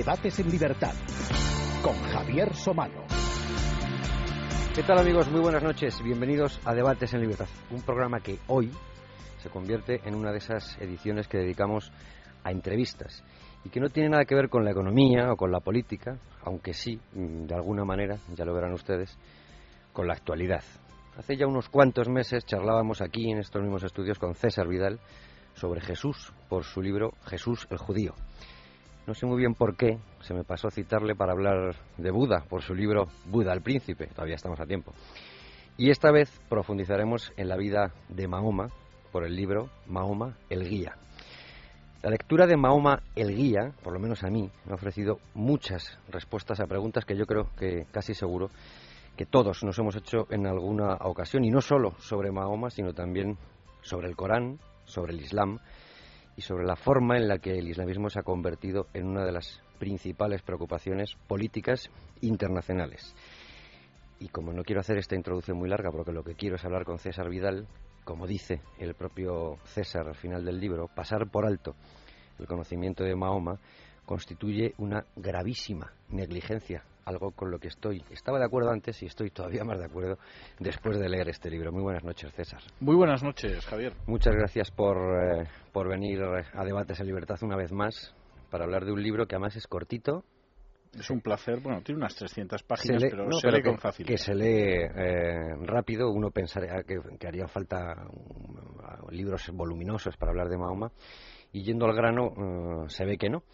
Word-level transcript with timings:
Debates 0.00 0.38
en 0.38 0.50
Libertad 0.50 0.94
con 1.82 1.94
Javier 1.94 2.54
Somano. 2.54 3.04
¿Qué 4.74 4.82
tal 4.82 4.98
amigos? 4.98 5.30
Muy 5.30 5.42
buenas 5.42 5.62
noches. 5.62 6.02
Bienvenidos 6.02 6.58
a 6.64 6.74
Debates 6.74 7.12
en 7.12 7.20
Libertad, 7.20 7.48
un 7.70 7.82
programa 7.82 8.20
que 8.20 8.38
hoy 8.46 8.70
se 9.42 9.50
convierte 9.50 10.00
en 10.06 10.14
una 10.14 10.32
de 10.32 10.38
esas 10.38 10.78
ediciones 10.80 11.28
que 11.28 11.36
dedicamos 11.36 11.92
a 12.44 12.50
entrevistas 12.50 13.22
y 13.62 13.68
que 13.68 13.78
no 13.78 13.90
tiene 13.90 14.08
nada 14.08 14.24
que 14.24 14.34
ver 14.34 14.48
con 14.48 14.64
la 14.64 14.70
economía 14.70 15.30
o 15.30 15.36
con 15.36 15.52
la 15.52 15.60
política, 15.60 16.16
aunque 16.44 16.72
sí, 16.72 16.98
mm, 17.12 17.44
de 17.44 17.54
alguna 17.54 17.84
manera, 17.84 18.16
ya 18.34 18.46
lo 18.46 18.54
verán 18.54 18.72
ustedes, 18.72 19.18
con 19.92 20.06
la 20.06 20.14
actualidad. 20.14 20.64
Hace 21.18 21.36
ya 21.36 21.46
unos 21.46 21.68
cuantos 21.68 22.08
meses 22.08 22.46
charlábamos 22.46 23.02
aquí 23.02 23.30
en 23.30 23.36
estos 23.36 23.60
mismos 23.60 23.82
estudios 23.82 24.18
con 24.18 24.34
César 24.34 24.66
Vidal 24.66 24.98
sobre 25.52 25.82
Jesús 25.82 26.32
por 26.48 26.64
su 26.64 26.80
libro 26.80 27.12
Jesús 27.26 27.66
el 27.68 27.76
judío. 27.76 28.14
No 29.06 29.14
sé 29.14 29.26
muy 29.26 29.38
bien 29.38 29.54
por 29.54 29.76
qué 29.76 29.98
se 30.20 30.34
me 30.34 30.44
pasó 30.44 30.70
citarle 30.70 31.14
para 31.14 31.32
hablar 31.32 31.74
de 31.96 32.10
Buda 32.10 32.44
por 32.48 32.62
su 32.62 32.74
libro 32.74 33.08
Buda 33.26 33.52
el 33.52 33.62
príncipe, 33.62 34.06
todavía 34.06 34.36
estamos 34.36 34.60
a 34.60 34.66
tiempo. 34.66 34.92
Y 35.76 35.90
esta 35.90 36.12
vez 36.12 36.40
profundizaremos 36.48 37.32
en 37.36 37.48
la 37.48 37.56
vida 37.56 37.92
de 38.08 38.28
Mahoma 38.28 38.68
por 39.10 39.24
el 39.24 39.34
libro 39.34 39.70
Mahoma 39.86 40.36
el 40.50 40.68
guía. 40.68 40.96
La 42.02 42.10
lectura 42.10 42.46
de 42.46 42.56
Mahoma 42.56 43.02
el 43.16 43.34
guía, 43.34 43.72
por 43.82 43.92
lo 43.94 44.00
menos 44.00 44.22
a 44.22 44.28
mí, 44.28 44.50
me 44.64 44.72
ha 44.72 44.74
ofrecido 44.74 45.18
muchas 45.34 45.98
respuestas 46.08 46.60
a 46.60 46.66
preguntas 46.66 47.04
que 47.04 47.16
yo 47.16 47.24
creo 47.24 47.48
que 47.56 47.86
casi 47.90 48.14
seguro 48.14 48.50
que 49.16 49.26
todos 49.26 49.64
nos 49.64 49.78
hemos 49.78 49.96
hecho 49.96 50.26
en 50.30 50.46
alguna 50.46 50.94
ocasión, 51.00 51.44
y 51.44 51.50
no 51.50 51.60
solo 51.60 51.94
sobre 51.98 52.30
Mahoma, 52.30 52.70
sino 52.70 52.92
también 52.92 53.38
sobre 53.82 54.08
el 54.08 54.16
Corán, 54.16 54.58
sobre 54.84 55.12
el 55.12 55.20
Islam 55.20 55.58
y 56.40 56.42
sobre 56.42 56.64
la 56.64 56.74
forma 56.74 57.18
en 57.18 57.28
la 57.28 57.36
que 57.36 57.58
el 57.58 57.68
islamismo 57.68 58.08
se 58.08 58.18
ha 58.18 58.22
convertido 58.22 58.86
en 58.94 59.06
una 59.06 59.26
de 59.26 59.32
las 59.32 59.60
principales 59.78 60.40
preocupaciones 60.40 61.14
políticas 61.26 61.90
internacionales. 62.22 63.14
Y 64.20 64.28
como 64.28 64.50
no 64.54 64.62
quiero 64.62 64.80
hacer 64.80 64.96
esta 64.96 65.16
introducción 65.16 65.58
muy 65.58 65.68
larga, 65.68 65.90
porque 65.90 66.12
lo 66.12 66.24
que 66.24 66.36
quiero 66.36 66.56
es 66.56 66.64
hablar 66.64 66.86
con 66.86 66.98
César 66.98 67.28
Vidal, 67.28 67.68
como 68.04 68.26
dice 68.26 68.62
el 68.78 68.94
propio 68.94 69.58
César 69.64 70.08
al 70.08 70.14
final 70.14 70.42
del 70.42 70.58
libro, 70.58 70.88
pasar 70.88 71.28
por 71.30 71.44
alto 71.44 71.76
el 72.38 72.46
conocimiento 72.46 73.04
de 73.04 73.14
Mahoma 73.14 73.60
constituye 74.06 74.72
una 74.78 75.04
gravísima 75.16 75.92
negligencia 76.08 76.84
algo 77.04 77.32
con 77.32 77.50
lo 77.50 77.58
que 77.58 77.68
estoy, 77.68 78.02
estaba 78.10 78.38
de 78.38 78.44
acuerdo 78.44 78.70
antes 78.70 79.02
y 79.02 79.06
estoy 79.06 79.30
todavía 79.30 79.64
más 79.64 79.78
de 79.78 79.86
acuerdo 79.86 80.18
después 80.58 80.98
de 80.98 81.08
leer 81.08 81.28
este 81.28 81.50
libro. 81.50 81.72
Muy 81.72 81.82
buenas 81.82 82.04
noches, 82.04 82.32
César. 82.34 82.60
Muy 82.80 82.96
buenas 82.96 83.22
noches, 83.22 83.64
Javier. 83.66 83.94
Muchas 84.06 84.34
gracias 84.34 84.70
por, 84.70 84.96
eh, 84.96 85.48
por 85.72 85.88
venir 85.88 86.20
a 86.22 86.64
Debates 86.64 87.00
en 87.00 87.06
Libertad 87.06 87.36
una 87.42 87.56
vez 87.56 87.72
más 87.72 88.14
para 88.50 88.64
hablar 88.64 88.84
de 88.84 88.92
un 88.92 89.02
libro 89.02 89.26
que 89.26 89.36
además 89.36 89.56
es 89.56 89.66
cortito, 89.66 90.24
es 90.98 91.08
un 91.08 91.20
placer, 91.20 91.60
bueno, 91.60 91.82
tiene 91.82 91.98
unas 91.98 92.14
300 92.16 92.64
páginas, 92.64 93.02
pero 93.08 93.30
se 93.32 93.50
lee 93.50 93.62
con 93.62 93.78
facilidad. 93.78 94.12
Que 94.12 94.18
se 94.18 94.34
lee 94.34 94.88
eh, 94.92 95.54
rápido, 95.62 96.10
uno 96.10 96.30
pensaría 96.30 96.82
que, 96.82 96.98
que 97.18 97.28
harían 97.28 97.48
falta 97.48 97.94
libros 99.10 99.50
voluminosos 99.52 100.16
para 100.16 100.32
hablar 100.32 100.48
de 100.48 100.58
Mahoma, 100.58 100.90
y 101.52 101.62
yendo 101.62 101.86
al 101.86 101.94
grano 101.94 102.26
eh, 102.26 102.88
se 102.88 103.04
ve 103.04 103.16
que 103.16 103.30
no. 103.30 103.44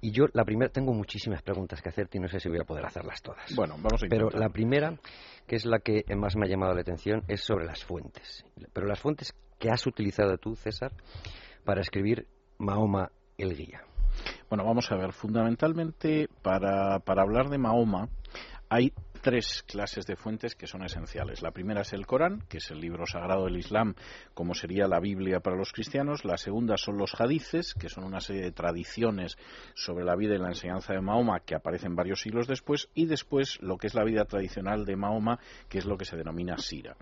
Y 0.00 0.10
yo, 0.10 0.26
la 0.32 0.44
primera, 0.44 0.70
tengo 0.70 0.92
muchísimas 0.92 1.42
preguntas 1.42 1.80
que 1.80 1.88
hacerte 1.88 2.18
y 2.18 2.20
no 2.20 2.28
sé 2.28 2.38
si 2.38 2.48
voy 2.48 2.60
a 2.60 2.64
poder 2.64 2.84
hacerlas 2.84 3.22
todas. 3.22 3.54
Bueno, 3.54 3.74
vamos 3.76 4.02
a 4.02 4.06
Pero 4.08 4.28
la 4.30 4.50
primera, 4.50 4.98
que 5.46 5.56
es 5.56 5.64
la 5.64 5.78
que 5.78 6.04
más 6.14 6.36
me 6.36 6.46
ha 6.46 6.48
llamado 6.48 6.74
la 6.74 6.82
atención, 6.82 7.22
es 7.28 7.42
sobre 7.42 7.64
las 7.64 7.82
fuentes. 7.84 8.44
Pero 8.72 8.86
las 8.86 9.00
fuentes 9.00 9.34
que 9.58 9.70
has 9.70 9.86
utilizado 9.86 10.36
tú, 10.36 10.56
César, 10.56 10.92
para 11.64 11.80
escribir 11.80 12.26
Mahoma 12.58 13.10
el 13.38 13.56
Guía. 13.56 13.82
Bueno, 14.48 14.64
vamos 14.64 14.90
a 14.92 14.96
ver, 14.96 15.12
fundamentalmente 15.12 16.28
para, 16.42 17.00
para 17.00 17.22
hablar 17.22 17.48
de 17.48 17.58
Mahoma 17.58 18.08
hay 18.68 18.92
tres 19.24 19.64
clases 19.66 20.04
de 20.04 20.16
fuentes 20.16 20.54
que 20.54 20.66
son 20.66 20.84
esenciales. 20.84 21.40
La 21.40 21.50
primera 21.50 21.80
es 21.80 21.94
el 21.94 22.06
Corán, 22.06 22.42
que 22.46 22.58
es 22.58 22.70
el 22.70 22.78
libro 22.78 23.06
sagrado 23.06 23.46
del 23.46 23.56
Islam, 23.56 23.94
como 24.34 24.52
sería 24.52 24.86
la 24.86 25.00
Biblia 25.00 25.40
para 25.40 25.56
los 25.56 25.72
cristianos. 25.72 26.26
La 26.26 26.36
segunda 26.36 26.76
son 26.76 26.98
los 26.98 27.18
hadices, 27.18 27.72
que 27.72 27.88
son 27.88 28.04
una 28.04 28.20
serie 28.20 28.42
de 28.42 28.52
tradiciones 28.52 29.38
sobre 29.74 30.04
la 30.04 30.14
vida 30.14 30.34
y 30.34 30.38
la 30.38 30.48
enseñanza 30.48 30.92
de 30.92 31.00
Mahoma 31.00 31.40
que 31.40 31.54
aparecen 31.54 31.96
varios 31.96 32.20
siglos 32.20 32.46
después. 32.46 32.90
Y 32.92 33.06
después 33.06 33.58
lo 33.62 33.78
que 33.78 33.86
es 33.86 33.94
la 33.94 34.04
vida 34.04 34.26
tradicional 34.26 34.84
de 34.84 34.94
Mahoma, 34.94 35.38
que 35.70 35.78
es 35.78 35.86
lo 35.86 35.96
que 35.96 36.04
se 36.04 36.18
denomina 36.18 36.58
Sira. 36.58 36.94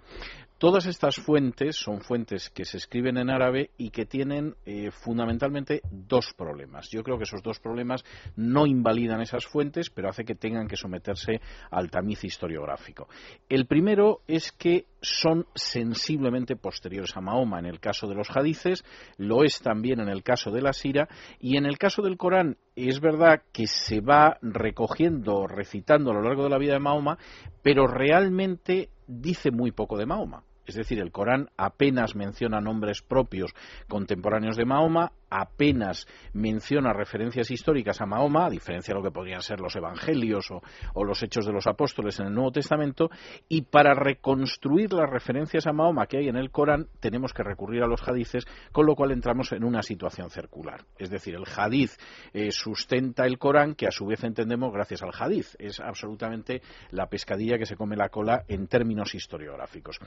Todas 0.59 0.87
estas 0.87 1.17
fuentes 1.17 1.75
son 1.75 2.03
fuentes 2.03 2.49
que 2.51 2.65
se 2.65 2.77
escriben 2.77 3.17
en 3.17 3.31
árabe 3.31 3.71
y 3.79 3.91
que 3.91 4.07
tienen 4.07 4.55
eh, 4.65 4.93
fundamentalmente 4.93 5.83
dos 5.91 6.33
problemas. 6.35 6.89
Yo 6.89 7.03
creo 7.03 7.19
que 7.19 7.25
esos 7.25 7.43
dos 7.43 7.59
problemas 7.59 8.05
no 8.37 8.69
invalidan 8.69 9.21
esas 9.21 9.45
fuentes, 9.45 9.91
pero 9.91 10.09
hace 10.09 10.25
que 10.25 10.37
tengan 10.37 10.69
que 10.69 10.77
someterse 10.77 11.41
al 11.69 11.91
tamiz 11.91 12.12
historiográfico. 12.23 13.09
El 13.49 13.67
primero 13.67 14.21
es 14.27 14.53
que 14.53 14.87
son 15.01 15.47
sensiblemente 15.55 16.57
posteriores 16.57 17.17
a 17.17 17.21
Mahoma 17.21 17.59
en 17.59 17.67
el 17.67 17.81
caso 17.81 18.07
de 18.07 18.15
los 18.15 18.29
hadices, 18.35 18.85
lo 19.17 19.45
es 19.45 19.61
también 19.61 20.01
en 20.01 20.09
el 20.09 20.23
caso 20.23 20.51
de 20.51 20.63
la 20.63 20.73
Sira 20.73 21.09
y 21.41 21.57
en 21.57 21.67
el 21.67 21.79
caso 21.79 22.03
del 22.03 22.17
Corán 22.17 22.57
es 22.77 23.01
verdad 23.01 23.43
que 23.53 23.67
se 23.67 24.01
va 24.01 24.39
recogiendo, 24.43 25.47
recitando 25.47 26.11
a 26.11 26.15
lo 26.15 26.23
largo 26.23 26.45
de 26.45 26.51
la 26.51 26.59
vida 26.59 26.75
de 26.75 26.81
Mahoma, 26.81 27.19
pero 27.63 27.87
realmente 27.87 28.91
dice 29.07 29.51
muy 29.51 29.73
poco 29.73 29.99
de 29.99 30.07
Mahoma. 30.07 30.45
Es 30.67 30.75
decir, 30.75 31.01
el 31.01 31.13
Corán 31.13 31.51
apenas 31.57 32.15
menciona 32.15 32.61
nombres 32.61 33.03
propios 33.03 33.55
contemporáneos 33.89 34.57
de 34.57 34.65
Mahoma, 34.65 35.13
apenas 35.33 36.07
menciona 36.35 36.93
referencias 36.93 37.51
históricas 37.51 38.01
a 38.01 38.07
Mahoma, 38.07 38.47
a 38.47 38.51
diferencia 38.51 38.93
de 38.93 39.01
lo 39.01 39.05
que 39.05 39.15
podrían 39.15 39.41
ser 39.41 39.61
los 39.61 39.75
evangelios 39.75 40.51
o, 40.51 41.05
los 41.05 41.23
hechos 41.23 41.47
de 41.47 41.53
los 41.53 41.67
apóstoles 41.67 42.21
en 42.21 42.27
el 42.27 42.35
Nuevo 42.35 42.53
Testamento, 42.53 43.11
y 43.49 43.63
para 43.63 43.95
reconstruir 43.95 44.93
las 44.93 45.09
referencias 45.09 45.67
a 45.67 45.73
Mahoma 45.73 46.07
que 46.07 46.19
hay 46.19 46.29
en 46.29 46.37
el 46.37 46.51
Corán 46.51 46.89
tenemos 47.01 47.33
que 47.33 47.43
recurrir 47.43 47.83
a 47.83 47.87
los 47.87 48.07
hadices, 48.07 48.47
con 48.73 48.87
lo 48.87 48.95
cual 48.95 49.11
entramos 49.11 49.53
en 49.53 49.65
una 49.65 49.83
situación 49.83 50.31
circular. 50.31 50.85
Es 50.99 51.11
decir, 51.11 51.35
el 51.35 51.45
hadiz 51.57 51.97
eh, 52.33 52.51
sustenta 52.53 53.25
el 53.25 53.39
Corán, 53.39 53.75
que 53.75 53.87
a 53.87 53.91
su 53.91 54.07
vez 54.07 54.23
entendemos 54.25 54.73
gracias 54.73 55.03
al 55.03 55.13
hadiz. 55.19 55.57
Es 55.59 55.81
absolutamente 55.81 56.63
la 56.91 57.07
pescadilla 57.07 57.59
que 57.59 57.67
se 57.67 57.77
come 57.77 57.97
la 57.97 58.11
cola 58.11 58.45
en 58.49 58.67
términos 58.67 59.15
historiográficos. 59.15 59.99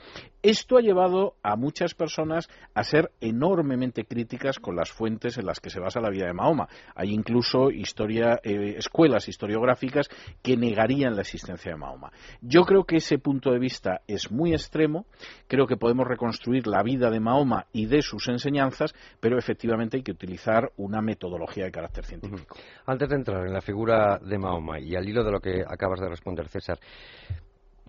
Esto 0.46 0.78
ha 0.78 0.80
llevado 0.80 1.34
a 1.42 1.56
muchas 1.56 1.94
personas 1.94 2.48
a 2.72 2.84
ser 2.84 3.10
enormemente 3.20 4.04
críticas 4.04 4.60
con 4.60 4.76
las 4.76 4.92
fuentes 4.92 5.38
en 5.38 5.44
las 5.44 5.58
que 5.58 5.70
se 5.70 5.80
basa 5.80 6.00
la 6.00 6.08
vida 6.08 6.26
de 6.26 6.34
Mahoma. 6.34 6.68
Hay 6.94 7.12
incluso 7.12 7.72
historia, 7.72 8.38
eh, 8.44 8.76
escuelas 8.78 9.26
historiográficas 9.26 10.08
que 10.44 10.56
negarían 10.56 11.16
la 11.16 11.22
existencia 11.22 11.72
de 11.72 11.76
Mahoma. 11.76 12.12
Yo 12.40 12.62
creo 12.62 12.84
que 12.84 12.98
ese 12.98 13.18
punto 13.18 13.50
de 13.50 13.58
vista 13.58 14.02
es 14.06 14.30
muy 14.30 14.52
extremo. 14.52 15.06
Creo 15.48 15.66
que 15.66 15.76
podemos 15.76 16.06
reconstruir 16.06 16.68
la 16.68 16.84
vida 16.84 17.10
de 17.10 17.18
Mahoma 17.18 17.66
y 17.72 17.86
de 17.86 18.00
sus 18.02 18.28
enseñanzas, 18.28 18.94
pero 19.18 19.40
efectivamente 19.40 19.96
hay 19.96 20.04
que 20.04 20.12
utilizar 20.12 20.70
una 20.76 21.02
metodología 21.02 21.64
de 21.64 21.72
carácter 21.72 22.04
científico. 22.04 22.54
Antes 22.86 23.08
de 23.08 23.16
entrar 23.16 23.44
en 23.48 23.52
la 23.52 23.62
figura 23.62 24.20
de 24.20 24.38
Mahoma 24.38 24.78
y 24.78 24.94
al 24.94 25.08
hilo 25.08 25.24
de 25.24 25.32
lo 25.32 25.40
que 25.40 25.64
acabas 25.66 25.98
de 25.98 26.08
responder, 26.08 26.46
César, 26.46 26.78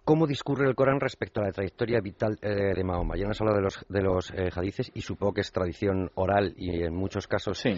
cómo 0.07 0.25
discurre 0.25 0.66
el 0.69 0.73
Corán 0.73 1.01
respecto 1.01 1.41
a 1.41 1.44
la 1.44 1.51
trayectoria 1.51 2.00
vital 2.00 2.40
eh, 2.41 2.73
de 2.73 2.84
Mahoma. 2.85 3.18
Ya 3.18 3.25
no 3.25 3.34
hablado 3.38 3.57
de 3.57 3.63
los, 3.63 3.85
de 3.90 4.01
los 4.01 4.31
eh, 4.31 4.50
hadices 4.56 4.90
y 4.94 5.01
supongo 5.01 5.34
que 5.34 5.41
es 5.41 5.51
tradición 5.51 6.09
oral 6.15 6.54
y 6.56 6.81
en 6.81 6.95
muchos 6.95 7.27
casos 7.27 7.57
sí. 7.57 7.71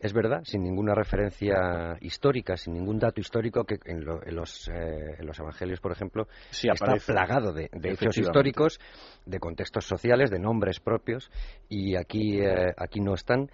es 0.00 0.12
verdad, 0.12 0.40
sin 0.42 0.64
ninguna 0.64 0.96
referencia 0.96 1.96
histórica, 2.00 2.56
sin 2.56 2.74
ningún 2.74 2.98
dato 2.98 3.20
histórico 3.20 3.62
que 3.62 3.78
en, 3.84 4.04
los, 4.04 4.66
eh, 4.66 5.14
en 5.16 5.26
los, 5.26 5.38
evangelios, 5.38 5.78
por 5.78 5.92
ejemplo, 5.92 6.26
está 6.50 6.96
plagado 7.06 7.52
de, 7.52 7.70
de 7.70 7.92
hechos 7.92 8.18
históricos, 8.18 8.80
de 9.24 9.38
contextos 9.38 9.84
sociales, 9.84 10.32
de 10.32 10.40
nombres 10.40 10.80
propios 10.80 11.30
y 11.68 11.94
aquí, 11.94 12.40
aquí 12.76 12.98
no 12.98 13.14
están. 13.14 13.48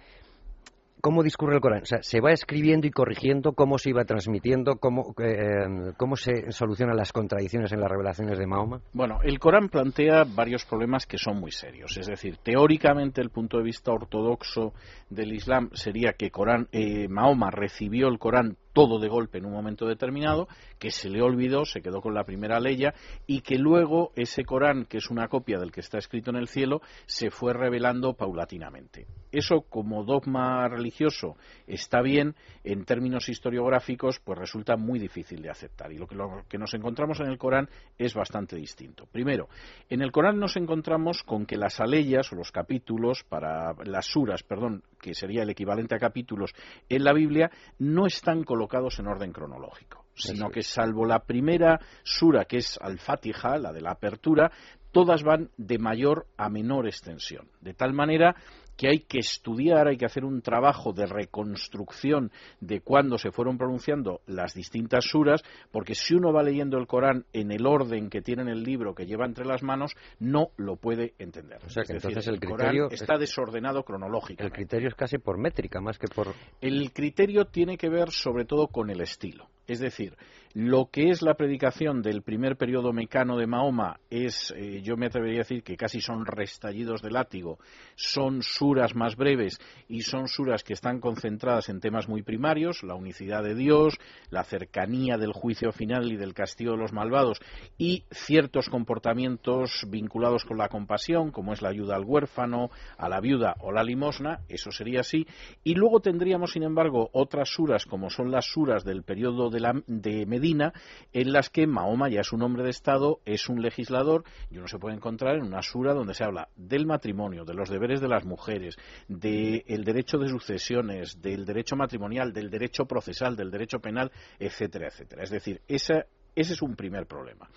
¿Cómo 1.03 1.21
discurre 1.21 1.55
el 1.55 1.59
Corán? 1.59 1.81
O 1.81 1.85
sea, 1.85 2.01
¿se 2.01 2.21
va 2.21 2.31
escribiendo 2.31 2.87
y 2.87 2.89
corrigiendo 2.89 3.51
cómo 3.51 3.77
se 3.77 3.89
iba 3.89 4.05
transmitiendo? 4.05 4.77
¿Cómo, 4.77 5.13
eh, 5.21 5.91
cómo 5.97 6.15
se 6.15 6.49
solucionan 6.53 6.95
las 6.95 7.11
contradicciones 7.11 7.73
en 7.73 7.81
las 7.81 7.91
revelaciones 7.91 8.39
de 8.39 8.47
Mahoma? 8.47 8.79
Bueno, 8.93 9.19
el 9.21 9.37
Corán 9.37 9.67
plantea 9.67 10.23
varios 10.23 10.63
problemas 10.63 11.05
que 11.05 11.17
son 11.17 11.41
muy 11.41 11.51
serios. 11.51 11.97
Es 11.97 12.07
decir, 12.07 12.37
teóricamente 12.37 13.19
el 13.19 13.31
punto 13.31 13.57
de 13.57 13.63
vista 13.63 13.91
ortodoxo 13.91 14.71
del 15.09 15.33
Islam 15.33 15.71
sería 15.73 16.13
que 16.13 16.31
Corán, 16.31 16.69
eh, 16.71 17.09
Mahoma 17.09 17.51
recibió 17.51 18.07
el 18.07 18.17
Corán 18.17 18.55
todo 18.73 18.99
de 18.99 19.07
golpe 19.07 19.37
en 19.37 19.45
un 19.45 19.53
momento 19.53 19.87
determinado, 19.87 20.47
que 20.79 20.91
se 20.91 21.09
le 21.09 21.21
olvidó, 21.21 21.63
se 21.65 21.81
quedó 21.81 22.01
con 22.01 22.13
la 22.13 22.23
primera 22.23 22.59
leya 22.59 22.93
y 23.27 23.41
que 23.41 23.57
luego 23.57 24.11
ese 24.15 24.43
Corán, 24.43 24.85
que 24.85 24.97
es 24.97 25.09
una 25.09 25.27
copia 25.27 25.59
del 25.59 25.71
que 25.71 25.79
está 25.79 25.99
escrito 25.99 26.31
en 26.31 26.37
el 26.37 26.47
cielo, 26.47 26.81
se 27.05 27.29
fue 27.29 27.53
revelando 27.53 28.13
paulatinamente. 28.13 29.05
Eso 29.31 29.61
como 29.61 30.03
dogma 30.03 30.67
religioso 30.67 31.37
está 31.67 32.01
bien, 32.01 32.35
en 32.63 32.85
términos 32.85 33.29
historiográficos 33.29 34.19
pues 34.19 34.39
resulta 34.39 34.75
muy 34.75 34.99
difícil 34.99 35.41
de 35.41 35.49
aceptar 35.49 35.91
y 35.91 35.97
lo 35.97 36.07
que, 36.07 36.57
nos 36.57 36.73
encontramos 36.73 37.19
en 37.19 37.27
el 37.27 37.37
Corán 37.37 37.69
es 37.97 38.13
bastante 38.13 38.55
distinto. 38.55 39.05
Primero, 39.11 39.49
en 39.89 40.01
el 40.01 40.11
Corán 40.11 40.39
nos 40.39 40.55
encontramos 40.57 41.23
con 41.23 41.45
que 41.45 41.57
las 41.57 41.79
aleyas 41.79 42.31
o 42.31 42.35
los 42.35 42.51
capítulos 42.51 43.23
para 43.23 43.73
las 43.85 44.07
suras, 44.07 44.41
perdón, 44.43 44.83
que 44.99 45.13
sería 45.13 45.43
el 45.43 45.49
equivalente 45.49 45.95
a 45.95 45.99
capítulos 45.99 46.53
en 46.89 47.03
la 47.03 47.13
Biblia, 47.13 47.51
no 47.77 48.05
están 48.05 48.43
colocados 48.43 48.62
colocados 48.63 48.97
en 48.99 49.07
orden 49.07 49.33
cronológico, 49.33 50.05
sino 50.13 50.49
que 50.49 50.61
salvo 50.61 51.05
la 51.05 51.19
primera 51.19 51.81
sura, 52.03 52.45
que 52.45 52.57
es 52.57 52.79
Al-Fatiha, 52.81 53.57
la 53.57 53.73
de 53.73 53.81
la 53.81 53.91
apertura, 53.91 54.51
todas 54.91 55.21
van 55.23 55.49
de 55.57 55.77
mayor 55.79 56.27
a 56.37 56.47
menor 56.47 56.87
extensión. 56.87 57.49
De 57.59 57.73
tal 57.73 57.91
manera 57.91 58.35
que 58.77 58.87
hay 58.87 58.99
que 58.99 59.19
estudiar, 59.19 59.87
hay 59.87 59.97
que 59.97 60.05
hacer 60.05 60.25
un 60.25 60.41
trabajo 60.41 60.93
de 60.93 61.05
reconstrucción 61.05 62.31
de 62.59 62.81
cuándo 62.81 63.17
se 63.17 63.31
fueron 63.31 63.57
pronunciando 63.57 64.21
las 64.25 64.53
distintas 64.53 65.05
suras, 65.05 65.43
porque 65.71 65.95
si 65.95 66.15
uno 66.15 66.33
va 66.33 66.43
leyendo 66.43 66.77
el 66.77 66.87
Corán 66.87 67.25
en 67.33 67.51
el 67.51 67.65
orden 67.65 68.09
que 68.09 68.21
tiene 68.21 68.43
en 68.43 68.49
el 68.49 68.63
libro 68.63 68.95
que 68.95 69.05
lleva 69.05 69.25
entre 69.25 69.45
las 69.45 69.63
manos, 69.63 69.95
no 70.19 70.49
lo 70.57 70.75
puede 70.75 71.13
entender. 71.19 71.59
O 71.65 71.69
sea 71.69 71.83
que 71.83 71.93
entonces 71.93 72.27
el, 72.27 72.39
criterio 72.39 72.89
está 72.89 73.17
desordenado 73.17 73.83
cronológicamente. 73.83 74.43
El 74.43 74.51
criterio 74.51 74.87
es 74.89 74.95
casi 74.95 75.17
por 75.17 75.37
métrica 75.37 75.81
más 75.81 75.97
que 75.97 76.07
por. 76.07 76.33
El 76.61 76.91
criterio 76.91 77.45
tiene 77.45 77.77
que 77.77 77.89
ver 77.89 78.11
sobre 78.11 78.45
todo 78.45 78.67
con 78.67 78.89
el 78.89 79.01
estilo. 79.01 79.49
Es 79.67 79.79
decir, 79.79 80.17
lo 80.53 80.89
que 80.91 81.09
es 81.09 81.23
la 81.23 81.33
predicación 81.33 82.03
del 82.03 82.21
primer 82.21 82.57
periodo 82.57 82.93
mecano 82.93 83.37
de 83.37 83.47
Mahoma 83.47 83.99
es, 84.11 84.53
eh, 84.55 84.81
yo 84.83 84.97
me 84.97 85.07
atrevería 85.07 85.39
a 85.39 85.45
decir 85.45 85.63
que 85.63 85.77
casi 85.77 85.99
son 85.99 86.27
restallidos 86.27 87.01
de 87.01 87.09
látigo, 87.09 87.57
son 87.95 88.43
suras 88.43 88.93
más 88.93 89.15
breves 89.15 89.59
y 89.87 90.01
son 90.01 90.27
suras 90.27 90.63
que 90.63 90.73
están 90.73 90.99
concentradas 90.99 91.69
en 91.69 91.79
temas 91.79 92.07
muy 92.07 92.21
primarios, 92.21 92.83
la 92.83 92.93
unicidad 92.93 93.41
de 93.41 93.55
Dios, 93.55 93.97
la 94.29 94.43
cercanía 94.43 95.17
del 95.17 95.33
juicio 95.33 95.71
final 95.71 96.11
y 96.11 96.17
del 96.17 96.35
castigo 96.35 96.73
de 96.73 96.77
los 96.77 96.93
malvados 96.93 97.39
y 97.79 98.03
ciertos 98.11 98.69
comportamientos 98.69 99.87
vinculados 99.89 100.45
con 100.45 100.59
la 100.59 100.69
compasión, 100.69 101.31
como 101.31 101.53
es 101.53 101.63
la 101.63 101.69
ayuda 101.69 101.95
al 101.95 102.05
huérfano, 102.05 102.69
a 102.97 103.09
la 103.09 103.21
viuda 103.21 103.55
o 103.61 103.71
la 103.71 103.83
limosna, 103.83 104.41
eso 104.49 104.71
sería 104.71 104.99
así, 104.99 105.25
y 105.63 105.73
luego 105.73 105.99
tendríamos, 105.99 106.51
sin 106.51 106.61
embargo, 106.61 107.09
otras 107.13 107.49
suras 107.49 107.85
como 107.85 108.11
son 108.11 108.29
las 108.29 108.45
suras 108.45 108.83
del 108.83 109.01
periodo 109.01 109.49
de, 109.53 110.25
Medina, 110.25 110.73
en 111.11 111.31
las 111.31 111.49
que 111.49 111.67
Mahoma 111.67 112.09
ya 112.09 112.21
es 112.21 112.33
un 112.33 112.41
hombre 112.41 112.63
de 112.63 112.69
Estado, 112.69 113.19
es 113.25 113.47
un 113.49 113.61
legislador, 113.61 114.23
y 114.49 114.57
uno 114.57 114.67
se 114.67 114.79
puede 114.79 114.95
encontrar 114.95 115.35
en 115.35 115.43
una 115.43 115.61
sura 115.61 115.93
donde 115.93 116.13
se 116.13 116.23
habla 116.23 116.49
del 116.55 116.85
matrimonio, 116.85 117.45
de 117.45 117.53
los 117.53 117.69
deberes 117.69 118.01
de 118.01 118.07
las 118.07 118.25
mujeres, 118.25 118.75
del 119.07 119.83
derecho 119.83 120.17
de 120.17 120.29
sucesiones, 120.29 121.21
del 121.21 121.45
derecho 121.45 121.75
matrimonial, 121.75 122.33
del 122.33 122.49
derecho 122.49 122.85
procesal, 122.85 123.35
del 123.35 123.51
derecho 123.51 123.79
penal, 123.79 124.11
etcétera, 124.39 124.87
etcétera. 124.87 125.23
Es 125.23 125.29
decir, 125.29 125.61
ese 125.67 126.05
es 126.35 126.61
un 126.61 126.75
primer 126.75 127.05
problema. 127.05 127.49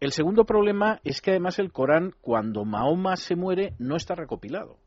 El 0.00 0.12
segundo 0.12 0.44
problema 0.44 1.00
es 1.04 1.20
que 1.20 1.30
además 1.30 1.58
el 1.58 1.70
Corán, 1.70 2.14
cuando 2.20 2.64
Mahoma 2.64 3.16
se 3.16 3.36
muere, 3.36 3.74
no 3.78 3.96
está 3.96 4.14
recopilado 4.14 4.78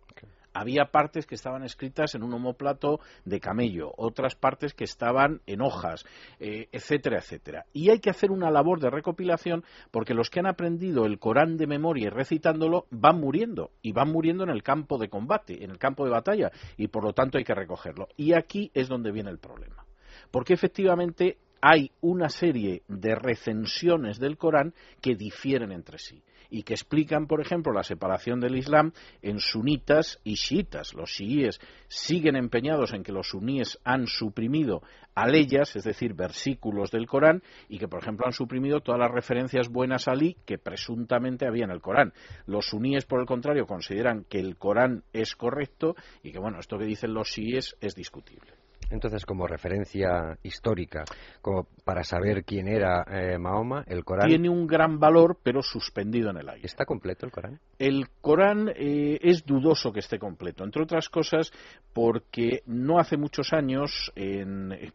había 0.56 0.86
partes 0.86 1.28
que 1.28 1.36
estaban 1.36 1.64
escritas 1.64 2.16
en 2.16 2.24
un 2.24 2.34
homoplato 2.34 3.02
de 3.26 3.42
camello, 3.42 3.92
otras 3.98 4.36
partes 4.36 4.74
que 4.74 4.86
estaban 4.86 5.42
en 5.46 5.62
hojas, 5.62 6.06
eh, 6.40 6.70
etcétera, 6.72 7.18
etcétera. 7.20 7.66
Y 7.74 7.90
hay 7.90 8.00
que 8.00 8.10
hacer 8.10 8.32
una 8.32 8.50
labor 8.50 8.80
de 8.80 8.90
recopilación 8.90 9.66
porque 9.92 10.14
los 10.14 10.30
que 10.30 10.40
han 10.40 10.48
aprendido 10.48 11.06
el 11.06 11.20
Corán 11.20 11.58
de 11.58 11.68
memoria 11.68 12.08
y 12.08 12.10
recitándolo 12.10 12.86
van 12.90 13.20
muriendo 13.20 13.72
y 13.82 13.92
van 13.92 14.12
muriendo 14.12 14.46
en 14.46 14.50
el 14.50 14.64
campo 14.64 14.98
de 14.98 15.10
combate, 15.10 15.62
en 15.62 15.72
el 15.72 15.78
campo 15.78 16.06
de 16.06 16.12
batalla 16.12 16.52
y 16.78 16.88
por 16.88 17.04
lo 17.04 17.12
tanto 17.12 17.38
hay 17.38 17.44
que 17.44 17.54
recogerlo. 17.54 18.08
Y 18.16 18.34
aquí 18.34 18.72
es 18.74 18.88
donde 18.88 19.12
viene 19.12 19.32
el 19.32 19.40
problema. 19.40 19.86
Porque 20.32 20.54
efectivamente 20.54 21.38
hay 21.62 21.92
una 22.00 22.30
serie 22.30 22.84
de 22.88 23.14
recensiones 23.16 24.20
del 24.20 24.38
Corán 24.38 24.74
que 25.02 25.16
difieren 25.16 25.74
entre 25.74 25.98
sí 25.98 26.24
y 26.50 26.64
que 26.64 26.74
explican, 26.74 27.28
por 27.28 27.42
ejemplo, 27.42 27.74
la 27.74 27.84
separación 27.84 28.40
del 28.40 28.56
Islam 28.56 28.92
en 29.22 29.40
sunitas 29.40 30.20
y 30.24 30.36
chiitas. 30.36 30.94
Los 30.94 31.12
chiíes 31.12 31.60
siguen 31.88 32.36
empeñados 32.36 32.94
en 32.94 33.04
que 33.04 33.12
los 33.12 33.30
suníes 33.30 33.80
han 33.84 34.08
suprimido 34.08 34.82
aleyas, 35.16 35.76
es 35.76 35.84
decir, 35.84 36.14
versículos 36.14 36.92
del 36.92 37.08
Corán, 37.08 37.42
y 37.70 37.80
que, 37.80 37.88
por 37.88 38.02
ejemplo, 38.02 38.26
han 38.26 38.34
suprimido 38.34 38.82
todas 38.82 39.00
las 39.00 39.12
referencias 39.12 39.70
buenas 39.70 40.08
a 40.08 40.12
Ali 40.12 40.38
que 40.46 40.58
presuntamente 40.58 41.48
había 41.48 41.66
en 41.66 41.72
el 41.72 41.82
Corán. 41.82 42.14
Los 42.46 42.68
suníes, 42.68 43.06
por 43.06 43.20
el 43.20 43.26
contrario, 43.26 43.66
consideran 43.66 44.26
que 44.26 44.40
el 44.40 44.58
Corán 44.58 45.04
es 45.14 45.36
correcto 45.36 45.96
y 46.22 46.32
que, 46.32 46.40
bueno, 46.40 46.60
esto 46.60 46.78
que 46.78 46.86
dicen 46.86 47.14
los 47.14 47.30
chiíes 47.30 47.76
es 47.82 47.96
discutible. 47.96 48.52
Entonces, 48.90 49.26
como 49.26 49.48
referencia 49.48 50.38
histórica, 50.44 51.06
como 51.42 51.68
para 51.86 52.04
saber 52.04 52.44
quién 52.44 52.68
era 52.68 53.06
eh, 53.10 53.38
Mahoma, 53.38 53.84
el 53.88 54.04
Corán. 54.04 54.28
Tiene 54.28 54.50
un 54.50 54.66
gran 54.66 55.00
valor, 55.00 55.38
pero 55.42 55.62
suspendido 55.62 56.32
en 56.32 56.38
el 56.38 56.50
aire. 56.50 56.66
¿Está 56.66 56.84
completo 56.84 57.28
el 57.28 57.32
Corán? 57.32 57.60
El 57.78 58.08
Corán 58.22 58.70
eh, 58.76 59.20
es 59.22 59.46
dudoso 59.46 59.94
que 59.94 60.00
esté 60.00 60.18
completo, 60.18 60.64
entre 60.64 60.82
otras 60.82 61.08
cosas 61.10 61.52
porque 61.94 62.64
no 62.66 63.00
hace 63.00 63.16
muchos 63.16 63.54
años, 63.54 64.12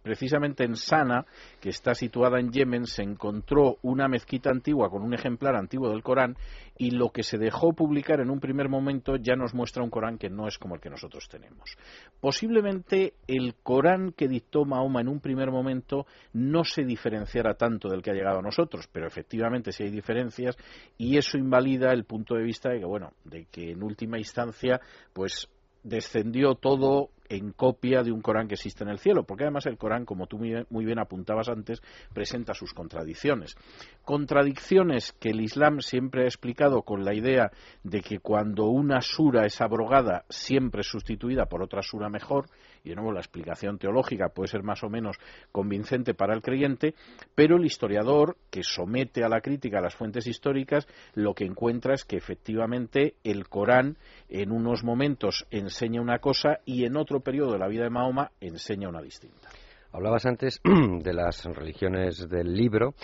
precisamente 0.03 0.65
en 0.65 0.77
Sana, 0.77 1.25
que 1.59 1.71
está 1.71 1.95
situada 1.95 2.39
en 2.41 2.53
Yemen, 2.53 2.87
se 2.87 3.03
encontró 3.03 3.79
una 3.81 4.07
mezquita 4.07 4.51
antigua 4.51 4.91
con 4.91 5.03
un 5.03 5.15
ejemplar 5.15 5.57
antiguo 5.57 5.89
del 5.89 6.03
Corán 6.03 6.37
y 6.77 6.91
lo 6.91 7.11
que 7.11 7.23
se 7.23 7.39
dejó 7.39 7.73
publicar 7.73 8.21
en 8.21 8.31
un 8.31 8.41
primer 8.41 8.69
momento 8.69 9.17
ya 9.17 9.37
nos 9.37 9.55
muestra 9.55 9.83
un 9.83 9.91
Corán 9.91 10.19
que 10.19 10.29
no 10.29 10.49
es 10.49 10.59
como 10.59 10.75
el 10.75 10.81
que 10.81 10.91
nosotros 10.91 11.29
tenemos. 11.29 11.77
Posiblemente 12.21 13.15
el 13.27 13.55
Corán 13.63 14.13
que 14.13 14.29
dictó 14.29 14.65
Mahoma 14.65 15.01
en 15.01 15.09
un 15.09 15.21
primer 15.21 15.51
momento 15.51 16.07
no 16.33 16.65
se 16.65 16.80
diferenciara 16.85 17.55
tanto 17.55 17.89
del 17.89 18.03
que 18.03 18.11
ha 18.11 18.15
llegado 18.15 18.39
a 18.39 18.43
nosotros, 18.43 18.89
pero 18.93 19.07
efectivamente 19.07 19.73
sí 19.73 19.85
hay 19.85 19.91
diferencias 19.91 20.57
y 20.99 21.17
eso 21.17 21.39
invalida 21.39 21.93
el 21.93 22.05
punto 22.05 22.35
de 22.35 22.43
vista 22.43 22.71
de 22.71 22.81
que, 22.81 22.87
bueno, 22.87 23.13
de 23.25 23.47
que 23.51 23.73
en 23.73 23.83
última 23.83 24.19
instancia, 24.19 24.81
pues 25.13 25.49
descendió 25.83 26.55
todo 26.55 27.11
en 27.29 27.53
copia 27.53 28.03
de 28.03 28.11
un 28.11 28.21
Corán 28.21 28.49
que 28.49 28.55
existe 28.55 28.83
en 28.83 28.91
el 28.91 28.99
cielo, 28.99 29.23
porque 29.23 29.45
además 29.45 29.65
el 29.67 29.79
Corán, 29.79 30.05
como 30.05 30.27
tú 30.27 30.37
muy 30.39 30.85
bien 30.85 30.99
apuntabas 30.99 31.49
antes, 31.49 31.81
presenta 32.13 32.55
sus 32.55 32.75
contradicciones. 32.75 33.57
Contradicciones 34.05 35.13
que 35.13 35.31
el 35.31 35.41
Islam 35.41 35.81
siempre 35.81 36.25
ha 36.25 36.27
explicado 36.27 36.83
con 36.83 37.05
la 37.05 37.15
idea 37.15 37.53
de 37.85 38.01
que 38.01 38.19
cuando 38.19 38.67
una 38.67 39.01
sura 39.01 39.47
es 39.47 39.61
abrogada, 39.61 40.25
siempre 40.29 40.81
es 40.81 40.89
sustituida 40.89 41.47
por 41.47 41.63
otra 41.63 41.83
sura 41.83 42.09
mejor, 42.09 42.47
y 42.85 42.91
de 42.91 42.97
nuevo 42.97 43.13
la 43.13 43.21
explicación 43.21 43.79
teológica 43.79 44.29
puede 44.29 44.49
ser 44.49 44.63
más 44.63 44.83
o 44.83 44.89
menos 44.89 45.17
convincente 45.53 46.15
para 46.15 46.35
el 46.35 46.43
creyente, 46.43 46.95
pero 47.35 47.57
el 47.57 47.65
historiador 47.65 48.37
que 48.51 48.63
somete 48.63 49.25
a 49.25 49.29
la 49.29 49.41
crítica 49.41 49.79
a 49.79 49.83
las 49.83 49.95
fuentes 49.95 50.27
históricas 50.27 50.87
lo 51.15 51.35
que 51.35 51.45
encuentra 51.45 51.95
es 51.95 52.05
que 52.05 52.17
efectivamente 52.17 53.15
el 53.25 53.49
Corán 53.49 53.97
en 54.29 54.53
unos 54.53 54.85
momentos 54.85 55.47
enseña 55.51 56.01
una 56.01 56.19
cosa 56.19 56.61
y 56.65 56.85
en 56.85 56.97
otro 56.97 57.21
periodo 57.21 57.53
de 57.53 57.59
la 57.59 57.69
vida 57.69 57.85
de 57.85 57.91
Mahoma 57.91 58.31
enseña 58.41 58.89
una 58.89 59.03
distinta. 59.03 59.49
Hablabas 59.93 60.25
antes 60.25 60.61
de 60.65 61.13
las 61.13 61.45
religiones 61.45 62.29
del 62.29 62.55
libro 62.55 62.95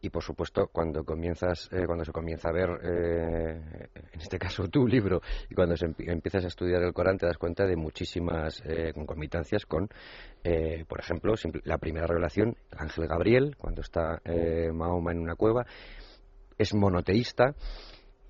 y 0.00 0.10
por 0.10 0.22
supuesto 0.22 0.68
cuando 0.68 1.04
comienzas 1.04 1.68
eh, 1.72 1.84
cuando 1.86 2.04
se 2.04 2.12
comienza 2.12 2.48
a 2.48 2.52
ver 2.52 2.68
eh, 2.82 3.88
en 4.12 4.20
este 4.20 4.38
caso 4.38 4.68
tu 4.68 4.86
libro 4.86 5.20
y 5.48 5.54
cuando 5.54 5.74
empiezas 5.98 6.44
a 6.44 6.48
estudiar 6.48 6.82
el 6.82 6.92
Corán 6.92 7.18
te 7.18 7.26
das 7.26 7.38
cuenta 7.38 7.66
de 7.66 7.76
muchísimas 7.76 8.62
eh, 8.64 8.92
concomitancias 8.94 9.64
con 9.66 9.88
por 10.88 11.00
ejemplo 11.00 11.34
la 11.64 11.78
primera 11.78 12.06
revelación 12.06 12.56
Ángel 12.70 13.08
Gabriel 13.08 13.56
cuando 13.58 13.80
está 13.80 14.20
Mahoma 14.72 15.10
en 15.10 15.18
una 15.18 15.34
cueva 15.34 15.66
es 16.56 16.72
monoteísta. 16.72 17.56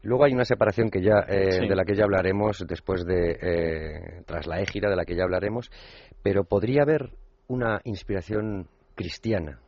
Luego 0.02 0.24
hay 0.24 0.32
una 0.32 0.46
separación 0.46 0.88
que 0.88 1.02
ya, 1.02 1.26
de 1.26 1.76
la 1.76 1.84
que 1.84 1.94
ya 1.94 2.04
hablaremos 2.04 2.64
después 2.66 3.04
de, 3.04 4.22
tras 4.24 4.46
la 4.46 4.60
égira, 4.60 4.88
de 4.88 4.96
la 4.96 5.04
que 5.04 5.14
ya 5.14 5.24
hablaremos, 5.24 5.70
pero 6.22 6.44
podría 6.44 6.82
haber 6.84 7.10
una 7.48 7.82
inspiración 7.84 8.66
cristiana 8.94 9.60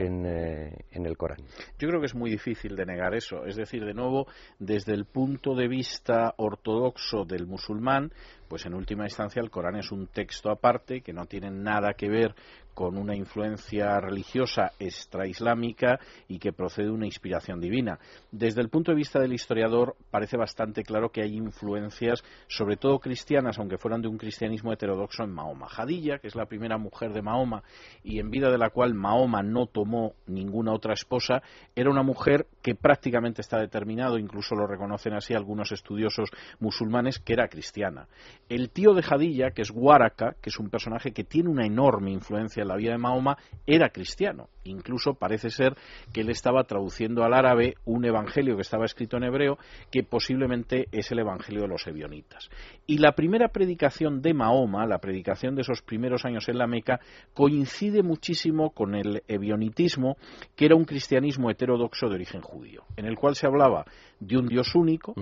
eh, 0.00 0.72
en, 0.90 1.06
el 1.06 1.16
Corán. 1.16 1.44
Yo 1.78 1.88
creo 1.88 2.00
que 2.00 2.06
es 2.06 2.14
muy 2.14 2.30
difícil 2.30 2.74
de 2.74 2.86
negar 2.86 3.14
eso. 3.14 3.44
Es 3.44 3.56
decir, 3.56 3.84
de 3.84 3.94
nuevo, 3.94 4.26
desde 4.58 4.94
el 4.94 5.04
punto 5.04 5.54
de 5.54 5.68
vista 5.68 6.34
ortodoxo 6.36 7.24
del 7.24 7.46
musulmán, 7.46 8.12
pues 8.48 8.66
en 8.66 8.74
última 8.74 9.04
instancia 9.04 9.42
el 9.42 9.50
Corán 9.50 9.76
es 9.76 9.92
un 9.92 10.06
texto 10.06 10.50
aparte 10.50 11.02
que 11.02 11.12
no 11.12 11.26
tiene 11.26 11.50
nada 11.50 11.92
que 11.94 12.08
ver 12.08 12.34
con 12.80 12.96
una 12.96 13.14
influencia 13.14 14.00
religiosa 14.00 14.72
extraislámica 14.78 16.00
y 16.28 16.38
que 16.38 16.54
procede 16.54 16.86
de 16.86 16.92
una 16.92 17.04
inspiración 17.04 17.60
divina. 17.60 17.98
Desde 18.32 18.62
el 18.62 18.70
punto 18.70 18.90
de 18.90 18.96
vista 18.96 19.20
del 19.20 19.34
historiador 19.34 19.96
parece 20.10 20.38
bastante 20.38 20.82
claro 20.82 21.10
que 21.10 21.20
hay 21.20 21.36
influencias, 21.36 22.24
sobre 22.48 22.78
todo 22.78 22.98
cristianas, 22.98 23.58
aunque 23.58 23.76
fueran 23.76 24.00
de 24.00 24.08
un 24.08 24.16
cristianismo 24.16 24.72
heterodoxo 24.72 25.24
en 25.24 25.30
Mahoma. 25.30 25.68
Jadilla, 25.68 26.20
que 26.20 26.28
es 26.28 26.34
la 26.34 26.46
primera 26.46 26.78
mujer 26.78 27.12
de 27.12 27.20
Mahoma 27.20 27.64
y 28.02 28.18
en 28.18 28.30
vida 28.30 28.50
de 28.50 28.56
la 28.56 28.70
cual 28.70 28.94
Mahoma 28.94 29.42
no 29.42 29.66
tomó 29.66 30.14
ninguna 30.26 30.72
otra 30.72 30.94
esposa, 30.94 31.42
era 31.76 31.90
una 31.90 32.02
mujer 32.02 32.46
que 32.62 32.74
prácticamente 32.74 33.42
está 33.42 33.58
determinado, 33.58 34.16
incluso 34.16 34.54
lo 34.54 34.66
reconocen 34.66 35.12
así 35.12 35.34
algunos 35.34 35.70
estudiosos 35.70 36.30
musulmanes, 36.60 37.18
que 37.18 37.34
era 37.34 37.48
cristiana. 37.48 38.08
El 38.48 38.70
tío 38.70 38.94
de 38.94 39.02
Jadilla, 39.02 39.50
que 39.50 39.60
es 39.60 39.70
Waraka, 39.70 40.36
que 40.40 40.48
es 40.48 40.58
un 40.58 40.70
personaje 40.70 41.12
que 41.12 41.24
tiene 41.24 41.50
una 41.50 41.66
enorme 41.66 42.10
influencia 42.10 42.62
en 42.62 42.69
la 42.70 42.76
vida 42.76 42.92
de 42.92 42.98
Mahoma, 42.98 43.36
era 43.66 43.90
cristiano. 43.90 44.48
Incluso 44.64 45.14
parece 45.14 45.50
ser 45.50 45.74
que 46.12 46.20
él 46.20 46.30
estaba 46.30 46.64
traduciendo 46.64 47.24
al 47.24 47.34
árabe 47.34 47.74
un 47.84 48.04
evangelio 48.04 48.56
que 48.56 48.62
estaba 48.62 48.84
escrito 48.84 49.16
en 49.16 49.24
hebreo, 49.24 49.58
que 49.90 50.02
posiblemente 50.02 50.86
es 50.92 51.10
el 51.12 51.20
evangelio 51.20 51.62
de 51.62 51.68
los 51.68 51.86
ebionitas. 51.86 52.50
Y 52.86 52.98
la 52.98 53.12
primera 53.12 53.48
predicación 53.48 54.20
de 54.22 54.34
Mahoma, 54.34 54.86
la 54.86 54.98
predicación 54.98 55.54
de 55.54 55.62
esos 55.62 55.82
primeros 55.82 56.24
años 56.24 56.48
en 56.48 56.58
la 56.58 56.66
Meca, 56.66 57.00
coincide 57.34 58.02
muchísimo 58.02 58.70
con 58.70 58.94
el 58.94 59.22
ebionitismo, 59.28 60.16
que 60.56 60.66
era 60.66 60.76
un 60.76 60.84
cristianismo 60.84 61.50
heterodoxo 61.50 62.08
de 62.08 62.14
origen 62.14 62.42
judío, 62.42 62.84
en 62.96 63.06
el 63.06 63.16
cual 63.16 63.34
se 63.34 63.46
hablaba 63.46 63.84
de 64.18 64.36
un 64.36 64.46
Dios 64.46 64.74
único, 64.74 65.14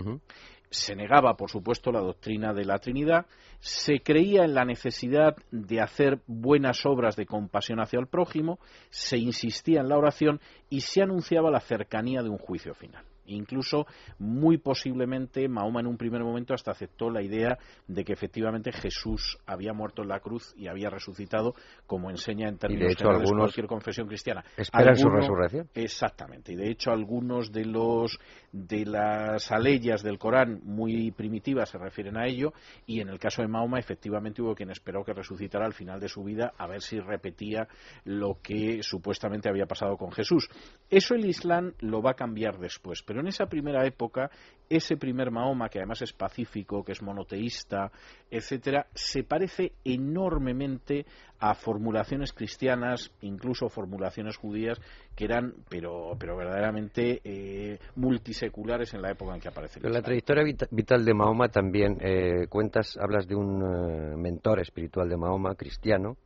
se 0.70 0.94
negaba, 0.94 1.36
por 1.36 1.50
supuesto, 1.50 1.92
la 1.92 2.00
doctrina 2.00 2.52
de 2.52 2.64
la 2.64 2.78
Trinidad, 2.78 3.26
se 3.60 4.00
creía 4.00 4.44
en 4.44 4.54
la 4.54 4.64
necesidad 4.64 5.36
de 5.50 5.80
hacer 5.80 6.20
buenas 6.26 6.84
obras 6.86 7.16
de 7.16 7.26
compasión 7.26 7.80
hacia 7.80 7.98
el 7.98 8.06
prójimo, 8.06 8.58
se 8.90 9.18
insistía 9.18 9.80
en 9.80 9.88
la 9.88 9.98
oración 9.98 10.40
y 10.70 10.80
se 10.80 11.02
anunciaba 11.02 11.50
la 11.50 11.60
cercanía 11.60 12.22
de 12.22 12.28
un 12.28 12.38
juicio 12.38 12.74
final. 12.74 13.04
Incluso, 13.28 13.86
muy 14.18 14.58
posiblemente, 14.58 15.48
Mahoma 15.48 15.80
en 15.80 15.86
un 15.86 15.96
primer 15.96 16.22
momento 16.22 16.54
hasta 16.54 16.70
aceptó 16.70 17.10
la 17.10 17.22
idea 17.22 17.58
de 17.86 18.04
que 18.04 18.12
efectivamente 18.12 18.72
Jesús 18.72 19.38
había 19.46 19.72
muerto 19.72 20.02
en 20.02 20.08
la 20.08 20.20
cruz 20.20 20.54
y 20.56 20.68
había 20.68 20.88
resucitado, 20.88 21.54
como 21.86 22.10
enseña 22.10 22.48
en 22.48 22.58
términos 22.58 22.88
de 22.88 22.96
generales 22.96 23.30
cualquier 23.30 23.66
confesión 23.66 24.06
cristiana. 24.08 24.44
Esperan 24.56 24.96
su 24.96 25.08
resurrección. 25.10 25.68
Exactamente. 25.74 26.52
Y 26.52 26.56
de 26.56 26.70
hecho, 26.70 26.90
algunos 26.90 27.52
de 27.52 27.66
los 27.66 28.18
de 28.52 28.86
las 28.86 29.52
aleyas 29.52 30.02
del 30.02 30.18
Corán 30.18 30.60
muy 30.64 31.10
primitivas 31.10 31.68
se 31.70 31.78
refieren 31.78 32.16
a 32.16 32.26
ello. 32.26 32.52
Y 32.86 33.00
en 33.00 33.08
el 33.08 33.18
caso 33.18 33.42
de 33.42 33.48
Mahoma, 33.48 33.78
efectivamente 33.78 34.42
hubo 34.42 34.54
quien 34.54 34.70
esperó 34.70 35.04
que 35.04 35.12
resucitara 35.12 35.66
al 35.66 35.74
final 35.74 36.00
de 36.00 36.08
su 36.08 36.24
vida 36.24 36.52
a 36.56 36.66
ver 36.66 36.82
si 36.82 36.98
repetía 37.00 37.68
lo 38.04 38.38
que 38.42 38.82
supuestamente 38.82 39.48
había 39.48 39.66
pasado 39.66 39.96
con 39.96 40.12
Jesús. 40.12 40.48
Eso 40.90 41.14
el 41.14 41.26
Islam 41.26 41.74
lo 41.80 42.02
va 42.02 42.12
a 42.12 42.14
cambiar 42.14 42.58
después, 42.58 43.02
pero 43.02 43.20
en 43.20 43.26
esa 43.26 43.46
primera 43.46 43.86
época, 43.86 44.30
ese 44.68 44.96
primer 44.96 45.30
Mahoma, 45.30 45.68
que 45.68 45.78
además 45.78 46.02
es 46.02 46.12
pacífico, 46.12 46.84
que 46.84 46.92
es 46.92 47.02
monoteísta, 47.02 47.90
etcétera, 48.30 48.86
se 48.94 49.22
parece 49.22 49.72
enormemente 49.84 51.06
a 51.40 51.54
formulaciones 51.54 52.32
cristianas, 52.32 53.12
incluso 53.22 53.68
formulaciones 53.68 54.36
judías, 54.36 54.80
que 55.14 55.24
eran, 55.24 55.54
pero, 55.68 56.16
pero 56.18 56.36
verdaderamente 56.36 57.20
eh, 57.24 57.78
multiseculares 57.96 58.94
en 58.94 59.02
la 59.02 59.10
época 59.10 59.34
en 59.34 59.40
que 59.40 59.48
aparece. 59.48 59.80
la 59.80 60.02
trayectoria 60.02 60.44
vital 60.70 61.04
de 61.04 61.14
Mahoma 61.14 61.48
también 61.48 61.98
eh, 62.00 62.46
cuentas, 62.48 62.96
hablas 63.00 63.26
de 63.26 63.36
un 63.36 63.62
eh, 63.62 64.16
mentor 64.16 64.60
espiritual 64.60 65.08
de 65.08 65.16
Mahoma, 65.16 65.54
cristiano, 65.54 66.16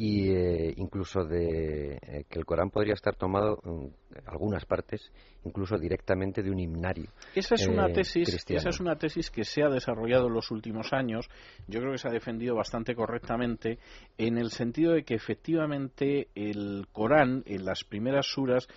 y 0.00 0.30
eh, 0.30 0.72
incluso 0.78 1.24
de 1.24 1.98
eh, 2.00 2.24
que 2.26 2.38
el 2.38 2.46
Corán 2.46 2.70
podría 2.70 2.94
estar 2.94 3.16
tomado 3.16 3.60
en 3.66 3.92
algunas 4.24 4.64
partes 4.64 5.12
incluso 5.44 5.76
directamente 5.76 6.42
de 6.42 6.50
un 6.50 6.58
himnario. 6.58 7.10
Esa 7.34 7.54
es 7.56 7.66
una 7.66 7.86
eh, 7.88 7.92
tesis, 7.92 8.30
cristiano. 8.30 8.60
esa 8.60 8.70
es 8.70 8.80
una 8.80 8.96
tesis 8.96 9.30
que 9.30 9.44
se 9.44 9.62
ha 9.62 9.68
desarrollado 9.68 10.28
en 10.28 10.32
los 10.32 10.50
últimos 10.50 10.94
años. 10.94 11.28
Yo 11.68 11.80
creo 11.80 11.92
que 11.92 11.98
se 11.98 12.08
ha 12.08 12.12
defendido 12.12 12.54
bastante 12.54 12.94
correctamente 12.94 13.78
en 14.16 14.38
el 14.38 14.50
sentido 14.50 14.94
de 14.94 15.04
que 15.04 15.16
efectivamente 15.16 16.28
el 16.34 16.86
Corán 16.92 17.42
en 17.44 17.66
las 17.66 17.84
primeras 17.84 18.24
suras 18.24 18.68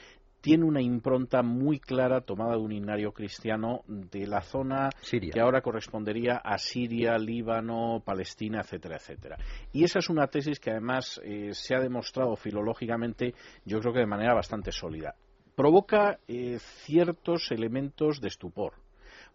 tiene 0.44 0.66
una 0.66 0.82
impronta 0.82 1.42
muy 1.42 1.80
clara 1.80 2.20
tomada 2.20 2.52
de 2.52 2.58
un 2.58 2.74
himnario 2.74 3.14
cristiano 3.14 3.84
de 3.88 4.28
la 4.28 4.42
zona 4.42 4.90
Siria. 5.00 5.32
que 5.32 5.40
ahora 5.40 5.62
correspondería 5.62 6.36
a 6.36 6.58
Siria, 6.58 7.18
Líbano, 7.18 8.04
Palestina, 8.06 8.60
etcétera, 8.60 8.98
etcétera. 8.98 9.38
Y 9.72 9.86
esa 9.86 10.00
es 10.00 10.10
una 10.10 10.28
tesis 10.28 10.60
que 10.60 10.72
además 10.72 11.22
eh, 11.24 11.52
se 11.54 11.76
ha 11.76 11.80
demostrado 11.80 12.36
filológicamente, 12.36 13.34
yo 13.64 13.80
creo 13.80 13.94
que 13.94 14.00
de 14.00 14.06
manera 14.06 14.34
bastante 14.34 14.74
sólida. 14.74 15.16
Provoca 15.56 16.20
eh, 16.28 16.58
ciertos 16.60 17.50
elementos 17.52 18.20
de 18.20 18.28
estupor. 18.28 18.74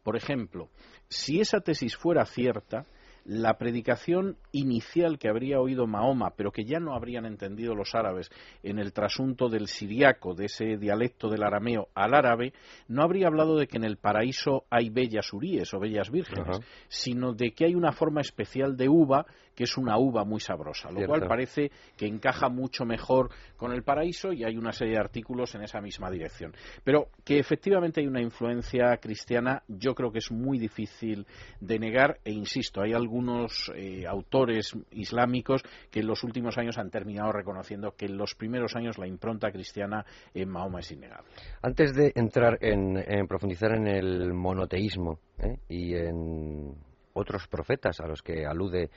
Por 0.03 0.15
ejemplo, 0.15 0.69
si 1.09 1.41
esa 1.41 1.61
tesis 1.61 1.97
fuera 1.97 2.27
cierta, 2.27 2.85
la 3.29 3.59
predicación 3.59 4.39
inicial 4.53 5.19
que 5.19 5.29
habría 5.29 5.61
oído 5.61 5.87
Mahoma, 5.87 6.33
pero 6.35 6.51
que 6.51 6.65
ya 6.65 6.81
no 6.81 6.95
habrían 6.95 7.27
entendido 7.27 7.75
los 7.75 7.95
árabes 7.95 8.31
en 8.63 8.79
el 8.79 8.95
trasunto 8.95 9.51
del 9.51 9.67
siriaco, 9.67 10.35
de 10.35 10.47
ese 10.47 10.79
dialecto 10.79 11.29
del 11.29 11.43
arameo 11.43 11.89
al 11.95 12.15
árabe, 12.15 12.55
no 12.89 13.03
habría 13.03 13.27
hablado 13.27 13.59
de 13.59 13.67
que 13.67 13.77
en 13.77 13.85
el 13.85 13.99
paraíso 13.99 14.65
hay 14.71 14.89
bellas 14.89 15.31
uríes 15.35 15.75
o 15.75 15.79
bellas 15.79 16.11
vírgenes, 16.11 16.59
sino 16.89 17.35
de 17.35 17.51
que 17.51 17.67
hay 17.67 17.75
una 17.75 17.93
forma 17.93 18.23
especial 18.23 18.79
de 18.79 18.89
uva 18.89 19.27
que 19.59 19.65
es 19.65 19.77
una 19.77 19.99
uva 19.99 20.25
muy 20.25 20.39
sabrosa, 20.39 20.89
lo 20.89 20.99
Cierto. 20.99 21.15
cual 21.17 21.27
parece 21.27 21.73
que 21.97 22.07
encaja 22.07 22.49
mucho 22.49 22.85
mejor 22.85 23.29
con 23.57 23.73
el 23.73 23.83
paraíso 23.83 24.33
y 24.33 24.45
hay 24.45 24.57
una 24.57 24.71
serie 24.71 24.93
de 24.93 25.01
artículos 25.01 25.53
en 25.57 25.63
esa 25.63 25.81
misma 25.81 26.13
dirección. 26.13 26.55
Pero 26.85 27.09
que 27.25 27.41
efectivamente 27.41 28.01
hay 28.01 28.07
una 28.07 28.23
influencia 28.23 28.97
cristiana, 28.99 29.65
yo 29.67 29.97
creo 29.97 30.13
que 30.13 30.19
es 30.19 30.31
muy 30.31 30.61
difícil 30.61 31.27
de 31.59 31.77
negar 31.81 32.21
e 32.25 32.31
insisto, 32.31 32.83
hay 32.83 32.93
algunos 32.93 33.73
eh, 33.75 34.07
autores 34.07 34.77
islámicos 34.93 35.65
que 35.91 35.99
en 35.99 36.07
los 36.07 36.23
últimos 36.23 36.57
años 36.57 36.79
han 36.79 36.91
terminado 36.91 37.33
reconociendo 37.33 37.97
que 37.97 38.07
en 38.07 38.17
los 38.17 38.37
primeros 38.37 38.77
años 38.77 38.97
la 38.97 39.09
impronta 39.09 39.51
cristiana 39.51 40.07
en 40.35 40.51
Mahoma 40.51 40.79
es 40.79 40.93
innegable. 40.93 41.27
Antes 41.63 41.97
de 41.97 42.13
entrar 42.15 42.59
en, 42.61 42.97
en 42.97 43.27
profundizar 43.27 43.73
en 43.73 43.89
el 43.89 44.33
monoteísmo 44.35 45.19
¿eh? 45.41 45.59
y 45.69 45.97
en 45.97 46.77
otros 47.19 47.47
profetas 47.49 48.01
a 48.01 48.07
los 48.07 48.23
que 48.23 48.47
alude 48.47 48.91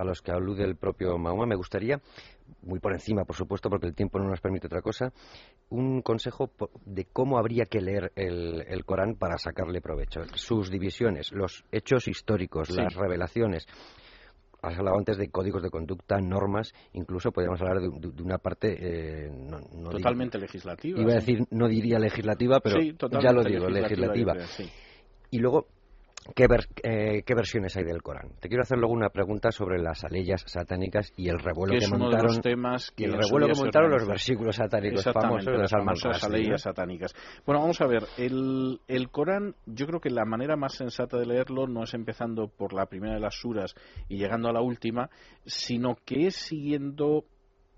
a 0.00 0.04
los 0.04 0.22
que 0.22 0.32
alude 0.32 0.64
el 0.64 0.76
propio 0.76 1.18
Mahoma, 1.18 1.46
me 1.46 1.56
gustaría, 1.56 2.00
muy 2.62 2.78
por 2.80 2.92
encima, 2.92 3.24
por 3.24 3.36
supuesto, 3.36 3.68
porque 3.68 3.86
el 3.86 3.94
tiempo 3.94 4.18
no 4.18 4.28
nos 4.28 4.40
permite 4.40 4.66
otra 4.66 4.80
cosa, 4.82 5.12
un 5.68 6.00
consejo 6.02 6.50
de 6.86 7.04
cómo 7.12 7.38
habría 7.38 7.66
que 7.66 7.80
leer 7.80 8.12
el, 8.16 8.62
el 8.66 8.84
Corán 8.84 9.14
para 9.16 9.36
sacarle 9.38 9.80
provecho. 9.80 10.22
Sus 10.34 10.70
divisiones, 10.70 11.32
los 11.32 11.64
hechos 11.70 12.08
históricos, 12.08 12.68
Sí. 12.68 12.76
las 12.76 12.94
revelaciones. 12.94 13.66
Has 14.62 14.78
hablado 14.78 14.98
antes 14.98 15.16
de 15.16 15.30
códigos 15.30 15.62
de 15.62 15.70
conducta, 15.70 16.18
normas, 16.20 16.72
incluso 16.92 17.32
podríamos 17.32 17.60
hablar 17.62 17.80
de, 17.80 17.88
de- 17.98 18.12
de 18.12 18.22
una 18.22 18.36
parte 18.36 18.76
eh, 18.78 19.30
no, 19.30 19.88
Totalmente 19.90 20.38
legislativa. 20.38 21.00
Iba 21.00 21.12
a 21.12 21.14
decir, 21.16 21.46
no 21.50 21.66
diría 21.66 21.98
legislativa, 21.98 22.60
pero 22.60 22.78
Sí, 22.80 22.94
ya 23.22 23.32
lo 23.32 23.42
digo, 23.42 23.68
legislativa. 23.70 24.34
sí. 24.48 24.68
Y 25.30 25.38
luego, 25.38 25.66
¿qué, 26.34 26.46
ver- 26.46 26.68
eh, 26.82 27.22
¿qué 27.24 27.34
versiones 27.34 27.76
hay 27.76 27.84
del 27.84 28.02
Corán? 28.02 28.30
Te 28.40 28.48
quiero 28.48 28.62
hacer 28.62 28.78
luego 28.78 28.94
una 28.94 29.08
pregunta 29.10 29.50
sobre 29.50 29.80
las 29.80 30.04
aleyas 30.04 30.42
satánicas 30.46 31.12
y 31.16 31.28
el 31.28 31.38
revuelo 31.38 31.74
que 31.74 31.80
que, 31.80 31.88
montaron. 31.88 32.26
los 32.26 32.40
temas 32.40 32.90
que 32.90 33.04
y 33.04 33.06
el 33.06 33.14
revuelo 33.14 33.48
que 33.48 33.54
montaron 33.54 33.90
los 33.90 34.06
versículos 34.06 34.56
satánicos 34.56 35.04
famosos 35.04 35.46
de 35.46 35.58
las 35.58 35.72
¿no? 35.72 36.26
aleyas 36.28 36.62
satánicas. 36.62 37.14
Bueno, 37.46 37.60
vamos 37.60 37.80
a 37.80 37.86
ver, 37.86 38.04
el, 38.18 38.80
el 38.88 39.10
Corán, 39.10 39.54
yo 39.66 39.86
creo 39.86 40.00
que 40.00 40.10
la 40.10 40.24
manera 40.24 40.56
más 40.56 40.74
sensata 40.74 41.18
de 41.18 41.26
leerlo 41.26 41.66
no 41.66 41.84
es 41.84 41.94
empezando 41.94 42.48
por 42.48 42.72
la 42.72 42.86
primera 42.86 43.14
de 43.14 43.20
las 43.20 43.34
suras 43.34 43.74
y 44.08 44.18
llegando 44.18 44.48
a 44.48 44.52
la 44.52 44.60
última, 44.60 45.10
sino 45.44 45.96
que 46.04 46.26
es 46.26 46.36
siguiendo 46.36 47.24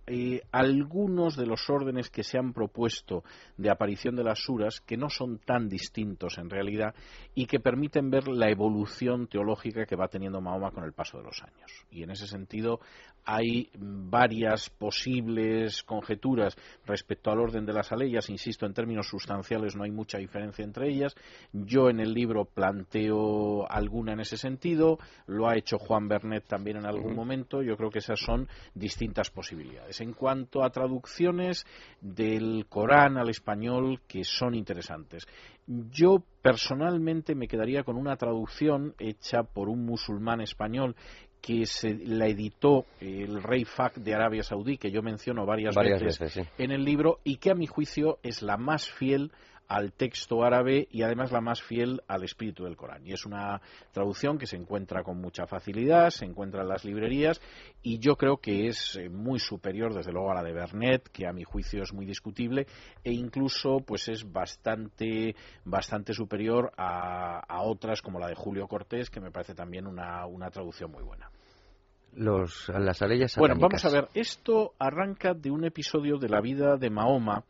eh, 0.06 0.42
algunos 0.50 1.36
de 1.36 1.46
los 1.46 1.70
órdenes 1.70 2.10
que 2.10 2.24
se 2.24 2.38
han 2.38 2.52
propuesto 2.52 3.22
de 3.56 3.70
aparición 3.70 4.16
de 4.16 4.24
las 4.24 4.40
suras, 4.40 4.80
que 4.80 4.96
no 4.96 5.08
son 5.08 5.38
tan 5.38 5.68
distintos 5.68 6.38
en 6.38 6.50
realidad 6.50 6.94
y 7.34 7.46
que 7.46 7.60
permiten 7.60 8.10
ver 8.10 8.28
la 8.28 8.50
evolución 8.50 9.28
teológica 9.28 9.86
que 9.86 9.96
va 9.96 10.08
teniendo 10.08 10.40
Mahoma 10.40 10.72
con 10.72 10.84
el 10.84 10.92
paso 10.92 11.18
de 11.18 11.24
los 11.24 11.42
años. 11.42 11.70
Y 11.90 12.02
en 12.02 12.10
ese 12.10 12.26
sentido 12.26 12.80
hay 13.24 13.70
varias 13.78 14.68
posibles 14.70 15.82
conjeturas 15.84 16.56
respecto 16.86 17.30
al 17.30 17.38
orden 17.38 17.64
de 17.64 17.72
las 17.72 17.92
aleyas. 17.92 18.28
Insisto, 18.28 18.66
en 18.66 18.74
términos 18.74 19.08
sustanciales 19.08 19.76
no 19.76 19.84
hay 19.84 19.90
mucha 19.90 20.18
diferencia 20.18 20.64
entre 20.64 20.88
ellas. 20.88 21.14
Yo 21.52 21.88
en 21.88 22.00
el 22.00 22.12
libro 22.12 22.44
planteo 22.44 23.70
alguna 23.70 24.12
en 24.12 24.20
ese 24.20 24.36
sentido. 24.36 24.98
Lo 25.26 25.48
ha 25.48 25.56
hecho 25.56 25.78
Juan 25.78 26.08
Bernet 26.08 26.46
también 26.46 26.78
en 26.78 26.86
algún 26.86 27.14
momento. 27.14 27.62
Yo 27.62 27.76
creo 27.76 27.90
que 27.90 28.00
esas 28.00 28.20
son 28.20 28.48
distintas 28.74 29.30
posibilidades. 29.30 29.91
En 30.00 30.12
cuanto 30.12 30.64
a 30.64 30.70
traducciones 30.70 31.66
del 32.00 32.66
Corán 32.68 33.18
al 33.18 33.28
español 33.28 34.00
que 34.06 34.24
son 34.24 34.54
interesantes. 34.54 35.26
Yo 35.66 36.22
personalmente 36.40 37.34
me 37.34 37.48
quedaría 37.48 37.84
con 37.84 37.96
una 37.96 38.16
traducción 38.16 38.94
hecha 38.98 39.42
por 39.42 39.68
un 39.68 39.84
musulmán 39.84 40.40
español 40.40 40.96
que 41.40 41.66
se 41.66 41.94
la 41.94 42.28
editó 42.28 42.86
el 43.00 43.42
rey 43.42 43.64
Fahd 43.64 43.96
de 43.96 44.14
Arabia 44.14 44.44
Saudí, 44.44 44.78
que 44.78 44.92
yo 44.92 45.02
menciono 45.02 45.44
varias, 45.44 45.74
Varias 45.74 46.00
veces, 46.00 46.20
veces, 46.20 46.46
sí. 46.46 46.62
en 46.62 46.70
el 46.70 46.84
libro 46.84 47.18
y 47.24 47.36
que 47.36 47.50
a 47.50 47.54
mi 47.54 47.66
juicio 47.66 48.18
es 48.22 48.42
la 48.42 48.56
más 48.56 48.88
fiel 48.88 49.32
al 49.72 49.94
texto 49.94 50.44
árabe 50.44 50.86
y 50.90 51.02
además 51.02 51.32
la 51.32 51.40
más 51.40 51.62
fiel 51.62 52.02
al 52.06 52.24
espíritu 52.24 52.64
del 52.64 52.76
Corán. 52.76 53.06
Y 53.06 53.14
es 53.14 53.24
una 53.24 53.62
traducción 53.90 54.36
que 54.36 54.46
se 54.46 54.56
encuentra 54.56 55.02
con 55.02 55.18
mucha 55.18 55.46
facilidad, 55.46 56.10
se 56.10 56.26
encuentra 56.26 56.60
en 56.60 56.68
las 56.68 56.84
librerías 56.84 57.40
y 57.82 57.98
yo 57.98 58.16
creo 58.16 58.36
que 58.36 58.66
es 58.66 58.96
eh, 58.96 59.08
muy 59.08 59.38
superior 59.38 59.94
desde 59.94 60.12
luego 60.12 60.30
a 60.30 60.34
la 60.34 60.42
de 60.42 60.52
Bernet, 60.52 61.08
que 61.08 61.26
a 61.26 61.32
mi 61.32 61.44
juicio 61.44 61.82
es 61.82 61.94
muy 61.94 62.04
discutible 62.04 62.66
e 63.02 63.12
incluso 63.12 63.78
pues 63.78 64.08
es 64.08 64.30
bastante 64.30 65.34
bastante 65.64 66.12
superior 66.12 66.70
a, 66.76 67.40
a 67.40 67.62
otras 67.62 68.02
como 68.02 68.18
la 68.18 68.28
de 68.28 68.34
Julio 68.34 68.68
Cortés, 68.68 69.08
que 69.08 69.20
me 69.20 69.30
parece 69.30 69.54
también 69.54 69.86
una, 69.86 70.26
una 70.26 70.50
traducción 70.50 70.90
muy 70.90 71.02
buena. 71.02 71.30
los, 72.12 72.68
las 72.68 73.00
aleyas 73.00 73.36
Bueno, 73.38 73.54
vamos 73.58 73.82
a 73.86 73.90
ver, 73.90 74.08
esto 74.12 74.74
arranca 74.78 75.32
de 75.32 75.50
un 75.50 75.64
episodio 75.64 76.18
de 76.18 76.28
la 76.28 76.42
vida 76.42 76.76
de 76.76 76.90
Mahoma 76.90 77.44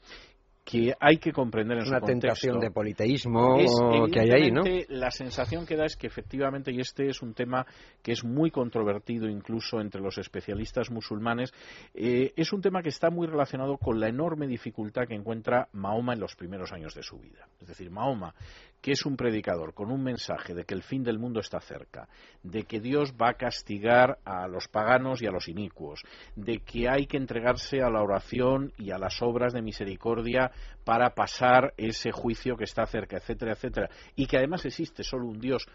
que 0.64 0.95
hay 1.00 1.19
que 1.19 1.33
comprender 1.33 1.78
en 1.78 1.88
una 1.88 1.99
su 1.99 2.07
tentación 2.07 2.54
contexto. 2.54 2.61
de 2.61 2.71
politeísmo 2.71 3.59
Es, 3.59 3.73
que 4.12 4.21
hay 4.21 4.31
ahí, 4.31 4.50
¿no? 4.52 4.62
La 4.88 5.11
sensación 5.11 5.66
que 5.66 5.76
da 5.76 5.85
es 5.85 5.97
que 5.97 6.07
efectivamente, 6.07 6.71
y 6.71 6.81
este 6.81 7.09
es 7.09 7.21
un 7.21 7.35
tema 7.35 7.66
que 8.02 8.12
es 8.12 8.25
muy 8.25 8.50
controvertido 8.50 9.28
incluso 9.28 9.81
entre 9.81 10.00
los 10.00 10.19
especialistas 10.19 10.90
musulmanes, 10.90 11.52
eh, 11.95 12.33
es 12.37 12.52
un 12.52 12.61
tema 12.61 12.83
que 12.83 12.90
está 12.90 13.11
muy 13.11 13.26
relacionado 13.26 13.76
con 13.76 13.99
la 13.99 14.09
enorme 14.09 14.47
dificultad 14.47 15.09
que 15.09 15.14
encuentra 15.14 15.69
Mahoma 15.73 16.12
en 16.14 16.21
los 16.21 16.37
primeros 16.37 16.73
años 16.73 16.95
de 16.95 17.02
su 17.02 17.19
vida. 17.19 17.49
Es 17.61 17.66
decir, 17.66 17.90
Mahoma, 17.90 18.35
que 18.81 18.92
es 18.92 19.04
un 19.07 19.16
predicador 19.16 19.75
con 19.75 19.90
un 19.90 20.02
mensaje 20.02 20.54
de 20.54 20.64
que 20.64 20.75
el 20.75 20.83
fin 20.83 21.02
del 21.02 21.19
mundo 21.19 21.40
está 21.40 21.61
cerca, 21.61 22.09
de 22.42 22.64
que 22.64 22.81
Dios 22.81 23.14
va 23.21 23.31
a 23.31 23.35
castigar 23.35 24.19
a 24.25 24.49
los 24.49 24.69
paganos 24.69 25.23
y 25.23 25.26
a 25.26 25.31
los 25.31 25.49
inicuos, 25.49 26.02
de 26.37 26.59
que 26.59 26.88
hay 26.88 27.07
que 27.07 27.16
entregarse 27.16 27.81
a 27.81 27.90
la 27.90 28.02
oración 28.02 28.73
y 28.78 28.90
a 28.90 28.99
las 28.99 29.23
obras 29.23 29.52
de 29.52 29.62
misericordia 29.62 30.51
para 30.85 31.11
pasar 31.11 31.75
ese 31.76 32.11
juicio 32.11 32.56
que 32.56 32.64
está 32.64 32.87
cerca, 32.87 33.16
etcétera, 33.16 33.52
etcétera, 33.52 33.90
y 34.16 34.26
que 34.26 34.37
además 34.37 34.64
existe 34.64 35.02
solo 35.02 35.26
un 35.26 35.40
Dios. 35.40 35.66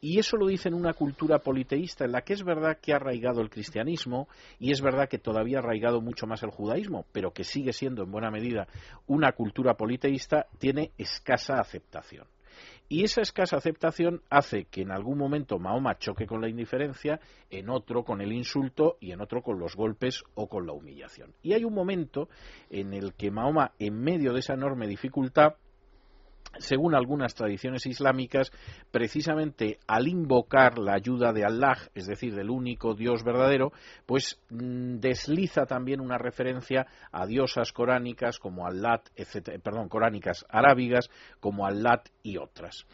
Y 0.00 0.18
eso 0.18 0.36
lo 0.36 0.46
dice 0.46 0.68
en 0.68 0.74
una 0.74 0.92
cultura 0.92 1.38
politeísta 1.38 2.04
en 2.04 2.12
la 2.12 2.22
que 2.22 2.34
es 2.34 2.42
verdad 2.42 2.78
que 2.80 2.92
ha 2.92 2.96
arraigado 2.96 3.40
el 3.40 3.50
cristianismo 3.50 4.28
y 4.58 4.72
es 4.72 4.80
verdad 4.80 5.08
que 5.08 5.18
todavía 5.18 5.58
ha 5.58 5.62
arraigado 5.62 6.00
mucho 6.00 6.26
más 6.26 6.42
el 6.42 6.50
judaísmo, 6.50 7.06
pero 7.12 7.32
que 7.32 7.44
sigue 7.44 7.72
siendo 7.72 8.02
en 8.02 8.10
buena 8.10 8.30
medida 8.30 8.66
una 9.06 9.32
cultura 9.32 9.74
politeísta, 9.74 10.46
tiene 10.58 10.92
escasa 10.98 11.60
aceptación. 11.60 12.26
Y 12.92 13.04
esa 13.04 13.20
escasa 13.20 13.56
aceptación 13.56 14.20
hace 14.30 14.64
que 14.64 14.82
en 14.82 14.90
algún 14.90 15.16
momento 15.16 15.60
Mahoma 15.60 15.96
choque 15.96 16.26
con 16.26 16.40
la 16.40 16.48
indiferencia, 16.48 17.20
en 17.48 17.70
otro 17.70 18.02
con 18.02 18.20
el 18.20 18.32
insulto 18.32 18.96
y 18.98 19.12
en 19.12 19.20
otro 19.20 19.42
con 19.42 19.60
los 19.60 19.76
golpes 19.76 20.24
o 20.34 20.48
con 20.48 20.66
la 20.66 20.72
humillación. 20.72 21.32
Y 21.40 21.52
hay 21.52 21.62
un 21.62 21.72
momento 21.72 22.28
en 22.68 22.92
el 22.92 23.14
que 23.14 23.30
Mahoma, 23.30 23.74
en 23.78 23.94
medio 23.94 24.32
de 24.32 24.40
esa 24.40 24.54
enorme 24.54 24.88
dificultad, 24.88 25.54
según 26.58 26.94
algunas 26.94 27.34
tradiciones 27.34 27.86
islámicas, 27.86 28.50
precisamente 28.90 29.78
al 29.86 30.08
invocar 30.08 30.78
la 30.78 30.94
ayuda 30.94 31.32
de 31.32 31.44
Allah, 31.44 31.76
es 31.94 32.06
decir, 32.06 32.34
del 32.34 32.50
único 32.50 32.94
Dios 32.94 33.22
verdadero, 33.22 33.72
pues 34.06 34.40
mm, 34.50 34.98
desliza 34.98 35.66
también 35.66 36.00
una 36.00 36.18
referencia 36.18 36.86
a 37.12 37.26
diosas 37.26 37.72
coránicas 37.72 38.38
como 38.38 38.66
etcétera, 39.16 39.58
perdón, 39.58 39.88
coránicas 39.88 40.44
arábigas 40.48 41.10
como 41.40 41.66
Allat 41.66 42.08
y 42.22 42.36
otras. 42.36 42.86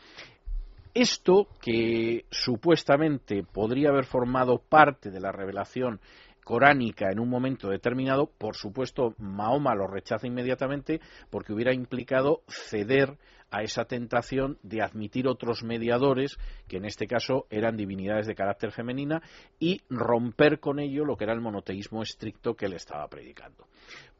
Esto, 0.95 1.49
que 1.61 2.25
supuestamente 2.31 3.43
podría 3.43 3.91
haber 3.91 4.07
formado 4.07 4.59
parte 4.59 5.11
de 5.11 5.21
la 5.21 5.31
revelación 5.31 6.01
coránica 6.47 7.11
en 7.11 7.19
un 7.19 7.29
momento 7.29 7.69
determinado, 7.69 8.31
por 8.39 8.55
supuesto, 8.55 9.17
Mahoma 9.19 9.75
lo 9.75 9.89
rechaza 9.89 10.29
inmediatamente 10.29 11.01
porque 11.29 11.53
hubiera 11.53 11.75
implicado 11.75 12.43
ceder 12.47 13.19
a 13.51 13.63
esa 13.63 13.87
tentación 13.87 14.57
de 14.63 14.81
admitir 14.81 15.27
otros 15.27 15.65
mediadores, 15.65 16.39
que 16.69 16.77
en 16.77 16.85
este 16.85 17.09
caso 17.09 17.47
eran 17.51 17.77
divinidades 17.77 18.29
de 18.29 18.37
carácter 18.37 18.71
femenina, 18.71 19.23
y 19.59 19.83
romper 19.91 20.61
con 20.61 20.79
ello 20.79 21.05
lo 21.05 21.17
que 21.17 21.25
era 21.25 21.33
el 21.33 21.41
monoteísmo 21.41 22.01
estricto 22.01 22.55
que 22.55 22.67
él 22.67 22.75
estaba 22.75 23.09
predicando. 23.09 23.67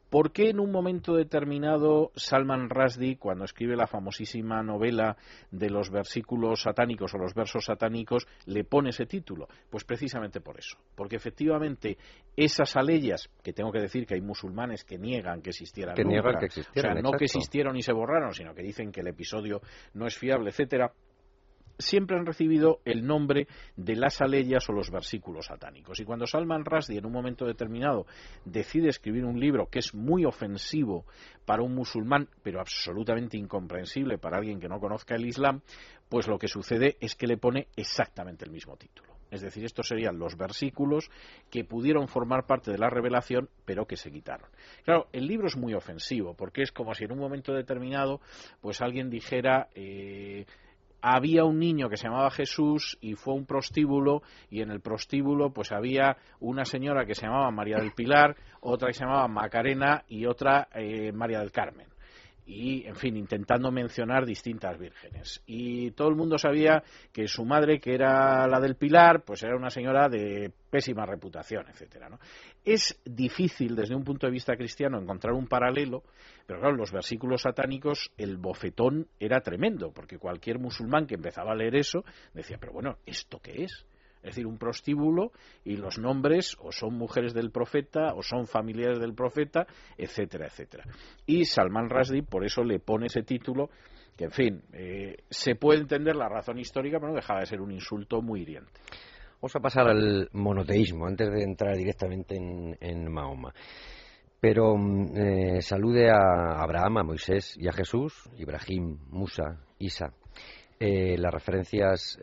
¿Por 0.09 0.31
qué 0.31 0.49
en 0.49 0.59
un 0.59 0.71
momento 0.71 1.15
determinado 1.15 2.11
Salman 2.15 2.69
Rushdie, 2.69 3.17
cuando 3.17 3.43
escribe 3.43 3.75
la 3.75 3.87
famosísima 3.87 4.63
novela 4.63 5.17
de 5.51 5.69
los 5.69 5.89
versículos 5.89 6.61
satánicos 6.61 7.13
o 7.13 7.17
los 7.17 7.33
versos 7.33 7.65
satánicos, 7.65 8.25
le 8.45 8.63
pone 8.63 8.89
ese 8.89 9.05
título? 9.05 9.47
Pues 9.69 9.83
precisamente 9.83 10.39
por 10.39 10.57
eso. 10.57 10.77
Porque 10.95 11.17
efectivamente 11.17 11.97
esas 12.35 12.77
aleyas, 12.77 13.29
que 13.43 13.51
tengo 13.51 13.71
que 13.71 13.79
decir 13.79 14.05
que 14.05 14.15
hay 14.15 14.21
musulmanes 14.21 14.85
que 14.85 14.97
niegan 14.97 15.41
que 15.41 15.49
existieran 15.49 15.95
Que 15.95 16.03
nunca, 16.03 16.15
niegan 16.15 16.39
que 16.39 16.45
existieran, 16.45 16.91
o 16.91 16.93
sea, 16.93 17.01
no 17.01 17.09
exacto. 17.09 17.17
que 17.17 17.25
existieron 17.25 17.75
y 17.75 17.81
se 17.81 17.93
borraron, 17.93 18.33
sino 18.33 18.53
que 18.53 18.63
dicen 18.63 18.91
que 18.91 19.01
el 19.01 19.07
episodio 19.07 19.61
no 19.93 20.07
es 20.07 20.17
fiable, 20.17 20.51
etcétera, 20.51 20.93
siempre 21.77 22.17
han 22.17 22.25
recibido 22.25 22.79
el 22.85 23.05
nombre 23.05 23.47
de 23.75 23.95
las 23.95 24.21
aleyas 24.21 24.67
o 24.69 24.73
los 24.73 24.89
versículos 24.91 25.47
satánicos. 25.47 25.99
Y 25.99 26.05
cuando 26.05 26.25
Salman 26.25 26.65
Rushdie 26.65 26.99
en 26.99 27.05
un 27.05 27.11
momento 27.11 27.45
determinado 27.45 28.05
decide 28.45 28.89
escribir 28.89 29.25
un 29.25 29.39
libro 29.39 29.67
que 29.69 29.79
es 29.79 29.93
muy 29.93 30.25
ofensivo 30.25 31.05
para 31.45 31.63
un 31.63 31.75
musulmán, 31.75 32.27
pero 32.43 32.59
absolutamente 32.59 33.37
incomprensible 33.37 34.17
para 34.17 34.37
alguien 34.37 34.59
que 34.59 34.67
no 34.67 34.79
conozca 34.79 35.15
el 35.15 35.25
Islam, 35.25 35.61
pues 36.09 36.27
lo 36.27 36.37
que 36.37 36.47
sucede 36.47 36.97
es 36.99 37.15
que 37.15 37.27
le 37.27 37.37
pone 37.37 37.67
exactamente 37.75 38.45
el 38.45 38.51
mismo 38.51 38.75
título. 38.77 39.17
Es 39.29 39.41
decir, 39.41 39.65
estos 39.65 39.87
serían 39.87 40.17
los 40.17 40.37
versículos 40.37 41.09
que 41.51 41.65
pudieron 41.65 42.07
formar 42.07 42.45
parte 42.45 42.71
de 42.71 42.77
la 42.77 42.89
revelación, 42.89 43.49
pero 43.65 43.85
que 43.85 43.97
se 43.97 44.11
quitaron. 44.11 44.49
Claro, 44.85 45.07
el 45.11 45.27
libro 45.27 45.47
es 45.47 45.57
muy 45.57 45.73
ofensivo, 45.73 46.33
porque 46.33 46.61
es 46.61 46.71
como 46.71 46.93
si 46.93 47.03
en 47.03 47.11
un 47.11 47.19
momento 47.19 47.53
determinado, 47.53 48.21
pues 48.61 48.81
alguien 48.81 49.09
dijera, 49.09 49.67
eh, 49.75 50.45
había 51.01 51.43
un 51.45 51.59
niño 51.59 51.89
que 51.89 51.97
se 51.97 52.07
llamaba 52.07 52.31
Jesús 52.31 52.97
y 53.01 53.15
fue 53.15 53.33
un 53.33 53.45
prostíbulo 53.45 54.21
y 54.49 54.61
en 54.61 54.71
el 54.71 54.81
prostíbulo 54.81 55.51
pues 55.51 55.71
había 55.71 56.17
una 56.39 56.65
señora 56.65 57.05
que 57.05 57.15
se 57.15 57.25
llamaba 57.25 57.51
María 57.51 57.77
del 57.77 57.93
Pilar, 57.93 58.35
otra 58.61 58.87
que 58.87 58.93
se 58.93 59.03
llamaba 59.03 59.27
Macarena 59.27 60.03
y 60.07 60.25
otra 60.25 60.67
eh, 60.73 61.11
María 61.11 61.39
del 61.39 61.51
Carmen 61.51 61.87
y, 62.47 62.87
en 62.87 62.95
fin, 62.95 63.17
intentando 63.17 63.71
mencionar 63.71 64.25
distintas 64.25 64.79
vírgenes. 64.79 65.43
Y 65.45 65.91
todo 65.91 66.07
el 66.07 66.15
mundo 66.15 66.37
sabía 66.37 66.81
que 67.11 67.27
su 67.27 67.43
madre, 67.43 67.79
que 67.79 67.93
era 67.93 68.47
la 68.47 68.61
del 68.61 68.77
Pilar, 68.77 69.23
pues 69.25 69.43
era 69.43 69.57
una 69.57 69.69
señora 69.69 70.07
de 70.07 70.53
pésima 70.69 71.05
reputación, 71.05 71.65
etcétera. 71.67 72.07
¿no? 72.07 72.19
Es 72.63 73.01
difícil, 73.03 73.75
desde 73.75 73.95
un 73.95 74.05
punto 74.05 74.27
de 74.27 74.31
vista 74.31 74.55
cristiano, 74.55 74.97
encontrar 74.97 75.33
un 75.33 75.47
paralelo, 75.47 76.03
pero 76.45 76.59
claro, 76.59 76.75
en 76.75 76.79
los 76.79 76.93
versículos 76.93 77.41
satánicos 77.41 78.13
el 78.17 78.37
bofetón 78.37 79.07
era 79.19 79.41
tremendo, 79.41 79.91
porque 79.91 80.17
cualquier 80.17 80.57
musulmán 80.57 81.05
que 81.05 81.15
empezaba 81.15 81.51
a 81.51 81.55
leer 81.55 81.75
eso 81.75 82.05
decía, 82.33 82.57
pero 82.61 82.71
bueno, 82.71 82.97
¿esto 83.05 83.39
qué 83.39 83.63
es? 83.65 83.85
Es 84.27 84.35
decir, 84.35 84.45
un 84.45 84.57
prostíbulo 84.57 85.31
y 85.63 85.77
los 85.77 85.99
nombres 85.99 86.57
o 86.59 86.71
son 86.71 86.95
mujeres 86.95 87.33
del 87.33 87.51
profeta 87.51 88.13
o 88.13 88.21
son 88.21 88.45
familiares 88.45 88.99
del 88.99 89.13
profeta, 89.13 89.65
etcétera, 89.97 90.47
etcétera. 90.47 90.83
Y 91.25 91.45
Salman 91.45 91.89
Rushdie 91.89 92.23
por 92.23 92.43
eso 92.43 92.63
le 92.63 92.79
pone 92.79 93.07
ese 93.07 93.23
título 93.23 93.69
que, 94.17 94.25
en 94.25 94.31
fin, 94.31 94.63
eh, 94.73 95.15
se 95.29 95.55
puede 95.55 95.79
entender 95.79 96.15
la 96.15 96.27
razón 96.27 96.57
histórica, 96.59 96.97
pero 96.99 97.11
no 97.11 97.15
dejaba 97.15 97.39
de 97.39 97.45
ser 97.45 97.61
un 97.61 97.71
insulto 97.71 98.21
muy 98.21 98.41
hiriente. 98.41 98.71
Vamos 99.39 99.55
a 99.55 99.59
pasar 99.59 99.87
al 99.87 100.29
monoteísmo 100.33 101.05
antes 101.05 101.31
de 101.31 101.43
entrar 101.43 101.75
directamente 101.77 102.35
en, 102.35 103.11
Mahoma. 103.11 103.53
Pero 104.39 104.75
mm, 104.75 105.15
eh, 105.15 105.61
salude 105.61 106.09
a 106.09 106.61
Abraham, 106.61 106.97
a 106.97 107.03
Moisés 107.03 107.55
y 107.57 107.67
a 107.67 107.71
Jesús, 107.71 108.29
Ibrahim, 108.37 108.97
Musa, 109.09 109.61
Isa. 109.77 110.11
Eh, 110.79 111.17
las 111.17 111.33
referencias 111.33 112.19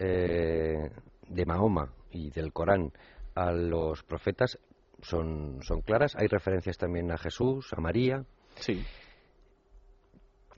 de 1.29 1.47
Mahoma 1.47 1.93
y 2.11 2.31
del 2.31 2.53
Corán 2.53 2.93
a 3.35 3.53
los 3.53 4.03
profetas 4.03 4.59
son, 5.03 5.59
son 5.63 5.81
claras. 5.83 6.15
Hay 6.17 6.29
referencias 6.29 6.79
también 6.79 7.11
a 7.13 7.19
Jesús, 7.19 7.73
a 7.73 7.81
María. 7.81 8.25
Sí. 8.57 8.85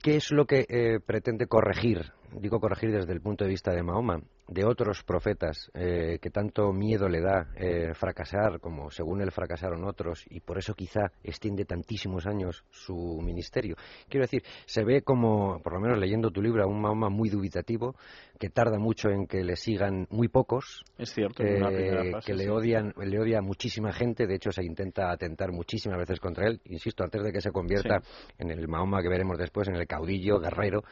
¿Qué 0.01 0.15
es 0.15 0.31
lo 0.31 0.45
que 0.45 0.65
eh, 0.69 0.99
pretende 1.05 1.47
corregir? 1.47 2.13
Digo 2.33 2.59
corregir 2.59 2.91
desde 2.91 3.13
el 3.13 3.21
punto 3.21 3.43
de 3.43 3.49
vista 3.49 3.71
de 3.71 3.83
Mahoma, 3.83 4.21
de 4.47 4.65
otros 4.65 5.03
profetas 5.03 5.69
eh, 5.73 6.19
que 6.21 6.29
tanto 6.29 6.71
miedo 6.71 7.09
le 7.09 7.21
da 7.21 7.47
eh, 7.55 7.93
fracasar 7.93 8.59
como 8.59 8.89
según 8.91 9.21
él 9.21 9.31
fracasaron 9.31 9.83
otros 9.83 10.25
y 10.29 10.39
por 10.39 10.57
eso 10.57 10.73
quizá 10.73 11.11
extiende 11.23 11.65
tantísimos 11.65 12.25
años 12.25 12.63
su 12.69 13.19
ministerio. 13.21 13.75
Quiero 14.07 14.25
decir, 14.25 14.43
se 14.65 14.83
ve 14.83 15.01
como, 15.01 15.61
por 15.61 15.73
lo 15.73 15.79
menos 15.79 15.99
leyendo 15.99 16.31
tu 16.31 16.41
libro, 16.41 16.63
a 16.63 16.67
un 16.67 16.81
Mahoma 16.81 17.09
muy 17.09 17.29
dubitativo, 17.29 17.95
que 18.39 18.49
tarda 18.49 18.77
mucho 18.77 19.09
en 19.09 19.25
que 19.25 19.43
le 19.43 19.55
sigan 19.55 20.07
muy 20.09 20.27
pocos, 20.27 20.83
Es 20.97 21.13
cierto, 21.13 21.43
una 21.43 21.69
eh, 21.71 22.11
fase, 22.11 22.27
que 22.27 22.37
le 22.37 22.43
sí. 22.43 22.49
odian, 22.49 22.93
le 22.97 23.19
odia 23.19 23.39
a 23.39 23.41
muchísima 23.41 23.91
gente, 23.91 24.27
de 24.27 24.35
hecho 24.35 24.51
se 24.51 24.63
intenta 24.63 25.11
atentar 25.11 25.51
muchísimas 25.51 25.97
veces 25.97 26.19
contra 26.19 26.47
él, 26.47 26.61
insisto, 26.65 27.03
antes 27.03 27.23
de 27.23 27.31
que 27.31 27.41
se 27.41 27.51
convierta 27.51 28.01
en 28.37 28.51
el 28.51 28.67
Mahoma 28.67 29.01
que 29.01 29.09
veremos 29.09 29.37
después, 29.37 29.67
en 29.67 29.75
el 29.75 29.87
caudillo, 29.87 30.39
guerrero 30.39 30.83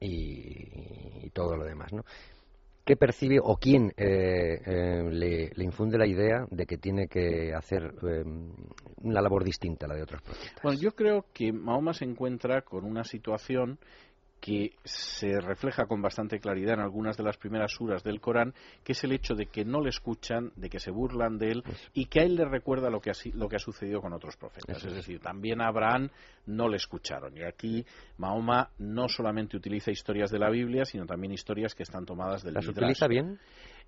y, 0.00 1.26
y 1.26 1.30
todo 1.30 1.56
lo 1.56 1.64
demás, 1.64 1.92
¿no? 1.92 2.04
¿Qué 2.84 2.96
percibe 2.96 3.38
o 3.40 3.56
quién 3.56 3.92
eh, 3.96 4.60
eh, 4.66 5.08
le, 5.12 5.50
le 5.54 5.64
infunde 5.64 5.98
la 5.98 6.06
idea 6.06 6.46
de 6.50 6.66
que 6.66 6.78
tiene 6.78 7.06
que 7.06 7.54
hacer 7.54 7.94
eh, 8.02 8.24
una 9.02 9.20
labor 9.20 9.44
distinta 9.44 9.86
a 9.86 9.90
la 9.90 9.94
de 9.94 10.02
otros 10.02 10.22
profetas? 10.22 10.60
Bueno, 10.62 10.80
yo 10.80 10.92
creo 10.92 11.26
que 11.32 11.52
Mahoma 11.52 11.92
se 11.92 12.04
encuentra 12.04 12.62
con 12.62 12.84
una 12.84 13.04
situación 13.04 13.78
que 14.40 14.72
se 14.84 15.40
refleja 15.40 15.86
con 15.86 16.00
bastante 16.00 16.40
claridad 16.40 16.74
en 16.74 16.80
algunas 16.80 17.16
de 17.16 17.22
las 17.22 17.36
primeras 17.36 17.72
suras 17.72 18.02
del 18.02 18.20
Corán, 18.20 18.54
que 18.82 18.92
es 18.92 19.04
el 19.04 19.12
hecho 19.12 19.34
de 19.34 19.46
que 19.46 19.64
no 19.64 19.80
le 19.80 19.90
escuchan, 19.90 20.52
de 20.56 20.70
que 20.70 20.80
se 20.80 20.90
burlan 20.90 21.38
de 21.38 21.52
él 21.52 21.64
y 21.92 22.06
que 22.06 22.20
a 22.20 22.24
él 22.24 22.36
le 22.36 22.46
recuerda 22.46 22.90
lo 22.90 23.00
que 23.00 23.10
ha, 23.10 23.14
lo 23.34 23.48
que 23.48 23.56
ha 23.56 23.60
sucedido 23.60 24.00
con 24.00 24.12
otros 24.12 24.36
profetas. 24.36 24.78
Es 24.78 24.84
es. 24.84 24.94
decir, 24.94 25.20
también 25.20 25.60
a 25.60 25.68
Abraham 25.68 26.08
no 26.46 26.68
le 26.68 26.76
escucharon. 26.76 27.36
Y 27.36 27.42
aquí 27.42 27.84
Mahoma 28.16 28.70
no 28.78 29.08
solamente 29.08 29.56
utiliza 29.56 29.90
historias 29.90 30.30
de 30.30 30.38
la 30.38 30.50
Biblia, 30.50 30.84
sino 30.84 31.06
también 31.06 31.32
historias 31.32 31.74
que 31.74 31.82
están 31.82 32.06
tomadas 32.06 32.42
del 32.42 32.54
¿Las 32.54 32.66
utiliza 32.66 33.06
bien? 33.06 33.38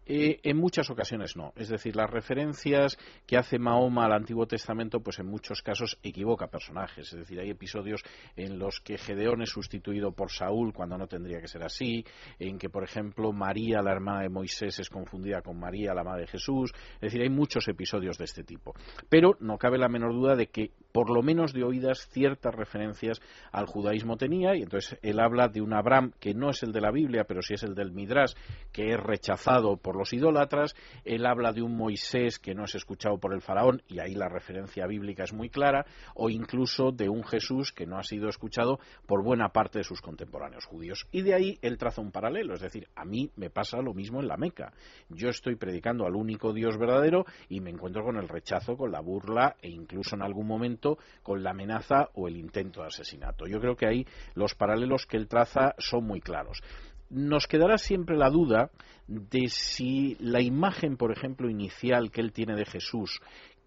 Eh, 0.04 0.40
en 0.42 0.56
muchas 0.56 0.90
ocasiones 0.90 1.36
no. 1.36 1.52
Es 1.56 1.68
decir, 1.68 1.94
las 1.94 2.10
referencias 2.10 2.98
que 3.26 3.36
hace 3.36 3.58
Mahoma 3.58 4.06
al 4.06 4.12
Antiguo 4.12 4.46
Testamento, 4.46 5.00
pues 5.00 5.18
en 5.20 5.26
muchos 5.26 5.62
casos 5.62 5.98
equivoca 6.02 6.48
personajes. 6.48 7.12
Es 7.12 7.18
decir, 7.18 7.38
hay 7.38 7.50
episodios 7.50 8.02
en 8.36 8.58
los 8.58 8.80
que 8.80 8.98
Gedeón 8.98 9.42
es 9.42 9.50
sustituido 9.50 10.12
por 10.12 10.30
Saúl 10.30 10.72
cuando 10.72 10.98
no 10.98 11.06
tendría 11.06 11.40
que 11.40 11.46
ser 11.46 11.62
así, 11.62 12.04
en 12.38 12.58
que, 12.58 12.68
por 12.68 12.82
ejemplo, 12.82 13.32
María, 13.32 13.80
la 13.80 13.92
hermana 13.92 14.22
de 14.22 14.28
Moisés, 14.28 14.78
es 14.80 14.90
confundida 14.90 15.40
con 15.40 15.58
María, 15.58 15.94
la 15.94 16.02
madre 16.02 16.22
de 16.22 16.28
Jesús. 16.28 16.72
Es 16.94 17.00
decir, 17.00 17.22
hay 17.22 17.30
muchos 17.30 17.68
episodios 17.68 18.18
de 18.18 18.24
este 18.24 18.42
tipo. 18.42 18.74
Pero 19.08 19.36
no 19.40 19.56
cabe 19.56 19.78
la 19.78 19.88
menor 19.88 20.12
duda 20.12 20.34
de 20.34 20.48
que, 20.48 20.72
por 20.92 21.10
lo 21.10 21.22
menos 21.22 21.52
de 21.52 21.62
oídas, 21.62 22.08
ciertas 22.10 22.54
referencias 22.54 23.20
al 23.52 23.66
judaísmo 23.66 24.16
tenía, 24.16 24.56
y 24.56 24.62
entonces 24.62 24.98
él 25.02 25.20
habla 25.20 25.48
de 25.48 25.60
un 25.60 25.72
Abraham 25.72 26.12
que 26.18 26.34
no 26.34 26.50
es 26.50 26.62
el 26.62 26.72
de 26.72 26.80
la 26.80 26.90
Biblia, 26.90 27.24
pero 27.24 27.40
sí 27.42 27.54
es 27.54 27.62
el 27.62 27.74
del 27.74 27.92
Midrash, 27.92 28.34
que 28.72 28.90
es 28.90 29.00
rechazado 29.00 29.76
por 29.76 29.91
los 29.96 30.12
idólatras, 30.12 30.74
él 31.04 31.26
habla 31.26 31.52
de 31.52 31.62
un 31.62 31.76
Moisés 31.76 32.38
que 32.38 32.54
no 32.54 32.64
es 32.64 32.74
escuchado 32.74 33.18
por 33.18 33.34
el 33.34 33.42
faraón, 33.42 33.82
y 33.88 34.00
ahí 34.00 34.14
la 34.14 34.28
referencia 34.28 34.86
bíblica 34.86 35.24
es 35.24 35.32
muy 35.32 35.48
clara, 35.48 35.86
o 36.14 36.30
incluso 36.30 36.92
de 36.92 37.08
un 37.08 37.24
Jesús 37.24 37.72
que 37.72 37.86
no 37.86 37.98
ha 37.98 38.02
sido 38.02 38.28
escuchado 38.28 38.78
por 39.06 39.22
buena 39.22 39.50
parte 39.50 39.78
de 39.78 39.84
sus 39.84 40.00
contemporáneos 40.00 40.64
judíos. 40.64 41.06
Y 41.12 41.22
de 41.22 41.34
ahí 41.34 41.58
él 41.62 41.78
traza 41.78 42.00
un 42.00 42.12
paralelo, 42.12 42.54
es 42.54 42.60
decir, 42.60 42.88
a 42.94 43.04
mí 43.04 43.30
me 43.36 43.50
pasa 43.50 43.78
lo 43.78 43.94
mismo 43.94 44.20
en 44.20 44.28
la 44.28 44.36
Meca. 44.36 44.72
Yo 45.08 45.28
estoy 45.28 45.56
predicando 45.56 46.06
al 46.06 46.14
único 46.14 46.52
Dios 46.52 46.78
verdadero 46.78 47.24
y 47.48 47.60
me 47.60 47.70
encuentro 47.70 48.04
con 48.04 48.16
el 48.16 48.28
rechazo, 48.28 48.76
con 48.76 48.92
la 48.92 49.00
burla 49.00 49.56
e 49.60 49.70
incluso 49.70 50.16
en 50.16 50.22
algún 50.22 50.46
momento 50.46 50.98
con 51.22 51.42
la 51.42 51.50
amenaza 51.50 52.10
o 52.14 52.28
el 52.28 52.36
intento 52.36 52.80
de 52.80 52.88
asesinato. 52.88 53.46
Yo 53.46 53.60
creo 53.60 53.76
que 53.76 53.86
ahí 53.86 54.06
los 54.34 54.54
paralelos 54.54 55.06
que 55.06 55.16
él 55.16 55.28
traza 55.28 55.74
son 55.78 56.04
muy 56.04 56.20
claros 56.20 56.62
nos 57.12 57.46
quedará 57.46 57.78
siempre 57.78 58.16
la 58.16 58.30
duda 58.30 58.70
de 59.06 59.48
si 59.48 60.16
la 60.20 60.40
imagen, 60.40 60.96
por 60.96 61.12
ejemplo, 61.12 61.50
inicial 61.50 62.10
que 62.10 62.20
él 62.20 62.32
tiene 62.32 62.56
de 62.56 62.64
Jesús 62.64 63.20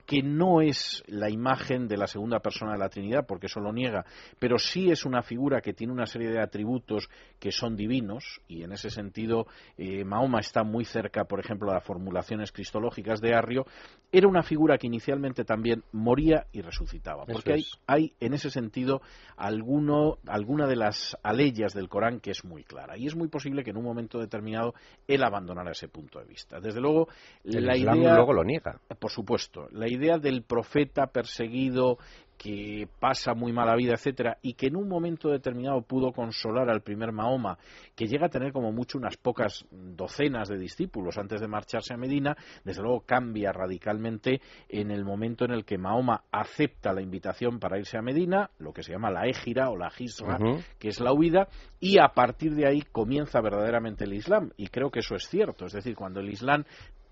que 0.05 0.21
no 0.21 0.61
es 0.61 1.03
la 1.07 1.29
imagen 1.29 1.87
de 1.87 1.97
la 1.97 2.07
segunda 2.07 2.39
persona 2.39 2.73
de 2.73 2.77
la 2.77 2.89
Trinidad, 2.89 3.25
porque 3.27 3.47
eso 3.47 3.59
lo 3.59 3.73
niega, 3.73 4.05
pero 4.39 4.57
sí 4.57 4.91
es 4.91 5.05
una 5.05 5.23
figura 5.23 5.61
que 5.61 5.73
tiene 5.73 5.93
una 5.93 6.05
serie 6.05 6.29
de 6.29 6.39
atributos 6.39 7.09
que 7.39 7.51
son 7.51 7.75
divinos, 7.75 8.41
y 8.47 8.63
en 8.63 8.71
ese 8.71 8.89
sentido 8.89 9.47
eh, 9.77 10.03
Mahoma 10.03 10.39
está 10.39 10.63
muy 10.63 10.85
cerca, 10.85 11.25
por 11.25 11.39
ejemplo, 11.39 11.69
de 11.69 11.75
las 11.75 11.83
formulaciones 11.83 12.51
cristológicas 12.51 13.19
de 13.19 13.33
Arrio, 13.33 13.65
era 14.11 14.27
una 14.27 14.43
figura 14.43 14.77
que 14.77 14.87
inicialmente 14.87 15.43
también 15.43 15.83
moría 15.91 16.45
y 16.51 16.61
resucitaba, 16.61 17.25
porque 17.25 17.53
hay, 17.53 17.65
hay, 17.87 18.13
en 18.19 18.33
ese 18.33 18.49
sentido 18.49 19.01
alguno, 19.37 20.17
alguna 20.27 20.67
de 20.67 20.75
las 20.75 21.17
aleyas 21.23 21.73
del 21.73 21.89
Corán 21.89 22.19
que 22.19 22.31
es 22.31 22.45
muy 22.45 22.63
clara, 22.63 22.97
y 22.97 23.07
es 23.07 23.15
muy 23.15 23.27
posible 23.27 23.63
que 23.63 23.71
en 23.71 23.77
un 23.77 23.83
momento 23.83 24.19
determinado 24.19 24.73
él 25.07 25.23
abandonara 25.23 25.71
ese 25.71 25.87
punto 25.87 26.19
de 26.19 26.25
vista. 26.25 26.59
Desde 26.59 26.79
luego, 26.79 27.07
la 27.43 27.75
idea... 27.75 28.15
luego 28.15 28.33
lo 28.33 28.43
niega. 28.43 28.79
Por 28.99 29.11
supuesto, 29.11 29.67
la 29.71 29.87
idea 29.87 29.94
del 29.97 30.43
profeta 30.43 31.07
perseguido 31.07 31.97
que 32.37 32.87
pasa 32.99 33.33
muy 33.33 33.53
mala 33.53 33.75
vida, 33.75 33.93
etcétera, 33.93 34.37
y 34.41 34.53
que 34.53 34.67
en 34.67 34.75
un 34.75 34.87
momento 34.87 35.29
determinado 35.29 35.81
pudo 35.81 36.11
consolar 36.11 36.69
al 36.69 36.81
primer 36.81 37.11
Mahoma, 37.11 37.57
que 37.95 38.07
llega 38.07 38.27
a 38.27 38.29
tener 38.29 38.51
como 38.51 38.71
mucho 38.71 38.97
unas 38.97 39.17
pocas 39.17 39.65
docenas 39.71 40.49
de 40.49 40.57
discípulos 40.57 41.17
antes 41.17 41.41
de 41.41 41.47
marcharse 41.47 41.93
a 41.93 41.97
Medina, 41.97 42.35
desde 42.63 42.81
luego 42.81 43.01
cambia 43.01 43.51
radicalmente 43.51 44.41
en 44.69 44.91
el 44.91 45.05
momento 45.05 45.45
en 45.45 45.51
el 45.51 45.65
que 45.65 45.77
Mahoma 45.77 46.23
acepta 46.31 46.93
la 46.93 47.01
invitación 47.01 47.59
para 47.59 47.79
irse 47.79 47.97
a 47.97 48.01
Medina, 48.01 48.49
lo 48.59 48.73
que 48.73 48.83
se 48.83 48.91
llama 48.91 49.11
la 49.11 49.27
égira 49.27 49.69
o 49.69 49.77
la 49.77 49.89
gisra, 49.89 50.37
que 50.77 50.89
es 50.89 50.99
la 50.99 51.13
huida, 51.13 51.47
y 51.79 51.99
a 51.99 52.09
partir 52.09 52.53
de 52.55 52.67
ahí 52.67 52.81
comienza 52.81 53.41
verdaderamente 53.41 54.03
el 54.03 54.13
Islam, 54.13 54.51
y 54.57 54.67
creo 54.67 54.91
que 54.91 54.99
eso 54.99 55.15
es 55.15 55.27
cierto, 55.27 55.65
es 55.65 55.73
decir, 55.73 55.95
cuando 55.95 56.19
el 56.19 56.29
Islam 56.29 56.65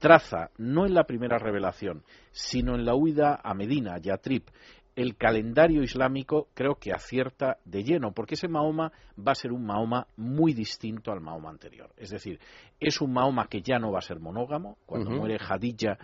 traza, 0.03 0.49
no 0.57 0.85
en 0.85 0.93
la 0.93 1.05
primera 1.05 1.37
revelación, 1.37 2.03
sino 2.33 2.75
en 2.75 2.83
la 2.83 2.93
huida 2.93 3.39
a 3.41 3.53
Medina, 3.53 3.97
Yatrib, 3.99 4.43
el 4.97 5.15
calendario 5.15 5.81
islámico 5.81 6.49
creo 6.53 6.75
que 6.75 6.91
acierta 6.91 7.59
de 7.63 7.85
lleno, 7.85 8.11
porque 8.11 8.33
ese 8.33 8.49
Mahoma 8.49 8.91
va 9.17 9.31
a 9.31 9.35
ser 9.35 9.53
un 9.53 9.65
Mahoma 9.65 10.07
muy 10.17 10.53
distinto 10.53 11.13
al 11.13 11.21
Mahoma 11.21 11.51
anterior. 11.51 11.89
Es 11.95 12.09
decir, 12.09 12.37
es 12.81 12.99
un 12.99 13.13
Mahoma 13.13 13.47
que 13.47 13.61
ya 13.61 13.79
no 13.79 13.93
va 13.93 13.99
a 13.99 14.01
ser 14.01 14.19
monógamo. 14.19 14.77
Cuando 14.85 15.09
muere 15.09 15.37
Hadilla, 15.39 15.97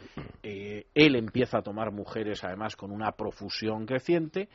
eh, 0.43 0.85
él 0.93 1.17
empieza 1.17 1.57
a 1.57 1.62
tomar 1.62 1.91
mujeres, 1.91 2.41
además, 2.45 2.77
con 2.77 2.91
una 2.91 3.12
profusión 3.12 3.85
creciente. 3.85 4.47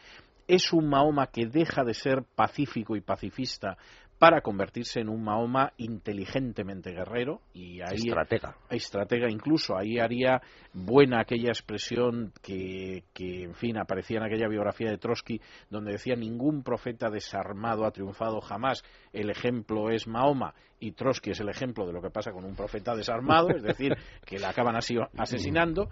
Es 0.49 0.73
un 0.73 0.89
Mahoma 0.89 1.27
que 1.27 1.45
deja 1.45 1.85
de 1.85 1.93
ser 1.93 2.25
pacífico 2.35 2.97
y 2.97 3.03
pacifista 3.03 3.77
para 4.19 4.41
convertirse 4.41 5.01
en 5.01 5.09
un 5.09 5.25
Mahoma 5.25 5.73
inteligentemente 5.77 6.93
guerrero 6.93 7.41
y 7.53 7.81
ahí 7.81 8.07
estratega. 8.07 8.57
estratega 8.71 9.29
incluso. 9.29 9.77
Ahí 9.77 9.99
haría 9.99 10.41
buena 10.73 11.21
aquella 11.21 11.51
expresión 11.51 12.33
que, 12.43 13.05
que 13.13 13.43
en 13.43 13.55
fin 13.55 13.77
aparecía 13.77 14.19
en 14.19 14.25
aquella 14.25 14.49
biografía 14.49 14.91
de 14.91 14.99
Trotsky 14.99 15.41
donde 15.69 15.93
decía 15.93 16.15
ningún 16.15 16.63
profeta 16.63 17.11
desarmado 17.11 17.85
ha 17.85 17.91
triunfado 17.91 18.41
jamás. 18.41 18.85
El 19.13 19.31
ejemplo 19.31 19.91
es 19.91 20.07
Mahoma 20.07 20.55
y 20.79 20.93
Trotsky 20.93 21.31
es 21.31 21.41
el 21.41 21.49
ejemplo 21.49 21.87
de 21.87 21.93
lo 21.93 22.03
que 22.03 22.11
pasa 22.11 22.33
con 22.33 22.45
un 22.45 22.55
profeta 22.55 22.95
desarmado 22.95 23.51
es 23.51 23.63
decir 23.63 23.95
que 24.27 24.39
le 24.39 24.47
acaban 24.47 24.77
así 24.77 24.97
asesinando. 25.17 25.89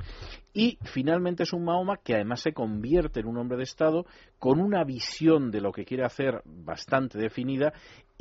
Y 0.55 0.79
finalmente 0.83 1.43
es 1.43 1.53
un 1.53 1.65
Mahoma 1.65 1.99
que 2.03 2.15
además 2.15 2.41
se 2.41 2.53
convierte 2.53 3.21
en 3.21 3.27
un 3.27 3.39
hombre 3.39 3.57
de 3.57 3.65
Estado 3.65 4.07
con 4.39 4.61
una 4.61 4.85
visión 4.85 5.51
de 5.51 5.61
lo 5.61 5.73
que 5.73 5.85
quiere 5.85 6.05
hacer 6.05 6.43
bastante 6.45 7.19
definida 7.19 7.73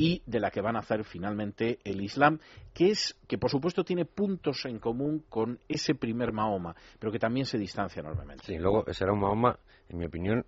y 0.02 0.24
de 0.26 0.40
la 0.40 0.50
que 0.50 0.62
van 0.62 0.76
a 0.76 0.80
hacer 0.80 1.04
finalmente 1.04 1.78
el 1.84 2.02
Islam, 2.02 2.40
que 2.74 2.90
es 2.90 3.16
que 3.28 3.38
por 3.38 3.52
supuesto 3.52 3.84
tiene 3.84 4.06
puntos 4.06 4.66
en 4.66 4.80
común 4.80 5.24
con 5.30 5.60
ese 5.70 5.94
primer 5.94 6.34
Mahoma, 6.34 6.76
pero 6.98 7.12
que 7.12 7.20
también 7.20 7.46
se 7.46 7.60
distancia 7.60 8.00
enormemente. 8.00 8.44
Sí, 8.48 8.58
luego 8.58 8.84
será 8.94 9.14
un 9.14 9.20
Mahoma, 9.20 9.60
en 9.90 10.00
mi 10.00 10.06
opinión, 10.06 10.44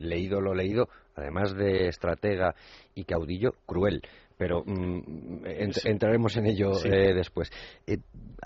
leído 0.00 0.40
lo 0.40 0.54
leído, 0.54 0.88
además 1.14 1.54
de 1.54 1.86
estratega 1.86 2.56
y 2.96 3.04
caudillo, 3.04 3.52
cruel 3.64 4.02
pero 4.36 4.62
mm, 4.64 5.44
entraremos 5.84 6.36
en 6.36 6.46
ello 6.46 6.72
eh, 6.84 7.14
después. 7.14 7.50
Eh, 7.86 7.98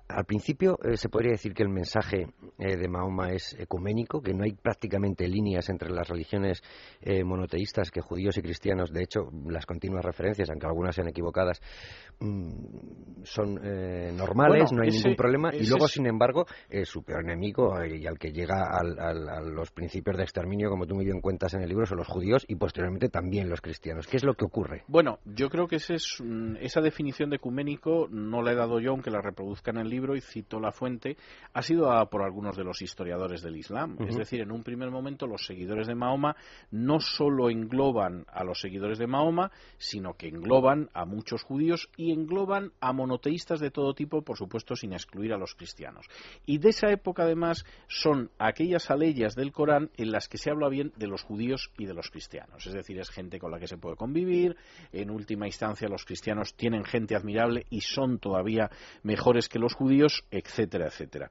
al 0.09 0.25
principio 0.25 0.79
eh, 0.85 0.97
se 0.97 1.09
podría 1.09 1.33
decir 1.33 1.53
que 1.53 1.63
el 1.63 1.69
mensaje 1.69 2.29
de 2.59 2.89
Mahoma 2.89 3.33
es 3.33 3.57
ecuménico, 3.59 4.21
que 4.21 4.35
no 4.35 4.45
hay 4.45 4.53
prácticamente 4.53 5.27
líneas 5.27 5.71
entre 5.71 5.91
las 5.91 6.07
religiones 6.09 6.63
monoteístas 7.25 7.91
que 7.91 8.03
judíos 8.03 8.37
y 8.37 8.43
cristianos, 8.43 8.93
de 8.93 9.03
hecho, 9.03 9.31
las 9.49 9.65
continuas 9.65 10.05
referencias, 10.05 10.51
aunque 10.51 10.67
algunas 10.67 10.95
sean 10.95 11.09
equivocadas, 11.09 11.63
mm, 12.19 13.23
son 13.23 13.55
normales, 14.15 14.73
no 14.73 14.83
hay 14.83 14.91
ningún 14.91 15.17
problema, 15.17 15.55
y 15.55 15.67
luego, 15.67 15.89
sin 15.89 16.07
embargo, 16.07 16.45
su 16.85 17.03
peor 17.03 17.25
enemigo 17.25 17.83
y 17.83 18.07
al 18.07 18.19
que 18.19 18.31
llega 18.31 18.67
a 18.79 19.43
los 19.43 19.71
principios 19.71 20.19
de 20.19 20.25
exterminio, 20.25 20.69
como 20.69 20.87
tú 20.87 20.95
muy 20.95 21.07
bien 21.07 21.23
cuentas 21.23 21.55
en 21.55 21.63
el 21.63 21.69
libro, 21.71 21.87
son 21.87 21.97
los 21.97 22.09
judíos 22.09 22.45
y 22.47 22.57
posteriormente 22.57 23.09
también 23.09 23.49
los 23.49 23.63
cristianos. 23.63 24.07
¿Qué 24.07 24.19
es 24.19 24.25
lo 24.25 24.35
que 24.35 24.45
ocurre? 24.45 24.85
Bueno, 24.87 25.19
yo 25.25 25.49
creo 25.49 25.67
que 25.67 25.80
es, 25.89 26.23
esa 26.61 26.81
definición 26.81 27.31
de 27.31 27.37
ecuménico 27.37 28.09
no 28.11 28.43
la 28.43 28.53
he 28.53 28.55
dado 28.55 28.81
yo, 28.81 28.91
aunque 28.91 29.11
la 29.11 29.23
reproduzca 29.23 29.71
en 29.71 29.79
el 29.79 29.89
libro 29.89 30.17
y 30.17 30.21
cito 30.21 30.61
la 30.61 30.73
fuente, 30.73 31.17
ha 31.55 31.63
sido 31.63 31.87
dada 31.87 32.07
por 32.07 32.23
algunos 32.23 32.57
de 32.57 32.65
los 32.65 32.83
historiadores 32.83 33.41
del 33.41 33.57
Islam. 33.57 33.97
Es 34.07 34.17
decir, 34.17 34.41
en 34.41 34.53
un 34.53 34.63
primer 34.63 34.91
momento 34.91 35.27
los 35.27 35.47
seguidores 35.47 35.87
de 35.87 35.95
Mahoma 35.95 36.37
no 36.71 37.01
solo 37.01 37.49
engloban 37.49 38.27
a 38.29 38.45
los 38.45 38.61
seguidores 38.61 38.99
de 38.99 39.07
Mahoma, 39.07 39.51
sino 39.79 40.15
que 40.15 40.29
engloban 40.29 40.91
a 40.93 41.05
muchos 41.07 41.43
judíos 41.43 41.89
y 41.97 42.13
engloban 42.13 42.73
a 42.81 42.93
monoteístas 42.93 43.61
de 43.61 43.71
todo 43.71 43.95
tipo, 43.95 44.23
por 44.23 44.37
supuesto, 44.37 44.77
sin 44.77 44.93
excluir 44.93 45.33
a 45.33 45.39
los 45.39 45.55
cristianos. 45.55 46.07
Y 46.45 46.59
de 46.59 46.71
esa 46.71 46.91
época, 46.91 47.23
además, 47.23 47.65
son 47.89 48.31
aquellas 48.39 48.91
aleyas 48.91 49.35
del 49.35 49.53
Corán 49.53 49.91
en 49.97 50.11
las 50.11 50.29
que 50.29 50.39
se 50.39 50.51
habla 50.51 50.69
bien 50.69 50.93
de 50.97 51.07
los 51.07 51.23
judíos 51.23 51.71
y 51.79 51.87
de 51.87 51.95
los 51.95 52.11
cristianos. 52.11 52.67
Es 52.67 52.75
decir, 52.75 52.99
es 52.99 53.11
gente 53.11 53.39
con 53.39 53.51
la 53.51 53.59
que 53.59 53.67
se 53.67 53.79
puede 53.79 53.97
convivir, 53.97 54.57
en 54.93 55.11
última 55.11 55.47
instancia 55.47 55.70
los 55.89 56.05
cristianos 56.05 56.55
tienen 56.55 56.85
gente 56.85 57.15
admirable 57.15 57.67
y 57.71 57.81
son 57.81 58.19
todavía 58.19 58.71
mejores 59.03 59.49
que 59.49 59.59
los 59.59 59.75
judíos, 59.75 60.25
etcétera, 60.31 60.87
etcétera. 60.87 61.31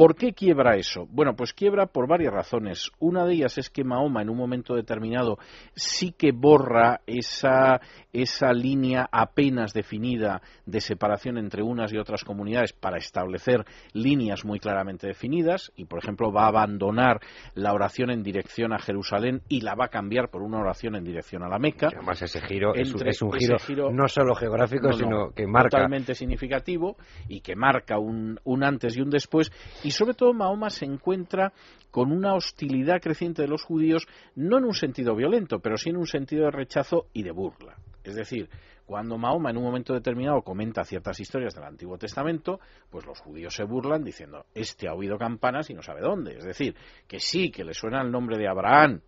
¿Por 0.00 0.16
qué 0.16 0.32
quiebra 0.32 0.76
eso? 0.76 1.06
Bueno, 1.10 1.36
pues 1.36 1.52
quiebra 1.52 1.84
por 1.84 2.08
varias 2.08 2.32
razones. 2.32 2.90
Una 3.00 3.26
de 3.26 3.34
ellas 3.34 3.58
es 3.58 3.68
que 3.68 3.84
Mahoma 3.84 4.22
en 4.22 4.30
un 4.30 4.38
momento 4.38 4.74
determinado 4.74 5.36
sí 5.74 6.12
que 6.16 6.32
borra 6.32 7.02
esa, 7.06 7.82
esa 8.10 8.50
línea 8.54 9.10
apenas 9.12 9.74
definida 9.74 10.40
de 10.64 10.80
separación 10.80 11.36
entre 11.36 11.62
unas 11.62 11.92
y 11.92 11.98
otras 11.98 12.24
comunidades 12.24 12.72
para 12.72 12.96
establecer 12.96 13.66
líneas 13.92 14.42
muy 14.42 14.58
claramente 14.58 15.06
definidas 15.06 15.70
y, 15.76 15.84
por 15.84 15.98
ejemplo, 15.98 16.32
va 16.32 16.44
a 16.44 16.48
abandonar 16.48 17.20
la 17.52 17.74
oración 17.74 18.10
en 18.10 18.22
dirección 18.22 18.72
a 18.72 18.78
Jerusalén 18.78 19.42
y 19.50 19.60
la 19.60 19.74
va 19.74 19.84
a 19.84 19.88
cambiar 19.88 20.30
por 20.30 20.40
una 20.40 20.60
oración 20.60 20.96
en 20.96 21.04
dirección 21.04 21.42
a 21.42 21.48
la 21.50 21.58
Meca. 21.58 21.90
además, 21.94 22.22
ese 22.22 22.40
giro 22.40 22.74
es, 22.74 22.90
un, 23.20 23.32
giro, 23.32 23.92
no 23.92 24.08
solo 24.08 24.34
geográfico, 24.34 24.94
sino 24.94 25.32
que 25.32 25.46
marca. 25.46 25.76
Totalmente 25.76 26.14
significativo 26.14 26.96
y 27.28 27.42
que 27.42 27.54
marca 27.54 27.98
un, 27.98 28.40
un 28.44 28.64
antes 28.64 28.96
y 28.96 29.02
un 29.02 29.10
después 29.10 29.52
y 29.84 29.89
sobre 29.90 30.14
todo 30.14 30.32
Mahoma 30.32 30.70
se 30.70 30.84
encuentra 30.84 31.52
con 31.90 32.12
una 32.12 32.34
hostilidad 32.34 33.00
creciente 33.00 33.42
de 33.42 33.48
los 33.48 33.64
judíos, 33.64 34.06
no 34.34 34.58
en 34.58 34.64
un 34.64 34.74
sentido 34.74 35.14
violento, 35.14 35.60
pero 35.60 35.76
sí 35.76 35.90
en 35.90 35.96
un 35.96 36.06
sentido 36.06 36.44
de 36.44 36.50
rechazo 36.50 37.06
y 37.12 37.22
de 37.22 37.32
burla. 37.32 37.76
Es 38.04 38.14
decir, 38.14 38.48
cuando 38.86 39.18
Mahoma 39.18 39.50
en 39.50 39.56
un 39.56 39.62
momento 39.62 39.94
determinado 39.94 40.42
comenta 40.42 40.84
ciertas 40.84 41.20
historias 41.20 41.54
del 41.54 41.64
Antiguo 41.64 41.96
Testamento, 41.96 42.58
pues 42.90 43.06
los 43.06 43.20
judíos 43.20 43.54
se 43.54 43.64
burlan 43.64 44.02
diciendo, 44.02 44.46
este 44.54 44.88
ha 44.88 44.94
oído 44.94 45.16
campanas 45.16 45.70
y 45.70 45.74
no 45.74 45.82
sabe 45.82 46.00
dónde. 46.00 46.36
Es 46.36 46.44
decir, 46.44 46.74
que 47.06 47.20
sí, 47.20 47.50
que 47.50 47.64
le 47.64 47.72
suena 47.72 48.02
el 48.02 48.10
nombre 48.10 48.36
de 48.36 48.48
Abraham, 48.48 49.00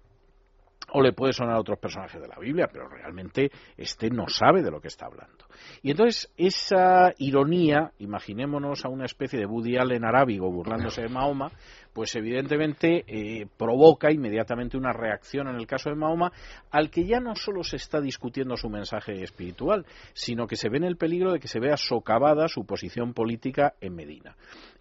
o 0.92 1.02
le 1.02 1.12
puede 1.12 1.32
sonar 1.32 1.56
a 1.56 1.60
otros 1.60 1.78
personajes 1.78 2.20
de 2.20 2.28
la 2.28 2.38
Biblia, 2.38 2.68
pero 2.70 2.88
realmente 2.88 3.50
este 3.76 4.10
no 4.10 4.28
sabe 4.28 4.62
de 4.62 4.70
lo 4.70 4.80
que 4.80 4.88
está 4.88 5.06
hablando. 5.06 5.46
Y 5.82 5.90
entonces 5.90 6.32
esa 6.36 7.12
ironía, 7.18 7.92
imaginémonos 7.98 8.84
a 8.84 8.88
una 8.88 9.06
especie 9.06 9.38
de 9.38 9.46
Woody 9.46 9.76
Allen 9.76 10.04
arábigo 10.04 10.50
burlándose 10.50 11.02
de 11.02 11.08
Mahoma, 11.08 11.50
pues 11.92 12.14
evidentemente 12.16 13.04
eh, 13.06 13.46
provoca 13.56 14.10
inmediatamente 14.10 14.76
una 14.76 14.92
reacción 14.92 15.48
en 15.48 15.56
el 15.56 15.66
caso 15.66 15.90
de 15.90 15.96
Mahoma, 15.96 16.32
al 16.70 16.90
que 16.90 17.04
ya 17.04 17.20
no 17.20 17.34
solo 17.34 17.64
se 17.64 17.76
está 17.76 18.00
discutiendo 18.00 18.56
su 18.56 18.68
mensaje 18.68 19.22
espiritual, 19.22 19.86
sino 20.12 20.46
que 20.46 20.56
se 20.56 20.68
ve 20.68 20.78
en 20.78 20.84
el 20.84 20.96
peligro 20.96 21.32
de 21.32 21.40
que 21.40 21.48
se 21.48 21.60
vea 21.60 21.76
socavada 21.76 22.48
su 22.48 22.64
posición 22.64 23.14
política 23.14 23.74
en 23.80 23.94
Medina. 23.94 24.36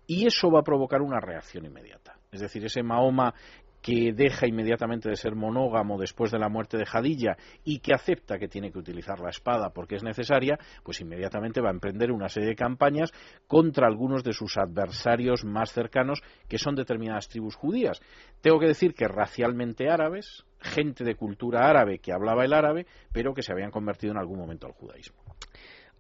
Y 0.08 0.26
eso 0.26 0.50
va 0.52 0.60
a 0.60 0.64
provocar 0.64 1.02
una 1.02 1.20
reacción 1.20 1.66
inmediata. 1.66 2.16
Es 2.32 2.42
decir, 2.42 2.66
ese 2.66 2.84
Mahoma 2.84 3.34
que 3.82 4.14
deja 4.14 4.48
inmediatamente 4.48 5.10
de 5.10 5.16
ser 5.16 5.36
monógamo 5.36 5.98
después 5.98 6.32
de 6.32 6.40
la 6.40 6.50
muerte 6.50 6.78
de 6.78 6.86
Jadilla 6.86 7.38
y 7.64 7.80
que 7.80 7.94
acepta 7.94 8.38
que 8.38 8.48
tiene 8.48 8.72
que 8.72 8.80
utilizar 8.80 9.20
la 9.20 9.30
espada 9.30 9.72
porque 9.72 9.96
es 9.96 10.04
necesaria, 10.04 10.58
pues 10.84 11.02
inmediatamente 11.02 11.62
va 11.62 11.70
a 11.70 11.74
emprender 11.74 12.12
una 12.12 12.30
serie 12.30 12.50
de 12.50 12.56
campañas 12.56 13.12
contra 13.48 13.88
algunos 13.88 14.24
de 14.24 14.34
sus 14.34 14.58
adversarios 14.58 15.44
más 15.44 15.72
cercanos, 15.72 16.22
que 16.48 16.58
son 16.58 16.76
determinadas 16.76 17.28
tribus 17.28 17.56
judías. 17.56 18.02
Tengo 18.42 18.60
que 18.60 18.68
decir 18.68 18.94
que 18.94 19.08
racialmente 19.08 19.90
árabes, 19.90 20.46
gente 20.60 21.04
de 21.04 21.16
cultura 21.16 21.68
árabe 21.68 22.00
que 22.00 22.14
hablaba 22.14 22.46
el 22.46 22.54
árabe, 22.54 22.86
pero 23.12 23.34
que 23.34 23.42
se 23.42 23.52
habían 23.52 23.72
convertido 23.72 24.12
en 24.12 24.20
algún 24.20 24.40
momento 24.40 24.68
al 24.68 24.74
judaísmo. 24.74 25.22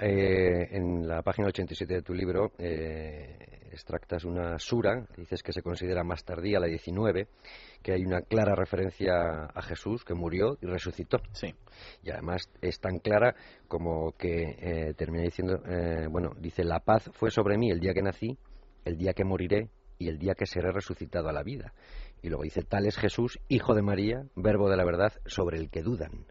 Eh, 0.03 0.75
en 0.75 1.07
la 1.07 1.21
página 1.21 1.49
87 1.49 1.93
de 1.93 2.01
tu 2.01 2.15
libro 2.15 2.53
eh, 2.57 3.37
extractas 3.71 4.25
una 4.25 4.57
sura, 4.57 5.05
dices 5.15 5.43
que 5.43 5.53
se 5.53 5.61
considera 5.61 6.03
más 6.03 6.23
tardía, 6.25 6.59
la 6.59 6.65
19, 6.65 7.27
que 7.83 7.93
hay 7.93 8.03
una 8.03 8.21
clara 8.21 8.55
referencia 8.55 9.45
a 9.45 9.61
Jesús 9.61 10.03
que 10.03 10.15
murió 10.15 10.57
y 10.59 10.65
resucitó. 10.65 11.19
Sí. 11.33 11.53
Y 12.03 12.09
además 12.09 12.49
es 12.61 12.79
tan 12.79 12.97
clara 12.97 13.35
como 13.67 14.13
que 14.17 14.55
eh, 14.59 14.93
termina 14.95 15.23
diciendo, 15.23 15.61
eh, 15.67 16.07
bueno, 16.09 16.31
dice, 16.39 16.63
la 16.63 16.79
paz 16.79 17.09
fue 17.13 17.29
sobre 17.29 17.59
mí 17.59 17.69
el 17.69 17.79
día 17.79 17.93
que 17.93 18.01
nací, 18.01 18.37
el 18.85 18.97
día 18.97 19.13
que 19.13 19.23
moriré 19.23 19.69
y 19.99 20.09
el 20.09 20.17
día 20.17 20.33
que 20.33 20.47
seré 20.47 20.71
resucitado 20.71 21.29
a 21.29 21.33
la 21.33 21.43
vida. 21.43 21.73
Y 22.23 22.29
luego 22.29 22.43
dice, 22.43 22.63
tal 22.63 22.87
es 22.87 22.97
Jesús, 22.97 23.39
hijo 23.49 23.75
de 23.75 23.83
María, 23.83 24.23
verbo 24.35 24.67
de 24.67 24.77
la 24.77 24.83
verdad, 24.83 25.13
sobre 25.27 25.59
el 25.59 25.69
que 25.69 25.83
dudan. 25.83 26.25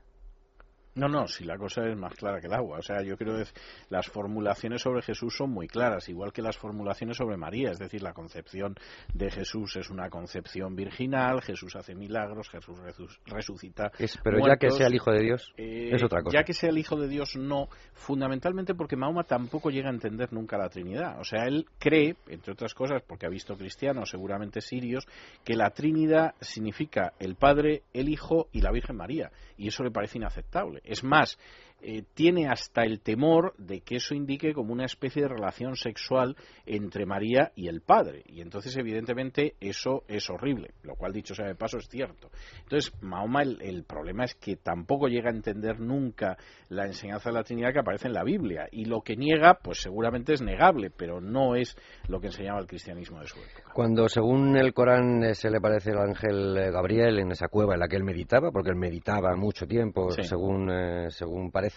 No, 0.94 1.08
no, 1.08 1.28
si 1.28 1.44
la 1.44 1.56
cosa 1.56 1.86
es 1.86 1.96
más 1.96 2.14
clara 2.14 2.40
que 2.40 2.48
el 2.48 2.52
agua. 2.52 2.78
O 2.78 2.82
sea, 2.82 3.02
yo 3.02 3.16
creo 3.16 3.36
que 3.36 3.44
las 3.90 4.06
formulaciones 4.08 4.82
sobre 4.82 5.02
Jesús 5.02 5.36
son 5.36 5.50
muy 5.50 5.68
claras, 5.68 6.08
igual 6.08 6.32
que 6.32 6.42
las 6.42 6.56
formulaciones 6.56 7.16
sobre 7.16 7.36
María. 7.36 7.70
Es 7.70 7.78
decir, 7.78 8.02
la 8.02 8.12
concepción 8.12 8.74
de 9.14 9.30
Jesús 9.30 9.76
es 9.76 9.88
una 9.90 10.10
concepción 10.10 10.74
virginal, 10.74 11.42
Jesús 11.42 11.76
hace 11.76 11.94
milagros, 11.94 12.50
Jesús 12.50 12.78
resucita. 13.26 13.92
pero 14.24 14.46
ya 14.46 14.56
que 14.56 14.70
sea 14.70 14.88
el 14.88 14.94
Hijo 14.94 15.12
de 15.12 15.20
Dios, 15.20 15.52
eh, 15.56 15.90
es 15.92 16.02
otra 16.02 16.22
cosa. 16.22 16.36
Ya 16.36 16.44
que 16.44 16.54
sea 16.54 16.70
el 16.70 16.78
Hijo 16.78 16.96
de 16.96 17.08
Dios, 17.08 17.36
no. 17.36 17.68
Fundamentalmente 17.92 18.74
porque 18.74 18.96
Mahoma 18.96 19.24
tampoco 19.24 19.70
llega 19.70 19.90
a 19.90 19.92
entender 19.92 20.32
nunca 20.32 20.58
la 20.58 20.68
Trinidad. 20.68 21.20
O 21.20 21.24
sea, 21.24 21.44
él 21.44 21.66
cree, 21.78 22.16
entre 22.28 22.52
otras 22.52 22.74
cosas, 22.74 23.02
porque 23.06 23.26
ha 23.26 23.30
visto 23.30 23.56
cristianos, 23.56 24.10
seguramente 24.10 24.60
sirios, 24.60 25.06
que 25.44 25.54
la 25.54 25.70
Trinidad 25.70 26.34
significa 26.40 27.12
el 27.20 27.36
Padre, 27.36 27.82
el 27.92 28.08
Hijo 28.08 28.48
y 28.52 28.60
la 28.60 28.72
Virgen 28.72 28.96
María. 28.96 29.30
Y 29.56 29.68
eso 29.68 29.84
le 29.84 29.90
parece 29.90 30.18
inaceptable. 30.18 30.79
Es 30.84 31.02
más, 31.02 31.38
eh, 31.82 32.04
tiene 32.14 32.48
hasta 32.48 32.82
el 32.82 33.00
temor 33.00 33.54
de 33.56 33.80
que 33.80 33.96
eso 33.96 34.14
indique 34.14 34.52
como 34.52 34.72
una 34.72 34.84
especie 34.84 35.22
de 35.22 35.28
relación 35.28 35.76
sexual 35.76 36.36
entre 36.66 37.06
María 37.06 37.52
y 37.54 37.68
el 37.68 37.80
Padre. 37.80 38.22
Y 38.26 38.42
entonces, 38.42 38.76
evidentemente, 38.76 39.54
eso 39.60 40.04
es 40.08 40.28
horrible, 40.28 40.72
lo 40.82 40.94
cual, 40.94 41.12
dicho 41.12 41.34
sea 41.34 41.46
de 41.46 41.54
paso, 41.54 41.78
es 41.78 41.88
cierto. 41.88 42.30
Entonces, 42.62 42.92
Mahoma, 43.00 43.42
el, 43.42 43.84
problema 43.84 44.24
es 44.24 44.34
que 44.34 44.56
tampoco 44.56 45.08
llega 45.08 45.30
a 45.30 45.34
entender 45.34 45.80
nunca 45.80 46.36
la 46.68 46.84
enseñanza 46.84 47.30
de 47.30 47.36
la 47.36 47.44
Trinidad 47.44 47.72
que 47.72 47.80
aparece 47.80 48.08
en 48.08 48.14
la 48.14 48.24
Biblia. 48.24 48.68
Y 48.70 48.84
lo 48.84 49.00
que 49.00 49.16
niega, 49.16 49.54
pues 49.62 49.80
seguramente 49.80 50.34
es 50.34 50.42
negable, 50.42 50.90
pero 50.90 51.20
no 51.20 51.54
es 51.54 51.76
lo 52.08 52.20
que 52.20 52.26
enseñaba 52.26 52.60
el 52.60 52.66
cristianismo 52.66 53.20
de 53.20 53.26
su 53.26 53.38
época. 53.38 53.72
Cuando, 53.72 54.08
según 54.08 54.56
el 54.56 54.74
Corán, 54.74 55.24
eh, 55.24 55.34
se 55.34 55.50
le 55.50 55.60
parece 55.60 55.90
el 55.90 55.98
ángel 55.98 56.56
eh, 56.58 56.70
Gabriel 56.70 57.18
en 57.18 57.32
esa 57.32 57.48
cueva 57.48 57.74
en 57.74 57.80
la 57.80 57.88
que 57.88 57.96
él 57.96 58.04
meditaba, 58.04 58.50
porque 58.50 58.70
él 58.70 58.76
meditaba 58.76 59.34
mucho 59.36 59.66
tiempo, 59.66 60.10
según, 60.10 60.70
según 61.08 61.50
parece, 61.50 61.69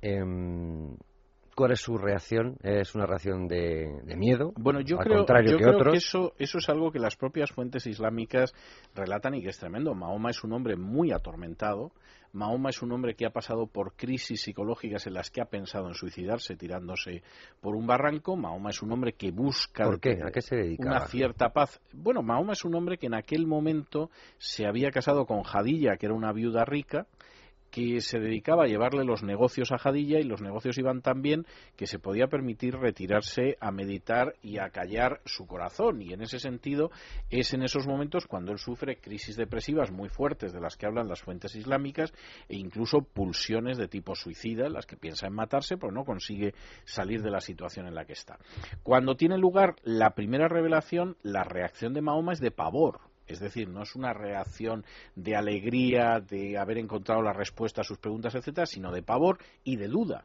Em, 0.00 0.96
¿Cuál 1.58 1.72
es 1.72 1.80
su 1.80 1.98
reacción? 1.98 2.56
¿Es 2.62 2.94
una 2.94 3.04
reacción 3.04 3.48
de, 3.48 4.00
miedo? 4.16 4.52
Bueno, 4.56 4.80
yo 4.80 4.96
creo, 4.98 5.16
contrario 5.16 5.58
que, 5.58 5.66
otros? 5.66 5.96
eso, 5.96 6.32
eso 6.38 6.58
es 6.58 6.68
algo 6.68 6.92
que 6.92 7.00
las 7.00 7.16
propias 7.16 7.50
fuentes 7.50 7.84
islámicas 7.88 8.54
relatan 8.94 9.34
y 9.34 9.42
que 9.42 9.48
es 9.48 9.58
tremendo. 9.58 9.92
Mahoma 9.92 10.30
es 10.30 10.44
un 10.44 10.52
hombre 10.52 10.76
muy 10.76 11.10
atormentado. 11.10 11.90
Mahoma 12.32 12.70
es 12.70 12.80
un 12.80 12.92
hombre 12.92 13.16
que 13.16 13.26
ha 13.26 13.30
pasado 13.30 13.66
por 13.66 13.96
crisis 13.96 14.42
psicológicas 14.42 15.08
en 15.08 15.14
las 15.14 15.32
que 15.32 15.40
ha 15.40 15.46
pensado 15.46 15.88
en 15.88 15.94
suicidarse 15.94 16.54
tirándose 16.54 17.24
por 17.60 17.74
un 17.74 17.88
barranco. 17.88 18.36
Mahoma 18.36 18.70
es 18.70 18.80
un 18.80 18.92
hombre 18.92 19.14
que 19.14 19.32
busca 19.32 19.82
¿Por 19.82 19.98
qué? 19.98 20.20
¿A 20.24 20.30
qué 20.30 20.42
se 20.42 20.54
dedica? 20.54 20.88
una 20.88 21.06
cierta 21.06 21.48
paz. 21.48 21.80
Bueno, 21.92 22.22
Mahoma 22.22 22.52
es 22.52 22.64
un 22.64 22.76
hombre 22.76 22.98
que 22.98 23.06
en 23.06 23.14
aquel 23.14 23.48
momento 23.48 24.10
se 24.36 24.64
había 24.64 24.92
casado 24.92 25.26
con 25.26 25.42
Jadilla, 25.42 25.96
que 25.96 26.06
era 26.06 26.14
una 26.14 26.32
viuda 26.32 26.64
rica, 26.64 27.08
que 27.78 28.00
se 28.00 28.18
dedicaba 28.18 28.64
a 28.64 28.66
llevarle 28.66 29.04
los 29.04 29.22
negocios 29.22 29.70
a 29.70 29.78
Jadilla 29.78 30.18
y 30.18 30.24
los 30.24 30.42
negocios 30.42 30.78
iban 30.78 31.00
tan 31.00 31.22
bien 31.22 31.46
que 31.76 31.86
se 31.86 32.00
podía 32.00 32.26
permitir 32.26 32.74
retirarse 32.74 33.56
a 33.60 33.70
meditar 33.70 34.34
y 34.42 34.58
a 34.58 34.70
callar 34.70 35.20
su 35.24 35.46
corazón. 35.46 36.02
Y 36.02 36.12
en 36.12 36.22
ese 36.22 36.40
sentido 36.40 36.90
es 37.30 37.54
en 37.54 37.62
esos 37.62 37.86
momentos 37.86 38.26
cuando 38.26 38.50
él 38.50 38.58
sufre 38.58 38.96
crisis 38.96 39.36
depresivas 39.36 39.92
muy 39.92 40.08
fuertes 40.08 40.52
de 40.52 40.60
las 40.60 40.76
que 40.76 40.86
hablan 40.86 41.06
las 41.06 41.22
fuentes 41.22 41.54
islámicas 41.54 42.12
e 42.48 42.56
incluso 42.56 43.02
pulsiones 43.02 43.78
de 43.78 43.86
tipo 43.86 44.16
suicida 44.16 44.66
en 44.66 44.72
las 44.72 44.86
que 44.86 44.96
piensa 44.96 45.28
en 45.28 45.34
matarse 45.34 45.76
pero 45.76 45.92
no 45.92 46.04
consigue 46.04 46.54
salir 46.84 47.22
de 47.22 47.30
la 47.30 47.40
situación 47.40 47.86
en 47.86 47.94
la 47.94 48.04
que 48.04 48.14
está. 48.14 48.38
Cuando 48.82 49.14
tiene 49.14 49.38
lugar 49.38 49.76
la 49.84 50.10
primera 50.16 50.48
revelación, 50.48 51.16
la 51.22 51.44
reacción 51.44 51.94
de 51.94 52.02
Mahoma 52.02 52.32
es 52.32 52.40
de 52.40 52.50
pavor 52.50 53.00
es 53.28 53.40
decir, 53.40 53.68
no 53.68 53.82
es 53.82 53.94
una 53.94 54.12
reacción 54.12 54.84
de 55.14 55.36
alegría, 55.36 56.20
de 56.20 56.58
haber 56.58 56.78
encontrado 56.78 57.22
la 57.22 57.32
respuesta 57.32 57.82
a 57.82 57.84
sus 57.84 57.98
preguntas, 57.98 58.34
etcétera, 58.34 58.66
sino 58.66 58.90
de 58.90 59.02
pavor 59.02 59.38
y 59.64 59.76
de 59.76 59.88
duda 59.88 60.24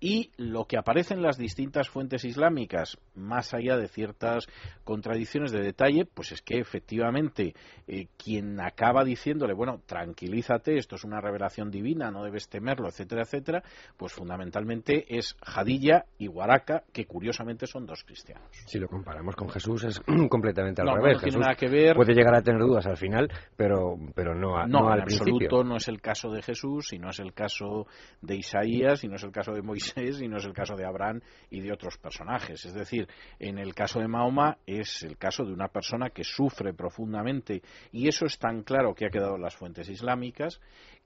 y 0.00 0.30
lo 0.38 0.64
que 0.64 0.78
aparece 0.78 1.12
en 1.12 1.22
las 1.22 1.36
distintas 1.36 1.90
fuentes 1.90 2.24
islámicas, 2.24 2.96
más 3.14 3.52
allá 3.52 3.76
de 3.76 3.86
ciertas 3.86 4.46
contradicciones 4.82 5.52
de 5.52 5.60
detalle, 5.60 6.06
pues 6.06 6.32
es 6.32 6.40
que 6.40 6.58
efectivamente 6.58 7.54
eh, 7.86 8.06
quien 8.16 8.58
acaba 8.60 9.04
diciéndole, 9.04 9.52
bueno, 9.52 9.82
tranquilízate, 9.84 10.78
esto 10.78 10.96
es 10.96 11.04
una 11.04 11.20
revelación 11.20 11.70
divina, 11.70 12.10
no 12.10 12.24
debes 12.24 12.48
temerlo, 12.48 12.88
etcétera, 12.88 13.22
etcétera, 13.22 13.62
pues 13.98 14.14
fundamentalmente 14.14 15.04
es 15.18 15.36
Jadilla 15.42 16.06
y 16.16 16.28
Waraka, 16.28 16.84
que 16.92 17.04
curiosamente 17.04 17.66
son 17.66 17.84
dos 17.84 18.02
cristianos. 18.02 18.48
Si 18.66 18.78
lo 18.78 18.88
comparamos 18.88 19.36
con 19.36 19.50
Jesús 19.50 19.84
es 19.84 20.00
completamente 20.30 20.80
al 20.80 20.96
revés. 20.96 21.16
No 21.16 21.22
tiene 21.22 21.38
nada 21.40 21.54
que 21.54 21.68
ver. 21.68 21.94
Puede 21.94 22.14
llegar 22.14 22.34
a 22.34 22.42
tener 22.42 22.62
dudas 22.62 22.86
al 22.86 22.96
final, 22.96 23.30
pero, 23.54 23.98
pero 24.14 24.34
no, 24.34 24.56
no, 24.66 24.80
no 24.80 24.88
al 24.88 25.00
en 25.00 25.02
absoluto 25.02 25.62
no 25.62 25.76
es 25.76 25.88
el 25.88 26.00
caso 26.00 26.30
de 26.30 26.40
Jesús, 26.40 26.94
y 26.94 26.98
no 26.98 27.10
es 27.10 27.18
el 27.20 27.34
caso 27.34 27.86
de 28.22 28.36
Isaías, 28.36 29.04
y 29.04 29.08
no 29.08 29.16
es 29.16 29.22
el 29.24 29.30
caso 29.30 29.52
de 29.52 29.60
Moisés 29.60 29.89
y 29.96 30.28
no 30.28 30.38
es 30.38 30.44
el 30.44 30.52
caso 30.52 30.76
de 30.76 30.84
Abraham 30.84 31.20
y 31.50 31.60
de 31.60 31.72
otros 31.72 31.98
personajes. 31.98 32.64
Es 32.64 32.74
decir, 32.74 33.08
en 33.38 33.58
el 33.58 33.74
caso 33.74 34.00
de 34.00 34.08
Mahoma 34.08 34.58
es 34.66 35.02
el 35.02 35.16
caso 35.16 35.44
de 35.44 35.52
una 35.52 35.68
persona 35.68 36.10
que 36.10 36.24
sufre 36.24 36.72
profundamente 36.72 37.62
y 37.92 38.08
eso 38.08 38.26
es 38.26 38.38
tan 38.38 38.62
claro 38.62 38.94
que 38.94 39.06
ha 39.06 39.10
quedado 39.10 39.36
en 39.36 39.42
las 39.42 39.56
fuentes 39.56 39.88
islámicas 39.88 40.60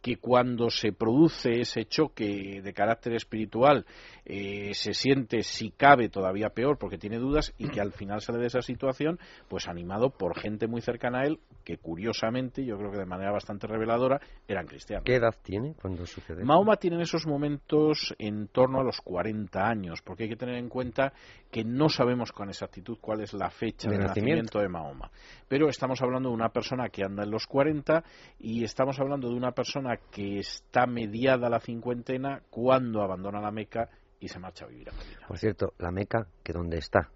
que 0.04 0.18
cuando 0.18 0.68
se 0.68 0.92
produce 0.92 1.62
ese 1.62 1.86
choque 1.86 2.60
de 2.62 2.74
carácter 2.74 3.14
espiritual 3.14 3.86
eh, 4.26 4.74
se 4.74 4.92
siente, 4.92 5.42
si 5.42 5.70
cabe, 5.70 6.10
todavía 6.10 6.50
peor 6.50 6.76
porque 6.76 6.98
tiene 6.98 7.18
dudas 7.18 7.54
y 7.56 7.70
que 7.70 7.80
al 7.80 7.92
final 7.92 8.20
sale 8.20 8.38
de 8.38 8.48
esa 8.48 8.60
situación, 8.60 9.18
pues 9.48 9.66
animado 9.66 10.10
por 10.10 10.38
gente 10.38 10.66
muy 10.66 10.82
cercana 10.82 11.20
a 11.20 11.24
él, 11.24 11.40
que 11.64 11.78
curiosamente, 11.78 12.66
yo 12.66 12.76
creo 12.76 12.90
que 12.90 12.98
de 12.98 13.06
manera 13.06 13.32
bastante 13.32 13.66
reveladora, 13.66 14.20
eran 14.46 14.66
cristianos. 14.66 15.04
¿Qué 15.04 15.14
edad 15.14 15.34
tiene 15.42 15.74
cuando 15.80 16.04
sucede? 16.04 16.44
Mahoma 16.44 16.76
tiene 16.76 16.96
en 16.96 17.02
esos 17.02 17.26
momentos 17.26 18.14
en 18.18 18.48
torno 18.48 18.80
a 18.80 18.84
los 18.84 19.00
40 19.00 19.66
años, 19.66 20.02
porque 20.02 20.24
hay 20.24 20.28
que 20.28 20.36
tener 20.36 20.56
en 20.56 20.68
cuenta 20.68 21.14
que 21.50 21.64
no 21.64 21.88
sabemos 21.88 22.32
con 22.32 22.50
exactitud 22.50 22.98
cuál 23.00 23.22
es 23.22 23.32
la 23.32 23.48
fecha 23.48 23.88
de, 23.88 23.96
nacimiento 23.96 24.58
de 24.58 24.68
Mahoma. 24.68 25.10
Pero 25.48 25.68
estamos 25.68 26.02
hablando 26.02 26.28
de 26.28 26.34
una 26.34 26.50
persona 26.50 26.88
que 26.90 27.04
anda 27.04 27.22
en 27.22 27.30
los 27.30 27.46
40 27.46 28.04
y 28.40 28.64
estamos 28.64 28.98
hablando 29.00 29.28
de 29.28 29.34
una 29.34 29.52
persona 29.52 29.93
que 29.96 30.38
está 30.38 30.86
mediada 30.86 31.48
la 31.48 31.60
cincuentena 31.60 32.42
cuando 32.50 33.02
abandona 33.02 33.40
la 33.40 33.50
Meca 33.50 33.88
y 34.20 34.28
se 34.28 34.38
marcha 34.38 34.64
a 34.64 34.68
vivir 34.68 34.90
a 34.90 34.92
Medina. 34.92 35.26
Por 35.26 35.38
cierto, 35.38 35.74
la 35.78 35.90
Meca, 35.90 36.26
¿que 36.42 36.52
dónde 36.52 36.78
está? 36.78 37.10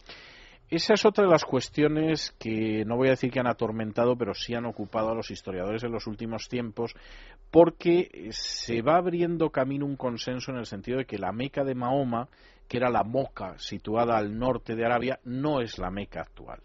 Esa 0.71 0.93
es 0.93 1.07
otra 1.07 1.25
de 1.25 1.31
las 1.31 1.45
cuestiones 1.45 2.35
que 2.39 2.85
no 2.85 2.97
voy 2.97 3.09
a 3.09 3.13
decir 3.13 3.31
que 3.31 3.41
han 3.41 3.47
atormentado, 3.47 4.17
pero 4.17 4.35
sí 4.35 4.55
han 4.55 4.67
ocupado 4.67 5.11
a 5.11 5.15
los 5.15 5.31
historiadores 5.31 5.83
en 5.83 5.93
los 5.93 6.07
últimos 6.07 6.49
tiempos, 6.49 6.95
porque 7.51 8.29
se 8.33 8.83
va 8.83 8.97
abriendo 8.97 9.49
camino 9.49 9.87
un 9.87 9.97
consenso 9.97 10.51
en 10.51 10.59
el 10.59 10.67
sentido 10.67 10.99
de 10.99 11.07
que 11.07 11.17
la 11.17 11.33
Meca 11.33 11.65
de 11.65 11.75
Mahoma, 11.75 12.29
que 12.69 12.77
era 12.77 12.91
la 12.91 13.03
Moca 13.03 13.59
situada 13.59 14.19
al 14.19 14.39
norte 14.39 14.77
de 14.77 14.85
Arabia, 14.85 15.19
no 15.25 15.63
es 15.63 15.79
la 15.79 15.91
Meca 15.91 16.21
actual. 16.21 16.61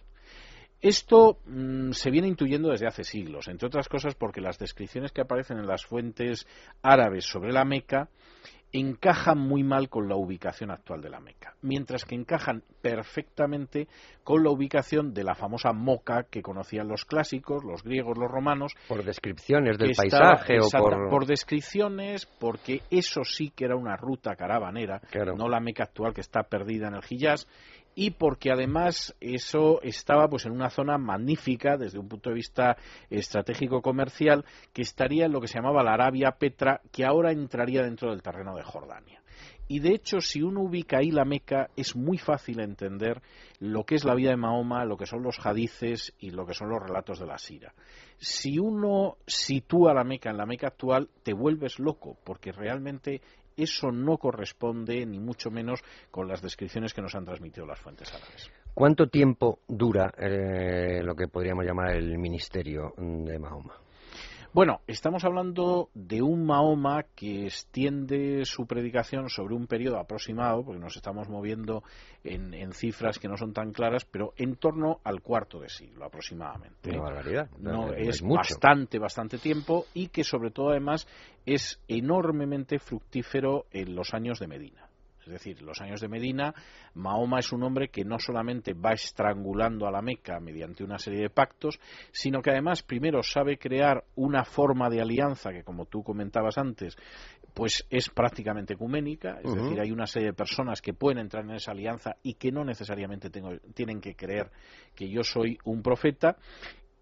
Esto 0.83 1.39
mm, 1.45 1.91
se 1.91 2.11
viene 2.11 2.27
intuyendo 2.27 2.69
desde 2.69 2.87
hace 2.87 3.05
siglos, 3.05 3.47
entre 3.47 3.67
otras 3.67 3.87
cosas 3.87 4.15
porque 4.15 4.41
las 4.41 4.59
descripciones 4.59 5.13
que 5.13 5.21
aparecen 5.21 5.57
en 5.57 5.65
las 5.65 5.85
fuentes 5.85 6.45
árabes 6.81 7.23
sobre 7.23 7.53
la 7.53 7.63
Meca 7.63 8.09
encajan 8.73 9.37
muy 9.37 9.63
mal 9.63 9.87
con 9.87 10.09
la 10.09 10.15
ubicación 10.17 10.71
actual 10.71 10.99
de 11.01 11.09
la 11.09 11.21
Meca, 11.21 11.55
mientras 11.61 12.03
que 12.03 12.15
encajan 12.15 12.63
perfectamente 12.81 13.87
con 14.23 14.43
la 14.43 14.49
ubicación 14.49 15.13
de 15.13 15.23
la 15.23 15.35
famosa 15.35 15.71
Moca 15.71 16.23
que 16.23 16.41
conocían 16.41 16.87
los 16.87 17.05
clásicos, 17.05 17.63
los 17.63 17.83
griegos, 17.83 18.17
los 18.17 18.29
romanos. 18.29 18.73
Por 18.89 19.05
descripciones 19.05 19.77
del 19.77 19.93
paisaje 19.95 20.57
o 20.59 20.67
por... 20.69 21.09
por... 21.09 21.25
descripciones, 21.27 22.25
porque 22.25 22.81
eso 22.89 23.23
sí 23.23 23.51
que 23.55 23.65
era 23.65 23.75
una 23.75 23.95
ruta 23.95 24.35
caravanera, 24.35 25.01
no 25.37 25.47
la 25.47 25.59
Meca 25.59 25.83
actual 25.83 26.13
que 26.13 26.21
está 26.21 26.43
perdida 26.43 26.87
en 26.87 26.95
el 26.95 27.03
Hijaz, 27.07 27.47
y 27.95 28.11
porque 28.11 28.51
además 28.51 29.15
eso 29.19 29.81
estaba 29.81 30.27
pues 30.27 30.45
en 30.45 30.51
una 30.51 30.69
zona 30.69 30.97
magnífica 30.97 31.77
desde 31.77 31.99
un 31.99 32.07
punto 32.07 32.29
de 32.29 32.35
vista 32.35 32.77
estratégico 33.09 33.81
comercial 33.81 34.45
que 34.73 34.81
estaría 34.81 35.25
en 35.25 35.31
lo 35.31 35.41
que 35.41 35.47
se 35.47 35.59
llamaba 35.59 35.83
la 35.83 35.93
Arabia 35.93 36.31
Petra 36.39 36.81
que 36.91 37.05
ahora 37.05 37.31
entraría 37.31 37.83
dentro 37.83 38.09
del 38.09 38.21
terreno 38.21 38.55
de 38.55 38.63
Jordania. 38.63 39.23
Y 39.67 39.79
de 39.79 39.91
hecho, 39.95 40.19
si 40.19 40.41
uno 40.41 40.61
ubica 40.61 40.97
ahí 40.97 41.09
la 41.09 41.23
Meca, 41.23 41.69
es 41.77 41.95
muy 41.95 42.17
fácil 42.17 42.59
entender 42.59 43.21
lo 43.59 43.85
que 43.85 43.95
es 43.95 44.03
la 44.03 44.13
vida 44.13 44.31
de 44.31 44.37
Mahoma, 44.37 44.83
lo 44.83 44.97
que 44.97 45.05
son 45.05 45.23
los 45.23 45.43
hadices 45.43 46.13
y 46.19 46.31
lo 46.31 46.45
que 46.45 46.53
son 46.53 46.69
los 46.69 46.81
relatos 46.81 47.19
de 47.19 47.25
la 47.25 47.37
Sira. 47.37 47.73
Si 48.17 48.59
uno 48.59 49.17
sitúa 49.25 49.93
la 49.93 50.03
Meca 50.03 50.29
en 50.29 50.37
la 50.37 50.45
Meca 50.45 50.67
actual, 50.67 51.09
te 51.23 51.33
vuelves 51.33 51.79
loco, 51.79 52.17
porque 52.25 52.51
realmente 52.51 53.21
eso 53.57 53.91
no 53.91 54.17
corresponde 54.17 55.05
ni 55.05 55.19
mucho 55.19 55.51
menos 55.51 55.81
con 56.11 56.27
las 56.27 56.41
descripciones 56.41 56.93
que 56.93 57.01
nos 57.01 57.15
han 57.15 57.25
transmitido 57.25 57.65
las 57.65 57.79
fuentes 57.79 58.13
árabes. 58.13 58.49
¿Cuánto 58.73 59.07
tiempo 59.07 59.59
dura 59.67 60.11
eh, 60.17 61.01
lo 61.03 61.15
que 61.15 61.27
podríamos 61.27 61.65
llamar 61.65 61.91
el 61.91 62.17
ministerio 62.17 62.93
de 62.97 63.37
Mahoma? 63.37 63.82
Bueno, 64.53 64.81
estamos 64.85 65.23
hablando 65.23 65.89
de 65.95 66.21
un 66.21 66.45
Mahoma 66.45 67.07
que 67.15 67.45
extiende 67.45 68.45
su 68.45 68.67
predicación 68.67 69.27
sobre 69.27 69.55
un 69.55 69.65
periodo 69.65 69.97
aproximado, 69.97 70.63
porque 70.63 70.79
nos 70.79 70.95
estamos 70.95 71.27
moviendo 71.27 71.81
en, 72.23 72.71
cifras 72.71 73.17
que 73.17 73.27
no 73.27 73.35
son 73.35 73.51
tan 73.51 73.71
claras, 73.71 74.05
pero 74.05 74.31
en 74.37 74.55
torno 74.57 74.99
al 75.03 75.21
cuarto 75.21 75.59
de 75.59 75.69
siglo 75.69 76.05
aproximadamente. 76.05 76.91
Una 76.91 77.01
barbaridad. 77.01 77.49
No, 77.57 77.93
es, 77.93 78.21
bastante, 78.21 78.99
bastante 78.99 79.39
tiempo 79.39 79.87
y 79.95 80.09
que 80.09 80.23
sobre 80.23 80.51
todo 80.51 80.69
además 80.69 81.07
es 81.47 81.81
enormemente 81.87 82.77
fructífero 82.77 83.65
en 83.71 83.95
los 83.95 84.13
años 84.13 84.37
de 84.37 84.47
Medina. 84.47 84.87
Es 85.25 85.33
decir, 85.33 85.61
los 85.61 85.79
años 85.81 86.01
de 86.01 86.07
Medina, 86.07 86.53
Mahoma 86.93 87.39
es 87.39 87.51
un 87.51 87.63
hombre 87.63 87.89
que 87.89 88.03
no 88.03 88.19
solamente 88.19 88.73
va 88.73 88.93
estrangulando 88.93 89.87
a 89.87 89.91
la 89.91 90.01
Meca 90.01 90.39
mediante 90.39 90.83
una 90.83 90.97
serie 90.97 91.21
de 91.21 91.29
pactos, 91.29 91.79
sino 92.11 92.41
que 92.41 92.51
además 92.51 92.83
primero 92.83 93.23
sabe 93.23 93.57
crear 93.57 94.03
una 94.15 94.43
forma 94.43 94.89
de 94.89 95.01
alianza 95.01 95.51
que, 95.51 95.63
como 95.63 95.85
tú 95.85 96.03
comentabas 96.03 96.57
antes, 96.57 96.95
pues 97.53 97.85
es 97.89 98.09
prácticamente 98.09 98.73
ecuménica, 98.73 99.39
es 99.43 99.53
decir, 99.53 99.79
hay 99.79 99.91
una 99.91 100.07
serie 100.07 100.29
de 100.29 100.33
personas 100.33 100.81
que 100.81 100.93
pueden 100.93 101.19
entrar 101.19 101.43
en 101.43 101.51
esa 101.51 101.71
alianza 101.71 102.15
y 102.23 102.33
que 102.33 102.51
no 102.51 102.63
necesariamente 102.63 103.29
tienen 103.29 104.01
que 104.01 104.15
creer 104.15 104.49
que 104.95 105.07
yo 105.07 105.23
soy 105.23 105.57
un 105.65 105.83
profeta, 105.83 106.37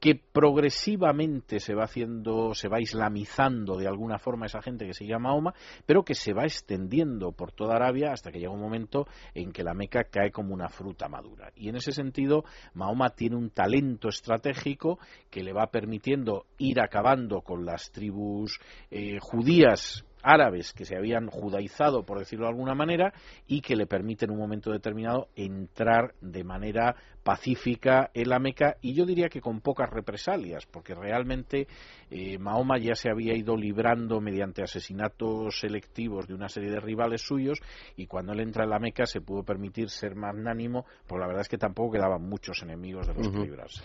que 0.01 0.15
progresivamente 0.15 1.59
se 1.59 1.75
va 1.75 1.83
haciendo, 1.83 2.55
se 2.55 2.67
va 2.67 2.81
islamizando 2.81 3.77
de 3.77 3.87
alguna 3.87 4.17
forma 4.17 4.47
esa 4.47 4.59
gente 4.59 4.87
que 4.87 4.95
se 4.95 5.05
llama 5.05 5.29
Mahoma, 5.29 5.53
pero 5.85 6.03
que 6.03 6.15
se 6.15 6.33
va 6.33 6.43
extendiendo 6.43 7.33
por 7.33 7.51
toda 7.51 7.75
Arabia 7.75 8.11
hasta 8.11 8.31
que 8.31 8.39
llega 8.39 8.51
un 8.51 8.59
momento 8.59 9.05
en 9.35 9.51
que 9.51 9.63
la 9.63 9.75
Meca 9.75 10.05
cae 10.05 10.31
como 10.31 10.55
una 10.55 10.69
fruta 10.69 11.07
madura. 11.07 11.51
Y 11.55 11.69
en 11.69 11.75
ese 11.75 11.91
sentido, 11.91 12.43
Mahoma 12.73 13.11
tiene 13.11 13.35
un 13.35 13.51
talento 13.51 14.09
estratégico 14.09 14.97
que 15.29 15.43
le 15.43 15.53
va 15.53 15.67
permitiendo 15.67 16.47
ir 16.57 16.81
acabando 16.81 17.41
con 17.41 17.63
las 17.63 17.91
tribus 17.91 18.59
eh, 18.89 19.19
judías 19.21 20.03
árabes 20.23 20.73
que 20.73 20.85
se 20.85 20.97
habían 20.97 21.27
judaizado, 21.27 22.03
por 22.03 22.19
decirlo 22.19 22.45
de 22.45 22.51
alguna 22.51 22.75
manera, 22.75 23.13
y 23.47 23.61
que 23.61 23.75
le 23.75 23.85
permiten 23.85 24.29
en 24.29 24.35
un 24.35 24.41
momento 24.41 24.71
determinado 24.71 25.27
entrar 25.35 26.13
de 26.21 26.43
manera 26.43 26.95
pacífica 27.23 28.09
en 28.13 28.29
la 28.29 28.39
Meca 28.39 28.77
y 28.81 28.93
yo 28.93 29.05
diría 29.05 29.29
que 29.29 29.41
con 29.41 29.61
pocas 29.61 29.89
represalias, 29.89 30.65
porque 30.65 30.95
realmente 30.95 31.67
eh, 32.09 32.37
Mahoma 32.37 32.77
ya 32.79 32.95
se 32.95 33.09
había 33.09 33.35
ido 33.35 33.55
librando 33.55 34.19
mediante 34.21 34.63
asesinatos 34.63 35.59
selectivos 35.59 36.27
de 36.27 36.33
una 36.33 36.49
serie 36.49 36.71
de 36.71 36.79
rivales 36.79 37.21
suyos 37.21 37.59
y 37.95 38.07
cuando 38.07 38.33
él 38.33 38.39
entra 38.39 38.63
en 38.63 38.71
la 38.71 38.79
Meca 38.79 39.05
se 39.05 39.21
pudo 39.21 39.43
permitir 39.43 39.89
ser 39.89 40.15
magnánimo, 40.15 40.85
porque 41.07 41.21
la 41.21 41.27
verdad 41.27 41.41
es 41.41 41.49
que 41.49 41.57
tampoco 41.57 41.91
quedaban 41.91 42.27
muchos 42.27 42.61
enemigos 42.63 43.07
de 43.07 43.13
los 43.13 43.29
que 43.29 43.39
librarse 43.39 43.81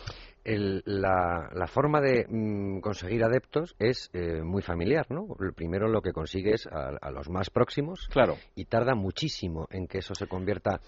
la, 0.47 1.67
forma 1.67 2.01
de 2.01 2.27
mm, 2.29 2.81
conseguir 2.81 3.25
adeptos 3.25 3.75
es 3.79 4.11
eh, 4.13 4.43
muy 4.43 4.63
familiar, 4.63 5.07
¿no? 5.11 5.27
Primero 5.55 5.89
lo 5.89 6.01
que 6.01 6.13
consigues 6.13 6.67
a, 6.67 7.11
los 7.11 7.29
más 7.29 7.51
próximos. 7.51 8.09
Claro. 8.11 8.37
Y 8.55 8.67
tarda 8.67 8.95
muchísimo 8.95 9.67
en 9.71 9.87
que 9.87 9.99
eso 9.99 10.15
se 10.15 10.27
convierta 10.27 10.81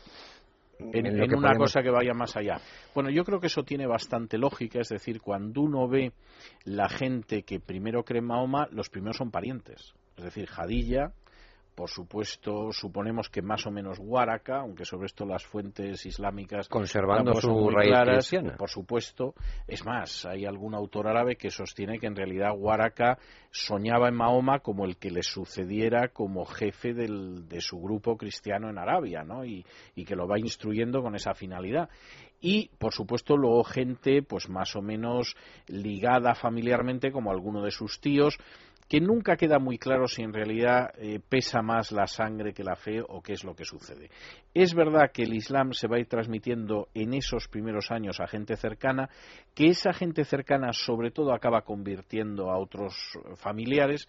en, 0.78 1.34
una 1.34 1.56
cosa 1.56 1.82
que 1.82 1.90
vaya 1.90 2.14
más 2.14 2.36
allá. 2.36 2.60
Bueno, 2.94 3.10
yo 3.10 3.24
creo 3.24 3.40
que 3.40 3.48
eso 3.48 3.64
tiene 3.64 3.86
bastante 3.86 4.38
lógica, 4.38 4.80
es 4.80 4.88
decir, 4.88 5.20
cuando 5.20 5.60
uno 5.62 5.88
ve 5.88 6.12
la 6.64 6.88
gente 6.88 7.42
que 7.42 7.58
primero 7.58 8.04
cree 8.04 8.20
en 8.20 8.26
Mahoma, 8.26 8.68
los 8.70 8.88
primeros 8.88 9.16
son 9.16 9.30
parientes. 9.30 9.94
Es 10.16 10.24
decir, 10.24 10.46
Jadilla, 10.46 11.12
por 11.78 11.90
supuesto, 11.90 12.72
suponemos 12.72 13.28
que 13.28 13.40
más 13.40 13.64
o 13.64 13.70
menos 13.70 14.00
Huaraca, 14.00 14.62
aunque 14.62 14.84
sobre 14.84 15.06
esto 15.06 15.24
las 15.24 15.46
fuentes 15.46 16.04
islámicas 16.06 16.68
conservando 16.68 17.40
su 17.40 17.70
raíz 17.70 17.90
claras, 17.90 18.30
Por 18.58 18.68
supuesto, 18.68 19.34
es 19.68 19.86
más, 19.86 20.26
hay 20.26 20.44
algún 20.44 20.74
autor 20.74 21.06
árabe 21.06 21.36
que 21.36 21.50
sostiene 21.50 22.00
que 22.00 22.08
en 22.08 22.16
realidad 22.16 22.50
Huaraca 22.58 23.18
soñaba 23.52 24.08
en 24.08 24.16
Mahoma 24.16 24.58
como 24.58 24.86
el 24.86 24.96
que 24.96 25.12
le 25.12 25.22
sucediera 25.22 26.08
como 26.08 26.44
jefe 26.46 26.94
de 26.94 27.60
su 27.60 27.80
grupo 27.80 28.16
cristiano 28.16 28.68
en 28.68 28.78
Arabia, 28.78 29.22
¿no? 29.22 29.44
Y, 29.44 29.64
y 29.94 30.04
que 30.04 30.16
lo 30.16 30.26
va 30.26 30.36
instruyendo 30.36 31.00
con 31.00 31.14
esa 31.14 31.32
finalidad. 31.32 31.90
Y 32.40 32.70
por 32.78 32.92
supuesto 32.92 33.36
luego 33.36 33.62
gente 33.62 34.22
pues 34.22 34.48
más 34.48 34.76
o 34.76 34.82
menos 34.82 35.36
ligada 35.66 36.34
familiarmente 36.34 37.10
como 37.10 37.30
alguno 37.30 37.62
de 37.62 37.70
sus 37.70 38.00
tíos 38.00 38.38
que 38.88 39.01
nunca 39.01 39.37
queda 39.37 39.59
muy 39.59 39.79
claro 39.79 40.09
si 40.09 40.22
en 40.22 40.33
realidad 40.33 40.90
eh, 40.96 41.20
pesa 41.29 41.61
más 41.61 41.92
la 41.92 42.07
sangre 42.07 42.55
que 42.55 42.64
la 42.64 42.74
fe 42.74 43.03
o 43.07 43.20
qué 43.20 43.35
es 43.35 43.44
lo 43.44 43.55
que 43.55 43.64
sucede. 43.64 44.09
Es 44.55 44.74
verdad 44.74 45.11
que 45.12 45.24
el 45.24 45.35
Islam 45.35 45.72
se 45.72 45.88
va 45.88 45.96
a 45.96 46.01
ir 46.01 46.07
transmitiendo 46.07 46.88
en 46.94 47.12
esos 47.12 47.48
primeros 47.48 47.90
años 47.90 48.18
a 48.18 48.27
gente 48.27 48.57
cercana, 48.57 49.11
que 49.55 49.66
esa 49.66 49.92
gente 49.92 50.24
cercana 50.24 50.72
sobre 50.72 51.11
todo 51.11 51.35
acaba 51.35 51.62
convirtiendo 51.62 52.51
a 52.51 52.59
otros 52.59 52.94
familiares 53.37 54.07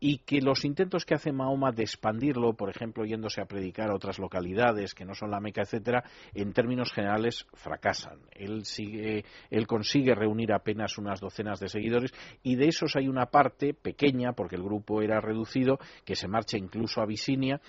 y 0.00 0.18
que 0.18 0.40
los 0.40 0.64
intentos 0.64 1.04
que 1.04 1.14
hace 1.14 1.30
Mahoma 1.30 1.72
de 1.72 1.82
expandirlo, 1.82 2.54
por 2.54 2.70
ejemplo, 2.70 3.04
yéndose 3.04 3.42
a 3.42 3.44
predicar 3.44 3.90
a 3.90 3.94
otras 3.94 4.18
localidades 4.18 4.94
que 4.94 5.04
no 5.04 5.14
son 5.14 5.30
la 5.30 5.40
Meca, 5.40 5.62
etcétera, 5.62 6.04
en 6.34 6.54
términos 6.54 6.90
generales 6.90 7.46
fracasan. 7.52 8.18
Él 8.32 8.64
sigue, 8.64 9.24
él 9.50 9.66
consigue 9.66 10.14
reunir 10.14 10.52
apenas 10.52 10.96
unas 10.96 11.20
docenas 11.20 11.60
de 11.60 11.68
seguidores 11.68 12.12
y 12.42 12.56
de 12.56 12.68
esos 12.68 12.96
hay 12.96 13.08
una 13.08 13.26
parte 13.26 13.74
pequeña, 13.74 14.32
porque 14.32 14.56
el 14.56 14.62
grupo 14.62 15.02
era 15.02 15.20
reducido, 15.20 15.78
que 16.04 16.16
se 16.16 16.28
marcha 16.28 16.56
incluso 16.56 17.00
a 17.00 17.04
Abisinia, 17.04 17.60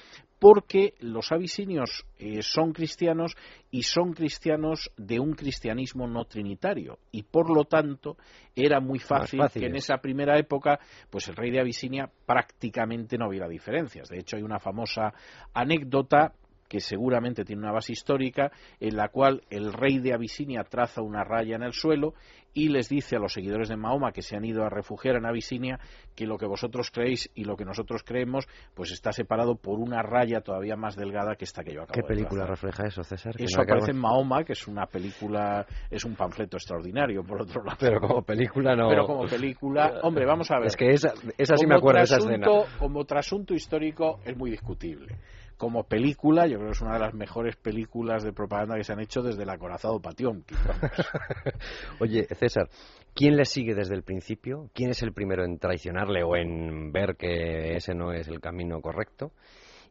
porque 0.41 0.95
los 1.01 1.31
abisinios 1.31 2.03
eh, 2.17 2.41
son 2.41 2.73
cristianos 2.73 3.35
y 3.69 3.83
son 3.83 4.13
cristianos 4.13 4.89
de 4.97 5.19
un 5.19 5.33
cristianismo 5.33 6.07
no 6.07 6.25
trinitario 6.25 6.97
y 7.11 7.21
por 7.21 7.55
lo 7.55 7.65
tanto 7.65 8.17
era 8.55 8.79
muy 8.79 8.97
fácil, 8.97 9.39
que 9.53 9.67
en 9.67 9.75
esa 9.75 9.97
primera 9.97 10.39
época 10.39 10.79
pues 11.11 11.27
el 11.27 11.35
rey 11.35 11.51
de 11.51 11.59
Abisinia 11.59 12.09
prácticamente 12.25 13.19
no 13.19 13.27
hubiera 13.27 13.47
diferencias. 13.47 14.09
De 14.09 14.17
hecho 14.17 14.35
hay 14.35 14.41
una 14.41 14.57
famosa 14.57 15.13
anécdota 15.53 16.33
que 16.67 16.79
seguramente 16.79 17.43
tiene 17.43 17.61
una 17.61 17.73
base 17.73 17.91
histórica, 17.91 18.49
en 18.79 18.95
la 18.95 19.09
cual 19.09 19.43
el 19.49 19.73
rey 19.73 19.99
de 19.99 20.13
Abisinia 20.13 20.63
traza 20.63 21.01
una 21.01 21.23
raya 21.23 21.57
en 21.57 21.63
el 21.63 21.73
suelo 21.73 22.15
y 22.53 22.69
les 22.69 22.89
dice 22.89 23.15
a 23.15 23.19
los 23.19 23.33
seguidores 23.33 23.69
de 23.69 23.77
Mahoma 23.77 24.11
que 24.11 24.21
se 24.21 24.35
han 24.35 24.45
ido 24.45 24.63
a 24.63 24.69
refugiar 24.69 25.15
en 25.15 25.25
Abisinia 25.25 25.79
que 26.15 26.25
lo 26.25 26.37
que 26.37 26.45
vosotros 26.45 26.91
creéis 26.91 27.29
y 27.35 27.45
lo 27.45 27.55
que 27.55 27.65
nosotros 27.65 28.03
creemos 28.03 28.47
pues 28.73 28.91
está 28.91 29.11
separado 29.11 29.55
por 29.55 29.79
una 29.79 30.01
raya 30.01 30.41
todavía 30.41 30.75
más 30.75 30.95
delgada 30.95 31.35
que 31.35 31.45
esta 31.45 31.63
que 31.63 31.73
yo 31.73 31.83
acabo 31.83 31.93
¿Qué 31.93 32.03
película 32.03 32.45
refleja 32.45 32.87
eso, 32.87 33.03
César? 33.03 33.35
Eso 33.37 33.61
aparece 33.61 33.91
en 33.91 33.97
Mahoma, 33.97 34.43
que 34.43 34.53
es 34.53 34.67
una 34.67 34.85
película, 34.85 35.65
es 35.89 36.03
un 36.05 36.15
panfleto 36.15 36.57
extraordinario, 36.57 37.23
por 37.23 37.41
otro 37.41 37.63
lado. 37.63 37.77
Pero 37.79 37.99
como 37.99 38.21
película 38.21 38.75
no. 38.75 38.89
Pero 38.89 39.05
como 39.05 39.25
película, 39.27 39.99
hombre, 40.03 40.25
vamos 40.25 40.49
a 40.51 40.59
ver. 40.59 40.67
Es 40.67 40.75
que 40.75 40.89
esa, 40.89 41.13
esa 41.37 41.55
sí 41.55 41.65
me 41.65 41.75
acuerdo, 41.75 42.01
esa 42.01 42.17
escena. 42.17 42.47
Como 42.79 43.05
trasunto 43.05 43.53
histórico 43.53 44.19
es 44.25 44.35
muy 44.37 44.51
discutible 44.51 45.17
como 45.61 45.83
película, 45.83 46.47
yo 46.47 46.57
creo 46.57 46.69
que 46.69 46.73
es 46.73 46.81
una 46.81 46.93
de 46.93 46.99
las 47.01 47.13
mejores 47.13 47.55
películas 47.55 48.23
de 48.23 48.33
propaganda 48.33 48.77
que 48.77 48.83
se 48.83 48.93
han 48.93 48.99
hecho 48.99 49.21
desde 49.21 49.43
el 49.43 49.49
acorazado 49.51 50.01
Patión. 50.01 50.43
Oye, 51.99 52.25
César, 52.33 52.67
¿quién 53.13 53.37
le 53.37 53.45
sigue 53.45 53.75
desde 53.75 53.93
el 53.93 54.01
principio? 54.01 54.71
¿Quién 54.73 54.89
es 54.89 55.03
el 55.03 55.13
primero 55.13 55.45
en 55.45 55.59
traicionarle 55.59 56.23
o 56.23 56.35
en 56.35 56.91
ver 56.91 57.15
que 57.15 57.75
ese 57.75 57.93
no 57.93 58.11
es 58.11 58.27
el 58.27 58.39
camino 58.39 58.81
correcto? 58.81 59.33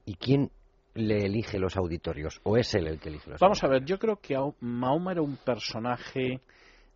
¿Y 0.05 0.17
quién 0.17 0.51
le 0.95 1.27
elige 1.27 1.61
los 1.61 1.77
auditorios? 1.77 2.41
¿O 2.43 2.57
es 2.57 2.75
él 2.75 2.89
el 2.89 2.99
que 2.99 3.11
elige 3.11 3.31
los 3.31 3.39
Vamos 3.39 3.63
a 3.63 3.69
ver, 3.69 3.85
yo 3.85 3.97
creo 3.97 4.17
que 4.17 4.37
Mahoma 4.59 5.13
era 5.13 5.23
un 5.23 5.37
personaje 5.37 6.41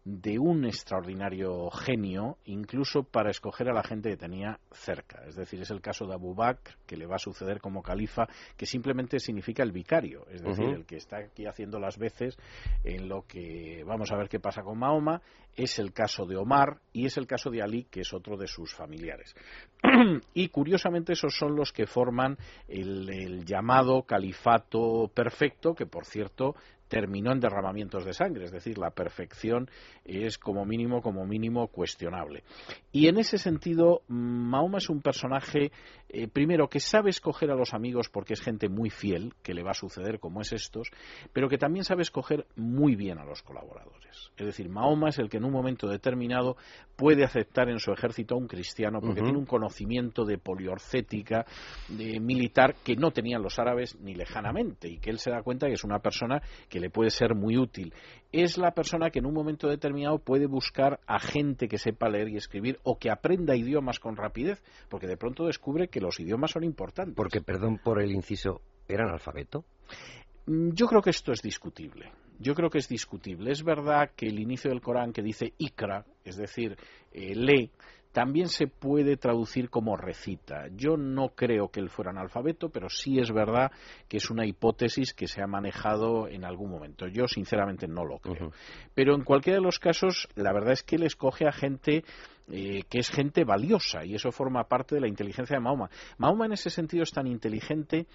de 0.05 0.39
un 0.39 0.67
extraordinario 0.67 1.71
genio, 1.71 2.37
incluso 2.45 3.05
para 3.05 3.31
escoger 3.31 3.71
a 3.71 3.73
la 3.73 3.83
gente 3.83 4.11
que 4.11 4.19
tenía 4.19 4.59
cerca. 4.71 5.25
Es 5.27 5.35
decir, 5.35 5.63
es 5.63 5.71
el 5.71 5.81
caso 5.81 6.07
de 6.07 6.13
Abu 6.13 6.35
Bakr, 6.35 6.77
que 6.87 6.99
le 6.99 7.07
va 7.07 7.17
a 7.17 7.19
suceder 7.19 7.59
como 7.59 7.83
califa, 7.83 8.27
que 8.57 8.67
simplemente 8.67 9.19
significa 9.19 9.63
el 9.63 9.73
vicario, 9.73 10.27
es 10.31 10.43
decir, 10.43 10.67
el 10.67 10.85
que 10.85 10.97
está 10.97 11.19
aquí 11.19 11.47
haciendo 11.47 11.81
las 11.81 11.97
veces 11.97 12.37
en 12.85 13.09
lo 13.09 13.23
que 13.23 13.83
vamos 13.87 14.13
a 14.13 14.17
ver 14.17 14.29
qué 14.29 14.41
pasa 14.41 14.63
con 14.63 14.79
Mahoma. 14.79 15.23
Es 15.57 15.79
el 15.79 15.93
caso 15.93 16.27
de 16.27 16.37
Omar 16.37 16.81
y 16.93 17.07
es 17.07 17.17
el 17.17 17.27
caso 17.27 17.49
de 17.49 17.63
Ali, 17.63 17.85
que 17.85 18.01
es 18.01 18.13
otro 18.13 18.37
de 18.37 18.49
sus 18.49 18.75
familiares. 18.75 19.35
y 20.35 20.49
curiosamente 20.49 21.13
esos 21.13 21.35
son 21.35 21.55
los 21.55 21.73
que 21.73 21.87
forman 21.87 22.37
el 22.69 23.45
llamado 23.45 24.03
califato 24.03 25.11
perfecto, 25.15 25.75
que 25.75 25.87
por 25.87 26.05
cierto 26.05 26.57
terminó 26.95 27.33
en 27.33 27.41
derramamientos 27.41 28.05
de 28.05 28.13
sangre, 28.13 28.45
es 28.45 28.53
decir, 28.53 28.79
la 28.79 28.93
perfección 28.93 29.69
es 30.05 30.39
como 30.39 30.65
mínimo, 30.65 31.03
como 31.03 31.27
mínimo 31.27 31.67
cuestionable. 31.67 32.45
Y 32.93 33.09
en 33.09 33.19
ese 33.19 33.37
sentido, 33.37 34.03
Mahoma 34.07 34.79
es 34.79 34.89
un 34.89 35.03
personaje, 35.03 35.73
eh, 36.17 36.29
primero, 36.29 36.69
que 36.69 36.79
sabe 36.79 37.11
escoger 37.11 37.51
a 37.51 37.57
los 37.57 37.75
amigos 37.75 38.09
porque 38.09 38.35
es 38.35 38.41
gente 38.41 38.69
muy 38.69 38.89
fiel, 38.89 39.35
que 39.43 39.53
le 39.53 39.65
va 39.65 39.73
a 39.73 39.75
suceder 39.75 40.21
como 40.21 40.41
es 40.43 40.53
estos, 40.53 40.89
pero 41.33 41.49
que 41.49 41.59
también 41.59 41.85
sabe 41.85 42.03
escoger 42.03 42.47
muy 42.55 42.95
bien 42.95 43.19
a 43.19 43.25
los 43.25 43.43
colaboradores. 43.43 44.31
Es 44.37 44.47
decir, 44.47 44.69
Mahoma 44.69 45.09
es 45.09 45.19
el 45.19 45.29
que 45.29 45.39
en 45.39 45.45
un 45.45 45.51
momento 45.51 45.89
determinado 45.89 46.57
puede 46.95 47.25
aceptar 47.25 47.69
en 47.69 47.81
su 47.81 47.93
ejército 47.93 48.37
a 48.37 48.39
un 48.39 48.47
cristiano 48.47 49.01
porque 49.01 49.23
tiene 49.23 49.37
un 49.37 49.45
conocimiento 49.45 50.25
de 50.25 50.39
poliorcética 50.39 51.47
de 51.89 52.21
militar 52.21 52.77
que 52.85 52.95
no 52.95 53.11
tenían 53.11 53.43
los 53.43 53.59
árabes 53.59 53.99
ni 54.01 54.15
lejanamente 54.15 54.89
y 54.89 54.99
que 54.99 55.11
él 55.11 55.19
se 55.19 55.31
da 55.31 55.43
cuenta 55.43 55.67
que 55.67 55.73
es 55.73 55.83
una 55.83 55.99
persona 55.99 56.41
que 56.69 56.79
le 56.79 56.91
puede 56.91 57.11
ser 57.11 57.35
muy 57.35 57.59
útil. 57.59 57.93
Es 58.37 58.59
la 58.59 58.73
persona 58.73 59.11
que 59.11 59.21
en 59.21 59.27
un 59.27 59.33
momento 59.33 59.69
determinado 59.69 60.19
puede 60.19 60.47
buscar 60.47 60.99
a 61.07 61.21
gente 61.21 61.69
que 61.69 61.79
sepa 61.79 62.09
leer 62.09 62.31
y 62.31 62.37
escribir 62.37 62.81
o 62.83 62.99
que 62.99 63.09
aprenda 63.09 63.55
idiomas 63.55 64.01
con 64.01 64.17
rapidez, 64.17 64.61
porque 64.89 65.07
de 65.07 65.17
pronto 65.17 65.47
descubre 65.47 65.87
que 65.87 66.01
los 66.01 66.19
idiomas 66.19 66.51
son 66.51 66.65
importantes. 66.65 67.15
Porque, 67.15 67.41
perdón 67.41 67.79
por 67.79 68.03
el 68.03 68.11
inciso, 68.11 68.61
¿eran 68.89 69.11
alfabeto? 69.11 69.65
Mm, 70.47 70.71
yo 70.73 70.89
creo 70.89 71.01
que 71.01 71.11
esto 71.11 71.31
es 71.31 71.43
discutible. 71.43 72.11
Yo 72.41 72.57
creo 72.57 72.71
que 72.71 72.79
es 72.79 72.89
discutible. 72.89 73.53
Es 73.53 73.63
verdad 73.63 74.11
que 74.17 74.27
el 74.27 74.41
inicio 74.41 74.69
del 74.69 74.81
Corán 74.81 75.13
que 75.13 75.23
dice 75.23 75.53
Ikra, 75.57 76.05
es 76.25 76.37
decir, 76.37 76.77
eh, 77.13 77.37
lee, 77.37 77.71
también 78.15 78.49
se 78.49 78.69
puede 78.69 79.17
traducir 79.17 79.71
como 79.71 79.97
recita. 79.97 80.69
Yo 80.77 80.97
no 80.97 81.31
creo 81.31 81.69
que 81.69 81.81
él 81.81 81.91
fuera 81.91 82.13
analfabeto, 82.13 82.69
pero 82.69 82.89
sí 82.89 83.19
es 83.19 83.33
verdad 83.33 83.73
que 84.09 84.19
es 84.19 84.31
una 84.31 84.47
hipótesis 84.47 85.13
que 85.13 85.27
se 85.27 85.43
ha 85.43 85.49
manejado 85.49 86.29
en 86.29 86.45
algún 86.45 86.71
momento. 86.71 87.09
Yo 87.09 87.27
sinceramente 87.27 87.89
no 87.89 88.05
lo 88.05 88.21
creo. 88.21 88.53
Pero 88.95 89.17
en 89.17 89.25
cualquiera 89.25 89.59
de 89.59 89.65
los 89.65 89.81
casos, 89.81 90.29
la 90.37 90.53
verdad 90.53 90.75
es 90.75 90.85
que 90.85 90.95
él 90.95 91.03
escoge 91.03 91.49
a 91.49 91.53
gente 91.53 92.05
eh, 92.53 92.85
que 92.89 93.01
es 93.01 93.11
gente 93.11 93.43
valiosa 93.43 94.05
y 94.05 94.15
eso 94.15 94.31
forma 94.31 94.63
parte 94.69 94.95
de 94.95 95.01
la 95.01 95.09
inteligencia 95.09 95.57
de 95.57 95.61
Mahoma. 95.61 95.91
Mahoma 96.19 96.47
en 96.47 96.53
ese 96.53 96.71
sentido 96.71 97.03
es 97.03 97.11
tan 97.11 97.27
inteligente 97.27 98.07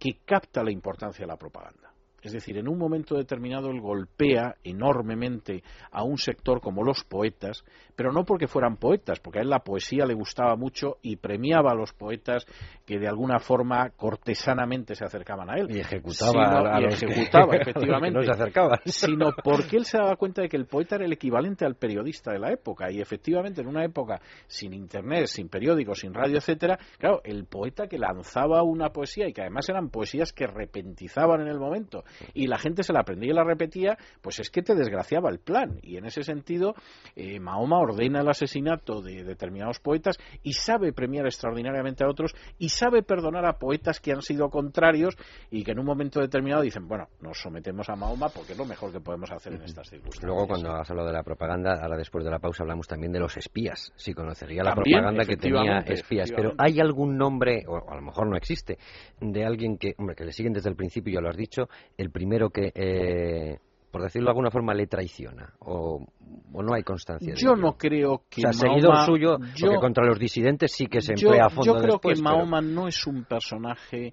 que 0.00 0.18
capta 0.24 0.64
la 0.64 0.72
importancia 0.72 1.24
de 1.24 1.28
la 1.28 1.36
propaganda. 1.36 1.83
Es 2.24 2.32
decir, 2.32 2.56
en 2.56 2.68
un 2.68 2.78
momento 2.78 3.16
determinado 3.16 3.70
él 3.70 3.80
golpea 3.80 4.56
enormemente 4.64 5.62
a 5.92 6.02
un 6.04 6.16
sector 6.16 6.62
como 6.62 6.82
los 6.82 7.04
poetas, 7.04 7.64
pero 7.94 8.12
no 8.12 8.24
porque 8.24 8.48
fueran 8.48 8.76
poetas, 8.76 9.20
porque 9.20 9.40
a 9.40 9.42
él 9.42 9.50
la 9.50 9.58
poesía 9.58 10.06
le 10.06 10.14
gustaba 10.14 10.56
mucho 10.56 10.96
y 11.02 11.16
premiaba 11.16 11.72
a 11.72 11.74
los 11.74 11.92
poetas 11.92 12.46
que 12.86 12.98
de 12.98 13.08
alguna 13.08 13.38
forma 13.38 13.90
cortesanamente 13.90 14.94
se 14.94 15.04
acercaban 15.04 15.50
a 15.50 15.58
él. 15.58 15.70
Y 15.70 15.80
ejecutaba, 15.80 16.76
a, 16.76 16.80
y 16.80 16.84
ejecutaba 16.86 17.56
efectivamente. 17.60 18.18
no 18.18 18.24
se 18.24 18.30
acercaban. 18.30 18.78
Sino 18.86 19.32
porque 19.42 19.76
él 19.76 19.84
se 19.84 19.98
daba 19.98 20.16
cuenta 20.16 20.40
de 20.40 20.48
que 20.48 20.56
el 20.56 20.66
poeta 20.66 20.96
era 20.96 21.04
el 21.04 21.12
equivalente 21.12 21.66
al 21.66 21.76
periodista 21.76 22.32
de 22.32 22.38
la 22.38 22.52
época. 22.52 22.90
Y 22.90 23.00
efectivamente, 23.02 23.60
en 23.60 23.68
una 23.68 23.84
época 23.84 24.20
sin 24.46 24.72
internet, 24.72 25.26
sin 25.26 25.50
periódicos, 25.50 26.00
sin 26.00 26.14
radio, 26.14 26.38
etcétera, 26.38 26.78
claro, 26.98 27.20
el 27.22 27.44
poeta 27.44 27.86
que 27.86 27.98
lanzaba 27.98 28.62
una 28.62 28.90
poesía 28.90 29.28
y 29.28 29.34
que 29.34 29.42
además 29.42 29.68
eran 29.68 29.90
poesías 29.90 30.32
que 30.32 30.46
repentizaban 30.46 31.42
en 31.42 31.48
el 31.48 31.58
momento 31.58 32.04
y 32.32 32.46
la 32.46 32.58
gente 32.58 32.82
se 32.82 32.92
la 32.92 33.00
aprendía 33.00 33.30
y 33.30 33.34
la 33.34 33.44
repetía, 33.44 33.96
pues 34.20 34.40
es 34.40 34.50
que 34.50 34.62
te 34.62 34.74
desgraciaba 34.74 35.30
el 35.30 35.38
plan. 35.38 35.78
Y 35.82 35.96
en 35.96 36.06
ese 36.06 36.22
sentido, 36.22 36.74
eh, 37.16 37.40
Mahoma 37.40 37.78
ordena 37.78 38.20
el 38.20 38.28
asesinato 38.28 39.00
de 39.02 39.24
determinados 39.24 39.80
poetas 39.80 40.16
y 40.42 40.52
sabe 40.52 40.92
premiar 40.92 41.26
extraordinariamente 41.26 42.04
a 42.04 42.08
otros 42.08 42.34
y 42.58 42.68
sabe 42.68 43.02
perdonar 43.02 43.46
a 43.46 43.58
poetas 43.58 44.00
que 44.00 44.12
han 44.12 44.22
sido 44.22 44.48
contrarios 44.48 45.16
y 45.50 45.62
que 45.64 45.72
en 45.72 45.78
un 45.78 45.86
momento 45.86 46.20
determinado 46.20 46.62
dicen, 46.62 46.86
bueno, 46.88 47.08
nos 47.20 47.38
sometemos 47.38 47.88
a 47.88 47.96
Mahoma 47.96 48.28
porque 48.28 48.52
es 48.52 48.58
lo 48.58 48.64
mejor 48.64 48.92
que 48.92 49.00
podemos 49.00 49.30
hacer 49.30 49.54
en 49.54 49.62
estas 49.62 49.88
circunstancias. 49.88 50.24
Luego, 50.24 50.46
cuando 50.46 50.72
has 50.72 50.90
hablado 50.90 51.08
de 51.08 51.14
la 51.14 51.22
propaganda, 51.22 51.80
ahora 51.82 51.96
después 51.96 52.24
de 52.24 52.30
la 52.30 52.38
pausa 52.38 52.62
hablamos 52.62 52.86
también 52.86 53.12
de 53.12 53.20
los 53.20 53.36
espías. 53.36 53.92
Si 53.96 54.12
conocería 54.14 54.62
la 54.62 54.74
propaganda 54.74 55.24
que 55.24 55.36
tenía 55.36 55.78
espías. 55.86 56.30
Pero 56.34 56.52
¿hay 56.58 56.80
algún 56.80 57.16
nombre, 57.16 57.64
o 57.66 57.90
a 57.90 57.94
lo 57.96 58.02
mejor 58.02 58.28
no 58.28 58.36
existe, 58.36 58.78
de 59.20 59.44
alguien 59.44 59.78
que, 59.78 59.94
hombre, 59.98 60.14
que 60.14 60.24
le 60.24 60.32
siguen 60.32 60.52
desde 60.52 60.70
el 60.70 60.76
principio, 60.76 61.14
ya 61.14 61.20
lo 61.20 61.28
has 61.28 61.36
dicho, 61.36 61.68
el 62.04 62.10
primero 62.10 62.50
que, 62.50 62.70
eh, 62.74 63.58
por 63.90 64.02
decirlo 64.02 64.26
de 64.26 64.30
alguna 64.30 64.50
forma, 64.50 64.74
le 64.74 64.86
traiciona? 64.86 65.54
¿O, 65.60 66.04
no 66.52 66.74
hay 66.74 66.82
constancia? 66.82 67.34
Yo 67.36 67.56
no 67.56 67.76
creo 67.76 68.22
que. 68.28 68.42
O 68.46 68.52
sea, 68.52 69.04
suyo, 69.04 69.38
porque 69.60 69.76
contra 69.80 70.04
los 70.04 70.18
disidentes 70.18 70.72
sí 70.72 70.86
que 70.86 71.00
se 71.00 71.12
emplea 71.12 71.46
a 71.46 71.50
fondo 71.50 71.74
Yo 71.74 71.80
creo 71.80 71.98
que 71.98 72.20
Mahoma 72.20 72.60
no 72.60 72.86
es 72.86 73.06
un 73.06 73.24
personaje 73.24 74.12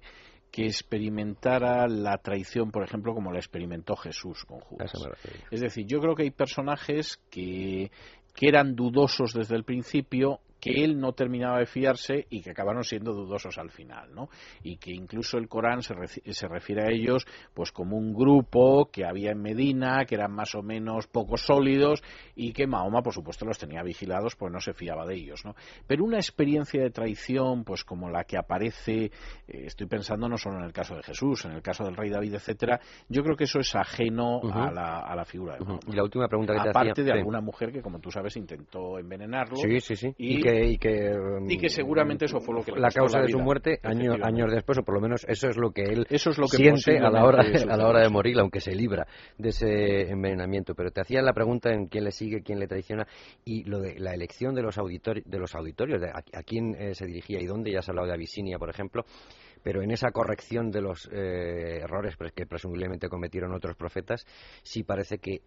que 0.50 0.66
experimentara 0.66 1.88
la 1.88 2.18
traición, 2.18 2.70
por 2.70 2.84
ejemplo, 2.84 3.14
como 3.14 3.32
la 3.32 3.38
experimentó 3.38 3.96
Jesús 3.96 4.44
con 4.44 4.60
Judas. 4.60 4.92
Es 5.50 5.60
decir, 5.60 5.86
yo 5.86 5.98
creo 5.98 6.14
que 6.14 6.24
hay 6.24 6.30
personajes 6.30 7.18
que, 7.30 7.90
que 8.34 8.48
eran 8.48 8.74
dudosos 8.74 9.32
desde 9.32 9.56
el 9.56 9.64
principio, 9.64 10.40
que 10.62 10.84
él 10.84 11.00
no 11.00 11.12
terminaba 11.12 11.58
de 11.58 11.66
fiarse 11.66 12.24
y 12.30 12.40
que 12.40 12.52
acabaron 12.52 12.84
siendo 12.84 13.12
dudosos 13.12 13.58
al 13.58 13.70
final, 13.70 14.14
¿no? 14.14 14.28
Y 14.62 14.76
que 14.76 14.92
incluso 14.92 15.36
el 15.36 15.48
Corán 15.48 15.82
se, 15.82 15.92
se, 16.06 16.46
refiere 16.46 16.82
a 16.82 16.88
ellos 16.88 17.26
pues 17.52 17.72
como 17.72 17.96
un 17.96 18.14
grupo 18.14 18.88
que 18.92 19.04
había 19.04 19.32
en 19.32 19.42
Medina, 19.42 20.04
que 20.04 20.14
eran 20.14 20.30
más 20.30 20.54
o 20.54 20.62
menos 20.62 21.08
poco 21.08 21.36
sólidos 21.36 22.00
y 22.36 22.52
que 22.52 22.68
Mahoma, 22.68 23.02
por 23.02 23.12
supuesto, 23.12 23.44
los 23.44 23.58
tenía 23.58 23.82
vigilados 23.82 24.36
pues 24.36 24.52
no 24.52 24.60
se 24.60 24.72
fiaba 24.72 25.04
de 25.04 25.16
ellos, 25.16 25.44
¿no? 25.44 25.56
Pero 25.88 26.04
una 26.04 26.18
experiencia 26.18 26.80
de 26.80 26.90
traición, 26.90 27.64
pues 27.64 27.82
como 27.82 28.08
la 28.08 28.22
que 28.22 28.38
aparece, 28.38 29.06
eh, 29.06 29.10
estoy 29.48 29.88
pensando 29.88 30.28
no 30.28 30.38
solo 30.38 30.60
en 30.60 30.64
el 30.66 30.72
caso 30.72 30.94
de 30.94 31.02
Jesús, 31.02 31.44
en 31.44 31.52
el 31.54 31.62
caso 31.62 31.82
del 31.82 31.96
rey 31.96 32.08
David, 32.08 32.34
etcétera, 32.34 32.78
yo 33.08 33.24
creo 33.24 33.36
que 33.36 33.44
eso 33.44 33.58
es 33.58 33.74
ajeno 33.74 34.40
a, 34.52 34.70
la, 34.70 35.00
a, 35.00 35.16
la, 35.16 35.24
figura 35.24 35.54
de 35.54 35.64
Mahoma. 35.64 35.80
Y 35.88 35.96
la 35.96 36.04
última 36.04 36.28
pregunta 36.28 36.52
que 36.54 36.60
te 36.62 36.68
Aparte 36.68 36.92
hacía, 36.92 37.04
de 37.04 37.12
alguna 37.18 37.40
mujer 37.40 37.72
que, 37.72 37.82
como 37.82 37.98
tú 37.98 38.12
sabes, 38.12 38.36
intentó 38.36 38.96
envenenarlo. 38.96 39.56
Sí, 39.56 39.80
sí, 39.80 39.96
sí. 39.96 40.14
Y, 40.18 40.51
y 40.54 40.78
que 40.78 41.12
y 41.48 41.58
que 41.58 41.68
seguramente 41.68 42.26
eso 42.26 42.40
fue 42.40 42.54
lo 42.54 42.62
que 42.62 42.72
la 42.72 42.90
causa 42.90 43.20
de 43.20 43.28
su 43.28 43.38
muerte 43.38 43.78
años 43.82 44.16
años 44.22 44.50
después 44.50 44.78
o 44.78 44.82
por 44.82 44.94
lo 44.94 45.00
menos 45.00 45.24
eso 45.28 45.48
es 45.48 45.56
lo 45.56 45.70
que 45.70 45.82
él 45.82 46.06
eso 46.10 46.30
es 46.30 46.38
lo 46.38 46.46
que 46.46 46.56
siente 46.56 46.98
a 46.98 47.10
la 47.10 47.24
hora 47.24 47.42
a 47.42 47.76
la 47.76 47.88
hora 47.88 48.00
de 48.00 48.08
morir 48.08 48.38
aunque 48.38 48.60
se 48.60 48.74
libra 48.74 49.06
de 49.38 49.48
ese 49.48 50.10
envenenamiento. 50.10 50.74
Pero 50.74 50.90
te 50.90 51.00
hacía 51.00 51.22
la 51.22 51.32
pregunta 51.32 51.72
en 51.72 51.86
quién 51.86 52.04
le 52.04 52.10
sigue 52.10 52.42
quién 52.42 52.58
le 52.58 52.66
traiciona 52.66 53.06
y 53.44 53.64
lo 53.64 53.80
de 53.80 53.98
la 53.98 54.14
elección 54.14 54.54
de 54.54 54.62
los 54.62 54.78
auditorios 54.78 55.24
de 55.28 55.38
los 55.38 55.54
auditorios 55.54 56.00
de 56.00 56.10
a, 56.10 56.42
quién 56.42 56.74
eh, 56.74 56.94
se 56.94 57.06
dirigía 57.06 57.40
y 57.40 57.46
dónde 57.46 57.72
ya 57.72 57.80
has 57.80 57.88
hablado 57.88 58.08
de 58.08 58.14
Abisinia 58.14 58.58
por 58.58 58.70
ejemplo 58.70 59.04
pero 59.62 59.82
en 59.82 59.92
esa 59.92 60.10
corrección 60.10 60.70
de 60.70 60.80
los 60.80 61.08
eh, 61.12 61.80
errores 61.82 62.16
que 62.34 62.46
presumiblemente 62.46 63.08
cometieron 63.08 63.54
otros 63.54 63.76
profetas 63.76 64.26
sí 64.62 64.82
parece 64.82 65.18
que 65.18 65.42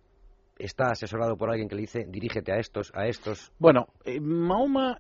está 0.58 0.91
asesorado 0.91 1.38
por 1.38 1.49
alguien 1.49 1.68
que 1.68 1.76
le 1.76 1.82
dice 1.82 2.06
dirígete 2.08 2.51
a 2.51 2.58
estos, 2.58 2.91
a 2.95 3.08
estos. 3.08 3.51
Bueno, 3.60 3.88
eh, 4.03 4.20
Mahoma 4.20 4.99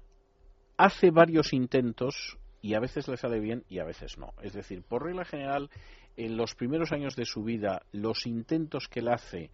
hace 0.77 1.11
varios 1.11 1.53
intentos 1.53 2.37
y 2.61 2.73
a 2.73 2.79
veces 2.79 3.07
le 3.07 3.17
sale 3.17 3.39
bien 3.39 3.63
y 3.69 3.79
a 3.79 3.85
veces 3.85 4.17
no. 4.17 4.33
Es 4.41 4.53
decir, 4.53 4.83
por 4.83 5.03
regla 5.03 5.23
general, 5.25 5.69
en 6.17 6.37
los 6.37 6.55
primeros 6.55 6.91
años 6.91 7.15
de 7.15 7.25
su 7.25 7.43
vida, 7.43 7.83
los 7.91 8.25
intentos 8.25 8.87
que 8.87 9.01
él 9.01 9.09
hace 9.09 9.51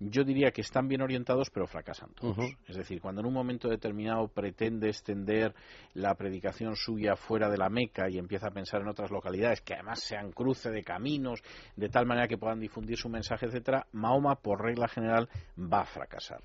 yo 0.00 0.24
diría 0.24 0.50
que 0.50 0.60
están 0.60 0.88
bien 0.88 1.02
orientados, 1.02 1.50
pero 1.50 1.66
fracasan 1.66 2.10
todos. 2.14 2.56
Es 2.66 2.76
decir, 2.76 3.00
cuando 3.00 3.20
en 3.20 3.26
un 3.26 3.32
momento 3.32 3.68
determinado 3.68 4.28
pretende 4.28 4.88
extender 4.88 5.54
la 5.94 6.14
predicación 6.14 6.76
suya 6.76 7.16
fuera 7.16 7.48
de 7.48 7.58
la 7.58 7.68
Meca 7.68 8.08
y 8.10 8.18
empieza 8.18 8.48
a 8.48 8.50
pensar 8.50 8.80
en 8.80 8.88
otras 8.88 9.10
localidades 9.10 9.60
que 9.60 9.74
además 9.74 10.00
sean 10.00 10.32
cruce 10.32 10.70
de 10.70 10.82
caminos, 10.82 11.42
de 11.76 11.88
tal 11.88 12.06
manera 12.06 12.28
que 12.28 12.38
puedan 12.38 12.60
difundir 12.60 12.96
su 12.96 13.08
mensaje, 13.08 13.46
etcétera, 13.46 13.86
Mahoma, 13.92 14.36
por 14.36 14.62
regla 14.62 14.88
general, 14.88 15.28
va 15.58 15.82
a 15.82 15.86
fracasar. 15.86 16.42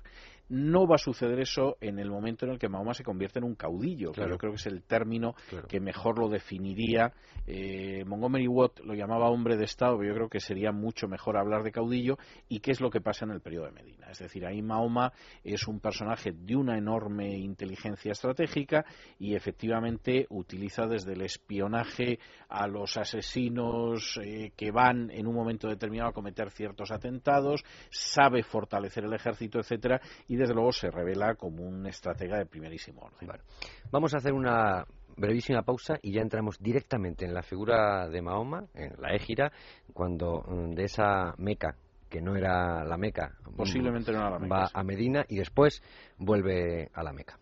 No 0.50 0.86
va 0.86 0.96
a 0.96 0.98
suceder 0.98 1.40
eso 1.40 1.76
en 1.80 1.98
el 1.98 2.10
momento 2.10 2.44
en 2.44 2.52
el 2.52 2.58
que 2.58 2.68
Mahoma 2.68 2.92
se 2.92 3.04
convierte 3.04 3.38
en 3.38 3.44
un 3.44 3.54
caudillo, 3.54 4.12
Claro. 4.12 4.30
yo 4.32 4.38
creo 4.38 4.52
que 4.52 4.56
es 4.56 4.66
el 4.66 4.82
término 4.82 5.34
Claro. 5.48 5.66
que 5.68 5.80
mejor 5.80 6.18
lo 6.18 6.28
definiría. 6.28 7.12
Eh, 7.46 8.04
Montgomery 8.04 8.48
Watt 8.48 8.80
lo 8.80 8.94
llamaba 8.94 9.30
hombre 9.30 9.56
de 9.56 9.64
Estado, 9.64 9.96
pero 9.96 10.08
yo 10.10 10.14
creo 10.16 10.28
que 10.28 10.40
sería 10.40 10.72
mucho 10.72 11.08
mejor 11.08 11.36
hablar 11.36 11.62
de 11.62 11.72
caudillo 11.72 12.18
y 12.48 12.60
qué 12.60 12.72
es 12.72 12.80
lo 12.80 12.90
que 12.90 13.00
pasa 13.00 13.24
en 13.24 13.30
el 13.30 13.40
periodo 13.40 13.66
de 13.66 13.72
Medina. 13.72 14.08
Es 14.10 14.18
decir, 14.18 14.44
ahí 14.44 14.60
Mahoma 14.60 15.12
es 15.44 15.66
un 15.68 15.80
personaje 15.80 16.32
de 16.32 16.56
una 16.56 16.76
enorme 16.76 17.28
inteligencia 17.38 18.12
estratégica 18.12 18.84
y 19.18 19.34
efectivamente 19.34 20.26
utiliza 20.30 20.86
desde 20.86 21.12
el 21.12 21.22
espionaje 21.22 22.18
a 22.48 22.66
los 22.66 22.96
asesinos 22.96 24.18
eh, 24.24 24.52
que 24.56 24.70
van 24.70 25.10
en 25.10 25.26
un 25.26 25.34
momento 25.34 25.68
determinado 25.68 26.10
a 26.10 26.12
cometer 26.12 26.50
ciertos 26.50 26.90
atentados, 26.90 27.62
sabe 27.90 28.42
fortalecer 28.42 29.04
el 29.04 29.14
ejército, 29.14 29.58
etcétera, 29.60 30.00
y 30.26 30.36
desde 30.40 30.54
luego 30.54 30.72
se 30.72 30.90
revela 30.90 31.34
como 31.34 31.62
un 31.62 31.86
estratega 31.86 32.38
de 32.38 32.46
primerísimo 32.46 33.02
orden. 33.02 33.28
Vale. 33.28 33.42
Vamos 33.90 34.14
a 34.14 34.18
hacer 34.18 34.32
una 34.32 34.84
brevísima 35.16 35.62
pausa 35.62 35.98
y 36.02 36.12
ya 36.12 36.22
entramos 36.22 36.58
directamente 36.58 37.24
en 37.24 37.34
la 37.34 37.42
figura 37.42 38.08
de 38.08 38.22
Mahoma, 38.22 38.64
en 38.74 38.94
la 38.98 39.14
égira, 39.14 39.52
cuando 39.92 40.42
mm, 40.46 40.70
de 40.70 40.84
esa 40.84 41.34
Meca, 41.38 41.76
que 42.08 42.20
no 42.20 42.36
era 42.36 42.84
la 42.84 42.96
Meca, 42.96 43.36
Posiblemente 43.56 44.12
no 44.12 44.18
era 44.18 44.30
la 44.30 44.38
Meca, 44.38 44.54
va 44.54 44.66
sí. 44.66 44.72
a 44.74 44.82
Medina 44.82 45.24
y 45.28 45.36
después 45.36 45.82
vuelve 46.18 46.90
a 46.94 47.02
la 47.02 47.12
Meca. 47.12 47.38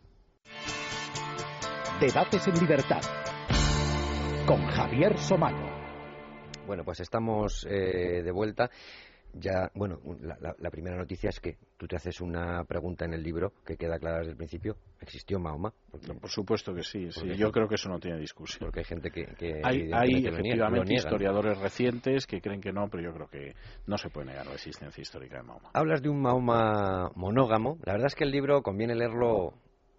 Debates 2.00 2.46
en 2.48 2.54
libertad. 2.60 3.00
Con 4.46 4.66
Javier 4.66 5.18
Somano. 5.18 5.78
Bueno, 6.66 6.84
pues 6.84 7.00
estamos 7.00 7.66
eh, 7.68 8.22
de 8.22 8.30
vuelta. 8.30 8.70
Ya, 9.34 9.70
bueno, 9.74 10.00
la, 10.22 10.36
la- 10.40 10.56
la 10.58 10.70
primera 10.70 10.96
noticia 10.96 11.28
es 11.30 11.38
que 11.38 11.58
tú 11.76 11.86
te 11.86 11.96
haces 11.96 12.20
una 12.20 12.64
pregunta 12.64 13.04
en 13.04 13.12
el 13.14 13.22
libro 13.22 13.52
que 13.64 13.76
queda 13.76 13.98
clara 13.98 14.18
desde 14.18 14.30
el 14.32 14.36
principio. 14.36 14.76
¿Existió 15.00 15.38
Mahoma? 15.38 15.72
Porque, 15.90 16.12
Por 16.14 16.30
supuesto 16.30 16.74
que 16.74 16.82
sí, 16.82 17.08
Yo 17.36 17.52
creo 17.52 17.68
que 17.68 17.76
eso 17.76 17.88
no 17.88 18.00
tiene 18.00 18.18
discusión. 18.18 18.60
porque 18.60 18.80
hay 18.80 18.84
gente 18.84 19.10
que... 19.10 19.26
que 19.38 19.60
Hay, 19.62 19.82
niega- 19.84 20.28
efectivamente 20.30 20.94
historiadores 20.94 21.58
recientes 21.58 22.26
que 22.26 22.40
creen 22.40 22.60
que 22.60 22.72
no, 22.72 22.88
pero 22.88 23.02
yo 23.02 23.12
creo 23.14 23.28
que 23.28 23.54
no 23.86 23.98
se 23.98 24.08
puede 24.10 24.28
negar 24.28 24.46
la 24.46 24.54
existencia 24.54 25.00
histórica 25.00 25.36
de 25.36 25.42
Mahoma. 25.42 25.70
Hablas 25.74 26.02
de 26.02 26.08
un 26.08 26.20
Mahoma 26.20 27.10
monógamo. 27.14 27.78
La 27.84 27.92
verdad 27.92 28.06
es 28.08 28.14
que 28.14 28.24
el 28.24 28.30
libro 28.30 28.62
conviene 28.62 28.94
leerlo, 28.94 29.54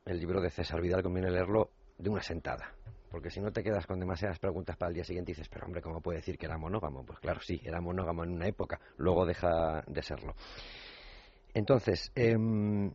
el 0.06 0.20
libro 0.20 0.42
de 0.42 0.50
César 0.50 0.82
Vidal 0.82 1.04
conviene 1.04 1.30
leerlo 1.32 1.70
de 1.98 2.10
una 2.10 2.22
sentada. 2.24 2.74
Porque 3.10 3.32
si 3.32 3.40
no 3.40 3.52
te 3.52 3.64
quedas 3.64 3.88
con 3.88 4.00
demasiadas 4.00 4.40
preguntas 4.40 4.78
para 4.78 4.90
el 4.90 4.96
día 4.96 5.04
siguiente 5.04 5.32
y 5.32 5.36
dices, 5.36 5.50
pero 5.50 5.66
hombre, 5.66 5.82
¿cómo 5.82 6.02
puede 6.02 6.20
decir 6.20 6.38
que 6.38 6.46
era 6.46 6.58
monógamo? 6.58 7.04
Pues 7.04 7.20
claro, 7.20 7.42
sí, 7.42 7.60
era 7.64 7.82
monógamo 7.82 8.24
en 8.24 8.34
una 8.34 8.48
época, 8.48 8.80
luego 8.98 9.26
deja 9.26 9.84
de 9.88 10.02
serlo. 10.04 10.36
Entonces, 11.54 12.12
em, 12.16 12.92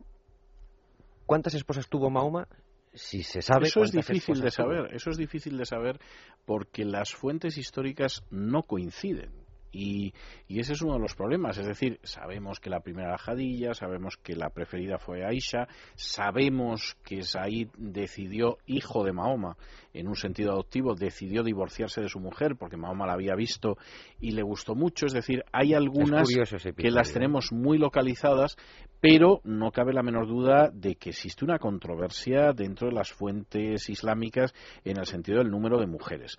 ¿cuántas 1.25 1.53
esposas 1.55 1.89
tuvo 1.89 2.09
Mahoma? 2.09 2.47
Si 2.93 3.23
se 3.23 3.41
sabe. 3.41 3.67
Eso 3.67 3.83
es 3.83 3.91
difícil 3.91 4.35
de 4.35 4.41
tuvo. 4.43 4.51
saber, 4.51 4.95
eso 4.95 5.09
es 5.09 5.17
difícil 5.17 5.57
de 5.57 5.65
saber 5.65 5.99
porque 6.45 6.85
las 6.85 7.13
fuentes 7.13 7.57
históricas 7.57 8.23
no 8.31 8.63
coinciden. 8.63 9.44
Y, 9.75 10.13
y 10.47 10.61
ese 10.61 10.73
es 10.73 10.81
uno 10.81 10.93
de 10.93 10.99
los 10.99 11.15
problemas. 11.15 11.57
Es 11.57 11.67
decir, 11.67 11.99
sabemos 12.03 12.61
que 12.61 12.69
la 12.69 12.79
primera 12.79 13.09
era 13.09 13.17
Jadilla, 13.17 13.73
sabemos 13.73 14.15
que 14.15 14.35
la 14.35 14.49
preferida 14.49 14.97
fue 14.97 15.25
Aisha, 15.25 15.67
sabemos 15.95 16.95
que 17.03 17.23
Said 17.23 17.67
decidió, 17.77 18.57
hijo 18.65 19.03
de 19.03 19.11
Mahoma, 19.11 19.57
en 19.93 20.07
un 20.07 20.15
sentido 20.15 20.53
adoptivo, 20.53 20.95
decidió 20.95 21.43
divorciarse 21.43 22.01
de 22.01 22.07
su 22.07 22.19
mujer 22.19 22.55
porque 22.57 22.77
Mahoma 22.77 23.05
la 23.05 23.13
había 23.13 23.35
visto 23.35 23.77
y 24.19 24.31
le 24.31 24.43
gustó 24.43 24.75
mucho. 24.75 25.07
Es 25.07 25.13
decir, 25.13 25.43
hay 25.51 25.73
algunas 25.73 26.29
que 26.29 26.39
las 26.39 26.65
episodio. 26.65 27.13
tenemos 27.13 27.51
muy 27.51 27.77
localizadas, 27.77 28.55
pero 29.01 29.41
no 29.43 29.71
cabe 29.71 29.93
la 29.93 30.03
menor 30.03 30.27
duda 30.27 30.69
de 30.73 30.95
que 30.95 31.09
existe 31.09 31.43
una 31.43 31.59
controversia 31.59 32.53
dentro 32.53 32.87
de 32.87 32.93
las 32.93 33.11
fuentes 33.11 33.89
islámicas 33.89 34.53
en 34.83 34.97
el 34.97 35.05
sentido 35.05 35.39
del 35.39 35.49
número 35.49 35.79
de 35.79 35.87
mujeres. 35.87 36.37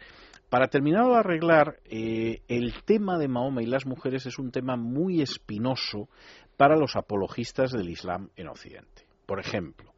Para 0.49 0.69
terminar 0.69 1.07
de 1.07 1.17
arreglar, 1.17 1.81
eh, 1.85 2.43
el 2.47 2.73
tema 2.85 3.19
de 3.19 3.27
Mahoma 3.27 3.63
y 3.63 3.67
las 3.67 3.85
mujeres 3.85 4.27
es 4.27 4.39
un 4.39 4.53
tema 4.53 4.77
muy 4.77 5.21
espinoso 5.21 6.09
para 6.57 6.77
los 6.77 6.95
apologistas 6.95 7.73
del 7.73 7.91
Islam 7.91 8.31
en 8.37 8.49
Occidente. 8.49 9.07
Por 9.27 9.41
ejemplo, 9.41 9.93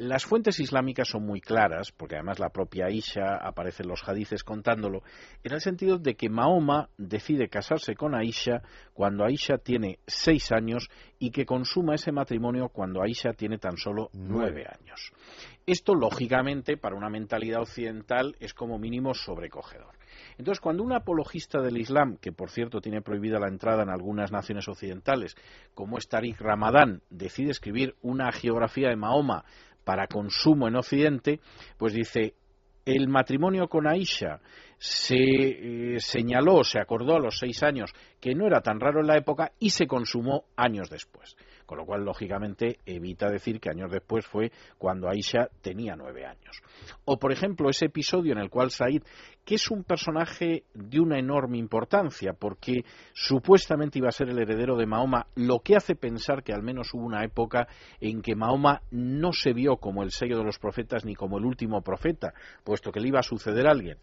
las 0.00 0.24
fuentes 0.24 0.58
islámicas 0.60 1.08
son 1.08 1.26
muy 1.26 1.42
claras, 1.42 1.92
porque 1.92 2.14
además 2.14 2.38
la 2.38 2.48
propia 2.48 2.86
Aisha 2.86 3.36
aparece 3.36 3.82
en 3.82 3.90
los 3.90 4.08
hadices 4.08 4.42
contándolo, 4.42 5.02
en 5.44 5.52
el 5.52 5.60
sentido 5.60 5.98
de 5.98 6.14
que 6.14 6.30
Mahoma 6.30 6.88
decide 6.96 7.50
casarse 7.50 7.94
con 7.94 8.14
Aisha 8.14 8.62
cuando 8.94 9.26
Aisha 9.26 9.58
tiene 9.58 9.98
seis 10.06 10.52
años 10.52 10.88
y 11.18 11.30
que 11.30 11.44
consuma 11.44 11.96
ese 11.96 12.12
matrimonio 12.12 12.70
cuando 12.70 13.02
Aisha 13.02 13.34
tiene 13.34 13.58
tan 13.58 13.76
solo 13.76 14.08
nueve 14.14 14.64
años. 14.66 15.12
Esto, 15.66 15.94
lógicamente, 15.94 16.78
para 16.78 16.96
una 16.96 17.10
mentalidad 17.10 17.60
occidental 17.60 18.34
es 18.40 18.54
como 18.54 18.78
mínimo 18.78 19.12
sobrecogedor. 19.12 20.00
Entonces, 20.38 20.60
cuando 20.60 20.82
un 20.82 20.92
apologista 20.92 21.60
del 21.60 21.76
Islam, 21.76 22.16
que 22.16 22.32
por 22.32 22.50
cierto 22.50 22.80
tiene 22.80 23.02
prohibida 23.02 23.38
la 23.38 23.48
entrada 23.48 23.82
en 23.82 23.90
algunas 23.90 24.32
naciones 24.32 24.66
occidentales, 24.66 25.36
como 25.74 25.98
es 25.98 26.08
Tariq 26.08 26.40
Ramadán, 26.40 27.02
decide 27.10 27.50
escribir 27.50 27.94
una 28.00 28.32
geografía 28.32 28.88
de 28.88 28.96
Mahoma 28.96 29.44
para 29.84 30.06
consumo 30.06 30.68
en 30.68 30.76
Occidente, 30.76 31.40
pues 31.76 31.92
dice, 31.92 32.34
el 32.84 33.08
matrimonio 33.08 33.68
con 33.68 33.86
Aisha 33.86 34.40
se 34.78 35.16
eh, 35.16 36.00
señaló, 36.00 36.64
se 36.64 36.80
acordó 36.80 37.16
a 37.16 37.20
los 37.20 37.38
seis 37.38 37.62
años 37.62 37.92
que 38.18 38.34
no 38.34 38.46
era 38.46 38.62
tan 38.62 38.80
raro 38.80 39.00
en 39.00 39.08
la 39.08 39.18
época 39.18 39.52
y 39.58 39.70
se 39.70 39.86
consumó 39.86 40.44
años 40.56 40.88
después. 40.88 41.36
Con 41.66 41.78
lo 41.78 41.86
cual, 41.86 42.04
lógicamente, 42.04 42.78
evita 42.84 43.30
decir 43.30 43.60
que 43.60 43.70
años 43.70 43.92
después 43.92 44.26
fue 44.26 44.50
cuando 44.76 45.08
Aisha 45.08 45.48
tenía 45.60 45.94
nueve 45.96 46.24
años. 46.24 46.62
O, 47.04 47.18
por 47.18 47.30
ejemplo, 47.30 47.68
ese 47.68 47.86
episodio 47.86 48.32
en 48.32 48.38
el 48.38 48.50
cual 48.50 48.70
Said, 48.70 49.02
que 49.50 49.56
es 49.56 49.68
un 49.68 49.82
personaje 49.82 50.62
de 50.74 51.00
una 51.00 51.18
enorme 51.18 51.58
importancia, 51.58 52.34
porque 52.34 52.84
supuestamente 53.12 53.98
iba 53.98 54.08
a 54.08 54.12
ser 54.12 54.28
el 54.28 54.38
heredero 54.38 54.76
de 54.76 54.86
Mahoma, 54.86 55.26
lo 55.34 55.58
que 55.58 55.74
hace 55.74 55.96
pensar 55.96 56.44
que 56.44 56.52
al 56.52 56.62
menos 56.62 56.94
hubo 56.94 57.04
una 57.04 57.24
época 57.24 57.66
en 58.00 58.22
que 58.22 58.36
Mahoma 58.36 58.82
no 58.92 59.32
se 59.32 59.52
vio 59.52 59.78
como 59.78 60.04
el 60.04 60.12
sello 60.12 60.38
de 60.38 60.44
los 60.44 60.60
profetas 60.60 61.04
ni 61.04 61.16
como 61.16 61.38
el 61.38 61.46
último 61.46 61.82
profeta, 61.82 62.32
puesto 62.62 62.92
que 62.92 63.00
le 63.00 63.08
iba 63.08 63.18
a 63.18 63.24
suceder 63.24 63.66
a 63.66 63.72
alguien. 63.72 63.98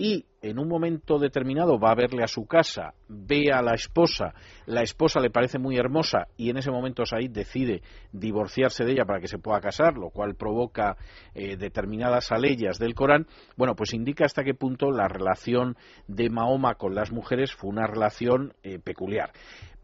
Y 0.00 0.26
en 0.40 0.60
un 0.60 0.68
momento 0.68 1.18
determinado 1.18 1.76
va 1.80 1.90
a 1.90 1.96
verle 1.96 2.22
a 2.22 2.28
su 2.28 2.46
casa, 2.46 2.94
ve 3.08 3.50
a 3.52 3.60
la 3.62 3.74
esposa, 3.74 4.32
la 4.66 4.82
esposa 4.82 5.18
le 5.18 5.30
parece 5.30 5.58
muy 5.58 5.76
hermosa 5.76 6.28
y 6.36 6.50
en 6.50 6.58
ese 6.58 6.70
momento 6.70 7.04
Said 7.04 7.32
decide 7.32 7.82
divorciarse 8.12 8.84
de 8.84 8.92
ella 8.92 9.04
para 9.04 9.18
que 9.18 9.26
se 9.26 9.40
pueda 9.40 9.60
casar, 9.60 9.98
lo 9.98 10.10
cual 10.10 10.36
provoca 10.36 10.96
eh, 11.34 11.56
determinadas 11.56 12.30
aleyas 12.30 12.78
del 12.78 12.94
Corán, 12.94 13.26
bueno, 13.56 13.74
pues 13.74 13.92
indica 13.92 14.24
hasta 14.24 14.44
qué 14.44 14.54
punto 14.54 14.87
la 14.90 15.08
relación 15.08 15.76
de 16.06 16.30
Mahoma 16.30 16.74
con 16.74 16.94
las 16.94 17.12
mujeres 17.12 17.54
fue 17.54 17.70
una 17.70 17.86
relación 17.86 18.54
eh, 18.62 18.78
peculiar. 18.78 19.32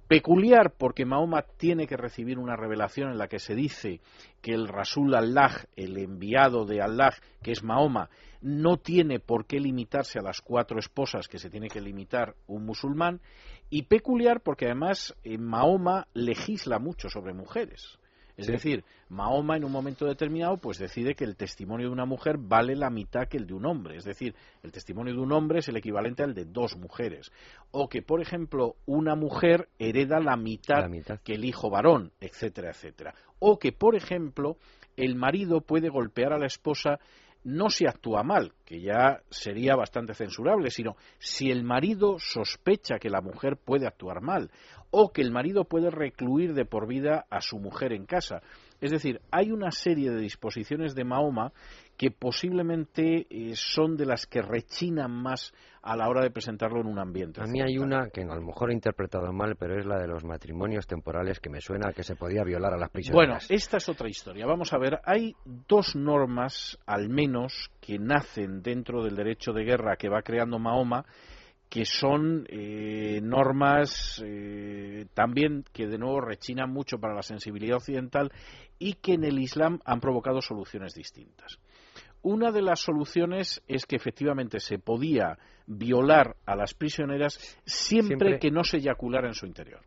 Peculiar 0.09 0.75
porque 0.77 1.07
Mahoma 1.07 1.43
tiene 1.43 1.87
que 1.87 1.97
recibir 1.97 2.39
una 2.39 2.57
revelación 2.57 3.11
en 3.11 3.19
la 3.19 3.27
que 3.27 3.39
se 3.39 3.55
dice 3.55 4.01
que 4.43 4.53
el 4.53 4.69
Rasul 4.69 5.15
Allah, 5.15 5.67
el 5.77 5.97
enviado 5.97 6.67
de 6.67 6.83
Allah, 6.83 7.15
que 7.43 7.53
es 7.53 7.63
Mahoma, 7.63 8.11
no 8.43 8.77
tiene 8.77 9.19
por 9.19 9.47
qué 9.47 9.59
limitarse 9.59 10.19
a 10.19 10.23
las 10.23 10.43
cuatro 10.43 10.79
esposas 10.79 11.27
que 11.27 11.39
se 11.39 11.49
tiene 11.49 11.69
que 11.69 11.81
limitar 11.81 12.35
un 12.47 12.67
musulmán, 12.67 13.21
y 13.71 13.85
peculiar 13.85 14.43
porque 14.43 14.67
además 14.67 15.17
eh, 15.25 15.39
Mahoma 15.39 16.07
legisla 16.13 16.79
mucho 16.79 17.09
sobre 17.09 17.33
mujeres. 17.33 17.99
Es 18.37 18.47
decir, 18.49 18.85
Mahoma 19.09 19.57
en 19.57 19.65
un 19.65 19.71
momento 19.71 20.07
determinado 20.07 20.57
pues 20.57 20.79
decide 20.79 21.15
que 21.15 21.25
el 21.25 21.37
testimonio 21.37 21.87
de 21.87 21.93
una 21.93 22.05
mujer 22.05 22.37
vale 22.39 22.75
la 22.75 22.91
mitad 22.91 23.29
que 23.29 23.37
el 23.37 23.47
de 23.47 23.55
un 23.55 23.65
hombre. 23.67 23.97
Es 23.97 24.05
decir, 24.05 24.35
el 24.63 24.73
testimonio 24.73 25.15
de 25.15 25.21
un 25.21 25.33
hombre 25.33 25.61
es 25.61 25.69
el 25.69 25.77
equivalente 25.77 26.23
al 26.23 26.35
de 26.35 26.45
dos 26.45 26.77
mujeres. 26.77 27.31
O 27.71 27.89
que, 27.89 28.03
por 28.03 28.21
ejemplo, 28.21 28.77
una 28.87 29.15
mujer 29.15 29.69
hereda 29.79 30.19
la 30.19 30.37
mitad, 30.37 30.81
La 30.81 30.89
mitad. 30.89 31.21
que 31.21 31.35
el 31.35 31.45
hijo 31.45 31.71
varón, 31.71 32.13
etcétera, 32.21 32.71
etcétera. 32.71 33.15
O 33.39 33.59
que, 33.59 33.73
por 33.73 33.95
ejemplo, 33.95 34.57
el 34.97 35.15
marido 35.15 35.61
puede 35.61 35.89
golpear 35.89 36.33
a 36.33 36.39
la 36.39 36.47
esposa 36.47 36.99
no 37.45 37.69
si 37.69 37.87
actúa 37.87 38.23
mal, 38.23 38.53
que 38.65 38.81
ya 38.81 39.21
sería 39.31 39.77
bastante 39.77 40.15
censurable, 40.15 40.71
sino 40.71 40.97
si 41.19 41.51
el 41.51 41.63
marido 41.63 42.17
sospecha 42.19 42.99
que 42.99 43.11
la 43.11 43.21
mujer 43.21 43.57
puede 43.57 43.87
actuar 43.87 44.21
mal 44.23 44.51
o 44.91 45.13
que 45.13 45.23
el 45.23 45.31
marido 45.31 45.65
puede 45.65 45.91
recluir 45.91 46.55
de 46.55 46.65
por 46.65 46.87
vida 46.87 47.27
a 47.29 47.41
su 47.41 47.59
mujer 47.59 47.93
en 47.93 48.07
casa. 48.07 48.43
Es 48.81 48.91
decir, 48.91 49.21
hay 49.31 49.51
una 49.51 49.71
serie 49.71 50.11
de 50.11 50.21
disposiciones 50.21 50.95
de 50.95 51.05
Mahoma 51.05 51.53
que 51.97 52.11
posiblemente 52.11 53.27
eh, 53.31 53.53
son 53.55 53.97
de 53.97 54.07
las 54.07 54.27
que 54.27 54.43
rechinan 54.43 55.11
más 55.11 55.53
a 55.83 55.97
la 55.97 56.09
hora 56.09 56.23
de 56.23 56.31
presentarlo 56.31 56.81
en 56.81 56.87
un 56.87 56.99
ambiente. 56.99 57.43
A 57.43 57.47
mí 57.47 57.61
hay 57.61 57.79
una 57.79 58.09
que 58.09 58.23
a 58.23 58.35
lo 58.35 58.41
mejor 58.41 58.71
he 58.71 58.75
interpretado 58.75 59.33
mal, 59.33 59.55
pero 59.57 59.79
es 59.79 59.85
la 59.85 59.99
de 59.99 60.09
los 60.09 60.25
matrimonios 60.25 60.87
temporales 60.87 61.41
que 61.41 61.51
me 61.51 61.61
suena 61.61 61.91
a 61.91 61.93
que 61.93 62.03
se 62.03 62.17
podía 62.17 62.43
violar 62.43 62.73
a 62.73 62.79
las 62.79 62.91
Bueno, 62.91 62.93
prisioneras. 62.93 63.51
esta 63.51 63.77
es 63.77 63.89
otra 63.89 64.09
historia. 64.09 64.47
Vamos 64.47 64.73
a 64.73 64.79
ver, 64.79 65.01
hay 65.05 65.37
dos 65.45 65.95
normas, 65.95 66.79
al 66.87 67.11
menos, 67.11 67.71
que 67.81 67.99
nacen 67.99 68.63
dentro 68.63 69.05
del 69.05 69.15
derecho 69.15 69.53
de 69.53 69.65
guerra 69.65 69.97
que 69.97 70.09
va 70.09 70.23
creando 70.23 70.59
Mahoma, 70.59 71.05
que 71.69 71.85
son 71.85 72.47
eh, 72.49 73.21
normas 73.23 74.23
eh, 74.25 75.07
también 75.13 75.65
que 75.73 75.87
de 75.87 75.99
nuevo 75.99 76.21
rechinan 76.21 76.71
mucho 76.73 76.99
para 76.99 77.15
la 77.15 77.23
sensibilidad 77.23 77.77
occidental 77.77 78.31
y 78.79 78.95
que 78.95 79.15
en 79.15 79.25
el 79.25 79.39
Islam 79.39 79.81
han 79.85 80.01
provocado 80.01 80.41
soluciones 80.41 80.95
distintas. 80.95 81.59
Una 82.25 82.51
de 82.51 82.63
las 82.63 82.81
soluciones 82.81 83.63
es 83.69 83.85
que 83.85 83.97
efectivamente 83.97 84.59
se 84.59 84.79
podía 84.79 85.39
violar 85.67 86.37
a 86.47 86.57
las 86.57 86.73
prisioneras 86.73 87.39
siempre, 87.67 88.39
que 88.39 88.51
no 88.51 88.65
se 88.65 88.79
eyaculara 88.79 89.29
en 89.29 89.35
su 89.35 89.45
interior. 89.45 89.83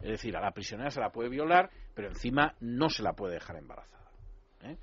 Es 0.00 0.08
decir, 0.08 0.34
a 0.38 0.40
la 0.40 0.52
prisionera 0.52 0.90
se 0.90 1.00
la 1.00 1.10
puede 1.10 1.28
violar, 1.28 1.68
pero 1.94 2.08
encima 2.08 2.54
no 2.60 2.88
se 2.88 3.02
la 3.02 3.12
puede 3.12 3.34
dejar 3.34 3.56
embarazada. 3.56 4.10
¿eh? 4.62 4.78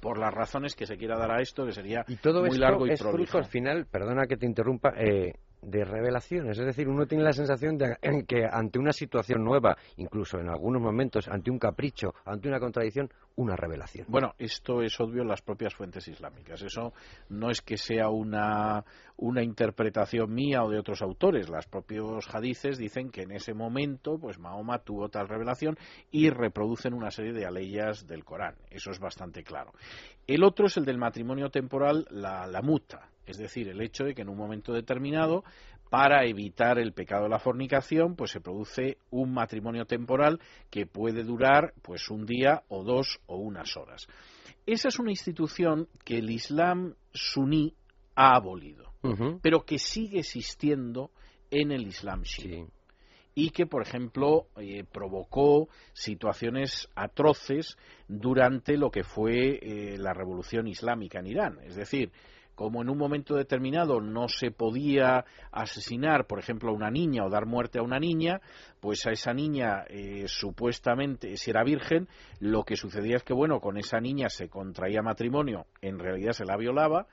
Por 0.00 0.18
las 0.18 0.34
razones 0.34 0.74
que 0.74 0.84
se 0.84 0.98
quiera 0.98 1.18
dar 1.18 1.30
a 1.30 1.40
esto, 1.40 1.64
que 1.64 1.72
sería 1.72 2.04
y 2.08 2.16
todo 2.16 2.44
muy 2.44 2.58
largo 2.58 2.86
y 2.86 2.90
es 2.90 3.00
fruto 3.00 3.38
al 3.38 3.46
final, 3.46 3.86
perdona 3.86 4.26
que 4.26 4.36
te 4.36 4.44
interrumpa, 4.44 4.92
eh, 4.98 5.32
de 5.66 5.84
revelaciones. 5.84 6.58
Es 6.58 6.66
decir, 6.66 6.88
uno 6.88 7.06
tiene 7.06 7.24
la 7.24 7.32
sensación 7.32 7.76
de 7.78 7.96
que 8.26 8.46
ante 8.50 8.78
una 8.78 8.92
situación 8.92 9.44
nueva, 9.44 9.76
incluso 9.96 10.38
en 10.38 10.48
algunos 10.48 10.82
momentos, 10.82 11.28
ante 11.28 11.50
un 11.50 11.58
capricho, 11.58 12.14
ante 12.24 12.48
una 12.48 12.60
contradicción, 12.60 13.10
una 13.36 13.56
revelación. 13.56 14.06
Bueno, 14.08 14.34
esto 14.38 14.82
es 14.82 14.98
obvio 15.00 15.22
en 15.22 15.28
las 15.28 15.42
propias 15.42 15.74
fuentes 15.74 16.06
islámicas. 16.06 16.62
Eso 16.62 16.92
no 17.30 17.50
es 17.50 17.60
que 17.60 17.76
sea 17.76 18.08
una, 18.08 18.84
una 19.16 19.42
interpretación 19.42 20.32
mía 20.32 20.62
o 20.62 20.70
de 20.70 20.78
otros 20.78 21.02
autores. 21.02 21.48
Los 21.48 21.66
propios 21.66 22.32
hadices 22.32 22.78
dicen 22.78 23.10
que 23.10 23.22
en 23.22 23.32
ese 23.32 23.54
momento, 23.54 24.18
pues 24.18 24.38
Mahoma 24.38 24.78
tuvo 24.78 25.08
tal 25.08 25.28
revelación 25.28 25.76
y 26.10 26.30
reproducen 26.30 26.94
una 26.94 27.10
serie 27.10 27.32
de 27.32 27.46
aleyas 27.46 28.06
del 28.06 28.24
Corán. 28.24 28.54
Eso 28.70 28.90
es 28.90 29.00
bastante 29.00 29.42
claro. 29.42 29.72
El 30.26 30.44
otro 30.44 30.66
es 30.66 30.76
el 30.76 30.84
del 30.84 30.98
matrimonio 30.98 31.50
temporal, 31.50 32.06
la, 32.10 32.46
la 32.46 32.62
muta 32.62 33.10
es 33.26 33.38
decir, 33.38 33.68
el 33.68 33.80
hecho 33.80 34.04
de 34.04 34.14
que 34.14 34.22
en 34.22 34.28
un 34.28 34.36
momento 34.36 34.72
determinado, 34.72 35.44
para 35.90 36.24
evitar 36.24 36.78
el 36.78 36.92
pecado 36.92 37.24
de 37.24 37.28
la 37.28 37.38
fornicación, 37.38 38.16
pues 38.16 38.32
se 38.32 38.40
produce 38.40 38.98
un 39.10 39.32
matrimonio 39.32 39.84
temporal 39.84 40.40
que 40.70 40.86
puede 40.86 41.22
durar 41.22 41.72
pues 41.82 42.10
un 42.10 42.26
día 42.26 42.64
o 42.68 42.82
dos 42.82 43.20
o 43.26 43.36
unas 43.36 43.76
horas. 43.76 44.08
Esa 44.66 44.88
es 44.88 44.98
una 44.98 45.10
institución 45.10 45.88
que 46.04 46.18
el 46.18 46.30
Islam 46.30 46.94
suní 47.12 47.74
ha 48.16 48.34
abolido, 48.34 48.92
pero 49.42 49.64
que 49.64 49.78
sigue 49.78 50.20
existiendo 50.20 51.10
en 51.50 51.70
el 51.70 51.86
Islam 51.86 52.22
chií. 52.22 52.64
y 53.36 53.50
que, 53.50 53.66
por 53.66 53.82
ejemplo, 53.82 54.46
eh, 54.56 54.84
provocó 54.90 55.68
situaciones 55.92 56.88
atroces 56.94 57.76
durante 58.08 58.76
lo 58.76 58.90
que 58.90 59.04
fue 59.04 59.58
eh, 59.60 59.98
la 59.98 60.14
revolución 60.14 60.66
islámica 60.66 61.18
en 61.18 61.26
Irán. 61.26 61.58
Es 61.64 61.76
decir, 61.76 62.10
como 62.54 62.82
en 62.82 62.88
un 62.88 62.98
momento 62.98 63.34
determinado 63.34 64.00
no 64.00 64.28
se 64.28 64.50
podía 64.50 65.24
asesinar, 65.50 66.26
por 66.26 66.38
ejemplo, 66.38 66.70
a 66.70 66.74
una 66.74 66.90
niña 66.90 67.24
o 67.24 67.30
dar 67.30 67.46
muerte 67.46 67.78
a 67.78 67.82
una 67.82 67.98
niña, 67.98 68.40
pues 68.80 69.06
a 69.06 69.10
esa 69.10 69.32
niña 69.32 69.84
eh, 69.88 70.24
supuestamente, 70.26 71.36
si 71.36 71.50
era 71.50 71.64
virgen, 71.64 72.08
lo 72.40 72.64
que 72.64 72.76
sucedía 72.76 73.16
es 73.16 73.22
que, 73.22 73.34
bueno, 73.34 73.60
con 73.60 73.76
esa 73.76 74.00
niña 74.00 74.28
se 74.28 74.48
contraía 74.48 75.02
matrimonio, 75.02 75.66
en 75.80 75.98
realidad 75.98 76.32
se 76.32 76.44
la 76.44 76.56
violaba, 76.56 77.06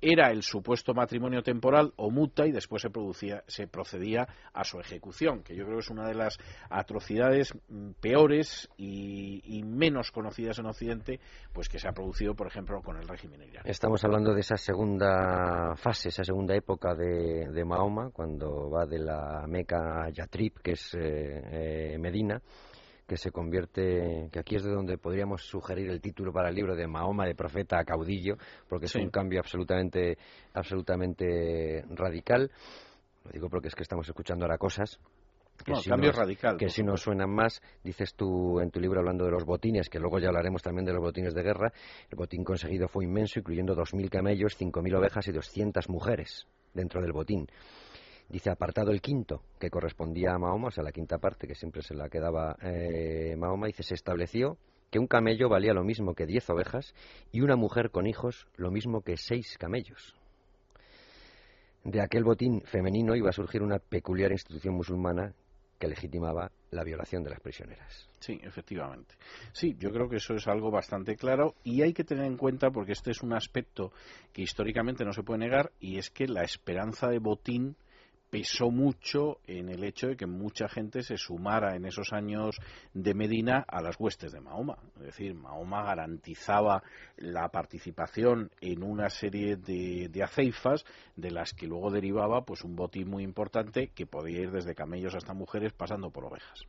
era 0.00 0.30
el 0.30 0.42
supuesto 0.42 0.94
matrimonio 0.94 1.42
temporal 1.42 1.92
o 1.96 2.10
muta 2.10 2.46
y 2.46 2.52
después 2.52 2.82
se, 2.82 2.90
producía, 2.90 3.42
se 3.46 3.66
procedía 3.66 4.28
a 4.52 4.64
su 4.64 4.78
ejecución, 4.78 5.42
que 5.42 5.56
yo 5.56 5.64
creo 5.64 5.76
que 5.76 5.84
es 5.84 5.90
una 5.90 6.06
de 6.06 6.14
las 6.14 6.38
atrocidades 6.70 7.54
mm, 7.68 7.90
peores 8.00 8.68
y, 8.76 9.62
menos 9.64 10.10
conocidas 10.10 10.58
en 10.58 10.66
Occidente, 10.66 11.20
pues 11.52 11.68
que 11.68 11.78
se 11.78 11.88
ha 11.88 11.92
producido, 11.92 12.34
por 12.34 12.46
ejemplo, 12.46 12.80
con 12.80 12.96
el 12.96 13.06
régimen 13.06 13.42
iraní. 13.42 13.68
Estamos 13.68 14.04
hablando 14.04 14.32
de 14.32 14.40
esa 14.40 14.56
segunda 14.56 15.74
fase, 15.76 16.08
esa 16.08 16.24
segunda 16.24 16.54
época 16.54 16.94
de, 16.94 17.64
Mahoma, 17.64 18.10
cuando 18.10 18.70
va 18.70 18.86
de 18.86 18.98
la 18.98 19.44
Meca 19.46 20.04
a 20.04 20.10
Yatrib, 20.10 20.60
que 20.62 20.72
es 20.72 20.94
eh, 20.94 21.92
eh, 21.92 21.98
Medina 21.98 22.40
que 23.08 23.16
se 23.16 23.32
convierte, 23.32 24.28
que 24.30 24.38
aquí 24.38 24.56
es 24.56 24.62
de 24.62 24.70
donde 24.70 24.98
podríamos 24.98 25.42
sugerir 25.42 25.88
el 25.88 25.98
título 26.02 26.30
para 26.30 26.50
el 26.50 26.54
libro 26.54 26.76
de 26.76 26.86
Mahoma 26.86 27.24
de 27.24 27.34
profeta 27.34 27.78
a 27.78 27.84
caudillo, 27.84 28.36
porque 28.68 28.84
es 28.84 28.94
un 28.96 29.08
cambio 29.08 29.40
absolutamente, 29.40 30.18
absolutamente 30.52 31.86
radical. 31.88 32.50
Lo 33.24 33.30
digo 33.32 33.48
porque 33.48 33.68
es 33.68 33.74
que 33.74 33.82
estamos 33.82 34.06
escuchando 34.06 34.44
ahora 34.44 34.58
cosas 34.58 35.00
que, 35.64 35.74
si, 35.76 35.88
cambio 35.88 36.12
radical, 36.12 36.58
que 36.58 36.68
si 36.68 36.82
nos 36.82 37.00
suenan 37.00 37.30
más, 37.30 37.62
dices 37.82 38.14
tú 38.14 38.60
en 38.60 38.70
tu 38.70 38.78
libro 38.78 39.00
hablando 39.00 39.24
de 39.24 39.30
los 39.30 39.44
botines, 39.44 39.88
que 39.88 39.98
luego 39.98 40.18
ya 40.18 40.28
hablaremos 40.28 40.62
también 40.62 40.84
de 40.84 40.92
los 40.92 41.00
botines 41.00 41.34
de 41.34 41.42
guerra, 41.42 41.72
el 42.10 42.16
botín 42.16 42.44
conseguido 42.44 42.88
fue 42.88 43.04
inmenso, 43.04 43.38
incluyendo 43.38 43.74
2.000 43.74 44.10
camellos, 44.10 44.60
5.000 44.60 44.98
ovejas 44.98 45.26
y 45.28 45.32
200 45.32 45.88
mujeres 45.88 46.46
dentro 46.74 47.00
del 47.00 47.12
botín. 47.12 47.48
Dice 48.28 48.50
apartado 48.50 48.90
el 48.90 49.00
quinto, 49.00 49.42
que 49.58 49.70
correspondía 49.70 50.34
a 50.34 50.38
Mahoma, 50.38 50.68
o 50.68 50.70
sea, 50.70 50.84
la 50.84 50.92
quinta 50.92 51.18
parte 51.18 51.46
que 51.46 51.54
siempre 51.54 51.82
se 51.82 51.94
la 51.94 52.10
quedaba 52.10 52.56
eh, 52.62 53.34
Mahoma, 53.36 53.68
dice, 53.68 53.82
se 53.82 53.94
estableció 53.94 54.58
que 54.90 54.98
un 54.98 55.06
camello 55.06 55.48
valía 55.48 55.72
lo 55.72 55.84
mismo 55.84 56.14
que 56.14 56.26
diez 56.26 56.48
ovejas 56.50 56.94
y 57.32 57.40
una 57.40 57.56
mujer 57.56 57.90
con 57.90 58.06
hijos 58.06 58.46
lo 58.56 58.70
mismo 58.70 59.02
que 59.02 59.16
seis 59.16 59.56
camellos. 59.58 60.14
De 61.84 62.02
aquel 62.02 62.24
botín 62.24 62.60
femenino 62.62 63.16
iba 63.16 63.30
a 63.30 63.32
surgir 63.32 63.62
una 63.62 63.78
peculiar 63.78 64.32
institución 64.32 64.74
musulmana 64.74 65.34
que 65.78 65.88
legitimaba 65.88 66.50
la 66.70 66.84
violación 66.84 67.22
de 67.22 67.30
las 67.30 67.40
prisioneras. 67.40 68.08
Sí, 68.18 68.38
efectivamente. 68.42 69.14
Sí, 69.52 69.76
yo 69.78 69.90
creo 69.90 70.08
que 70.08 70.16
eso 70.16 70.34
es 70.34 70.46
algo 70.48 70.70
bastante 70.70 71.16
claro 71.16 71.54
y 71.64 71.82
hay 71.82 71.92
que 71.92 72.04
tener 72.04 72.24
en 72.24 72.36
cuenta 72.36 72.70
porque 72.70 72.92
este 72.92 73.12
es 73.12 73.22
un 73.22 73.32
aspecto 73.32 73.92
que 74.32 74.42
históricamente 74.42 75.04
no 75.04 75.12
se 75.12 75.22
puede 75.22 75.38
negar 75.38 75.70
y 75.80 75.98
es 75.98 76.10
que 76.10 76.26
la 76.26 76.42
esperanza 76.42 77.08
de 77.08 77.20
botín 77.20 77.76
pesó 78.30 78.70
mucho 78.70 79.38
en 79.46 79.68
el 79.68 79.84
hecho 79.84 80.08
de 80.08 80.16
que 80.16 80.26
mucha 80.26 80.68
gente 80.68 81.02
se 81.02 81.16
sumara 81.16 81.76
en 81.76 81.86
esos 81.86 82.12
años 82.12 82.56
de 82.92 83.14
Medina 83.14 83.64
a 83.66 83.80
las 83.80 83.96
huestes 83.98 84.32
de 84.32 84.40
Mahoma. 84.40 84.78
Es 84.96 85.06
decir, 85.06 85.34
Mahoma 85.34 85.84
garantizaba 85.84 86.82
la 87.16 87.48
participación 87.48 88.50
en 88.60 88.82
una 88.82 89.08
serie 89.08 89.56
de, 89.56 90.08
de 90.08 90.22
aceifas 90.22 90.84
de 91.16 91.30
las 91.30 91.52
que 91.54 91.66
luego 91.66 91.90
derivaba 91.90 92.44
pues 92.44 92.64
un 92.64 92.76
botín 92.76 93.08
muy 93.08 93.24
importante 93.24 93.88
que 93.94 94.06
podía 94.06 94.40
ir 94.40 94.50
desde 94.50 94.74
camellos 94.74 95.14
hasta 95.14 95.34
mujeres 95.34 95.72
pasando 95.72 96.10
por 96.10 96.24
ovejas. 96.24 96.60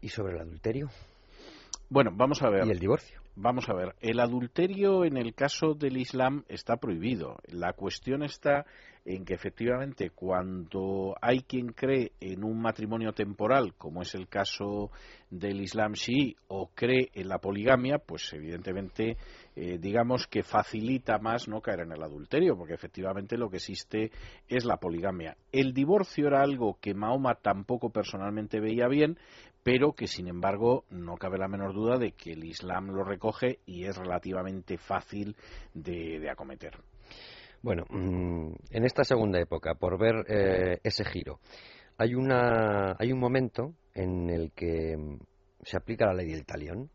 ¿Y 0.00 0.08
sobre 0.08 0.34
el 0.34 0.40
adulterio? 0.40 0.90
Bueno, 1.88 2.10
vamos 2.14 2.42
a 2.42 2.50
ver. 2.50 2.66
¿Y 2.66 2.70
el 2.70 2.78
divorcio? 2.78 3.23
Vamos 3.36 3.68
a 3.68 3.74
ver, 3.74 3.96
el 4.00 4.20
adulterio 4.20 5.04
en 5.04 5.16
el 5.16 5.34
caso 5.34 5.74
del 5.74 5.96
Islam 5.96 6.44
está 6.48 6.76
prohibido. 6.76 7.38
La 7.48 7.72
cuestión 7.72 8.22
está 8.22 8.64
en 9.04 9.24
que 9.24 9.34
efectivamente 9.34 10.10
cuando 10.10 11.14
hay 11.20 11.40
quien 11.40 11.72
cree 11.72 12.12
en 12.20 12.42
un 12.42 12.60
matrimonio 12.62 13.12
temporal, 13.12 13.74
como 13.76 14.02
es 14.02 14.14
el 14.14 14.28
caso 14.28 14.90
del 15.30 15.60
Islam 15.60 15.94
sí, 15.94 16.36
o 16.46 16.70
cree 16.74 17.10
en 17.12 17.28
la 17.28 17.38
poligamia, 17.38 17.98
pues 17.98 18.32
evidentemente 18.32 19.18
eh, 19.56 19.78
digamos 19.78 20.26
que 20.26 20.42
facilita 20.42 21.18
más 21.18 21.48
no 21.48 21.60
caer 21.60 21.80
en 21.80 21.92
el 21.92 22.02
adulterio, 22.02 22.56
porque 22.56 22.74
efectivamente 22.74 23.36
lo 23.36 23.50
que 23.50 23.56
existe 23.56 24.10
es 24.48 24.64
la 24.64 24.78
poligamia. 24.78 25.36
El 25.52 25.74
divorcio 25.74 26.28
era 26.28 26.40
algo 26.40 26.78
que 26.80 26.94
Mahoma 26.94 27.34
tampoco 27.34 27.90
personalmente 27.90 28.58
veía 28.58 28.88
bien, 28.88 29.18
pero 29.64 29.94
que 29.94 30.06
sin 30.06 30.28
embargo 30.28 30.84
no 30.90 31.16
cabe 31.16 31.38
la 31.38 31.48
menor 31.48 31.72
duda 31.74 31.98
de 31.98 32.12
que 32.12 32.32
el 32.32 32.44
Islam 32.44 32.90
lo 32.90 33.02
recoge 33.02 33.58
y 33.66 33.86
es 33.86 33.96
relativamente 33.96 34.76
fácil 34.78 35.34
de, 35.72 36.30
acometer. 36.30 36.78
Bueno, 37.62 37.84
mm, 37.88 38.52
en 38.70 38.84
esta 38.84 39.02
segunda 39.04 39.40
época, 39.40 39.74
por 39.74 39.98
ver 39.98 40.26
eh, 40.28 40.78
ese 40.84 41.04
giro, 41.06 41.40
hay, 41.96 42.14
una, 42.14 42.94
hay 42.98 43.10
un 43.10 43.18
momento 43.18 43.72
en 43.94 44.28
el 44.28 44.52
que 44.52 44.96
mm, 44.96 45.18
se 45.62 45.78
aplica 45.78 46.06
la 46.06 46.14
ley 46.14 46.30
del 46.30 46.44
talión 46.44 46.90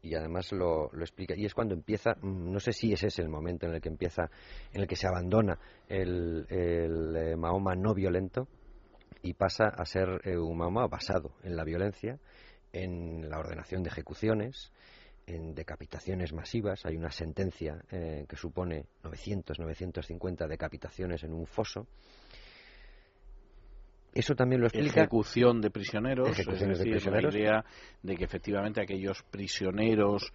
y 0.00 0.14
además 0.14 0.50
lo, 0.52 0.90
explica 1.00 1.34
y 1.36 1.44
es 1.44 1.54
cuando 1.54 1.74
empieza 1.74 2.14
mm, 2.20 2.52
no 2.52 2.58
sé 2.58 2.72
si 2.72 2.92
ese 2.92 3.08
es 3.08 3.18
el 3.18 3.28
momento 3.28 3.66
en 3.66 3.74
el 3.74 3.80
que 3.80 3.88
empieza 3.88 4.30
en 4.72 4.82
el 4.82 4.86
que 4.86 4.96
se 4.96 5.06
abandona 5.06 5.58
el, 5.88 6.46
eh, 6.48 7.36
Mahoma 7.36 7.74
no 7.74 7.94
violento 7.94 8.48
y 9.24 9.32
pasa 9.32 9.68
a 9.68 9.84
ser 9.86 10.20
eh, 10.24 10.36
un 10.36 10.58
Mahoma 10.58 10.86
basado 10.86 11.32
en 11.42 11.56
la 11.56 11.64
violencia, 11.64 12.18
en 12.72 13.28
la 13.30 13.38
ordenación 13.38 13.82
de 13.82 13.88
ejecuciones, 13.88 14.70
en 15.26 15.54
decapitaciones 15.54 16.34
masivas. 16.34 16.84
Hay 16.84 16.96
una 16.96 17.10
sentencia 17.10 17.82
eh, 17.90 18.26
que 18.28 18.36
supone 18.36 18.84
900, 19.02 19.58
950 19.58 20.46
decapitaciones 20.46 21.24
en 21.24 21.32
un 21.32 21.46
foso. 21.46 21.86
Eso 24.12 24.34
también 24.34 24.60
lo 24.60 24.66
explica. 24.66 25.00
Ejecución 25.00 25.60
de 25.62 25.70
prisioneros, 25.70 26.38
es 26.38 26.46
decir, 26.46 27.10
la 27.10 27.22
idea 27.22 27.64
de 28.02 28.16
que 28.16 28.24
efectivamente 28.24 28.82
aquellos 28.82 29.22
prisioneros 29.24 30.32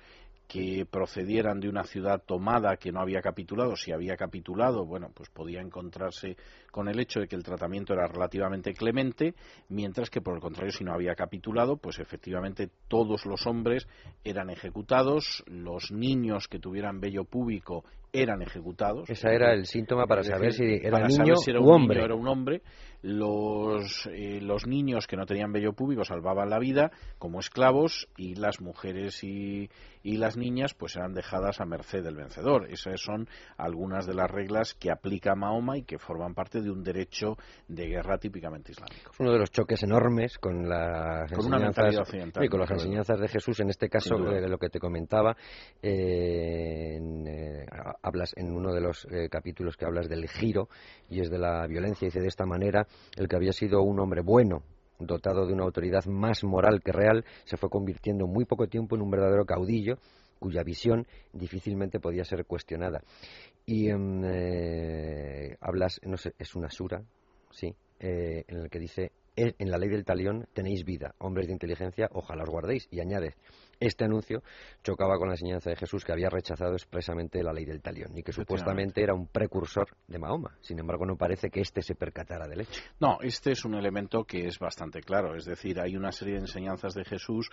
que 0.50 0.84
procedieran 0.90 1.60
de 1.60 1.70
una 1.70 1.84
ciudad 1.84 2.24
tomada 2.26 2.76
que 2.78 2.92
no 2.92 3.02
había 3.02 3.22
capitulado, 3.22 3.76
si 3.76 3.92
había 3.92 4.18
capitulado, 4.18 4.84
bueno, 4.84 5.12
pues 5.14 5.30
podía 5.30 5.62
encontrarse 5.62 6.38
con 6.72 6.88
el 6.88 7.00
hecho 7.00 7.20
de 7.20 7.28
que 7.28 7.36
el 7.36 7.44
tratamiento 7.44 7.94
era 7.94 8.08
relativamente 8.08 8.74
clemente, 8.74 9.36
mientras 9.70 10.10
que 10.10 10.22
por 10.22 10.34
el 10.34 10.42
contrario, 10.42 10.72
si 10.72 10.84
no 10.84 10.92
había 10.92 11.14
capitulado, 11.14 11.78
pues 11.78 12.00
efectivamente 12.00 12.68
todos 12.88 13.28
los 13.28 13.46
hombres 13.46 13.88
eran 14.24 14.50
ejecutados, 14.50 15.44
los 15.46 15.92
niños 15.92 16.48
que 16.48 16.58
tuvieran 16.58 17.00
vello 17.00 17.26
público 17.26 17.84
eran 18.12 18.42
ejecutados. 18.42 19.10
Ese 19.10 19.34
era 19.34 19.54
el 19.54 19.66
síntoma 19.66 20.06
para 20.06 20.24
saber 20.24 20.54
si 20.54 20.64
era 20.64 20.92
para 20.92 21.08
niño 21.08 21.18
saber 21.18 21.38
si 21.38 21.52
era 21.52 21.60
un 21.60 21.70
hombre. 21.70 21.96
niño 21.96 22.02
o 22.02 22.06
era 22.06 22.16
un 22.16 22.28
hombre. 22.28 22.62
Los, 23.02 24.10
eh, 24.12 24.42
los 24.42 24.68
niños 24.68 25.08
que 25.08 25.16
no 25.16 25.26
tenían 25.26 25.54
vello 25.54 25.72
púbico 25.72 26.04
salvaban 26.04 26.50
la 26.50 26.60
vida 26.60 26.92
como 27.18 27.40
esclavos 27.40 28.10
y 28.18 28.36
las 28.36 28.60
mujeres 28.60 29.24
y, 29.24 29.70
y 30.04 30.18
las 30.18 30.36
niñas 30.36 30.74
pues 30.74 30.98
eran 30.98 31.14
dejadas 31.14 31.62
a 31.62 31.66
merced 31.66 32.04
del 32.04 32.16
vencedor. 32.16 32.68
Esas 32.70 33.00
son 33.00 33.28
algunas 33.58 34.06
de 34.06 34.16
las 34.16 34.30
reglas 34.30 34.74
que 34.74 34.92
aplica 34.92 35.36
Mahoma 35.36 35.78
y 35.78 35.84
que 35.84 35.98
forman 35.98 36.34
parte 36.34 36.62
de 36.62 36.72
un 36.72 36.84
derecho 36.84 37.38
de 37.70 37.88
guerra 37.88 38.18
típicamente 38.18 38.74
islámico. 38.74 39.12
Es 39.12 39.20
uno 39.20 39.32
de 39.32 39.40
los 39.40 39.52
choques 39.52 39.82
enormes 39.84 40.38
con 40.38 40.68
las 40.68 41.32
Con 41.32 41.54
enseñanzas 41.54 42.10
sí, 42.10 42.48
con 42.48 42.60
las 42.60 42.72
enseñanzas 42.72 43.20
de 43.20 43.28
Jesús. 43.28 43.60
En 43.60 43.70
este 43.70 43.90
caso, 43.90 44.16
eh, 44.16 44.48
lo 44.48 44.58
que 44.58 44.70
te 44.70 44.80
comentaba, 44.80 45.36
eh, 45.82 46.96
en, 46.96 47.28
eh, 47.28 47.66
hablas 48.02 48.34
en 48.36 48.52
uno 48.52 48.74
de 48.74 48.82
los 48.82 49.06
eh, 49.12 49.30
capítulos 49.30 49.78
que 49.78 49.86
hablas 49.86 50.08
del 50.10 50.28
giro 50.28 50.70
y 51.10 51.22
es 51.22 51.30
de 51.30 51.38
la 51.38 51.66
violencia. 51.68 52.08
Dice 52.08 52.22
de 52.22 52.28
esta 52.28 52.46
manera 52.46 52.88
el 53.16 53.28
que 53.28 53.36
había 53.36 53.54
sido 53.54 53.82
un 53.82 54.00
hombre 54.00 54.22
bueno 54.22 54.64
dotado 55.00 55.46
de 55.46 55.54
una 55.54 55.64
autoridad 55.64 56.06
más 56.06 56.44
moral 56.44 56.82
que 56.84 56.92
real, 56.92 57.24
se 57.46 57.58
fue 57.58 57.70
convirtiendo 57.70 58.26
en 58.26 58.34
muy 58.34 58.46
poco 58.46 58.68
tiempo 58.68 58.96
en 58.96 59.02
un 59.02 59.10
verdadero 59.10 59.46
caudillo 59.46 59.98
cuya 60.40 60.64
visión 60.64 61.06
difícilmente 61.34 62.00
podía 62.00 62.24
ser 62.24 62.46
cuestionada. 62.46 63.02
Y 63.66 63.90
em, 63.90 64.24
eh, 64.26 65.58
hablas, 65.60 66.00
no 66.04 66.18
sé, 66.18 66.34
es 66.40 66.56
una 66.56 66.70
sura, 66.70 67.04
sí, 67.52 67.76
eh, 68.00 68.44
en 68.48 68.58
el 68.58 68.70
que 68.70 68.80
dice, 68.80 69.12
"Eh, 69.36 69.54
en 69.60 69.70
la 69.70 69.78
ley 69.78 69.90
del 69.90 70.06
talión 70.06 70.48
tenéis 70.54 70.86
vida, 70.86 71.14
hombres 71.20 71.48
de 71.48 71.54
inteligencia, 71.54 72.10
ojalá 72.14 72.44
os 72.44 72.50
guardéis. 72.50 72.88
Y 72.90 73.00
añade, 73.02 73.36
este 73.80 74.06
anuncio 74.06 74.44
chocaba 74.84 75.18
con 75.18 75.28
la 75.28 75.34
enseñanza 75.34 75.70
de 75.70 75.76
Jesús 75.76 76.04
que 76.04 76.12
había 76.12 76.30
rechazado 76.30 76.74
expresamente 76.74 77.42
la 77.44 77.54
ley 77.54 77.66
del 77.66 77.82
talión 77.82 78.18
y 78.18 78.24
que 78.24 78.34
supuestamente 78.34 79.02
era 79.02 79.14
un 79.14 79.28
precursor 79.28 79.88
de 80.08 80.20
Mahoma. 80.20 80.58
Sin 80.62 80.80
embargo, 80.80 81.06
no 81.06 81.16
parece 81.16 81.50
que 81.50 81.62
éste 81.62 81.82
se 81.82 81.96
percatara 81.96 82.48
del 82.48 82.62
hecho. 82.62 82.82
No, 83.00 83.18
este 83.22 83.52
es 83.52 83.66
un 83.66 83.76
elemento 83.76 84.24
que 84.26 84.48
es 84.48 84.60
bastante 84.60 85.02
claro. 85.02 85.36
Es 85.36 85.46
decir, 85.46 85.80
hay 85.80 85.96
una 85.96 86.12
serie 86.12 86.36
de 86.36 86.42
enseñanzas 86.42 86.94
de 86.94 87.06
Jesús 87.06 87.50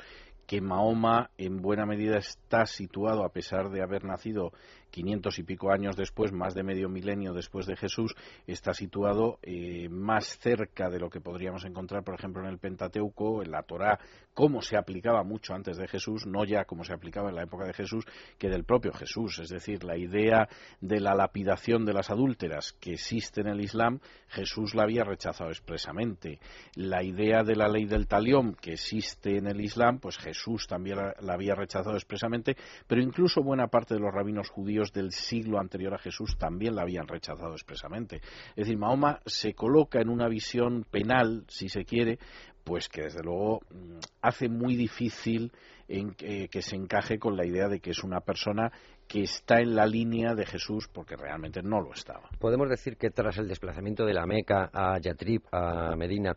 que 0.47 0.61
Mahoma 0.61 1.31
en 1.39 1.61
buena 1.61 1.87
medida 1.87 2.19
está 2.19 2.67
situado, 2.67 3.25
a 3.25 3.33
pesar 3.33 3.71
de 3.71 3.83
haber 3.83 4.05
nacido 4.05 4.53
500 4.97 5.39
y 5.41 5.43
pico 5.43 5.71
años 5.71 5.95
después, 5.95 6.33
más 6.33 6.55
de 6.55 6.63
medio 6.63 6.89
milenio 6.89 7.35
después 7.35 7.67
de 7.67 7.77
Jesús, 7.77 8.15
está 8.47 8.73
situado 8.73 9.39
eh, 9.43 9.91
más 9.91 10.39
cerca 10.39 10.89
de 10.89 10.99
lo 10.99 11.11
que 11.11 11.21
podríamos 11.21 11.67
encontrar, 11.67 12.03
por 12.03 12.15
ejemplo, 12.15 12.43
en 12.43 12.49
el 12.49 12.59
Pentateuco, 12.59 13.43
en 13.43 13.51
la 13.51 13.63
Torá, 13.63 13.99
cómo 14.33 14.63
se 14.63 14.79
aplicaba 14.79 15.23
mucho 15.23 15.53
antes 15.53 15.77
de 15.77 15.87
Jesús, 15.87 16.27
no 16.27 16.47
ya 16.47 16.65
como 16.65 16.83
se 16.83 16.95
aplicaba 16.95 17.29
en 17.29 17.37
la 17.37 17.43
época 17.43 17.67
de 17.67 17.75
Jesús, 17.75 18.07
que 18.39 18.49
del 18.49 18.65
propio 18.65 18.91
Jesús. 18.93 19.39
Es 19.39 19.51
decir, 19.51 19.85
la 19.85 19.99
idea 19.99 20.49
de 20.81 20.99
la 20.99 21.15
lapidación 21.15 21.85
de 21.85 21.93
las 21.93 22.09
adúlteras 22.09 22.73
que 22.81 22.95
existe 22.95 23.43
en 23.43 23.49
el 23.49 23.61
Islam, 23.61 24.01
Jesús 24.29 24.75
la 24.75 24.85
había 24.85 25.05
rechazado 25.05 25.51
expresamente. 25.51 26.39
La 26.75 27.03
idea 27.03 27.43
de 27.43 27.55
la 27.55 27.69
ley 27.69 27.85
del 27.85 28.07
talión 28.07 28.55
que 28.55 28.73
existe 28.73 29.37
en 29.37 29.47
el 29.47 29.61
Islam, 29.61 29.99
pues 29.99 30.17
Jesús 30.17 30.67
también 30.67 30.97
la 31.21 31.35
había 31.35 31.55
rechazado 31.55 31.97
expresamente, 31.97 32.57
pero 32.87 33.03
incluso 33.03 33.43
buena 33.43 33.67
parte 33.67 33.93
de 33.93 34.01
los 34.01 34.13
rabinos 34.13 34.49
judíos 34.49 34.86
del 34.93 35.13
siglo 35.13 35.59
anterior 35.59 35.95
a 35.95 35.99
Jesús 35.99 36.37
también 36.39 36.75
la 36.75 36.83
habían 36.83 37.09
rechazado 37.09 37.53
expresamente. 37.53 38.17
Es 38.51 38.67
decir, 38.67 38.79
Mahoma 38.79 39.21
se 39.27 39.55
coloca 39.55 40.01
en 40.01 40.09
una 40.09 40.29
visión 40.29 40.85
penal, 40.91 41.45
si 41.49 41.69
se 41.69 41.85
quiere, 41.85 42.19
pues 42.65 42.89
que 42.89 43.03
desde 43.03 43.23
luego 43.23 43.61
mm, 43.71 43.99
hace 44.23 44.49
muy 44.49 44.77
difícil 44.77 45.53
en 45.89 46.15
que, 46.15 46.49
que 46.49 46.63
se 46.63 46.75
encaje 46.75 47.19
con 47.19 47.37
la 47.37 47.47
idea 47.47 47.69
de 47.69 47.81
que 47.81 47.91
es 47.91 48.03
una 48.03 48.21
persona 48.21 48.73
que 49.07 49.23
está 49.23 49.61
en 49.61 49.77
la 49.77 49.87
línea 49.87 50.35
de 50.35 50.45
Jesús 50.45 50.89
porque 50.93 51.17
realmente 51.17 51.63
no 51.63 51.81
lo 51.81 51.93
estaba. 51.93 52.29
Podemos 52.41 52.69
decir 52.69 52.97
que 52.97 53.11
tras 53.11 53.39
el 53.39 53.49
desplazamiento 53.49 54.05
de 54.05 54.15
la 54.15 54.27
Meca 54.27 54.69
a 54.73 54.99
Yatrib, 54.99 55.43
a 55.53 55.95
Medina, 55.97 56.37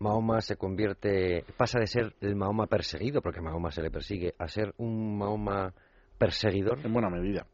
Mahoma 0.00 0.40
se 0.40 0.56
convierte, 0.56 1.44
pasa 1.56 1.78
de 1.78 1.86
ser 1.86 2.14
el 2.20 2.34
Mahoma 2.34 2.66
perseguido, 2.66 3.20
porque 3.20 3.42
Mahoma 3.42 3.70
se 3.70 3.82
le 3.82 3.90
persigue, 3.90 4.34
a 4.38 4.48
ser 4.48 4.72
un 4.78 5.18
Mahoma 5.18 5.74
perseguidor. 6.18 6.78
En 6.84 6.92
buena 6.92 7.10
medida. 7.10 7.46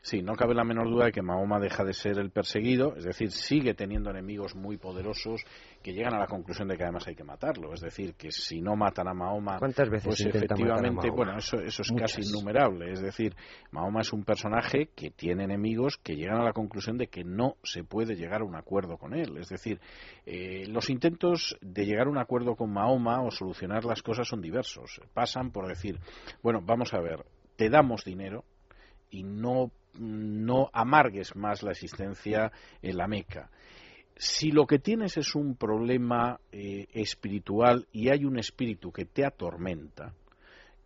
Sí, 0.00 0.22
no 0.22 0.34
cabe 0.34 0.54
la 0.54 0.64
menor 0.64 0.88
duda 0.88 1.06
de 1.06 1.12
que 1.12 1.22
Mahoma 1.22 1.58
deja 1.58 1.84
de 1.84 1.92
ser 1.92 2.18
el 2.18 2.30
perseguido, 2.30 2.96
es 2.96 3.04
decir, 3.04 3.30
sigue 3.30 3.74
teniendo 3.74 4.10
enemigos 4.10 4.54
muy 4.54 4.76
poderosos 4.76 5.44
que 5.82 5.92
llegan 5.92 6.14
a 6.14 6.18
la 6.18 6.26
conclusión 6.26 6.68
de 6.68 6.76
que 6.76 6.82
además 6.82 7.06
hay 7.06 7.14
que 7.14 7.24
matarlo. 7.24 7.72
Es 7.72 7.80
decir, 7.80 8.14
que 8.14 8.30
si 8.30 8.60
no 8.60 8.76
matan 8.76 9.08
a 9.08 9.14
Mahoma, 9.14 9.58
¿Cuántas 9.58 9.88
veces 9.88 10.06
pues 10.06 10.20
intenta 10.20 10.38
matar 10.38 10.50
a 10.50 10.74
efectivamente, 10.74 11.06
Mahoma? 11.08 11.16
bueno, 11.16 11.38
eso, 11.38 11.60
eso 11.60 11.82
es 11.82 11.92
Muchas. 11.92 12.14
casi 12.14 12.28
innumerable. 12.28 12.92
Es 12.92 13.00
decir, 13.00 13.34
Mahoma 13.70 14.00
es 14.00 14.12
un 14.12 14.24
personaje 14.24 14.90
que 14.94 15.10
tiene 15.10 15.44
enemigos 15.44 15.98
que 16.02 16.16
llegan 16.16 16.40
a 16.40 16.44
la 16.44 16.52
conclusión 16.52 16.98
de 16.98 17.08
que 17.08 17.24
no 17.24 17.56
se 17.62 17.84
puede 17.84 18.16
llegar 18.16 18.42
a 18.42 18.44
un 18.44 18.56
acuerdo 18.56 18.98
con 18.98 19.14
él. 19.14 19.36
Es 19.38 19.48
decir, 19.48 19.80
eh, 20.26 20.66
los 20.68 20.90
intentos 20.90 21.56
de 21.60 21.86
llegar 21.86 22.06
a 22.06 22.10
un 22.10 22.18
acuerdo 22.18 22.56
con 22.56 22.72
Mahoma 22.72 23.22
o 23.22 23.30
solucionar 23.30 23.84
las 23.84 24.02
cosas 24.02 24.28
son 24.28 24.40
diversos. 24.40 25.00
Pasan 25.14 25.50
por 25.50 25.68
decir, 25.68 25.98
bueno, 26.42 26.60
vamos 26.62 26.92
a 26.94 27.00
ver, 27.00 27.24
te 27.56 27.68
damos 27.68 28.04
dinero 28.04 28.44
y 29.10 29.22
no, 29.22 29.70
no 29.98 30.70
amargues 30.72 31.36
más 31.36 31.62
la 31.62 31.72
existencia 31.72 32.52
en 32.82 32.96
la 32.96 33.06
Meca. 33.06 33.50
Si 34.16 34.50
lo 34.50 34.66
que 34.66 34.78
tienes 34.78 35.16
es 35.16 35.34
un 35.34 35.54
problema 35.54 36.40
eh, 36.50 36.86
espiritual 36.92 37.86
y 37.92 38.08
hay 38.08 38.24
un 38.24 38.38
espíritu 38.38 38.90
que 38.90 39.04
te 39.04 39.24
atormenta, 39.24 40.12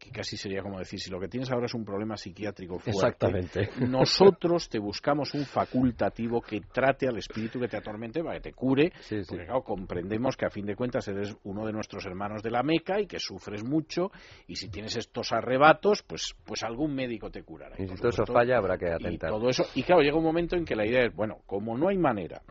que 0.02 0.10
casi 0.10 0.36
sería 0.36 0.62
como 0.62 0.80
decir, 0.80 0.98
si 0.98 1.10
lo 1.10 1.20
que 1.20 1.28
tienes 1.28 1.48
ahora 1.52 1.66
es 1.66 1.74
un 1.74 1.84
problema 1.84 2.16
psiquiátrico 2.16 2.80
fuerte, 2.80 2.90
Exactamente. 2.90 3.70
nosotros 3.86 4.68
te 4.68 4.80
buscamos 4.80 5.32
un 5.34 5.44
facultativo 5.44 6.40
que 6.40 6.60
trate 6.72 7.06
al 7.06 7.18
espíritu 7.18 7.60
que 7.60 7.68
te 7.68 7.76
atormente 7.76 8.20
para 8.20 8.34
que 8.36 8.40
te 8.50 8.52
cure, 8.52 8.92
Sí, 9.00 9.20
sí. 9.22 9.26
porque 9.28 9.44
claro, 9.44 9.62
comprendemos 9.62 10.36
que 10.36 10.44
a 10.46 10.50
fin 10.50 10.66
de 10.66 10.74
cuentas 10.74 11.06
eres 11.06 11.36
uno 11.44 11.64
de 11.64 11.72
nuestros 11.72 12.04
hermanos 12.04 12.42
de 12.42 12.50
la 12.50 12.64
Meca 12.64 13.00
y 13.00 13.06
que 13.06 13.20
sufres 13.20 13.62
mucho, 13.62 14.10
y 14.48 14.56
si 14.56 14.68
tienes 14.70 14.96
estos 14.96 15.30
arrebatos, 15.32 16.02
pues, 16.02 16.34
pues 16.44 16.64
algún 16.64 16.94
médico 16.96 17.30
te 17.30 17.44
curará. 17.44 17.76
Y 17.78 17.86
si 17.86 17.94
todo 17.94 18.08
eso 18.08 18.26
falla, 18.26 18.58
habrá 18.58 18.76
que 18.76 18.86
y 18.86 18.90
atentar. 18.90 19.30
todo 19.30 19.48
eso 19.48 19.64
y 19.76 19.84
claro 19.84 20.02
llega 20.02 20.16
un 20.16 20.24
momento 20.24 20.56
en 20.56 20.64
que 20.64 20.74
la 20.74 20.84
idea 20.84 21.04
es 21.06 21.14
bueno 21.14 21.38
como 21.46 21.78
no 21.78 21.88
hay 21.88 21.96
manera 21.98 22.42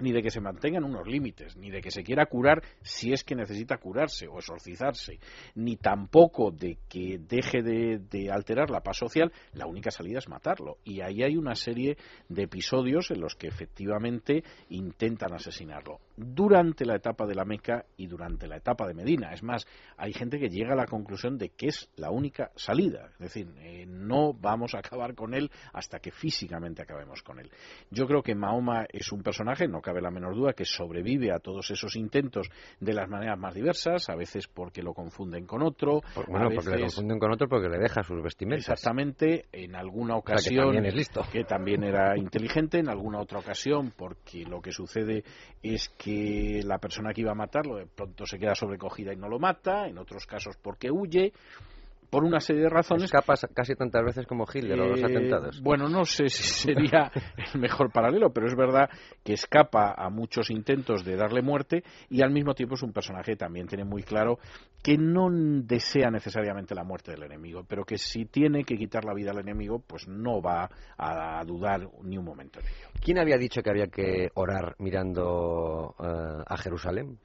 ni 0.00 0.12
de 0.12 0.22
que 0.22 0.30
se 0.30 0.40
mantengan 0.40 0.84
unos 0.84 1.06
límites, 1.06 1.56
ni 1.56 1.70
de 1.70 1.80
que 1.80 1.90
se 1.90 2.02
quiera 2.02 2.26
curar 2.26 2.62
si 2.82 3.12
es 3.12 3.24
que 3.24 3.34
necesita 3.34 3.78
curarse 3.78 4.26
o 4.28 4.38
exorcizarse, 4.38 5.18
ni 5.54 5.76
tampoco 5.76 6.50
de 6.50 6.78
que 6.88 7.18
deje 7.18 7.62
de, 7.62 7.98
de 7.98 8.30
alterar 8.30 8.70
la 8.70 8.80
paz 8.80 8.98
social, 8.98 9.32
la 9.52 9.66
única 9.66 9.90
salida 9.90 10.18
es 10.18 10.28
matarlo. 10.28 10.78
Y 10.84 11.00
ahí 11.00 11.22
hay 11.22 11.36
una 11.36 11.54
serie 11.54 11.96
de 12.28 12.42
episodios 12.42 13.10
en 13.10 13.20
los 13.20 13.34
que 13.36 13.48
efectivamente 13.48 14.44
intentan 14.70 15.32
asesinarlo. 15.32 16.00
Durante 16.16 16.84
la 16.84 16.96
etapa 16.96 17.26
de 17.26 17.34
la 17.34 17.44
Meca 17.44 17.84
y 17.96 18.06
durante 18.06 18.46
la 18.46 18.56
etapa 18.56 18.86
de 18.86 18.94
Medina. 18.94 19.32
Es 19.32 19.42
más, 19.42 19.66
hay 19.96 20.12
gente 20.12 20.38
que 20.38 20.48
llega 20.48 20.72
a 20.72 20.76
la 20.76 20.86
conclusión 20.86 21.38
de 21.38 21.50
que 21.50 21.68
es 21.68 21.90
la 21.96 22.10
única 22.10 22.50
salida. 22.56 23.10
Es 23.12 23.18
decir, 23.18 23.52
eh, 23.58 23.86
no 23.86 24.32
vamos 24.32 24.74
a 24.74 24.78
acabar 24.78 25.14
con 25.14 25.34
él 25.34 25.50
hasta 25.72 25.98
que 25.98 26.10
físicamente 26.10 26.82
acabemos 26.82 27.22
con 27.22 27.38
él. 27.38 27.50
Yo 27.90 28.06
creo 28.06 28.22
que 28.22 28.34
Mahoma 28.34 28.86
es 28.90 29.12
un 29.12 29.22
personaje, 29.22 29.68
no 29.68 29.82
cabe 29.84 30.00
la 30.00 30.10
menor 30.10 30.34
duda, 30.34 30.52
que 30.54 30.64
sobrevive 30.64 31.30
a 31.30 31.38
todos 31.38 31.70
esos 31.70 31.94
intentos 31.96 32.48
de 32.80 32.92
las 32.94 33.08
maneras 33.08 33.38
más 33.38 33.54
diversas, 33.54 34.08
a 34.08 34.16
veces 34.16 34.48
porque 34.48 34.82
lo 34.82 34.94
confunden 34.94 35.46
con 35.46 35.62
otro, 35.62 36.00
Por- 36.14 36.26
bueno, 36.28 36.46
a 36.46 36.50
porque 36.54 36.70
le 36.70 36.80
confunden 36.80 37.18
con 37.18 37.30
otro 37.32 37.46
porque 37.48 37.68
le 37.68 37.78
deja 37.78 38.02
sus 38.02 38.22
vestimentas. 38.22 38.68
exactamente, 38.68 39.44
en 39.52 39.76
alguna 39.76 40.16
O 40.16 40.22
sea, 40.22 40.24
que 40.24 40.32
ocasión 40.32 40.64
también 40.64 40.86
es 40.86 40.94
listo. 40.94 41.22
que 41.30 41.44
también 41.44 41.84
era 41.84 42.16
inteligente, 42.16 42.78
en 42.78 42.88
alguna 42.88 43.20
otra 43.20 43.38
ocasión, 43.38 43.92
porque 43.96 44.44
lo 44.44 44.60
que 44.62 44.72
sucede 44.72 45.22
es 45.62 45.90
que 45.90 46.62
la 46.64 46.78
persona 46.78 47.12
que 47.12 47.20
iba 47.20 47.32
a 47.32 47.36
matarlo 47.36 47.76
de 47.76 47.86
pronto 47.86 48.24
se 48.26 48.38
queda 48.38 48.54
sobrecogida 48.54 49.12
y 49.12 49.16
no 49.16 49.28
lo 49.28 49.38
mata, 49.38 49.86
en 49.86 49.98
otros 49.98 50.26
casos 50.26 50.56
porque 50.62 50.90
huye, 50.90 51.32
por 52.14 52.22
una 52.22 52.38
serie 52.38 52.62
de 52.62 52.68
razones 52.68 53.06
Escapa 53.06 53.34
casi 53.52 53.74
tantas 53.74 54.04
veces 54.04 54.24
como 54.24 54.44
Hitler 54.44 54.80
a 54.80 54.86
los 54.86 55.00
eh, 55.00 55.04
atentados. 55.04 55.60
Bueno, 55.60 55.88
no 55.88 56.04
sé 56.04 56.28
si 56.28 56.44
sería 56.44 57.10
el 57.52 57.60
mejor 57.60 57.90
paralelo, 57.90 58.32
pero 58.32 58.46
es 58.46 58.54
verdad 58.54 58.88
que 59.24 59.32
escapa 59.32 59.92
a 59.96 60.10
muchos 60.10 60.48
intentos 60.50 61.04
de 61.04 61.16
darle 61.16 61.42
muerte 61.42 61.82
y 62.08 62.22
al 62.22 62.30
mismo 62.30 62.54
tiempo 62.54 62.76
es 62.76 62.84
un 62.84 62.92
personaje 62.92 63.32
que 63.32 63.36
también 63.36 63.66
tiene 63.66 63.84
muy 63.84 64.04
claro 64.04 64.38
que 64.80 64.96
no 64.96 65.28
desea 65.28 66.08
necesariamente 66.12 66.72
la 66.72 66.84
muerte 66.84 67.10
del 67.10 67.24
enemigo, 67.24 67.64
pero 67.66 67.84
que 67.84 67.98
si 67.98 68.26
tiene 68.26 68.62
que 68.62 68.76
quitar 68.76 69.04
la 69.04 69.12
vida 69.12 69.32
al 69.32 69.40
enemigo, 69.40 69.82
pues 69.84 70.06
no 70.06 70.40
va 70.40 70.70
a 70.96 71.42
dudar 71.44 71.88
ni 72.04 72.16
un 72.16 72.24
momento 72.24 72.60
en 72.60 72.66
ello. 72.66 72.88
¿Quién 73.02 73.18
había 73.18 73.38
dicho 73.38 73.60
que 73.60 73.70
había 73.70 73.88
que 73.88 74.28
orar 74.34 74.76
mirando 74.78 75.96
eh, 75.98 76.44
a 76.46 76.56
Jerusalén? 76.58 77.18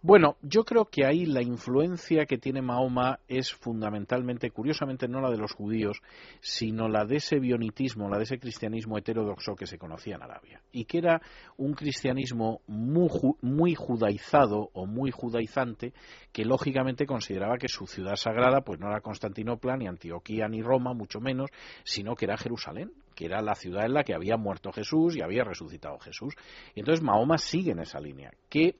Bueno, 0.00 0.36
yo 0.42 0.64
creo 0.64 0.84
que 0.84 1.04
ahí 1.04 1.26
la 1.26 1.42
influencia 1.42 2.24
que 2.24 2.38
tiene 2.38 2.62
Mahoma 2.62 3.18
es 3.26 3.52
fundamentalmente, 3.52 4.52
curiosamente, 4.52 5.08
no 5.08 5.20
la 5.20 5.28
de 5.28 5.38
los 5.38 5.52
judíos, 5.52 6.02
sino 6.40 6.88
la 6.88 7.04
de 7.04 7.16
ese 7.16 7.40
bionitismo, 7.40 8.08
la 8.08 8.16
de 8.16 8.22
ese 8.22 8.38
cristianismo 8.38 8.96
heterodoxo 8.96 9.56
que 9.56 9.66
se 9.66 9.76
conocía 9.76 10.14
en 10.14 10.22
Arabia. 10.22 10.62
Y 10.70 10.84
que 10.84 10.98
era 10.98 11.20
un 11.56 11.74
cristianismo 11.74 12.60
muy, 12.68 13.08
muy 13.40 13.74
judaizado 13.74 14.70
o 14.72 14.86
muy 14.86 15.10
judaizante, 15.10 15.92
que 16.30 16.44
lógicamente 16.44 17.04
consideraba 17.04 17.58
que 17.58 17.66
su 17.66 17.88
ciudad 17.88 18.14
sagrada 18.14 18.60
pues 18.60 18.78
no 18.78 18.88
era 18.88 19.00
Constantinopla, 19.00 19.76
ni 19.76 19.88
Antioquía, 19.88 20.46
ni 20.46 20.62
Roma, 20.62 20.94
mucho 20.94 21.18
menos, 21.18 21.50
sino 21.82 22.14
que 22.14 22.26
era 22.26 22.36
Jerusalén 22.36 22.92
que 23.16 23.26
era 23.26 23.42
la 23.42 23.56
ciudad 23.56 23.84
en 23.84 23.94
la 23.94 24.04
que 24.04 24.14
había 24.14 24.36
muerto 24.36 24.70
Jesús 24.70 25.16
y 25.16 25.22
había 25.22 25.42
resucitado 25.42 25.98
Jesús. 25.98 26.34
Y 26.76 26.78
entonces 26.78 27.02
Mahoma 27.02 27.36
sigue 27.36 27.72
en 27.72 27.80
esa 27.80 27.98
línea, 27.98 28.30
que 28.48 28.76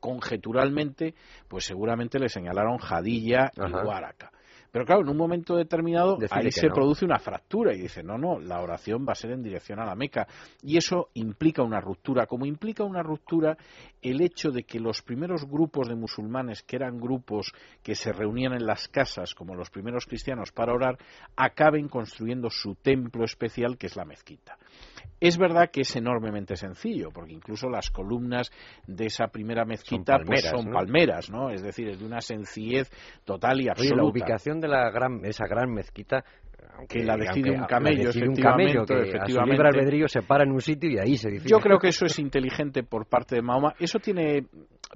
conjeturalmente, 0.00 1.14
pues 1.48 1.64
seguramente 1.64 2.18
le 2.18 2.28
señalaron 2.28 2.78
Jadilla 2.78 3.50
y 3.56 3.72
Huaraca. 3.72 4.30
Pero 4.70 4.84
claro, 4.84 5.00
en 5.00 5.08
un 5.08 5.16
momento 5.16 5.56
determinado 5.56 6.18
ahí 6.30 6.50
se 6.50 6.68
produce 6.68 7.04
una 7.04 7.18
fractura 7.18 7.74
y 7.74 7.80
dice, 7.80 8.02
no, 8.02 8.18
no, 8.18 8.38
la 8.38 8.60
oración 8.60 9.06
va 9.08 9.12
a 9.12 9.14
ser 9.14 9.30
en 9.30 9.42
dirección 9.42 9.80
a 9.80 9.86
la 9.86 9.94
Meca. 9.94 10.26
Y 10.62 10.76
eso 10.76 11.08
implica 11.14 11.62
una 11.62 11.80
ruptura, 11.80 12.26
como 12.26 12.44
implica 12.44 12.84
una 12.84 13.02
ruptura 13.02 13.56
el 14.02 14.20
hecho 14.20 14.50
de 14.50 14.64
que 14.64 14.78
los 14.78 15.00
primeros 15.02 15.46
grupos 15.46 15.88
de 15.88 15.94
musulmanes, 15.94 16.62
que 16.62 16.76
eran 16.76 17.00
grupos 17.00 17.52
que 17.82 17.94
se 17.94 18.12
reunían 18.12 18.52
en 18.52 18.66
las 18.66 18.88
casas, 18.88 19.34
como 19.34 19.54
los 19.54 19.70
primeros 19.70 20.04
cristianos, 20.04 20.52
para 20.52 20.74
orar, 20.74 20.98
acaben 21.34 21.88
construyendo 21.88 22.50
su 22.50 22.74
templo 22.74 23.24
especial, 23.24 23.78
que 23.78 23.86
es 23.86 23.96
la 23.96 24.04
mezquita. 24.04 24.58
Es 25.20 25.36
verdad 25.38 25.70
que 25.70 25.80
es 25.82 25.96
enormemente 25.96 26.56
sencillo, 26.56 27.10
porque 27.12 27.32
incluso 27.32 27.68
las 27.68 27.90
columnas 27.90 28.50
de 28.86 29.06
esa 29.06 29.28
primera 29.28 29.64
mezquita 29.64 30.18
pues, 30.24 30.42
son 30.48 30.70
palmeras, 30.70 31.30
¿no? 31.30 31.50
Es 31.50 31.62
decir, 31.62 31.88
es 31.88 31.98
de 31.98 32.06
una 32.06 32.20
sencillez 32.20 32.90
total 33.24 33.60
y 33.60 33.68
absoluta. 33.68 33.96
la 33.96 34.04
ubicación 34.04 34.60
de 34.60 34.68
la 34.68 34.90
gran, 34.90 35.24
esa 35.24 35.46
gran 35.46 35.72
mezquita 35.72 36.24
que 36.88 37.02
la 37.02 37.16
decide 37.16 37.50
un 37.50 37.64
camello, 37.64 38.10
un 38.10 38.36
camello 38.36 38.84
que 38.84 39.00
efectivamente. 39.00 39.62
A 39.62 39.72
su 39.72 39.78
albedrío 39.78 40.08
se 40.08 40.22
para 40.22 40.44
en 40.44 40.52
un 40.52 40.60
sitio 40.60 40.90
y 40.90 40.98
ahí 40.98 41.16
se 41.16 41.30
decide. 41.30 41.48
Yo 41.48 41.58
creo 41.58 41.78
que 41.78 41.88
eso 41.88 42.06
es 42.06 42.18
inteligente 42.18 42.84
por 42.84 43.06
parte 43.06 43.34
de 43.34 43.42
Mahoma. 43.42 43.74
Eso 43.78 43.98
tiene 43.98 44.46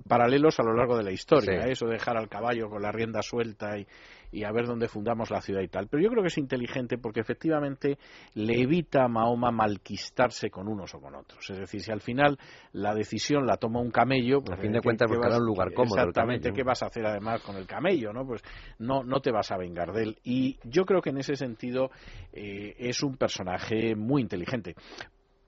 paralelos 0.09 0.59
a 0.61 0.63
lo 0.63 0.75
largo 0.75 0.97
de 0.97 1.03
la 1.03 1.13
historia, 1.13 1.67
¿eh? 1.67 1.73
eso 1.73 1.87
de 1.87 1.95
dejar 1.95 2.17
al 2.17 2.29
caballo 2.29 2.69
con 2.69 2.83
la 2.83 2.93
rienda 2.93 3.21
suelta 3.23 3.79
y, 3.79 3.87
y 4.33 4.45
a 4.45 4.51
ver 4.51 4.67
dónde 4.67 4.89
fundamos 4.89 5.31
la 5.31 5.41
ciudad 5.41 5.61
y 5.61 5.69
tal. 5.69 5.89
Pero 5.89 6.03
yo 6.03 6.09
creo 6.09 6.23
que 6.23 6.29
es 6.29 6.39
inteligente 6.39 6.97
porque 6.99 7.21
efectivamente 7.21 7.99
le 8.35 8.61
evita 8.61 9.05
a 9.05 9.09
Mahoma 9.09 9.53
malquistarse 9.53 10.51
con 10.51 10.69
unos 10.69 10.95
o 10.95 11.01
con 11.01 11.15
otros. 11.15 11.49
Es 11.51 11.59
decir, 11.59 11.83
si 11.83 11.93
al 11.93 12.01
final 12.01 12.39
la 12.73 12.95
decisión 12.95 13.47
la 13.47 13.59
toma 13.59 13.81
un 13.81 13.91
camello... 13.91 14.43
Pues, 14.43 14.59
a 14.59 14.63
fin 14.63 14.73
de 14.73 14.81
cuentas 14.81 15.09
buscará 15.09 15.37
un 15.37 15.45
lugar 15.45 15.73
cómodo. 15.75 15.97
Exactamente, 15.97 16.53
¿qué 16.53 16.63
vas 16.63 16.83
a 16.83 16.87
hacer 16.87 17.07
además 17.07 17.43
con 17.43 17.57
el 17.57 17.67
camello? 17.67 18.13
¿no? 18.13 18.27
Pues 18.27 18.43
no, 18.79 19.05
no 19.05 19.21
te 19.21 19.31
vas 19.31 19.53
a 19.53 19.59
vengar 19.59 19.93
de 19.93 20.03
él. 20.05 20.19
Y 20.25 20.59
yo 20.65 20.87
creo 20.87 21.03
que 21.03 21.11
en 21.11 21.19
ese 21.19 21.37
sentido 21.37 21.91
eh, 22.33 22.75
es 22.79 23.03
un 23.03 23.17
personaje 23.17 23.95
muy 23.95 24.23
inteligente. 24.23 24.75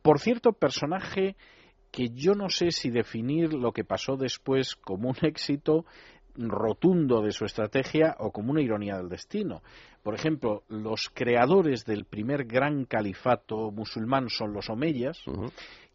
Por 0.02 0.20
cierto, 0.20 0.52
personaje 0.52 1.36
que 1.94 2.10
yo 2.10 2.34
no 2.34 2.48
sé 2.48 2.72
si 2.72 2.90
definir 2.90 3.54
lo 3.54 3.70
que 3.70 3.84
pasó 3.84 4.16
después 4.16 4.74
como 4.74 5.10
un 5.10 5.16
éxito 5.22 5.86
rotundo 6.36 7.22
de 7.22 7.32
su 7.32 7.44
estrategia 7.44 8.16
o 8.18 8.30
como 8.30 8.52
una 8.52 8.62
ironía 8.62 8.96
del 8.96 9.08
destino. 9.08 9.62
Por 10.02 10.14
ejemplo, 10.14 10.64
los 10.68 11.10
creadores 11.12 11.84
del 11.84 12.04
primer 12.04 12.44
gran 12.44 12.84
califato 12.84 13.70
musulmán 13.70 14.28
son 14.28 14.52
los 14.52 14.68
omeyas, 14.68 15.18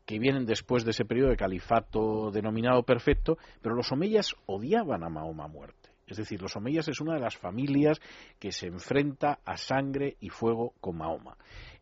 que 0.06 0.18
vienen 0.18 0.46
después 0.46 0.86
de 0.86 0.92
ese 0.92 1.06
periodo 1.06 1.30
de 1.30 1.38
califato 1.38 2.32
denominado 2.32 2.82
perfecto, 2.84 3.38
pero 3.62 3.76
los 3.76 3.92
omeyas 3.92 4.36
odiaban 4.48 5.04
a 5.04 5.10
Mahoma 5.10 5.48
muerte. 5.48 5.90
Es 6.08 6.18
decir, 6.18 6.42
los 6.42 6.56
omeyas 6.56 6.88
es 6.88 7.00
una 7.00 7.14
de 7.14 7.20
las 7.20 7.38
familias 7.38 8.02
que 8.40 8.52
se 8.52 8.66
enfrenta 8.66 9.40
a 9.46 9.58
sangre 9.58 10.18
y 10.20 10.30
fuego 10.30 10.74
con 10.82 10.98
Mahoma. 10.98 11.38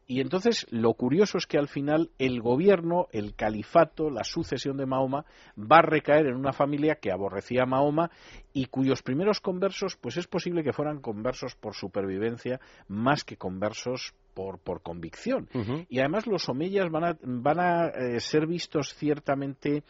Y 0.10 0.22
entonces 0.22 0.66
lo 0.70 0.93
curioso 0.93 1.38
es 1.38 1.45
que 1.45 1.58
al 1.58 1.68
final 1.68 2.12
el 2.18 2.41
gobierno, 2.41 3.08
el 3.12 3.36
califato, 3.36 4.10
la 4.10 4.24
sucesión 4.24 4.78
de 4.78 4.86
Mahoma 4.86 5.26
va 5.58 5.80
a 5.80 5.82
recaer 5.82 6.28
en 6.28 6.36
una 6.36 6.53
familia 6.53 6.95
que 6.95 7.12
aborrecía 7.12 7.64
a 7.64 7.66
Mahoma 7.66 8.10
y 8.58 8.66
cuyos 8.66 9.03
primeros 9.03 9.39
conversos, 9.39 9.97
pues 9.97 10.18
es 10.18 10.26
posible 10.26 10.64
que 10.64 10.74
fueran 10.74 10.99
conversos 10.99 11.53
por 11.53 11.76
supervivencia 11.76 12.60
más 12.88 13.24
que 13.24 13.38
conversos 13.38 14.16
por, 14.34 14.58
por 14.58 14.82
convicción. 14.82 15.47
Y 15.89 15.99
además 15.99 16.26
los 16.26 16.49
omeyas 16.49 16.89
van 16.89 17.03
a, 17.03 17.18
van 17.22 17.60
a 17.60 17.86
eh, 17.89 18.20
ser 18.20 18.47
vistos 18.47 18.95
ciertamente 18.95 19.84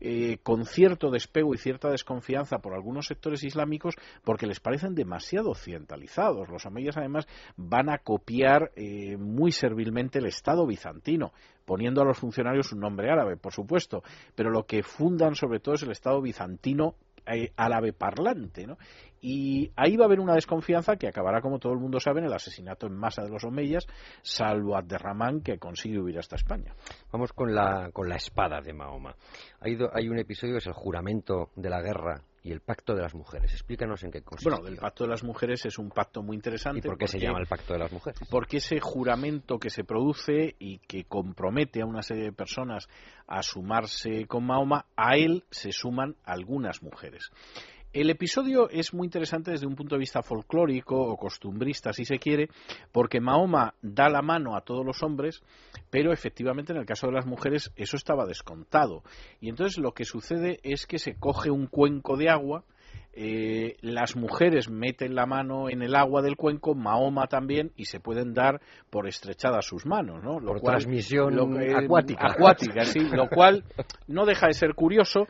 eh, 0.00 0.38
con 0.44 0.66
cierto 0.66 1.10
despego 1.10 1.52
y 1.52 1.58
cierta 1.58 1.90
desconfianza 1.90 2.58
por 2.58 2.74
algunos 2.74 3.08
sectores 3.08 3.42
islámicos 3.42 3.96
porque 4.22 4.46
les 4.46 4.60
parecen 4.60 4.94
demasiado 4.94 5.50
occidentalizados. 5.50 6.48
Los 6.48 6.64
omeyas 6.64 6.96
además 6.96 7.26
van 7.56 7.90
a 7.90 7.98
copiar 7.98 8.70
eh, 8.76 9.16
muy 9.16 9.50
servilmente 9.50 10.20
el 10.20 10.26
Estado 10.26 10.64
bizantino 10.64 11.32
poniendo 11.64 12.02
a 12.02 12.04
los 12.04 12.18
funcionarios 12.18 12.72
un 12.72 12.80
nombre 12.80 13.10
árabe, 13.10 13.36
por 13.36 13.52
supuesto, 13.52 14.02
pero 14.34 14.50
lo 14.50 14.64
que 14.64 14.82
fundan 14.82 15.34
sobre 15.34 15.58
todo 15.58 15.74
es 15.74 15.82
el 15.82 15.92
Estado 15.92 16.20
bizantino 16.20 16.94
árabe 17.56 17.92
parlante, 17.92 18.66
¿no? 18.66 18.76
Y 19.20 19.70
ahí 19.76 19.96
va 19.96 20.04
a 20.04 20.06
haber 20.06 20.18
una 20.18 20.34
desconfianza 20.34 20.96
que 20.96 21.06
acabará, 21.06 21.40
como 21.40 21.60
todo 21.60 21.72
el 21.72 21.78
mundo 21.78 22.00
sabe, 22.00 22.18
en 22.18 22.26
el 22.26 22.32
asesinato 22.32 22.88
en 22.88 22.96
masa 22.96 23.22
de 23.22 23.30
los 23.30 23.44
Omeyas, 23.44 23.86
salvo 24.20 24.76
Abderramán, 24.76 25.42
que 25.42 25.58
consigue 25.58 26.00
huir 26.00 26.18
hasta 26.18 26.34
España. 26.34 26.74
Vamos 27.12 27.32
con 27.32 27.54
la, 27.54 27.90
con 27.92 28.08
la 28.08 28.16
espada 28.16 28.60
de 28.60 28.72
Mahoma. 28.72 29.14
Hay, 29.60 29.78
hay 29.92 30.08
un 30.08 30.18
episodio 30.18 30.54
que 30.54 30.58
es 30.58 30.66
el 30.66 30.72
juramento 30.72 31.50
de 31.54 31.70
la 31.70 31.80
guerra 31.80 32.22
y 32.42 32.50
el 32.50 32.60
pacto 32.60 32.94
de 32.94 33.02
las 33.02 33.14
mujeres. 33.14 33.52
Explícanos 33.52 34.02
en 34.02 34.10
qué 34.10 34.22
consiste. 34.22 34.50
Bueno, 34.50 34.66
el 34.66 34.76
pacto 34.76 35.04
de 35.04 35.10
las 35.10 35.22
mujeres 35.22 35.64
es 35.64 35.78
un 35.78 35.90
pacto 35.90 36.22
muy 36.22 36.36
interesante. 36.36 36.80
¿Y 36.80 36.82
por 36.82 36.98
qué 36.98 37.06
se 37.06 37.20
llama 37.20 37.38
el 37.38 37.46
pacto 37.46 37.72
de 37.72 37.78
las 37.78 37.92
mujeres? 37.92 38.20
Porque 38.28 38.56
ese 38.56 38.80
juramento 38.80 39.58
que 39.58 39.70
se 39.70 39.84
produce 39.84 40.56
y 40.58 40.78
que 40.78 41.04
compromete 41.04 41.82
a 41.82 41.86
una 41.86 42.02
serie 42.02 42.24
de 42.24 42.32
personas 42.32 42.88
a 43.26 43.42
sumarse 43.42 44.26
con 44.26 44.44
Mahoma, 44.44 44.86
a 44.96 45.16
él 45.16 45.44
se 45.50 45.72
suman 45.72 46.16
algunas 46.24 46.82
mujeres. 46.82 47.30
El 47.92 48.08
episodio 48.08 48.70
es 48.70 48.94
muy 48.94 49.06
interesante 49.06 49.50
desde 49.50 49.66
un 49.66 49.74
punto 49.74 49.96
de 49.96 50.00
vista 50.00 50.22
folclórico 50.22 50.96
o 50.96 51.16
costumbrista, 51.18 51.92
si 51.92 52.06
se 52.06 52.18
quiere, 52.18 52.48
porque 52.90 53.20
Mahoma 53.20 53.74
da 53.82 54.08
la 54.08 54.22
mano 54.22 54.56
a 54.56 54.62
todos 54.62 54.84
los 54.84 55.02
hombres, 55.02 55.42
pero 55.90 56.10
efectivamente 56.10 56.72
en 56.72 56.78
el 56.78 56.86
caso 56.86 57.08
de 57.08 57.12
las 57.12 57.26
mujeres 57.26 57.70
eso 57.76 57.96
estaba 57.96 58.24
descontado. 58.24 59.02
Y 59.42 59.50
entonces 59.50 59.76
lo 59.76 59.92
que 59.92 60.06
sucede 60.06 60.58
es 60.62 60.86
que 60.86 60.98
se 60.98 61.16
coge 61.16 61.50
un 61.50 61.66
cuenco 61.66 62.16
de 62.16 62.30
agua, 62.30 62.64
eh, 63.12 63.76
las 63.82 64.16
mujeres 64.16 64.70
meten 64.70 65.14
la 65.14 65.26
mano 65.26 65.68
en 65.68 65.82
el 65.82 65.94
agua 65.94 66.22
del 66.22 66.36
cuenco, 66.36 66.74
Mahoma 66.74 67.26
también, 67.26 67.72
y 67.76 67.84
se 67.84 68.00
pueden 68.00 68.32
dar 68.32 68.62
por 68.88 69.06
estrechadas 69.06 69.66
sus 69.66 69.84
manos, 69.84 70.24
¿no? 70.24 70.40
Lo 70.40 70.52
por 70.52 70.62
transmisión 70.62 71.38
acuática. 71.76 72.28
Acuática, 72.32 72.86
sí, 72.86 73.00
lo 73.00 73.28
cual 73.28 73.64
no 74.06 74.24
deja 74.24 74.46
de 74.46 74.54
ser 74.54 74.74
curioso, 74.74 75.26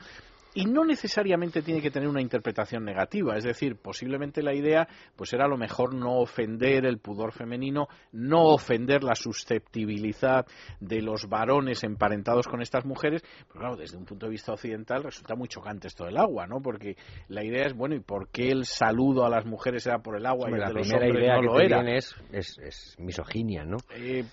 y 0.55 0.67
no 0.67 0.85
necesariamente 0.85 1.63
tiene 1.63 1.81
que 1.81 1.91
tener 1.91 2.09
una 2.09 2.21
interpretación 2.21 2.85
negativa, 2.85 3.37
es 3.37 3.45
decir, 3.45 3.77
posiblemente 3.77 4.43
la 4.43 4.55
idea 4.55 4.87
pues 5.17 5.33
era 5.33 5.47
a 5.47 5.49
lo 5.49 5.57
mejor 5.57 5.95
no 5.95 6.19
ofender 6.19 6.85
el 6.85 6.99
pudor 6.99 7.33
femenino, 7.33 7.89
no 8.13 8.45
ofender 8.45 9.03
la 9.03 9.15
susceptibilidad 9.15 10.47
de 10.81 11.01
los 11.01 11.29
varones 11.29 11.85
emparentados 11.85 12.47
con 12.47 12.61
estas 12.61 12.85
mujeres, 12.85 13.23
pero 13.49 13.61
claro, 13.61 13.77
desde 13.77 13.97
un 13.97 14.05
punto 14.05 14.27
de 14.27 14.33
vista 14.33 14.53
occidental 14.53 15.03
resulta 15.03 15.35
muy 15.35 15.49
chocante 15.49 15.89
esto 15.89 16.05
del 16.05 16.19
agua, 16.19 16.47
¿no? 16.47 16.61
Porque 16.61 16.97
la 17.29 17.45
idea 17.45 17.67
es, 17.67 17.75
bueno, 17.75 17.95
¿y 17.95 18.01
por 18.01 18.29
qué 18.29 18.51
el 18.51 18.65
saludo 18.65 19.25
a 19.25 19.31
las 19.31 19.47
mujeres 19.47 19.87
era 19.87 20.01
por 20.01 20.17
el 20.17 20.27
agua 20.27 20.51
y 20.51 20.55
el 20.55 20.61
de 20.61 20.75
los 20.75 20.93
hombres 20.93 21.29
no 21.29 21.43
lo 21.43 21.61
era? 21.61 21.83
Es, 21.97 22.15
es, 22.31 22.97
misoginia, 22.99 23.65
¿no? 23.65 23.79
Eh, 23.97 24.25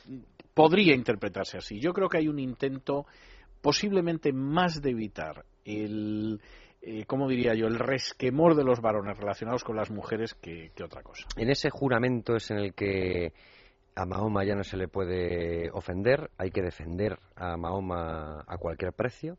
podría 0.53 0.95
interpretarse 0.95 1.57
así. 1.57 1.79
Yo 1.79 1.93
creo 1.93 2.09
que 2.09 2.17
hay 2.17 2.27
un 2.27 2.39
intento 2.39 3.05
posiblemente 3.61 4.31
más 4.31 4.81
de 4.81 4.91
evitar 4.91 5.45
el, 5.69 6.41
eh, 6.81 7.05
¿cómo 7.05 7.27
diría 7.27 7.53
yo?, 7.53 7.67
el 7.67 7.79
resquemor 7.79 8.55
de 8.55 8.63
los 8.63 8.81
varones 8.81 9.17
relacionados 9.17 9.63
con 9.63 9.75
las 9.75 9.91
mujeres 9.91 10.33
que, 10.33 10.71
otra 10.83 11.03
cosa. 11.03 11.27
En 11.35 11.49
ese 11.49 11.69
juramento 11.69 12.35
es 12.35 12.51
en 12.51 12.57
el 12.57 12.73
que 12.73 13.33
a 13.95 14.05
Mahoma 14.05 14.43
ya 14.45 14.55
no 14.55 14.63
se 14.63 14.77
le 14.77 14.87
puede 14.87 15.69
ofender, 15.71 16.29
hay 16.37 16.51
que 16.51 16.61
defender 16.61 17.19
a 17.35 17.57
Mahoma 17.57 18.43
a 18.47 18.57
cualquier 18.57 18.93
precio 18.93 19.37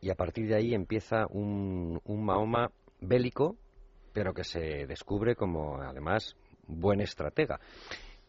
y 0.00 0.10
a 0.10 0.14
partir 0.14 0.48
de 0.48 0.56
ahí 0.56 0.74
empieza 0.74 1.26
un, 1.30 2.00
un 2.04 2.24
Mahoma 2.24 2.70
bélico, 3.00 3.56
pero 4.12 4.34
que 4.34 4.44
se 4.44 4.86
descubre 4.86 5.34
como 5.34 5.80
además 5.80 6.36
buen 6.66 7.00
estratega 7.00 7.60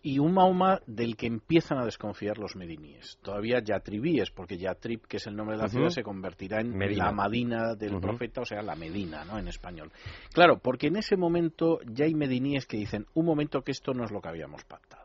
y 0.05 0.19
un 0.19 0.35
Mahoma 0.35 0.81
del 0.85 1.17
que 1.17 1.25
empiezan 1.25 1.79
a 1.79 1.83
desconfiar 1.83 2.37
los 2.37 2.55
mediníes. 2.55 3.17
Todavía 3.23 3.59
yatribíes, 3.59 4.29
porque 4.29 4.55
Yatrib, 4.55 5.07
que 5.07 5.17
es 5.17 5.25
el 5.25 5.35
nombre 5.35 5.57
de 5.57 5.63
la 5.63 5.67
ciudad, 5.67 5.89
se 5.89 6.03
convertirá 6.03 6.61
en 6.61 6.77
la 6.95 7.11
Madina 7.11 7.73
del 7.73 7.99
profeta, 7.99 8.41
o 8.41 8.45
sea, 8.45 8.61
la 8.61 8.75
Medina, 8.75 9.25
¿no? 9.25 9.39
En 9.39 9.47
español. 9.47 9.91
Claro, 10.31 10.59
porque 10.59 10.87
en 10.87 10.97
ese 10.97 11.17
momento 11.17 11.79
ya 11.91 12.05
hay 12.05 12.13
mediníes 12.13 12.67
que 12.67 12.77
dicen, 12.77 13.07
un 13.15 13.25
momento 13.25 13.63
que 13.63 13.71
esto 13.71 13.95
no 13.95 14.03
es 14.03 14.11
lo 14.11 14.21
que 14.21 14.29
habíamos 14.29 14.63
pactado. 14.63 15.04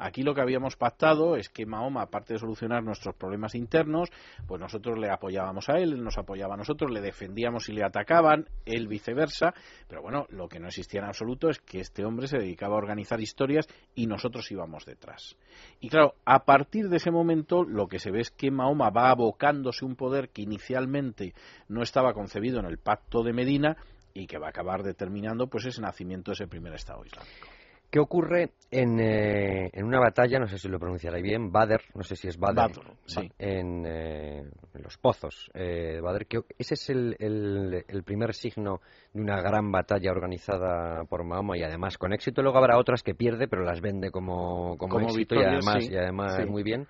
Aquí 0.00 0.22
lo 0.22 0.34
que 0.34 0.40
habíamos 0.40 0.76
pactado 0.76 1.36
es 1.36 1.50
que 1.50 1.66
Mahoma, 1.66 2.00
aparte 2.00 2.32
de 2.32 2.38
solucionar 2.38 2.82
nuestros 2.82 3.14
problemas 3.14 3.54
internos, 3.54 4.08
pues 4.48 4.58
nosotros 4.58 4.98
le 4.98 5.10
apoyábamos 5.10 5.68
a 5.68 5.78
él, 5.78 5.92
él 5.92 6.02
nos 6.02 6.16
apoyaba 6.16 6.54
a 6.54 6.56
nosotros, 6.56 6.90
le 6.90 7.02
defendíamos 7.02 7.68
y 7.68 7.72
le 7.72 7.84
atacaban, 7.84 8.48
él 8.64 8.88
viceversa, 8.88 9.52
pero 9.86 10.00
bueno, 10.00 10.26
lo 10.30 10.48
que 10.48 10.58
no 10.58 10.68
existía 10.68 11.00
en 11.00 11.06
absoluto 11.06 11.50
es 11.50 11.58
que 11.58 11.80
este 11.80 12.06
hombre 12.06 12.28
se 12.28 12.38
dedicaba 12.38 12.76
a 12.76 12.78
organizar 12.78 13.20
historias 13.20 13.68
y 13.94 14.06
nosotros 14.06 14.50
íbamos 14.50 14.86
detrás. 14.86 15.36
Y 15.80 15.90
claro, 15.90 16.14
a 16.24 16.46
partir 16.46 16.88
de 16.88 16.96
ese 16.96 17.10
momento 17.10 17.62
lo 17.62 17.86
que 17.86 17.98
se 17.98 18.10
ve 18.10 18.20
es 18.20 18.30
que 18.30 18.50
Mahoma 18.50 18.88
va 18.88 19.10
abocándose 19.10 19.84
un 19.84 19.96
poder 19.96 20.30
que 20.30 20.40
inicialmente 20.40 21.34
no 21.68 21.82
estaba 21.82 22.14
concebido 22.14 22.58
en 22.58 22.64
el 22.64 22.78
pacto 22.78 23.22
de 23.22 23.34
Medina 23.34 23.76
y 24.14 24.26
que 24.26 24.38
va 24.38 24.46
a 24.46 24.50
acabar 24.50 24.82
determinando 24.82 25.48
pues 25.48 25.66
ese 25.66 25.82
nacimiento 25.82 26.30
de 26.30 26.36
ese 26.36 26.48
primer 26.48 26.72
Estado 26.72 27.04
Islámico. 27.04 27.59
¿Qué 27.90 27.98
ocurre 27.98 28.50
en, 28.70 29.00
eh, 29.00 29.68
en, 29.72 29.84
una 29.84 29.98
batalla, 29.98 30.38
no 30.38 30.46
sé 30.46 30.58
si 30.58 30.68
lo 30.68 30.78
pronunciaré 30.78 31.20
bien, 31.20 31.50
Bader, 31.50 31.82
no 31.94 32.04
sé 32.04 32.14
si 32.14 32.28
es 32.28 32.38
Bader, 32.38 32.70
sí. 33.04 33.28
en, 33.36 33.84
eh, 33.84 34.38
en, 34.74 34.82
los 34.82 34.96
pozos 34.96 35.50
eh, 35.54 35.98
Bader, 36.00 36.26
que 36.26 36.38
ese 36.56 36.74
es 36.74 36.90
el, 36.90 37.16
el, 37.18 37.84
el, 37.88 38.02
primer 38.04 38.32
signo 38.32 38.80
de 39.12 39.20
una 39.20 39.42
gran 39.42 39.72
batalla 39.72 40.12
organizada 40.12 41.02
por 41.04 41.24
Mahoma 41.24 41.58
y 41.58 41.64
además 41.64 41.98
con 41.98 42.12
éxito. 42.12 42.42
Luego 42.42 42.58
habrá 42.58 42.78
otras 42.78 43.02
que 43.02 43.16
pierde, 43.16 43.48
pero 43.48 43.64
las 43.64 43.80
vende 43.80 44.12
como, 44.12 44.76
como, 44.78 44.92
como 44.92 45.06
éxito 45.06 45.34
victoria, 45.34 45.44
y 45.44 45.54
además, 45.54 45.84
sí. 45.84 45.92
y 45.92 45.96
además 45.96 46.36
Sí. 46.36 46.44
muy 46.46 46.62
bien. 46.62 46.86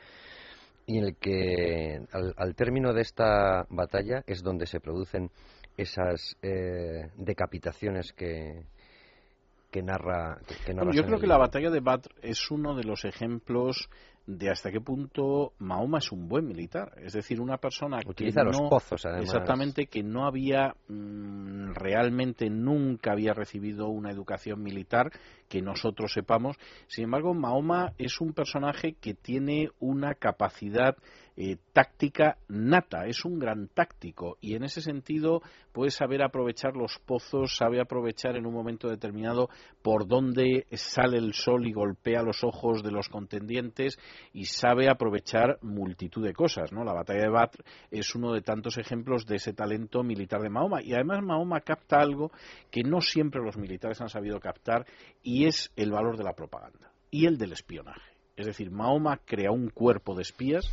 Y 0.85 0.99
en 0.99 1.05
el 1.05 1.17
que 1.17 1.99
al, 2.13 2.35
al 2.37 2.55
término 2.55 2.93
de 2.93 3.01
esta 3.01 3.65
batalla 3.71 4.23
es 4.27 4.43
donde 4.43 4.67
se 4.67 4.81
producen 4.81 5.31
esas 5.79 6.37
eh, 6.43 7.09
decapitaciones 7.17 8.13
que, 8.13 8.65
que 9.71 9.83
narra. 9.83 10.39
Que, 10.47 10.55
que 10.65 10.75
narra 10.75 10.87
Bueno, 10.87 10.93
yo 10.93 11.07
creo 11.07 11.19
que 11.21 11.27
la 11.27 11.39
batalla 11.39 11.71
de 11.71 11.81
Badr 11.81 12.11
es 12.23 12.51
uno 12.51 12.75
de 12.75 12.85
los 12.85 13.05
ejemplos 13.05 13.89
de 14.27 14.51
hasta 14.51 14.71
qué 14.71 14.81
punto 14.81 15.55
Mahoma 15.59 15.99
es 15.99 16.13
un 16.13 16.29
buen 16.29 16.47
militar. 16.47 16.93
Es 16.99 17.15
decir, 17.15 17.41
una 17.41 17.59
persona 17.59 17.99
Utiliza 18.07 18.41
que 18.41 18.47
los 18.47 18.61
no, 18.61 18.69
pozos, 18.69 19.05
además. 19.05 19.25
Exactamente, 19.25 19.87
que 19.87 20.03
no 20.03 20.27
había 20.27 20.75
mm, 20.89 21.73
realmente 21.75 22.49
nunca 22.49 23.13
había 23.13 23.33
recibido 23.33 23.89
una 23.89 24.11
educación 24.11 24.63
militar 24.63 25.11
que 25.51 25.61
nosotros 25.61 26.13
sepamos. 26.13 26.57
Sin 26.87 27.05
embargo, 27.05 27.35
Mahoma 27.35 27.93
es 27.99 28.21
un 28.21 28.33
personaje 28.33 28.95
que 29.01 29.15
tiene 29.15 29.69
una 29.81 30.15
capacidad 30.15 30.97
eh, 31.43 31.57
táctica 31.73 32.37
nata, 32.49 33.07
es 33.07 33.25
un 33.25 33.39
gran 33.39 33.69
táctico 33.69 34.37
y 34.43 34.57
en 34.57 34.65
ese 34.65 34.83
sentido 34.83 35.41
puede 35.73 35.91
saber 35.91 36.23
aprovechar 36.23 36.77
los 36.77 36.99
pozos, 36.99 37.57
sabe 37.57 37.81
aprovechar 37.81 38.37
en 38.37 38.45
un 38.45 38.53
momento 38.53 38.89
determinado 38.89 39.49
por 39.81 40.07
dónde 40.07 40.67
sale 40.73 41.17
el 41.17 41.33
sol 41.33 41.67
y 41.67 41.73
golpea 41.73 42.23
los 42.23 42.45
ojos 42.45 42.83
de 42.83 42.91
los 42.91 43.09
contendientes 43.09 43.99
y 44.35 44.45
sabe 44.45 44.91
aprovechar 44.91 45.59
multitud 45.63 46.23
de 46.25 46.35
cosas. 46.35 46.73
¿no? 46.73 46.85
La 46.85 46.93
batalla 46.93 47.23
de 47.23 47.31
Badr 47.31 47.65
es 47.91 48.15
uno 48.15 48.35
de 48.35 48.43
tantos 48.43 48.77
ejemplos 48.77 49.25
de 49.25 49.37
ese 49.37 49.55
talento 49.55 50.03
militar 50.03 50.43
de 50.43 50.51
Mahoma 50.51 50.83
y 50.83 50.93
además 50.93 51.23
Mahoma 51.23 51.61
capta 51.61 52.01
algo 52.01 52.33
que 52.71 52.83
no 52.83 53.01
siempre 53.01 53.41
los 53.43 53.57
militares 53.57 54.01
han 54.03 54.11
sabido 54.11 54.39
captar 54.41 54.85
y 55.23 55.40
es 55.47 55.73
el 55.77 55.91
valor 55.91 56.17
de 56.17 56.25
la 56.25 56.35
propaganda 56.35 56.93
y 57.11 57.27
el 57.27 57.39
del 57.39 57.53
espionaje. 57.53 58.13
Es 58.37 58.47
decir, 58.47 58.71
Mahoma 58.71 59.19
crea 59.25 59.51
un 59.51 59.69
cuerpo 59.71 60.15
de 60.15 60.23
espías 60.23 60.65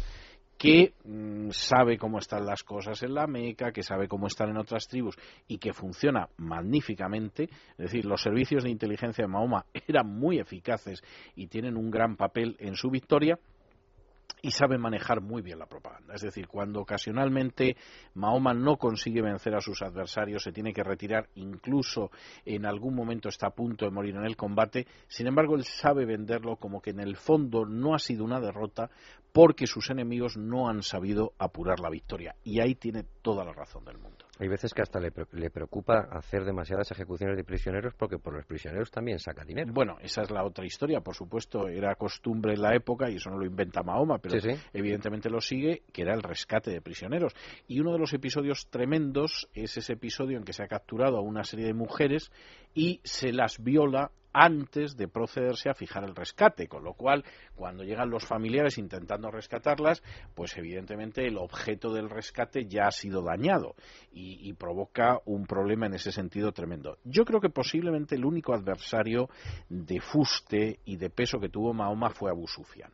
que 0.58 0.94
mmm, 1.04 1.50
sabe 1.52 1.98
cómo 1.98 2.20
están 2.20 2.46
las 2.46 2.64
cosas 2.64 3.04
en 3.04 3.14
la 3.14 3.28
Meca, 3.28 3.72
que 3.72 3.84
sabe 3.84 4.08
cómo 4.08 4.28
están 4.28 4.50
en 4.50 4.58
otras 4.58 4.88
tribus 4.88 5.16
y 5.48 5.58
que 5.58 5.74
funciona 5.74 6.30
magníficamente. 6.38 7.44
Es 7.44 7.78
decir, 7.78 8.06
los 8.06 8.22
servicios 8.22 8.64
de 8.64 8.72
inteligencia 8.72 9.24
de 9.24 9.28
Mahoma 9.28 9.66
eran 9.88 10.08
muy 10.08 10.40
eficaces 10.40 11.02
y 11.36 11.48
tienen 11.48 11.78
un 11.78 11.92
gran 11.92 12.16
papel 12.16 12.56
en 12.60 12.76
su 12.76 12.90
victoria 12.90 13.38
y 14.42 14.52
sabe 14.52 14.78
manejar 14.78 15.22
muy 15.22 15.42
bien 15.42 15.60
la 15.60 15.66
propaganda. 15.66 16.14
Es 16.14 16.22
decir, 16.22 16.48
cuando 16.48 16.82
ocasionalmente 16.82 17.76
Mahoma 18.14 18.54
no 18.54 18.78
consigue 18.78 19.22
vencer 19.22 19.56
a 19.56 19.62
sus 19.62 19.82
adversarios, 19.82 20.44
se 20.44 20.52
tiene 20.52 20.74
que 20.74 20.84
retirar, 20.84 21.30
incluso 21.36 22.12
en 22.46 22.66
algún 22.66 22.96
momento 22.96 23.30
está 23.30 23.48
a 23.48 23.56
punto 23.56 23.86
de 23.86 23.92
morir 23.92 24.16
en 24.16 24.26
el 24.26 24.36
combate, 24.36 24.88
sin 25.08 25.28
embargo 25.28 25.56
él 25.56 25.64
sabe 25.64 26.06
venderlo 26.06 26.58
como 26.58 26.82
que 26.82 26.92
en 26.92 27.00
el 27.00 27.16
fondo 27.16 27.66
no 27.66 27.96
ha 27.96 28.00
sido 28.00 28.24
una 28.24 28.40
derrota 28.40 28.90
porque 29.32 29.68
sus 29.68 29.90
enemigos 29.90 30.38
no 30.38 30.70
han 30.70 30.82
sabido 30.82 31.34
apurar 31.38 31.80
la 31.80 31.90
victoria. 31.90 32.36
Y 32.44 32.60
ahí 32.60 32.76
tiene 32.76 33.04
toda 33.22 33.44
la 33.46 33.54
razón 33.54 33.86
del 33.86 33.98
mundo. 33.98 34.27
Hay 34.40 34.48
veces 34.48 34.74
que 34.74 34.82
hasta 34.82 35.00
le, 35.00 35.12
le, 35.32 35.50
preocupa 35.50 36.08
hacer 36.12 36.46
demasiadas 36.46 36.92
ejecuciones 36.92 37.38
de 37.38 37.44
prisioneros 37.44 37.94
porque 37.96 38.20
por 38.20 38.34
los 38.34 38.46
prisioneros 38.46 38.92
también 38.92 39.20
saca 39.20 39.44
dinero. 39.44 39.72
Bueno, 39.74 39.98
esa 40.02 40.22
es 40.22 40.32
la 40.32 40.44
otra 40.44 40.66
historia, 40.66 41.02
por 41.02 41.16
supuesto, 41.16 41.68
era 41.68 41.96
costumbre 41.96 42.54
en 42.54 42.62
la 42.62 42.76
época 42.76 43.10
y 43.10 43.16
eso 43.16 43.30
no 43.30 43.38
lo 43.38 43.46
inventa 43.46 43.82
Mahoma, 43.82 44.20
pero 44.20 44.40
sí, 44.40 44.52
sí. 44.52 44.62
evidentemente 44.74 45.30
lo 45.30 45.42
sigue, 45.42 45.84
que 45.92 46.04
era 46.04 46.14
el 46.14 46.22
rescate 46.22 46.72
de 46.72 46.82
prisioneros. 46.82 47.34
Y 47.68 47.80
uno 47.80 47.94
de 47.94 48.00
los 48.00 48.14
episodios 48.14 48.68
tremendos 48.70 49.50
es 49.54 49.78
ese 49.78 49.94
episodio 49.94 50.38
en 50.38 50.44
que 50.44 50.54
se 50.54 50.64
ha 50.64 50.68
capturado 50.68 51.18
a 51.18 51.22
una 51.22 51.44
serie 51.44 51.66
de 51.66 51.74
mujeres 51.74 52.32
y 52.74 53.02
se 53.04 53.32
las 53.32 53.64
viola 53.64 54.12
antes 54.40 54.96
de 54.96 55.08
procederse 55.08 55.68
a 55.68 55.74
fijar 55.74 56.04
el 56.04 56.16
rescate, 56.16 56.68
con 56.68 56.84
lo 56.84 56.94
cual 56.94 57.24
cuando 57.56 57.84
llegan 57.84 58.12
los 58.12 58.24
familiares 58.24 58.78
intentando 58.78 59.32
rescatarlas, 59.32 60.04
pues 60.36 60.56
evidentemente 60.58 61.26
el 61.26 61.40
objeto 61.40 61.92
del 61.92 62.08
rescate 62.08 62.68
ya 62.68 62.86
ha 62.86 62.92
sido 62.92 63.24
dañado 63.24 63.74
y, 64.12 64.54
provoca 64.54 65.20
un 65.26 65.46
problema 65.46 65.86
en 65.88 65.96
ese 65.96 66.12
sentido 66.12 66.52
tremendo. 66.52 66.98
Yo 67.04 67.26
creo 67.26 67.40
que 67.40 67.50
posiblemente 67.50 68.16
el 68.16 68.26
único 68.26 68.54
adversario 68.54 69.30
de 69.70 70.00
fuste 70.02 70.80
y 70.86 70.98
de 70.98 71.10
peso 71.10 71.40
que 71.40 71.50
tuvo 71.50 71.74
Mahoma 71.74 72.10
fue 72.10 72.32
Abu 72.32 72.48
Sufyan 72.48 72.92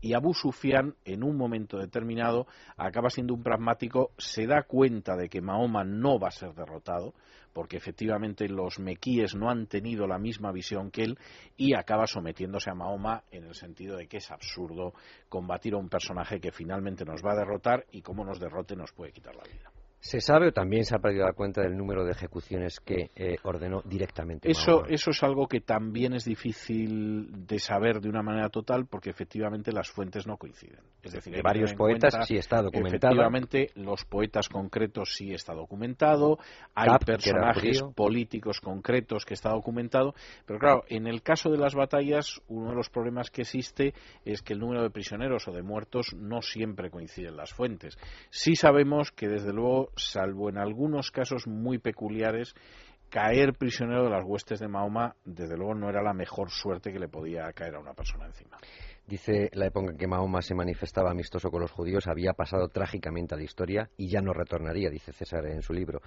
y 0.00 0.14
Abu 0.14 0.34
Sufyan 0.34 0.94
en 1.04 1.24
un 1.24 1.36
momento 1.36 1.78
determinado 1.78 2.46
acaba 2.76 3.10
siendo 3.10 3.34
un 3.34 3.42
pragmático, 3.42 4.12
se 4.18 4.46
da 4.46 4.62
cuenta 4.62 5.16
de 5.16 5.28
que 5.28 5.40
Mahoma 5.40 5.84
no 5.84 6.18
va 6.18 6.28
a 6.28 6.32
ser 6.32 6.54
derrotado, 6.54 7.14
porque 7.56 7.78
efectivamente 7.78 8.50
los 8.50 8.78
mequíes 8.78 9.34
no 9.34 9.48
han 9.48 9.66
tenido 9.66 10.06
la 10.06 10.18
misma 10.18 10.52
visión 10.52 10.90
que 10.90 11.04
él 11.04 11.18
y 11.56 11.72
acaba 11.72 12.06
sometiéndose 12.06 12.68
a 12.68 12.74
Mahoma 12.74 13.24
en 13.30 13.44
el 13.44 13.54
sentido 13.54 13.96
de 13.96 14.08
que 14.08 14.18
es 14.18 14.30
absurdo 14.30 14.92
combatir 15.30 15.72
a 15.72 15.78
un 15.78 15.88
personaje 15.88 16.38
que 16.38 16.52
finalmente 16.52 17.06
nos 17.06 17.24
va 17.24 17.32
a 17.32 17.36
derrotar 17.36 17.86
y 17.92 18.02
como 18.02 18.26
nos 18.26 18.38
derrote 18.38 18.76
nos 18.76 18.92
puede 18.92 19.10
quitar 19.10 19.34
la 19.34 19.44
vida. 19.44 19.72
¿Se 20.00 20.20
sabe 20.20 20.48
o 20.48 20.52
también 20.52 20.84
se 20.84 20.94
ha 20.94 20.98
perdido 20.98 21.26
la 21.26 21.32
cuenta 21.32 21.62
del 21.62 21.76
número 21.76 22.04
de 22.04 22.12
ejecuciones 22.12 22.78
que 22.80 23.10
eh, 23.16 23.36
ordenó 23.42 23.82
directamente? 23.84 24.48
Eso, 24.50 24.84
eso 24.86 25.10
es 25.10 25.22
algo 25.22 25.48
que 25.48 25.60
también 25.60 26.12
es 26.12 26.24
difícil 26.24 27.46
de 27.46 27.58
saber 27.58 28.00
de 28.00 28.08
una 28.08 28.22
manera 28.22 28.48
total 28.48 28.86
porque 28.86 29.10
efectivamente 29.10 29.72
las 29.72 29.90
fuentes 29.90 30.26
no 30.26 30.36
coinciden. 30.36 30.78
Es 31.02 31.12
decir, 31.12 31.34
de 31.34 31.42
varios 31.42 31.74
poetas 31.74 32.14
cuenta, 32.14 32.26
sí 32.26 32.36
está 32.36 32.62
documentado. 32.62 33.12
Efectivamente, 33.12 33.70
los 33.74 34.04
poetas 34.04 34.48
concretos 34.48 35.14
sí 35.14 35.32
está 35.32 35.54
documentado. 35.54 36.38
Hay 36.74 36.88
Cap, 36.88 37.04
personajes 37.04 37.82
políticos 37.94 38.60
concretos 38.60 39.24
que 39.24 39.34
está 39.34 39.50
documentado. 39.50 40.14
Pero 40.46 40.58
claro, 40.58 40.84
en 40.88 41.06
el 41.06 41.22
caso 41.22 41.50
de 41.50 41.58
las 41.58 41.74
batallas, 41.74 42.40
uno 42.48 42.70
de 42.70 42.76
los 42.76 42.90
problemas 42.90 43.30
que 43.30 43.42
existe 43.42 43.94
es 44.24 44.42
que 44.42 44.52
el 44.52 44.60
número 44.60 44.82
de 44.82 44.90
prisioneros 44.90 45.48
o 45.48 45.52
de 45.52 45.62
muertos 45.62 46.14
no 46.14 46.42
siempre 46.42 46.90
coincide 46.90 47.28
en 47.28 47.36
las 47.36 47.52
fuentes. 47.52 47.98
Sí 48.30 48.54
sabemos 48.56 49.10
que 49.10 49.28
desde 49.28 49.52
luego 49.52 49.85
salvo 49.96 50.48
en 50.48 50.58
algunos 50.58 51.10
casos 51.10 51.46
muy 51.46 51.78
peculiares, 51.78 52.54
caer 53.08 53.54
prisionero 53.54 54.04
de 54.04 54.10
las 54.10 54.24
huestes 54.24 54.60
de 54.60 54.68
Mahoma, 54.68 55.14
desde 55.24 55.56
luego 55.56 55.74
no 55.74 55.88
era 55.88 56.02
la 56.02 56.12
mejor 56.12 56.50
suerte 56.50 56.92
que 56.92 56.98
le 56.98 57.08
podía 57.08 57.52
caer 57.52 57.76
a 57.76 57.80
una 57.80 57.94
persona 57.94 58.26
encima. 58.26 58.58
Dice 59.06 59.50
la 59.52 59.66
época 59.66 59.92
en 59.92 59.98
que 59.98 60.08
Mahoma 60.08 60.42
se 60.42 60.54
manifestaba 60.54 61.12
amistoso 61.12 61.50
con 61.50 61.60
los 61.60 61.70
judíos 61.70 62.08
había 62.08 62.32
pasado 62.32 62.68
trágicamente 62.68 63.34
a 63.34 63.38
la 63.38 63.44
historia 63.44 63.88
y 63.96 64.08
ya 64.08 64.20
no 64.20 64.32
retornaría, 64.32 64.90
dice 64.90 65.12
César 65.12 65.46
en 65.46 65.62
su 65.62 65.72
libro. 65.72 66.00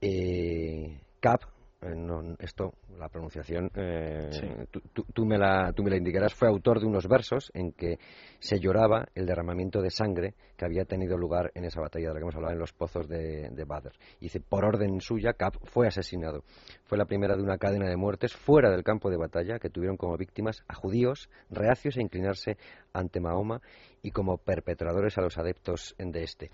Eh, 0.00 1.00
Cap, 1.20 1.42
no, 1.80 2.34
esto, 2.40 2.72
la 2.98 3.08
pronunciación, 3.08 3.70
eh, 3.76 4.28
Sí. 4.32 4.46
tú, 4.70 4.80
tú- 4.92 5.04
tú 5.14 5.24
me 5.24 5.38
la, 5.38 5.72
tú 5.72 5.82
me 5.84 5.90
la 5.90 5.96
indicarás, 5.96 6.34
fue 6.34 6.48
autor 6.48 6.80
de 6.80 6.86
unos 6.86 7.06
versos 7.06 7.50
en 7.54 7.72
que 7.72 7.98
se 8.40 8.58
lloraba 8.58 9.06
el 9.14 9.26
derramamiento 9.26 9.80
de 9.80 9.90
sangre 9.90 10.34
que 10.56 10.64
había 10.64 10.84
tenido 10.84 11.16
lugar 11.16 11.52
en 11.54 11.64
esa 11.64 11.80
batalla 11.80 12.08
de 12.08 12.14
la 12.14 12.18
que 12.18 12.22
hemos 12.24 12.34
hablado 12.34 12.54
en 12.54 12.58
los 12.58 12.72
pozos 12.72 13.08
de, 13.08 13.50
de 13.50 13.64
Badr. 13.64 13.92
Y 14.18 14.24
dice, 14.24 14.40
por 14.40 14.64
orden 14.64 15.00
suya, 15.00 15.34
Cap 15.34 15.54
fue 15.64 15.86
asesinado. 15.86 16.42
Fue 16.84 16.98
la 16.98 17.04
primera 17.04 17.36
de 17.36 17.42
una 17.42 17.58
cadena 17.58 17.88
de 17.88 17.96
muertes 17.96 18.34
fuera 18.34 18.70
del 18.70 18.82
campo 18.82 19.08
de 19.08 19.16
batalla 19.16 19.60
que 19.60 19.70
tuvieron 19.70 19.96
como 19.96 20.16
víctimas 20.16 20.64
a 20.66 20.74
judíos 20.74 21.28
reacios 21.48 21.96
a 21.96 22.02
inclinarse 22.02 22.56
ante 22.92 23.20
Mahoma 23.20 23.60
y 24.02 24.10
como 24.10 24.38
perpetradores 24.38 25.16
a 25.18 25.20
los 25.22 25.38
adeptos 25.38 25.94
de 25.98 26.22
este. 26.24 26.50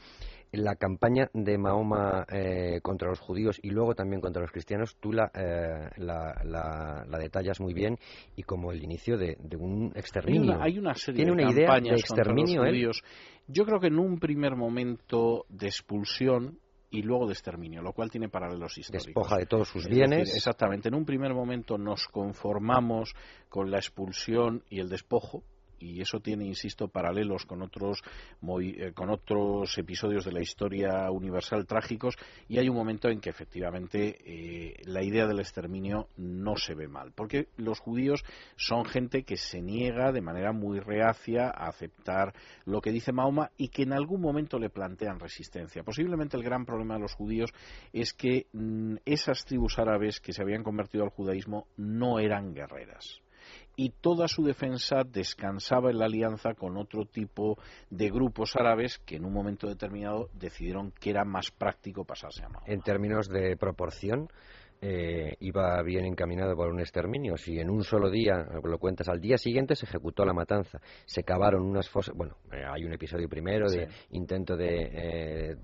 La 0.56 0.76
campaña 0.76 1.28
de 1.32 1.58
Mahoma 1.58 2.26
eh, 2.32 2.80
contra 2.82 3.08
los 3.08 3.20
judíos 3.20 3.58
y 3.62 3.70
luego 3.70 3.94
también 3.94 4.20
contra 4.20 4.42
los 4.42 4.50
cristianos, 4.52 4.96
tú 5.00 5.12
la, 5.12 5.30
eh, 5.34 5.90
la, 5.96 6.40
la- 6.44 7.04
la 7.08 7.18
detallas 7.18 7.60
muy 7.60 7.74
bien 7.74 7.98
y 8.36 8.42
como 8.42 8.72
el 8.72 8.82
inicio 8.82 9.16
de, 9.18 9.36
de 9.40 9.56
un 9.56 9.92
Hay 9.94 10.00
exterminio. 10.00 10.54
una, 10.54 10.64
hay 10.64 10.78
una 10.78 10.94
serie 10.94 11.24
¿Tiene 11.24 11.30
de 11.36 11.42
una 11.42 11.52
idea 11.52 11.60
de 11.60 11.66
campañas 11.66 12.00
exterminio 12.00 12.44
contra 12.44 12.62
los 12.64 12.70
judíos. 12.72 13.02
Yo 13.46 13.64
creo 13.64 13.80
que 13.80 13.88
en 13.88 13.98
un 13.98 14.18
primer 14.18 14.56
momento 14.56 15.44
de 15.48 15.66
expulsión 15.66 16.58
y 16.90 17.02
luego 17.02 17.26
de 17.26 17.32
exterminio, 17.32 17.82
lo 17.82 17.92
cual 17.92 18.08
tiene 18.10 18.28
paralelos 18.28 18.78
históricos. 18.78 19.06
Despoja 19.06 19.36
de 19.38 19.46
todos 19.46 19.68
sus 19.68 19.84
Es 19.84 19.90
bienes. 19.90 20.18
decir, 20.20 20.36
exactamente. 20.36 20.88
En 20.88 20.94
un 20.94 21.04
primer 21.04 21.34
momento 21.34 21.76
nos 21.76 22.06
conformamos 22.08 23.12
con 23.48 23.70
la 23.70 23.78
expulsión 23.78 24.62
y 24.70 24.78
el 24.80 24.88
despojo. 24.88 25.42
Y 25.84 26.00
eso 26.00 26.20
tiene, 26.20 26.46
insisto, 26.46 26.88
paralelos 26.88 27.44
con 27.44 27.62
otros, 27.62 28.02
eh, 28.60 28.92
con 28.94 29.10
otros 29.10 29.76
episodios 29.76 30.24
de 30.24 30.32
la 30.32 30.40
historia 30.40 31.10
universal 31.10 31.66
trágicos. 31.66 32.16
Y 32.48 32.58
hay 32.58 32.68
un 32.68 32.76
momento 32.76 33.08
en 33.08 33.20
que 33.20 33.30
efectivamente 33.30 34.16
eh, 34.24 34.82
la 34.86 35.02
idea 35.02 35.26
del 35.26 35.40
exterminio 35.40 36.08
no 36.16 36.56
se 36.56 36.74
ve 36.74 36.88
mal. 36.88 37.12
Porque 37.14 37.48
los 37.56 37.80
judíos 37.80 38.24
son 38.56 38.84
gente 38.84 39.24
que 39.24 39.36
se 39.36 39.60
niega 39.60 40.12
de 40.12 40.20
manera 40.20 40.52
muy 40.52 40.80
reacia 40.80 41.48
a 41.48 41.68
aceptar 41.68 42.34
lo 42.64 42.80
que 42.80 42.90
dice 42.90 43.12
Mahoma 43.12 43.50
y 43.56 43.68
que 43.68 43.82
en 43.82 43.92
algún 43.92 44.20
momento 44.20 44.58
le 44.58 44.70
plantean 44.70 45.20
resistencia. 45.20 45.82
Posiblemente 45.82 46.36
el 46.36 46.42
gran 46.42 46.64
problema 46.64 46.94
de 46.94 47.00
los 47.00 47.14
judíos 47.14 47.50
es 47.92 48.12
que 48.12 48.46
mm, 48.52 48.96
esas 49.04 49.44
tribus 49.44 49.78
árabes 49.78 50.20
que 50.20 50.32
se 50.32 50.42
habían 50.42 50.62
convertido 50.62 51.04
al 51.04 51.10
judaísmo 51.10 51.66
no 51.76 52.18
eran 52.18 52.54
guerreras. 52.54 53.23
Y 53.76 53.90
toda 53.90 54.28
su 54.28 54.44
defensa 54.44 55.02
descansaba 55.04 55.90
en 55.90 55.98
la 55.98 56.06
alianza 56.06 56.54
con 56.54 56.76
otro 56.76 57.04
tipo 57.06 57.58
de 57.90 58.10
grupos 58.10 58.56
árabes 58.56 58.98
que 59.04 59.16
en 59.16 59.24
un 59.24 59.32
momento 59.32 59.66
determinado 59.66 60.28
decidieron 60.34 60.92
que 60.92 61.10
era 61.10 61.24
más 61.24 61.50
práctico 61.50 62.04
pasarse 62.04 62.44
a 62.44 62.48
Mahoma. 62.48 62.66
En 62.66 62.80
términos 62.80 63.28
de 63.28 63.56
proporción, 63.56 64.28
eh, 64.86 65.36
iba 65.40 65.82
bien 65.82 66.04
encaminado 66.04 66.54
por 66.54 66.68
un 66.68 66.78
exterminio. 66.78 67.38
Si 67.38 67.58
en 67.58 67.70
un 67.70 67.84
solo 67.84 68.10
día, 68.10 68.46
lo 68.62 68.78
cuentas, 68.78 69.08
al 69.08 69.18
día 69.18 69.38
siguiente 69.38 69.74
se 69.74 69.86
ejecutó 69.86 70.26
la 70.26 70.34
matanza, 70.34 70.78
se 71.06 71.22
cavaron 71.22 71.62
unas 71.62 71.88
fosas. 71.88 72.14
Bueno, 72.14 72.36
eh, 72.52 72.62
hay 72.70 72.84
un 72.84 72.92
episodio 72.92 73.26
primero 73.26 73.70
de 73.70 73.88
intento 74.10 74.58
de 74.58 74.90
eh, 74.92 75.56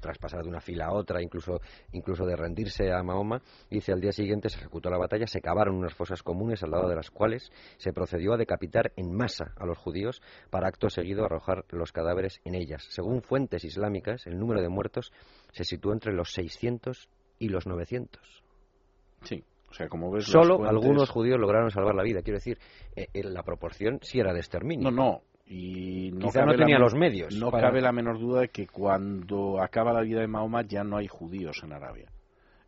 traspasar 0.00 0.42
de 0.42 0.48
una 0.48 0.60
fila 0.60 0.86
a 0.86 0.92
otra, 0.92 1.22
incluso, 1.22 1.60
incluso 1.92 2.26
de 2.26 2.34
rendirse 2.34 2.90
a 2.90 3.00
Mahoma. 3.04 3.40
Dice 3.70 3.92
al 3.92 4.00
día 4.00 4.10
siguiente 4.10 4.48
se 4.48 4.58
ejecutó 4.58 4.90
la 4.90 4.98
batalla, 4.98 5.28
se 5.28 5.40
cavaron 5.40 5.76
unas 5.76 5.94
fosas 5.94 6.24
comunes 6.24 6.64
al 6.64 6.72
lado 6.72 6.88
de 6.88 6.96
las 6.96 7.12
cuales 7.12 7.52
se 7.76 7.92
procedió 7.92 8.32
a 8.32 8.36
decapitar 8.36 8.90
en 8.96 9.14
masa 9.14 9.52
a 9.56 9.66
los 9.66 9.78
judíos 9.78 10.20
para 10.50 10.66
acto 10.66 10.90
seguido 10.90 11.24
arrojar 11.24 11.64
los 11.70 11.92
cadáveres 11.92 12.40
en 12.44 12.56
ellas. 12.56 12.84
Según 12.90 13.22
fuentes 13.22 13.62
islámicas, 13.62 14.26
el 14.26 14.36
número 14.36 14.62
de 14.62 14.68
muertos 14.68 15.12
se 15.52 15.62
situó 15.62 15.92
entre 15.92 16.12
los 16.12 16.32
600 16.32 17.08
y 17.38 17.50
los 17.50 17.68
900. 17.68 18.43
Sí. 19.24 19.42
O 19.70 19.74
sea, 19.74 19.88
como 19.88 20.10
ves, 20.10 20.24
Solo 20.26 20.64
algunos 20.68 21.10
judíos 21.10 21.38
lograron 21.38 21.70
salvar 21.70 21.96
la 21.96 22.04
vida. 22.04 22.22
Quiero 22.22 22.36
decir, 22.36 22.58
eh, 22.94 23.08
eh, 23.12 23.24
la 23.24 23.42
proporción 23.42 23.98
sí 24.02 24.20
era 24.20 24.32
de 24.32 24.38
exterminio. 24.38 24.90
No, 24.90 24.96
no. 24.96 25.20
Y 25.46 26.10
no 26.12 26.26
Quizá 26.26 26.44
no 26.44 26.54
tenía 26.54 26.78
los 26.78 26.94
medios. 26.94 27.34
No 27.34 27.50
cabe 27.50 27.80
la 27.80 27.92
menor 27.92 28.18
duda 28.18 28.42
de 28.42 28.48
que 28.48 28.66
cuando 28.66 29.60
acaba 29.60 29.92
la 29.92 30.02
vida 30.02 30.20
de 30.20 30.28
Mahoma 30.28 30.62
ya 30.62 30.84
no 30.84 30.96
hay 30.96 31.08
judíos 31.08 31.60
en 31.64 31.72
Arabia. 31.72 32.08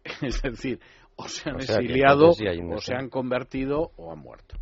Es 0.22 0.42
decir, 0.42 0.80
o 1.16 1.28
se 1.28 1.48
han 1.48 1.56
exiliado, 1.56 2.30
o 2.30 2.80
se 2.80 2.94
han 2.94 3.08
convertido, 3.08 3.92
o 3.96 4.12
han 4.12 4.18
muerto. 4.18 4.56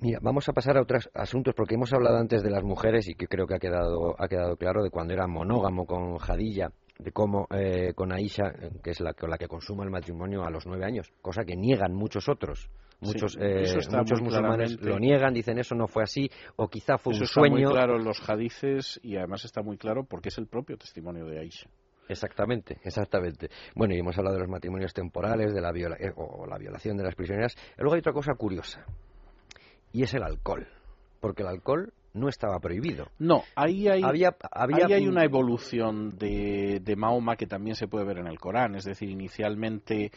Mira, 0.00 0.18
vamos 0.22 0.48
a 0.48 0.52
pasar 0.52 0.76
a 0.76 0.82
otros 0.82 1.10
asuntos 1.14 1.54
porque 1.54 1.74
hemos 1.74 1.92
hablado 1.92 2.18
antes 2.18 2.42
de 2.42 2.50
las 2.50 2.62
mujeres 2.62 3.08
y 3.08 3.14
que 3.14 3.26
creo 3.26 3.46
que 3.46 3.54
ha 3.54 3.58
quedado, 3.58 4.14
ha 4.18 4.28
quedado 4.28 4.56
claro 4.56 4.82
de 4.82 4.90
cuando 4.90 5.14
era 5.14 5.26
monógamo 5.26 5.86
con 5.86 6.18
Jadilla 6.18 6.70
de 6.98 7.12
cómo 7.12 7.46
eh, 7.50 7.92
con 7.94 8.12
Aisha, 8.12 8.52
que 8.82 8.90
es 8.90 9.00
la 9.00 9.14
con 9.14 9.30
la 9.30 9.38
que 9.38 9.48
consuma 9.48 9.84
el 9.84 9.90
matrimonio 9.90 10.44
a 10.44 10.50
los 10.50 10.66
nueve 10.66 10.84
años, 10.84 11.12
cosa 11.20 11.44
que 11.44 11.56
niegan 11.56 11.94
muchos 11.94 12.28
otros. 12.28 12.68
Muchos, 13.00 13.36
eh, 13.38 13.66
muchos 13.90 14.22
musulmanes 14.22 14.80
lo 14.80 14.98
niegan, 14.98 15.34
dicen 15.34 15.58
eso 15.58 15.74
no 15.74 15.86
fue 15.86 16.04
así, 16.04 16.30
o 16.56 16.68
quizá 16.68 16.96
fue 16.96 17.12
un 17.12 17.26
sueño. 17.26 17.56
Está 17.56 17.66
muy 17.66 17.72
claro 17.74 17.96
en 17.96 18.04
los 18.04 18.30
hadices 18.30 18.98
y 19.02 19.16
además 19.16 19.44
está 19.44 19.62
muy 19.62 19.76
claro 19.76 20.04
porque 20.04 20.30
es 20.30 20.38
el 20.38 20.46
propio 20.46 20.78
testimonio 20.78 21.26
de 21.26 21.40
Aisha. 21.40 21.68
Exactamente, 22.08 22.78
exactamente. 22.82 23.50
Bueno, 23.74 23.94
y 23.94 23.98
hemos 23.98 24.16
hablado 24.16 24.36
de 24.36 24.42
los 24.42 24.50
matrimonios 24.50 24.94
temporales, 24.94 25.52
de 25.52 25.60
la 25.60 25.72
viola 25.72 25.96
eh, 25.98 26.12
o 26.16 26.46
la 26.46 26.56
violación 26.56 26.96
de 26.96 27.04
las 27.04 27.14
prisioneras. 27.14 27.54
Luego 27.76 27.94
hay 27.94 28.00
otra 28.00 28.12
cosa 28.12 28.34
curiosa, 28.34 28.86
y 29.92 30.02
es 30.02 30.14
el 30.14 30.22
alcohol. 30.22 30.66
Porque 31.20 31.42
el 31.42 31.48
alcohol 31.48 31.92
no 32.14 32.28
estaba 32.28 32.58
prohibido. 32.60 33.08
No, 33.18 33.42
ahí 33.56 33.88
hay, 33.88 34.02
había, 34.02 34.36
hay 34.54 35.06
una 35.06 35.24
evolución 35.24 36.16
de, 36.16 36.80
de, 36.82 36.96
Mahoma 36.96 37.36
que 37.36 37.46
también 37.46 37.74
se 37.74 37.88
puede 37.88 38.06
ver 38.06 38.18
en 38.18 38.28
el 38.28 38.38
Corán. 38.38 38.76
Es 38.76 38.84
decir, 38.84 39.10
inicialmente 39.10 40.10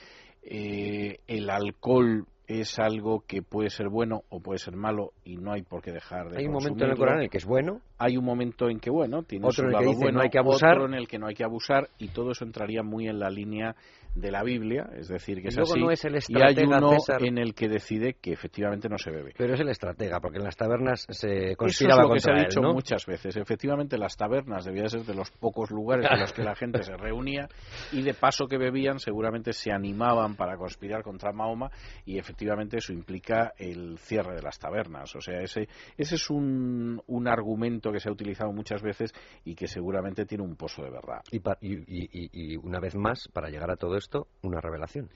eh, 0.43 1.17
el 1.27 1.49
alcohol 1.49 2.25
es 2.47 2.79
algo 2.79 3.23
que 3.27 3.41
puede 3.41 3.69
ser 3.69 3.89
bueno 3.89 4.21
o 4.29 4.39
puede 4.39 4.59
ser 4.59 4.75
malo 4.75 5.11
y 5.25 5.35
no 5.35 5.51
hay 5.51 5.63
por 5.63 5.81
qué 5.81 5.91
dejar 5.91 6.29
de 6.29 6.37
Hay 6.37 6.45
un 6.45 6.53
momento 6.53 6.85
en 6.85 6.91
el 6.91 6.97
Corán 6.97 7.17
en 7.17 7.23
el 7.23 7.29
que 7.29 7.39
es 7.39 7.45
bueno. 7.45 7.81
Hay 7.97 8.15
un 8.15 8.23
momento 8.23 8.69
en 8.69 8.79
que, 8.79 8.89
bueno, 8.89 9.23
tiene 9.23 9.45
otro 9.45 9.69
su 9.69 9.75
en 9.75 9.75
el 9.75 9.79
que 9.79 9.95
bueno, 9.95 10.17
no 10.19 10.21
hay 10.21 10.29
que 10.29 10.39
abusar. 10.39 10.77
otro 10.77 10.85
en 10.85 10.93
el 10.93 11.07
que 11.07 11.19
no 11.19 11.27
hay 11.27 11.35
que 11.35 11.43
abusar 11.43 11.89
y 11.97 12.09
todo 12.09 12.31
eso 12.31 12.45
entraría 12.45 12.83
muy 12.83 13.07
en 13.07 13.19
la 13.19 13.29
línea 13.29 13.75
de 14.19 14.31
la 14.31 14.43
Biblia, 14.43 14.89
es 14.95 15.07
decir, 15.07 15.41
que 15.41 15.49
es 15.49 15.55
luego 15.55 15.71
así. 15.71 15.79
No 15.79 15.91
es 15.91 16.03
el 16.05 16.15
y 16.27 16.41
hay 16.41 16.55
uno 16.65 16.97
en 17.19 17.37
el 17.37 17.53
que 17.53 17.67
decide 17.67 18.15
que 18.15 18.31
efectivamente 18.33 18.89
no 18.89 18.97
se 18.97 19.11
bebe. 19.11 19.33
Pero 19.37 19.53
es 19.53 19.59
el 19.59 19.69
estratega, 19.69 20.19
porque 20.19 20.37
en 20.39 20.43
las 20.43 20.55
tabernas 20.55 21.05
se 21.09 21.55
conspiraba 21.55 22.01
Eso 22.01 22.01
es 22.01 22.07
lo 22.09 22.13
que 22.13 22.19
se 22.19 22.31
ha 22.31 22.35
él, 22.35 22.45
dicho 22.49 22.61
¿no? 22.61 22.73
muchas 22.73 23.05
veces. 23.05 23.35
Efectivamente, 23.37 23.97
las 23.97 24.17
tabernas 24.17 24.65
debían 24.65 24.89
ser 24.89 25.03
de 25.03 25.13
los 25.13 25.29
pocos 25.31 25.69
lugares 25.71 26.07
en 26.09 26.19
los 26.19 26.33
que 26.33 26.43
la 26.43 26.55
gente 26.55 26.83
se 26.83 26.95
reunía 26.97 27.47
y 27.91 28.01
de 28.01 28.13
paso 28.13 28.47
que 28.47 28.57
bebían 28.57 28.99
seguramente 28.99 29.53
se 29.53 29.71
animaban 29.71 30.35
para 30.35 30.57
conspirar 30.57 31.03
contra 31.03 31.31
Mahoma 31.31 31.69
y 32.05 32.17
efectivamente 32.17 32.77
eso 32.77 32.93
implica 32.93 33.53
el 33.57 33.97
cierre 33.99 34.35
de 34.35 34.41
las 34.41 34.57
tabernas. 34.59 35.15
O 35.15 35.21
sea, 35.21 35.41
ese, 35.41 35.67
ese 35.97 36.15
es 36.15 36.29
un, 36.29 37.01
un 37.07 37.27
argumento 37.27 37.91
que 37.91 37.99
se 37.99 38.09
ha 38.09 38.11
utilizado 38.11 38.51
muchas 38.51 38.81
veces 38.81 39.13
y 39.45 39.55
que 39.55 39.67
seguramente 39.67 40.25
tiene 40.25 40.43
un 40.43 40.55
pozo 40.55 40.83
de 40.83 40.89
verdad. 40.89 41.21
Y, 41.31 41.37
y- 41.37 41.83
y- 41.87 42.09
y- 42.11 42.53
y 42.53 42.57
una 42.57 42.79
vez 42.79 42.95
más, 42.95 43.27
para 43.33 43.49
llegar 43.49 43.69
a 43.71 43.75
todo 43.75 43.95
esto, 43.97 44.06
una 44.41 44.61
revelación. 44.61 45.09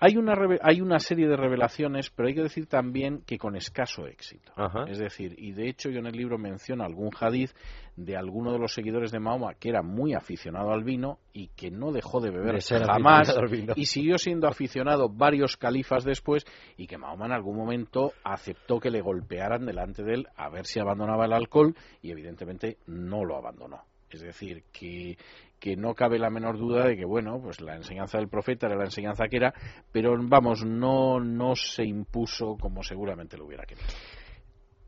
Hay 0.00 0.16
una, 0.16 0.34
hay 0.62 0.80
una 0.80 1.00
serie 1.00 1.26
de 1.26 1.36
revelaciones, 1.36 2.10
pero 2.10 2.28
hay 2.28 2.34
que 2.34 2.42
decir 2.42 2.66
también 2.66 3.22
que 3.26 3.36
con 3.36 3.56
escaso 3.56 4.06
éxito. 4.06 4.52
Ajá. 4.54 4.84
Es 4.88 4.98
decir, 4.98 5.34
y 5.36 5.50
de 5.50 5.68
hecho 5.68 5.90
yo 5.90 5.98
en 5.98 6.06
el 6.06 6.16
libro 6.16 6.38
menciono 6.38 6.84
algún 6.84 7.10
hadiz 7.20 7.52
de 7.96 8.16
alguno 8.16 8.52
de 8.52 8.60
los 8.60 8.72
seguidores 8.72 9.10
de 9.10 9.18
Mahoma 9.18 9.54
que 9.54 9.70
era 9.70 9.82
muy 9.82 10.14
aficionado 10.14 10.70
al 10.70 10.84
vino 10.84 11.18
y 11.32 11.48
que 11.48 11.72
no 11.72 11.90
dejó 11.90 12.20
de 12.20 12.30
beber 12.30 12.54
De 12.54 12.60
ser 12.60 12.84
jamás 12.84 13.36
y 13.74 13.86
siguió 13.86 14.18
siendo 14.18 14.46
aficionado 14.46 15.08
varios 15.08 15.56
califas 15.56 16.04
después 16.04 16.46
y 16.76 16.86
que 16.86 16.96
Mahoma 16.96 17.26
en 17.26 17.32
algún 17.32 17.56
momento 17.56 18.12
aceptó 18.22 18.78
que 18.78 18.90
le 18.90 19.00
golpearan 19.00 19.66
delante 19.66 20.04
de 20.04 20.14
él 20.14 20.28
a 20.36 20.48
ver 20.48 20.66
si 20.66 20.78
abandonaba 20.78 21.24
el 21.24 21.32
alcohol 21.32 21.74
y 22.02 22.12
evidentemente 22.12 22.78
no 22.86 23.24
lo 23.24 23.36
abandonó. 23.36 23.82
Es 24.10 24.22
decir, 24.22 24.64
que, 24.72 25.18
que 25.58 25.76
no 25.76 25.94
cabe 25.94 26.18
la 26.18 26.30
menor 26.30 26.58
duda 26.58 26.86
de 26.86 26.96
que, 26.96 27.04
bueno, 27.04 27.40
pues 27.42 27.60
la 27.60 27.76
enseñanza 27.76 28.18
del 28.18 28.28
profeta 28.28 28.66
era 28.66 28.76
la 28.76 28.84
enseñanza 28.84 29.28
que 29.28 29.36
era, 29.36 29.54
pero 29.92 30.16
vamos, 30.20 30.64
no, 30.64 31.20
no 31.20 31.54
se 31.56 31.84
impuso 31.84 32.56
como 32.56 32.82
seguramente 32.82 33.36
lo 33.36 33.46
hubiera 33.46 33.64
querido. 33.64 33.86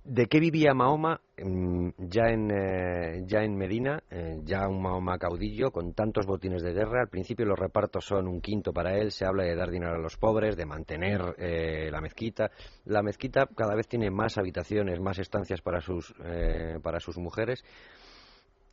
¿De 0.02 0.26
qué 0.26 0.40
vivía 0.40 0.72
Mahoma 0.72 1.20
mm, 1.36 1.90
ya 1.98 2.30
en, 2.30 2.50
eh, 2.50 3.22
ya 3.26 3.42
en 3.42 3.54
Medina? 3.54 4.02
eh, 4.10 4.40
ya 4.44 4.66
un 4.66 4.80
Mahoma 4.80 5.18
caudillo 5.18 5.70
con 5.70 5.92
tantos 5.92 6.24
botines 6.26 6.62
de 6.62 6.72
guerra. 6.72 7.02
Al 7.02 7.08
principio 7.08 7.44
los 7.44 7.58
repartos 7.58 8.06
son 8.06 8.26
un 8.26 8.40
quinto 8.40 8.72
para 8.72 8.96
él. 8.96 9.12
Se 9.12 9.26
habla 9.26 9.44
de 9.44 9.54
dar 9.54 9.70
dinero 9.70 9.94
a 9.94 9.98
los 9.98 10.16
pobres, 10.16 10.56
de 10.56 10.64
mantener 10.64 11.20
eh, 11.36 11.90
la 11.92 12.00
mezquita. 12.00 12.50
La 12.86 13.02
mezquita 13.02 13.46
cada 13.54 13.74
vez 13.74 13.88
tiene 13.88 14.10
más 14.10 14.38
habitaciones, 14.38 14.98
más 15.00 15.18
estancias 15.18 15.60
para 15.60 15.82
sus, 15.82 16.14
eh, 16.24 16.78
para 16.82 16.98
sus 16.98 17.18
mujeres. 17.18 17.62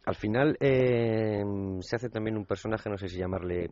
Al 0.08 0.16
final 0.16 0.56
eh, 0.62 1.44
se 1.82 1.98
hace 1.98 2.10
también 2.10 2.38
un 2.38 2.46
personaje, 2.46 2.90
no 2.90 2.98
sé 2.98 3.10
si 3.10 3.18
llamarle, 3.18 3.72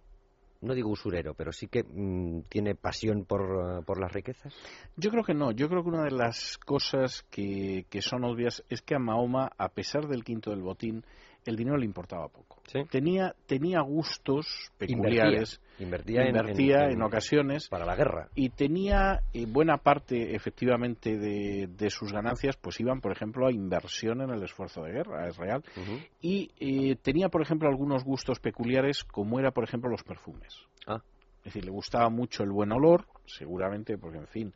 no 0.59 0.73
digo 0.73 0.89
usurero, 0.89 1.33
pero 1.33 1.53
sí 1.53 1.67
que 1.67 1.85
mm, 1.85 2.41
tiene 2.49 2.75
pasión 2.75 3.23
por, 3.23 3.41
eh, 3.41 3.83
por 3.85 4.01
las 4.01 4.11
riquezas. 4.11 4.53
Yo 4.97 5.11
creo 5.11 5.23
que 5.23 5.33
no. 5.33 5.53
Yo 5.53 5.69
creo 5.69 5.81
que 5.81 5.87
una 5.87 6.03
de 6.03 6.11
las 6.11 6.57
cosas 6.57 7.23
que, 7.31 7.85
que 7.89 8.01
son 8.01 8.25
obvias 8.25 8.65
es 8.67 8.81
que 8.81 8.95
a 8.95 8.99
Mahoma, 8.99 9.49
a 9.57 9.69
pesar 9.69 10.09
del 10.09 10.25
quinto 10.25 10.49
del 10.49 10.61
botín, 10.61 11.05
el 11.45 11.55
dinero 11.55 11.77
le 11.77 11.85
importaba 11.85 12.27
poco. 12.27 12.61
Sí. 12.67 12.79
Tenía, 12.89 13.35
tenía 13.45 13.81
gustos 13.81 14.47
peculiares, 14.77 15.61
Invertía, 15.79 16.21
en- 16.23 16.29
invertía 16.29 16.85
en, 16.85 16.93
en, 16.93 17.01
ocasiones 17.03 17.67
para 17.69 17.85
la 17.85 17.95
guerra. 17.95 18.29
y 18.33 18.49
tenía 18.49 19.21
eh, 19.33 19.45
buena 19.47 19.77
parte 19.77 20.35
efectivamente 20.35 21.17
de, 21.17 21.67
de 21.67 21.89
sus 21.89 22.11
ganancias 22.11 22.55
pues 22.57 22.79
iban 22.79 23.01
por 23.01 23.11
ejemplo 23.11 23.45
a 23.47 23.51
inversión 23.51 24.21
en 24.21 24.29
el 24.31 24.41
esfuerzo 24.43 24.83
de 24.83 24.91
guerra 24.93 25.27
es 25.27 25.35
real 25.37 25.63
y 26.21 26.49
eh, 26.59 26.95
tenía 27.01 27.29
por 27.29 27.41
ejemplo 27.41 27.67
algunos 27.67 28.03
gustos 28.03 28.39
peculiares 28.39 29.03
como 29.03 29.37
era 29.39 29.51
por 29.51 29.63
ejemplo 29.65 29.89
los 29.89 30.03
perfumes 30.03 30.55
Ah. 30.87 31.01
es 31.39 31.45
decir 31.45 31.65
le 31.65 31.71
gustaba 31.71 32.09
mucho 32.09 32.43
el 32.43 32.51
buen 32.51 32.71
olor 32.71 33.05
seguramente 33.25 33.97
porque 33.97 34.17
en 34.19 34.27
fin 34.27 34.53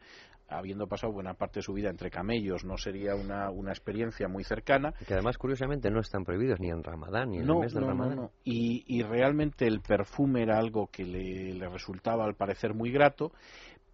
habiendo 0.50 0.88
pasado 0.88 1.14
buena 1.14 1.34
parte 1.34 1.60
de 1.60 1.64
su 1.64 1.74
vida 1.74 1.90
entre 1.90 2.10
camellos 2.10 2.66
no 2.66 2.78
sería 2.78 3.16
una, 3.16 3.50
una 3.50 3.72
experiencia 3.72 4.28
muy 4.28 4.44
cercana 4.44 4.94
Que 5.08 5.14
además, 5.14 5.38
curiosamente, 5.38 5.90
no 5.92 6.00
están 6.00 6.24
prohibidos 6.24 6.60
ni 6.60 6.70
en 6.70 6.84
Ramadán 6.84 7.32
ni 7.32 7.38
en 7.38 7.50
el 7.50 7.56
mes 7.56 7.74
del 7.74 7.82
no, 7.82 7.88
no, 7.88 7.94
Ramadán. 7.94 8.16
no. 8.18 8.32
Y, 8.44 8.84
y 8.88 9.04
realmente 9.04 9.68
el 9.68 9.82
perfume 9.82 10.44
era 10.44 10.58
algo 10.58 10.88
que 10.88 11.04
le, 11.04 11.54
le 11.54 11.70
resultaba 11.70 12.26
al 12.26 12.36
parecer 12.36 12.74
muy 12.74 12.92
grato, 12.92 13.32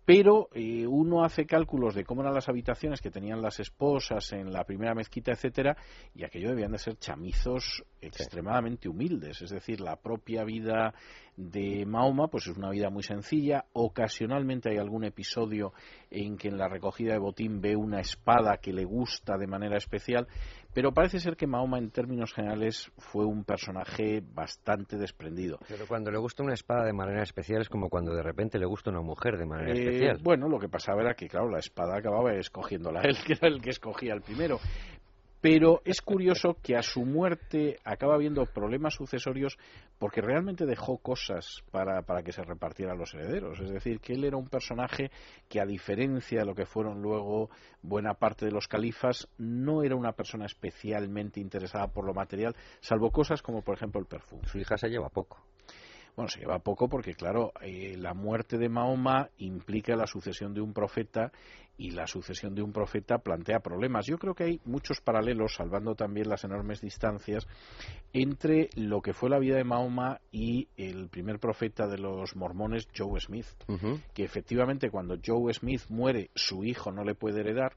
pero 0.06 0.50
eh, 0.54 0.86
uno 0.86 1.24
hace 1.24 1.48
cálculos 1.48 1.96
de 1.96 2.04
cómo 2.04 2.22
eran 2.22 2.36
las 2.36 2.48
habitaciones 2.48 3.02
que 3.02 3.10
tenían 3.10 3.42
las 3.42 3.60
esposas 3.60 4.32
en 4.34 4.54
la 4.54 4.64
primera 4.64 4.94
mezquita, 4.94 5.32
etcétera, 5.32 5.76
y 6.14 6.24
aquello 6.24 6.50
debían 6.50 6.72
de 6.74 6.78
ser 6.78 6.98
chamizos 6.98 7.84
extremadamente 8.02 8.88
humildes, 8.88 9.42
es 9.42 9.50
decir, 9.50 9.82
la 9.82 9.96
propia 9.96 10.44
vida 10.44 10.94
de 11.38 11.86
Mahoma 11.86 12.28
pues 12.28 12.48
es 12.48 12.58
una 12.58 12.70
vida 12.70 12.90
muy 12.90 13.04
sencilla, 13.04 13.66
ocasionalmente 13.74 14.70
hay 14.70 14.78
algún 14.78 15.04
episodio 15.04 15.74
en 16.10 16.38
que 16.38 16.48
en 16.48 16.58
la 16.58 16.68
recogida 16.70 17.14
de 17.14 17.20
botín 17.20 17.60
ve 17.62 17.76
una 17.76 18.00
espada 18.00 18.58
que 18.58 18.72
le 18.72 18.86
gusta 18.86 19.38
de 19.38 19.48
manera 19.48 19.78
especial, 19.78 20.28
pero 20.74 20.94
parece 20.94 21.20
ser 21.20 21.36
que 21.36 21.48
Mahoma 21.48 21.78
en 21.78 21.90
términos 21.92 22.34
generales 22.34 22.92
fue 22.98 23.26
un 23.26 23.44
personaje 23.44 24.22
bastante 24.34 24.98
desprendido. 24.98 25.58
Pero 25.68 25.86
cuando 25.88 26.12
le 26.12 26.18
gusta 26.18 26.44
una 26.44 26.54
espada 26.54 26.86
de 26.86 26.94
manera 26.94 27.24
especial 27.24 27.62
es 27.62 27.70
como 27.70 27.90
cuando 27.90 28.14
de 28.14 28.24
repente 28.24 28.58
le 28.60 28.66
gusta 28.66 28.90
una 28.92 29.02
mujer 29.02 29.38
de 29.38 29.46
manera 29.46 29.72
Eh, 29.74 29.82
especial. 29.84 30.20
bueno, 30.24 30.48
lo 30.50 30.60
que 30.60 30.70
pasaba 30.70 31.02
era 31.02 31.14
que, 31.14 31.28
claro, 31.28 31.50
la 31.50 31.60
espada 31.60 31.98
acababa 31.98 32.34
escogiéndola 32.34 33.02
él, 33.04 33.18
que 33.26 33.34
era 33.34 33.48
el 33.48 33.62
que 33.62 33.70
escogía 33.72 34.14
el 34.14 34.22
primero. 34.22 34.60
Pero 35.46 35.84
es 35.86 36.02
curioso 36.02 36.58
que 36.64 36.76
a 36.76 36.82
su 36.82 37.06
muerte 37.06 37.78
acaba 37.84 38.16
habiendo 38.16 38.48
problemas 38.48 38.96
sucesorios 38.96 39.60
porque 40.00 40.20
realmente 40.20 40.66
dejó 40.66 40.98
cosas 40.98 41.64
para, 41.70 42.02
para, 42.02 42.24
que 42.24 42.32
se 42.32 42.42
repartieran 42.42 42.98
los 42.98 43.14
herederos. 43.14 43.60
Es 43.60 43.70
decir, 43.70 44.00
que 44.00 44.14
él 44.14 44.24
era 44.24 44.38
un 44.38 44.50
personaje 44.50 45.12
que, 45.48 45.62
a 45.62 45.66
diferencia 45.68 46.40
de 46.40 46.46
lo 46.48 46.56
que 46.56 46.66
fueron 46.66 47.00
luego 47.00 47.52
buena 47.84 48.16
parte 48.16 48.46
de 48.46 48.54
los 48.54 48.68
califas, 48.68 49.28
no 49.38 49.84
era 49.84 49.96
una 49.96 50.14
persona 50.14 50.48
especialmente 50.48 51.40
interesada 51.40 51.90
por 51.90 52.08
lo 52.08 52.16
material, 52.16 52.56
salvo 52.80 53.12
cosas 53.12 53.44
como, 53.44 53.62
por 53.62 53.76
ejemplo, 53.76 54.02
el 54.02 54.08
perfume. 54.08 54.48
Su 54.48 54.58
hija 54.58 54.78
se 54.78 54.90
lleva 54.90 55.10
poco. 55.10 55.46
Bueno, 56.16 56.30
se 56.30 56.40
lleva 56.40 56.60
poco 56.60 56.88
porque, 56.88 57.14
claro, 57.14 57.52
eh, 57.62 57.96
la 57.98 58.14
muerte 58.14 58.58
de 58.58 58.70
Mahoma 58.70 59.30
implica 59.38 59.98
la 59.98 60.08
sucesión 60.08 60.54
de 60.54 60.62
un 60.62 60.74
profeta 60.74 61.34
y 61.78 61.92
la 61.92 62.08
sucesión 62.08 62.56
de 62.56 62.62
un 62.62 62.72
profeta 62.72 63.18
plantea 63.18 63.60
problemas. 63.60 64.06
Yo 64.06 64.18
creo 64.18 64.34
que 64.34 64.46
hay 64.46 64.62
muchos 64.66 65.02
paralelos, 65.02 65.56
salvando 65.56 65.96
también 65.96 66.30
las 66.30 66.44
enormes 66.44 66.82
distancias, 66.82 67.48
entre 68.14 68.70
lo 68.76 69.02
que 69.02 69.14
fue 69.14 69.30
la 69.30 69.40
vida 69.40 69.58
de 69.58 69.64
Mahoma 69.64 70.22
y 70.32 70.70
el 70.78 71.10
primer 71.10 71.40
profeta 71.40 71.88
de 71.88 71.98
los 71.98 72.36
mormones, 72.36 72.88
Joe 72.96 73.20
Smith, 73.20 73.48
que 74.14 74.24
efectivamente 74.24 74.90
cuando 74.90 75.18
Joe 75.24 75.54
Smith 75.54 75.84
muere, 75.90 76.30
su 76.36 76.64
hijo 76.64 76.92
no 76.92 77.04
le 77.04 77.16
puede 77.16 77.42
heredar 77.42 77.74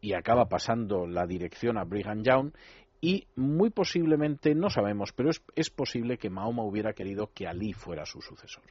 y 0.00 0.12
acaba 0.14 0.46
pasando 0.46 1.06
la 1.06 1.26
dirección 1.26 1.78
a 1.78 1.84
Brigham 1.84 2.22
Young 2.22 2.52
y 3.00 3.26
muy 3.36 3.70
posiblemente, 3.70 4.54
no 4.54 4.70
sabemos, 4.70 5.12
pero 5.12 5.30
es, 5.30 5.42
es, 5.56 5.68
posible 5.68 6.16
que 6.16 6.30
Mahoma 6.30 6.64
hubiera 6.64 6.94
querido 6.94 7.30
que 7.34 7.46
Ali 7.46 7.74
fuera 7.74 8.06
su 8.06 8.20
sucesor. 8.22 8.64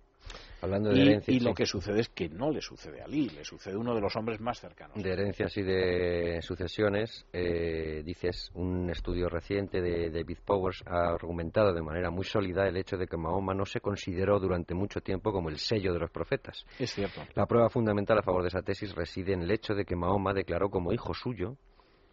Hablando 0.62 0.92
de 0.92 1.02
herencias. 1.02 1.36
Y 1.36 1.40
lo 1.42 1.54
que 1.54 1.66
sucede 1.66 2.00
es 2.00 2.10
que 2.10 2.30
no 2.30 2.50
le 2.50 2.62
sucede 2.62 3.02
a 3.02 3.06
Ali, 3.06 3.28
le 3.30 3.44
sucede 3.44 3.74
a 3.74 3.78
uno 3.78 3.94
de 3.94 4.00
los 4.00 4.16
hombres 4.16 4.40
más 4.40 4.62
cercanos. 4.62 4.96
De 4.96 5.12
herencias 5.12 5.58
y 5.58 5.62
de 5.62 6.40
sucesiones, 6.42 7.26
eh, 7.34 8.02
dices, 8.06 8.50
un 8.54 8.90
estudio 8.90 9.28
reciente 9.28 9.82
de 9.82 10.10
David 10.10 10.38
Powers 10.46 10.82
ha 10.86 11.10
argumentado 11.10 11.74
de 11.74 11.82
manera 11.82 12.10
muy 12.12 12.24
sólida 12.24 12.66
el 12.66 12.78
hecho 12.78 12.96
de 12.96 13.08
que 13.08 13.18
Mahoma 13.18 13.54
no 13.54 13.66
se 13.66 13.82
consideró 13.82 14.40
durante 14.40 14.74
mucho 14.74 15.02
tiempo 15.02 15.34
como 15.34 15.50
el 15.50 15.58
sello 15.58 15.92
de 15.92 16.00
los 16.00 16.12
profetas. 16.12 16.66
Es 16.80 16.94
cierto. 16.94 17.22
La 17.36 17.46
prueba 17.46 17.70
fundamental 17.70 18.20
a 18.20 18.24
favor 18.24 18.44
de 18.44 18.48
esa 18.48 18.62
tesis 18.62 18.96
reside 18.96 19.34
en 19.34 19.42
el 19.42 19.52
hecho 19.52 19.74
de 19.74 19.84
que 19.84 19.98
Mahoma 19.98 20.34
declaró 20.34 20.70
como 20.70 20.94
hijo 20.94 21.14
suyo 21.14 21.58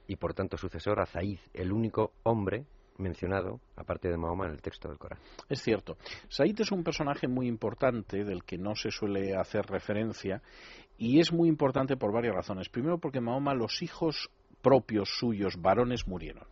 y 0.08 0.16
por 0.16 0.34
tanto 0.34 0.56
sucesor 0.56 0.98
a 0.98 1.06
Zaid, 1.06 1.38
el 1.54 1.70
único 1.70 2.14
hombre 2.24 2.66
mencionado, 3.00 3.60
aparte 3.76 4.08
de 4.08 4.16
Mahoma, 4.16 4.46
en 4.46 4.52
el 4.52 4.62
texto 4.62 4.88
del 4.88 4.98
Corán. 4.98 5.18
Es 5.48 5.62
cierto. 5.62 5.96
Said 6.28 6.60
es 6.60 6.70
un 6.70 6.84
personaje 6.84 7.26
muy 7.26 7.48
importante 7.48 8.24
del 8.24 8.44
que 8.44 8.58
no 8.58 8.74
se 8.74 8.90
suele 8.90 9.34
hacer 9.34 9.66
referencia 9.66 10.42
y 10.98 11.18
es 11.18 11.32
muy 11.32 11.48
importante 11.48 11.96
por 11.96 12.12
varias 12.12 12.34
razones. 12.34 12.68
Primero 12.68 12.98
porque 12.98 13.20
Mahoma, 13.20 13.54
los 13.54 13.82
hijos 13.82 14.30
propios 14.62 15.08
suyos, 15.18 15.60
varones, 15.60 16.06
murieron 16.06 16.46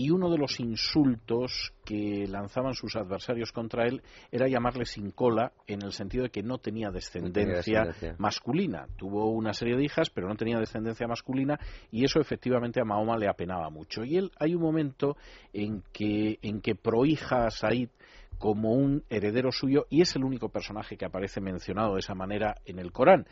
y 0.00 0.08
uno 0.08 0.30
de 0.30 0.38
los 0.38 0.58
insultos 0.60 1.74
que 1.84 2.26
lanzaban 2.26 2.72
sus 2.72 2.96
adversarios 2.96 3.52
contra 3.52 3.86
él 3.86 4.00
era 4.32 4.48
llamarle 4.48 4.86
sin 4.86 5.10
cola 5.10 5.52
en 5.66 5.82
el 5.82 5.92
sentido 5.92 6.24
de 6.24 6.30
que 6.30 6.42
no 6.42 6.56
tenía 6.56 6.90
descendencia, 6.90 7.84
masculina. 8.16 8.86
Tuvo 8.96 9.28
una 9.28 9.52
serie 9.52 9.76
de 9.76 9.84
hijas, 9.84 10.08
pero 10.08 10.26
no 10.26 10.36
tenía 10.36 10.58
descendencia 10.58 11.06
masculina 11.06 11.60
y 11.90 12.06
eso 12.06 12.18
efectivamente 12.18 12.80
a 12.80 12.84
Mahoma 12.84 13.18
le 13.18 13.28
apenaba 13.28 13.68
mucho. 13.68 14.02
Y 14.02 14.16
él 14.16 14.30
hay 14.38 14.54
un 14.54 14.62
momento 14.62 15.18
en 15.52 15.82
que, 15.92 16.38
en 16.40 16.62
que 16.62 16.74
prohija 16.74 17.44
a 17.44 17.50
Said 17.50 17.90
como 18.38 18.72
un 18.72 19.04
heredero 19.10 19.52
suyo 19.52 19.84
y 19.90 20.00
es 20.00 20.16
el 20.16 20.24
único 20.24 20.48
personaje 20.48 20.96
que 20.96 21.04
aparece 21.04 21.42
mencionado 21.42 21.92
de 21.92 22.00
esa 22.00 22.14
manera 22.14 22.54
en 22.64 22.78
el 22.78 22.90
Corán. 22.90 23.26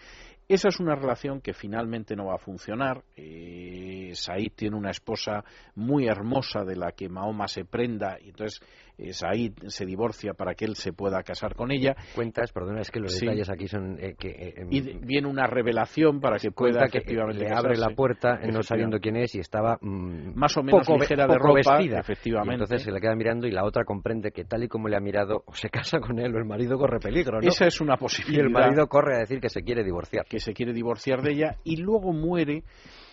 Esa 0.49 0.69
es 0.69 0.81
una 0.81 0.95
relación 0.95 1.41
que 1.43 1.53
finalmente 1.53 2.17
no 2.17 2.27
va 2.27 2.37
a 2.37 2.39
funcionar. 2.39 3.03
Eh, 3.17 4.13
Said 4.15 4.53
tiene 4.55 4.77
una 4.77 4.91
esposa 4.91 5.45
muy 5.75 6.07
hermosa 6.07 6.65
de 6.65 6.77
la 6.77 6.93
que 6.93 7.09
Mahoma 7.09 7.49
se 7.49 7.65
prenda 7.65 8.19
y 8.21 8.31
entonces 8.31 8.61
eh, 8.97 9.13
Said 9.13 9.53
se 9.67 9.87
divorcia 9.87 10.35
para 10.35 10.55
que 10.55 10.65
él 10.65 10.75
se 10.75 10.93
pueda 10.93 11.23
casar 11.23 11.55
con 11.55 11.71
ella. 11.71 11.95
Cuentas, 12.15 12.53
perdona, 12.53 12.81
es 12.81 12.91
que 12.91 12.99
los 13.01 13.19
detalles 13.19 13.49
aquí 13.51 13.69
son 13.69 13.99
eh, 14.01 14.15
que 14.19 14.29
eh, 14.29 14.67
y 14.71 14.81
viene 14.81 15.29
una 15.29 15.47
revelación 15.47 16.21
para 16.21 16.39
que 16.39 16.51
pueda 16.51 16.85
efectivamente 16.85 17.45
le 17.45 17.55
abre 17.55 17.77
la 17.77 17.91
puerta 17.91 18.39
no 18.51 18.63
sabiendo 18.63 18.99
quién 18.99 19.17
es 19.17 19.35
y 19.35 19.41
estaba 19.41 19.79
mm, 19.81 20.35
más 20.35 20.57
o 20.57 20.63
menos 20.63 20.87
poco, 20.87 20.99
ligera 20.99 21.27
de 21.27 21.39
ropa, 21.39 21.77
vestida. 21.77 22.01
efectivamente. 22.01 22.55
entonces 22.55 22.83
se 22.83 22.91
le 22.91 23.01
queda 23.01 23.15
mirando 23.15 23.47
y 23.47 23.51
la 23.51 23.65
otra 23.65 23.85
comprende 23.85 24.33
que 24.33 24.45
tal 24.45 24.65
y 24.65 24.69
como 24.69 24.89
le 24.89 24.97
ha 24.97 25.01
mirado 25.01 25.43
o 25.47 25.55
se 25.55 25.69
casa 25.71 26.01
con 26.01 26.19
él 26.19 26.35
o 26.35 26.39
el 26.39 26.45
marido 26.45 26.77
corre 26.79 26.99
peligro, 26.99 27.41
¿no? 27.41 27.49
Esa 27.49 27.67
es 27.67 27.81
una 27.81 27.97
posibilidad. 27.97 28.43
Y 28.43 28.47
el 28.47 28.51
marido 28.51 28.87
corre 28.89 29.17
a 29.17 29.19
decir 29.21 29.41
que 29.41 29.49
se 29.49 29.63
quiere 29.63 29.85
divorciar 29.85 30.25
se 30.41 30.55
quiere 30.55 30.73
divorciar 30.73 31.23
de 31.23 31.33
ella 31.33 31.57
y 31.65 31.77
luego 31.77 32.13
muere 32.13 32.65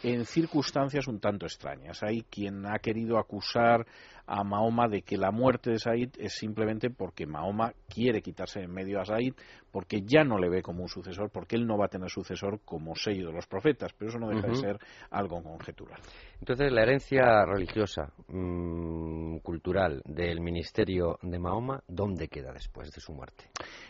en 0.03 0.25
circunstancias 0.25 1.07
un 1.07 1.19
tanto 1.19 1.45
extrañas. 1.45 2.03
Hay 2.03 2.23
quien 2.23 2.65
ha 2.65 2.79
querido 2.79 3.17
acusar 3.17 3.85
a 4.27 4.43
Mahoma 4.43 4.87
de 4.87 5.01
que 5.01 5.17
la 5.17 5.31
muerte 5.31 5.71
de 5.71 5.79
Said 5.79 6.09
es 6.17 6.33
simplemente 6.33 6.89
porque 6.89 7.25
Mahoma 7.25 7.73
quiere 7.87 8.21
quitarse 8.21 8.61
en 8.61 8.71
medio 8.71 8.99
a 8.99 9.05
Said, 9.05 9.33
porque 9.71 10.01
ya 10.03 10.23
no 10.23 10.39
le 10.39 10.49
ve 10.49 10.61
como 10.61 10.83
un 10.83 10.89
sucesor, 10.89 11.29
porque 11.29 11.55
él 11.55 11.67
no 11.67 11.77
va 11.77 11.85
a 11.85 11.89
tener 11.89 12.09
sucesor 12.09 12.61
como 12.63 12.95
sello 12.95 13.27
de 13.27 13.33
los 13.33 13.45
profetas, 13.45 13.93
pero 13.93 14.09
eso 14.09 14.19
no 14.19 14.29
deja 14.29 14.47
de 14.47 14.55
ser 14.55 14.79
algo 15.11 15.43
conjetural. 15.43 15.99
Entonces, 16.39 16.71
la 16.71 16.83
herencia 16.83 17.45
religiosa, 17.45 18.11
mmm, 18.29 19.37
cultural 19.39 20.01
del 20.05 20.39
ministerio 20.39 21.19
de 21.21 21.39
Mahoma, 21.39 21.83
¿dónde 21.87 22.27
queda 22.27 22.53
después 22.53 22.91
de 22.91 23.01
su 23.01 23.13
muerte? 23.13 23.45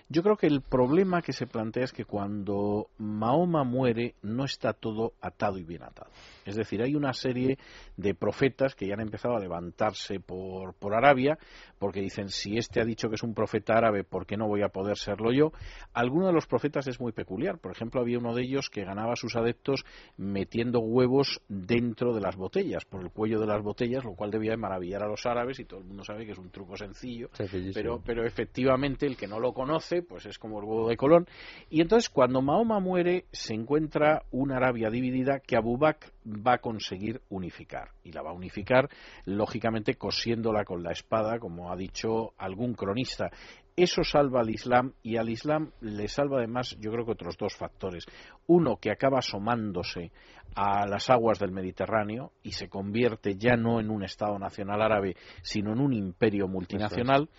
Yo 0.09 0.23
creo 0.23 0.35
que 0.35 0.47
el 0.47 0.61
problema 0.61 1.21
que 1.21 1.33
se 1.33 1.47
plantea 1.47 1.83
es 1.83 1.93
que 1.93 2.05
cuando 2.05 2.87
Mahoma 2.97 3.63
muere 3.63 4.15
no 4.21 4.45
está 4.45 4.73
todo 4.73 5.13
atado 5.21 5.57
y 5.57 5.63
bien 5.63 5.83
atado. 5.83 6.11
Es 6.45 6.55
decir, 6.55 6.81
hay 6.81 6.95
una 6.95 7.13
serie 7.13 7.57
de 7.97 8.13
profetas 8.13 8.75
que 8.75 8.87
ya 8.87 8.93
han 8.93 9.01
empezado 9.01 9.35
a 9.35 9.39
levantarse 9.39 10.19
por, 10.19 10.73
por 10.75 10.93
Arabia, 10.93 11.37
porque 11.79 12.01
dicen, 12.01 12.29
si 12.29 12.57
este 12.57 12.79
ha 12.81 12.85
dicho 12.85 13.09
que 13.09 13.15
es 13.15 13.23
un 13.23 13.33
profeta 13.33 13.73
árabe, 13.73 14.03
¿por 14.03 14.25
qué 14.25 14.37
no 14.37 14.47
voy 14.47 14.61
a 14.61 14.69
poder 14.69 14.97
serlo 14.97 15.31
yo? 15.31 15.51
Alguno 15.93 16.27
de 16.27 16.33
los 16.33 16.47
profetas 16.47 16.87
es 16.87 16.99
muy 16.99 17.11
peculiar. 17.11 17.57
Por 17.59 17.71
ejemplo, 17.71 18.01
había 18.01 18.19
uno 18.19 18.33
de 18.33 18.43
ellos 18.43 18.69
que 18.69 18.85
ganaba 18.85 19.13
a 19.13 19.15
sus 19.15 19.35
adeptos 19.35 19.83
metiendo 20.17 20.79
huevos 20.79 21.41
dentro 21.47 22.13
de 22.13 22.21
las 22.21 22.35
botellas, 22.35 22.85
por 22.85 23.01
el 23.01 23.11
cuello 23.11 23.39
de 23.39 23.47
las 23.47 23.61
botellas, 23.61 24.03
lo 24.03 24.13
cual 24.13 24.31
debía 24.31 24.55
maravillar 24.55 25.03
a 25.03 25.07
los 25.07 25.25
árabes 25.25 25.59
y 25.59 25.65
todo 25.65 25.79
el 25.79 25.85
mundo 25.85 26.03
sabe 26.03 26.25
que 26.25 26.31
es 26.31 26.37
un 26.37 26.51
truco 26.51 26.77
sencillo, 26.77 27.29
pero, 27.73 28.01
pero 28.05 28.25
efectivamente 28.25 29.05
el 29.05 29.17
que 29.17 29.27
no 29.27 29.39
lo 29.39 29.53
conoce, 29.53 30.01
pues 30.01 30.25
es 30.25 30.37
como 30.37 30.59
el 30.59 30.65
huevo 30.65 30.89
de 30.89 30.97
Colón. 30.97 31.27
Y 31.69 31.81
entonces 31.81 32.09
cuando 32.09 32.41
Mahoma 32.41 32.79
muere, 32.79 33.25
se 33.31 33.53
encuentra 33.53 34.23
una 34.31 34.57
Arabia 34.57 34.89
dividida 34.89 35.39
que 35.39 35.55
Abu 35.55 35.77
Bakr 35.77 36.14
va 36.25 36.53
a 36.53 36.57
conseguir 36.59 37.21
unificar. 37.29 37.91
Y 38.03 38.11
la 38.11 38.21
va 38.21 38.31
a 38.31 38.33
unificar, 38.33 38.89
lógicamente, 39.25 39.95
cosiéndola 39.95 40.65
con 40.65 40.83
la 40.83 40.91
espada, 40.91 41.39
como 41.39 41.71
ha 41.71 41.75
dicho 41.75 42.33
algún 42.37 42.73
cronista. 42.73 43.29
Eso 43.75 44.03
salva 44.03 44.39
al 44.39 44.49
Islam 44.49 44.93
y 45.03 45.17
al 45.17 45.29
Islam 45.29 45.71
le 45.81 46.07
salva 46.07 46.37
además, 46.37 46.77
yo 46.79 46.91
creo 46.91 47.05
que 47.05 47.11
otros 47.11 47.37
dos 47.37 47.55
factores. 47.55 48.05
Uno, 48.47 48.77
que 48.77 48.89
acaba 48.89 49.19
asomándose 49.19 50.11
a 50.55 50.85
las 50.87 51.09
aguas 51.09 51.39
del 51.39 51.51
Mediterráneo 51.51 52.31
y 52.43 52.51
se 52.51 52.69
convierte 52.69 53.35
ya 53.35 53.55
no 53.55 53.79
en 53.79 53.89
un 53.89 54.03
Estado 54.03 54.37
nacional 54.39 54.81
árabe, 54.81 55.15
sino 55.41 55.73
en 55.73 55.79
un 55.79 55.93
imperio 55.93 56.47
multinacional. 56.47 57.29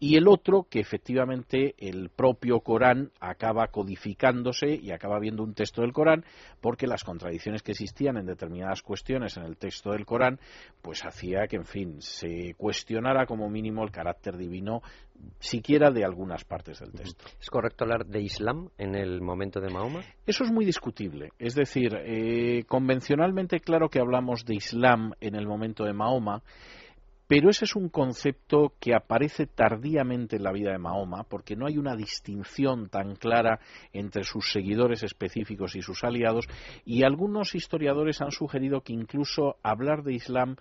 Y 0.00 0.16
el 0.16 0.28
otro, 0.28 0.66
que 0.68 0.80
efectivamente 0.80 1.74
el 1.78 2.10
propio 2.10 2.60
Corán 2.60 3.10
acaba 3.20 3.68
codificándose 3.68 4.74
y 4.74 4.90
acaba 4.90 5.18
viendo 5.18 5.42
un 5.42 5.54
texto 5.54 5.82
del 5.82 5.92
Corán, 5.92 6.24
porque 6.60 6.86
las 6.86 7.04
contradicciones 7.04 7.62
que 7.62 7.72
existían 7.72 8.16
en 8.16 8.26
determinadas 8.26 8.82
cuestiones 8.82 9.36
en 9.36 9.44
el 9.44 9.56
texto 9.56 9.90
del 9.90 10.04
Corán, 10.04 10.40
pues 10.82 11.04
hacía 11.04 11.46
que, 11.46 11.56
en 11.56 11.64
fin, 11.64 12.00
se 12.00 12.54
cuestionara 12.56 13.26
como 13.26 13.48
mínimo 13.48 13.84
el 13.84 13.90
carácter 13.90 14.36
divino 14.36 14.82
siquiera 15.38 15.90
de 15.90 16.04
algunas 16.04 16.44
partes 16.44 16.80
del 16.80 16.92
texto. 16.92 17.24
¿Es 17.40 17.50
correcto 17.50 17.84
hablar 17.84 18.06
de 18.06 18.20
Islam 18.20 18.68
en 18.78 18.94
el 18.94 19.20
momento 19.20 19.60
de 19.60 19.70
Mahoma? 19.70 20.02
Eso 20.26 20.44
es 20.44 20.52
muy 20.52 20.64
discutible. 20.64 21.30
Es 21.38 21.54
decir, 21.54 21.94
eh, 22.04 22.53
convencionalmente 22.62 23.60
claro 23.60 23.88
que 23.88 23.98
hablamos 23.98 24.44
de 24.44 24.54
Islam 24.54 25.12
en 25.20 25.34
el 25.34 25.46
momento 25.46 25.84
de 25.84 25.92
Mahoma, 25.92 26.42
pero 27.36 27.50
ese 27.50 27.64
es 27.64 27.74
un 27.74 27.88
concepto 27.88 28.74
que 28.78 28.94
aparece 28.94 29.48
tardíamente 29.48 30.36
en 30.36 30.44
la 30.44 30.52
vida 30.52 30.70
de 30.70 30.78
Mahoma, 30.78 31.24
porque 31.24 31.56
no 31.56 31.66
hay 31.66 31.78
una 31.78 31.96
distinción 31.96 32.88
tan 32.88 33.16
clara 33.16 33.58
entre 33.92 34.22
sus 34.22 34.52
seguidores 34.52 35.02
específicos 35.02 35.74
y 35.74 35.82
sus 35.82 36.04
aliados, 36.04 36.46
y 36.84 37.02
algunos 37.02 37.56
historiadores 37.56 38.20
han 38.20 38.30
sugerido 38.30 38.82
que 38.82 38.92
incluso 38.92 39.56
hablar 39.64 40.04
de 40.04 40.14
Islam 40.14 40.54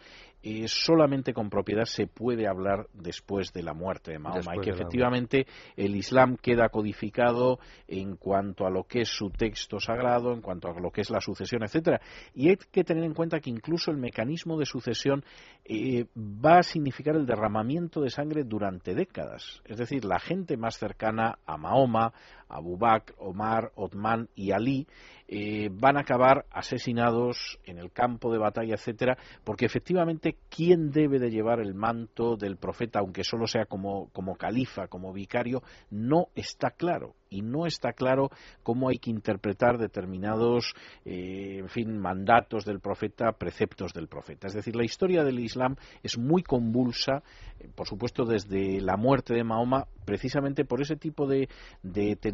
eh, 0.45 0.67
solamente 0.67 1.31
con 1.33 1.49
propiedad 1.49 1.85
se 1.85 2.05
puede 2.05 2.49
hablar 2.49 2.87
después 2.91 3.53
de 3.53 3.63
la 3.63 3.73
muerte 3.73 4.11
de 4.11 4.19
Mahoma 4.19 4.57
y 4.57 4.59
que 4.59 4.71
efectivamente 4.71 5.47
el 5.77 5.95
Islam 5.95 6.35
queda 6.35 6.67
codificado 6.67 7.59
en 7.87 8.17
cuanto 8.17 8.65
a 8.65 8.69
lo 8.69 8.83
que 8.83 9.03
es 9.03 9.07
su 9.07 9.29
texto 9.29 9.79
sagrado, 9.79 10.33
en 10.33 10.41
cuanto 10.41 10.67
a 10.67 10.77
lo 10.77 10.91
que 10.91 10.99
es 10.99 11.09
la 11.09 11.21
sucesión, 11.21 11.63
etcétera. 11.63 12.01
Y 12.35 12.49
hay 12.49 12.57
que 12.57 12.83
tener 12.83 13.05
en 13.05 13.13
cuenta 13.13 13.39
que 13.39 13.49
incluso 13.49 13.89
el 13.89 13.95
mecanismo 13.95 14.59
de 14.59 14.65
sucesión 14.65 15.23
eh, 15.63 16.07
va 16.17 16.61
significar 16.63 17.15
el 17.15 17.25
derramamiento 17.25 18.01
de 18.01 18.09
sangre 18.09 18.43
durante 18.43 18.95
décadas. 18.95 19.61
Es 19.65 19.77
decir, 19.77 20.05
la 20.05 20.19
gente 20.19 20.57
más 20.57 20.77
cercana 20.77 21.39
a 21.45 21.57
Mahoma, 21.57 22.13
Abu 22.53 22.77
Bakr, 22.77 23.13
Omar, 23.17 23.71
Otman 23.75 24.29
y 24.35 24.51
Ali, 24.51 24.87
eh, 25.27 25.69
van 25.71 25.97
a 25.97 26.01
acabar 26.01 26.45
asesinados 26.51 27.57
en 27.65 27.79
el 27.79 27.91
campo 27.91 28.31
de 28.31 28.37
batalla, 28.37 28.75
etcétera, 28.75 29.17
porque 29.43 29.65
efectivamente 29.65 30.37
quién 30.49 30.91
debe 30.91 31.17
de 31.17 31.31
llevar 31.31 31.59
el 31.59 31.73
manto 31.73 32.35
del 32.35 32.57
profeta, 32.57 32.99
aunque 32.99 33.23
solo 33.23 33.47
sea 33.47 33.65
como, 33.65 34.09
como 34.11 34.35
califa, 34.35 34.87
como 34.87 35.13
vicario, 35.13 35.63
no 35.89 36.27
está 36.35 36.71
claro 36.71 37.15
y 37.33 37.41
no 37.41 37.65
está 37.65 37.93
claro 37.93 38.29
cómo 38.61 38.89
hay 38.89 38.99
que 38.99 39.09
interpretar 39.09 39.79
determinados, 39.79 40.73
eh, 41.03 41.57
en 41.59 41.69
fin, 41.69 41.97
mandatos 41.97 42.63
del 42.63 42.79
profeta, 42.79 43.31
preceptos 43.31 43.91
del 43.93 44.07
profeta. 44.07 44.47
Es 44.47 44.53
decir, 44.53 44.75
la 44.75 44.85
historia 44.85 45.23
del 45.23 45.39
Islam 45.39 45.75
es 46.03 46.17
muy 46.17 46.43
convulsa, 46.43 47.23
eh, 47.59 47.69
por 47.73 47.87
supuesto, 47.87 48.25
desde 48.25 48.79
la 48.81 48.97
muerte 48.97 49.33
de 49.33 49.43
Mahoma, 49.43 49.87
precisamente 50.05 50.63
por 50.63 50.81
ese 50.81 50.95
tipo 50.95 51.25
de, 51.25 51.47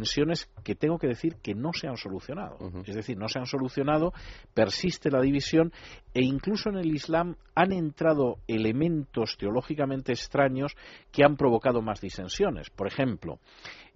tensiones 0.09 0.49
que 0.63 0.75
tengo 0.75 0.97
que 0.97 1.07
decir 1.07 1.35
que 1.35 1.53
no 1.53 1.71
se 1.73 1.87
han 1.87 1.97
solucionado. 1.97 2.57
Es 2.85 2.95
decir, 2.95 3.17
no 3.17 3.27
se 3.27 3.39
han 3.39 3.45
solucionado, 3.45 4.11
persiste 4.53 5.11
la 5.11 5.21
división 5.21 5.71
e 6.13 6.23
incluso 6.23 6.69
en 6.69 6.77
el 6.77 6.87
Islam 6.87 7.35
han 7.53 7.71
entrado 7.71 8.37
elementos 8.47 9.37
teológicamente 9.37 10.11
extraños 10.11 10.75
que 11.11 11.23
han 11.23 11.37
provocado 11.37 11.81
más 11.81 12.01
disensiones. 12.01 12.69
Por 12.71 12.87
ejemplo, 12.87 13.39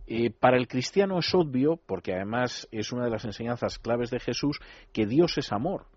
eh, 0.05 0.29
para 0.29 0.57
el 0.57 0.67
cristiano 0.67 1.17
es 1.17 1.33
obvio, 1.33 1.79
porque 1.85 2.13
además 2.13 2.67
es 2.71 2.91
una 2.91 3.05
de 3.05 3.11
las 3.11 3.25
enseñanzas 3.25 3.79
claves 3.79 4.11
de 4.11 4.19
Jesús, 4.19 4.59
que 4.91 5.07
Dios 5.07 5.37
es 5.37 5.51
amor. 5.51 5.87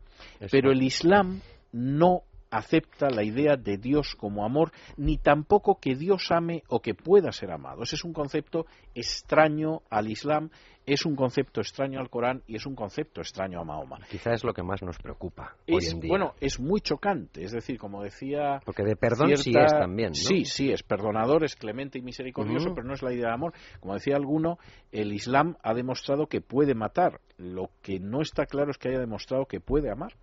Pero 0.51 0.73
el 0.73 0.83
Islam 0.83 1.41
no 1.73 2.23
acepta 2.51 3.11
la 3.11 3.23
idea 3.23 3.57
de 3.57 3.77
Dios 3.77 4.15
como 4.17 4.45
amor, 4.45 4.73
ni 4.97 5.19
tampoco 5.19 5.79
que 5.81 5.95
Dios 5.95 6.31
ame 6.31 6.63
o 6.69 6.81
que 6.81 6.95
pueda 6.95 7.33
ser 7.33 7.51
amado. 7.51 7.83
Ese 7.83 7.97
es 7.97 8.05
un 8.05 8.13
concepto 8.13 8.67
extraño 8.95 9.83
al 9.91 10.11
Islam 10.11 10.51
es 10.87 11.05
un 11.05 11.17
concepto 11.17 11.61
extraño 11.61 11.99
al 11.99 12.09
Corán 12.09 12.43
y 12.47 12.55
es 12.55 12.65
un 12.65 12.77
concepto 12.77 13.21
extraño 13.21 13.61
a 13.61 13.65
Mahoma. 13.65 13.99
Quizá 14.09 14.33
es 14.33 14.45
lo 14.45 14.55
que 14.55 14.63
más 14.63 14.83
nos 14.83 14.99
preocupa 14.99 15.57
hoy 15.69 15.85
en 15.85 16.01
día. 16.01 16.09
Bueno, 16.09 16.35
es 16.41 16.61
muy 16.61 16.81
chocante, 16.81 17.43
es 17.43 17.51
decir, 17.51 17.77
como 17.77 18.05
decía... 18.05 18.61
Porque 18.65 18.85
de 18.85 18.95
perdón 18.95 19.37
sí 19.37 19.51
es 19.51 19.73
también, 19.73 20.11
¿no? 20.11 20.15
Sí, 20.15 20.45
sí, 20.45 20.71
es 20.71 20.85
perdonador, 20.85 21.43
es 21.45 21.57
clemente 21.57 21.99
y 21.99 22.03
misericordioso, 22.03 22.73
pero 22.73 22.87
no 22.87 22.95
es 22.95 23.03
la 23.03 23.13
idea 23.13 23.29
de 23.29 23.35
amor. 23.35 23.53
Como 23.81 23.95
decía 23.95 24.15
alguno, 24.15 24.59
el 24.93 25.13
Islam 25.13 25.57
ha 25.63 25.75
demostrado 25.75 26.29
que 26.29 26.41
puede 26.41 26.75
matar. 26.75 27.21
Lo 27.37 27.71
que 27.83 27.99
no 27.99 28.23
está 28.23 28.47
claro 28.47 28.71
es 28.71 28.79
que 28.79 28.89
haya 28.89 29.01
demostrado 29.01 29.47
que 29.47 29.59
puede 29.59 29.91
amar. 29.91 30.15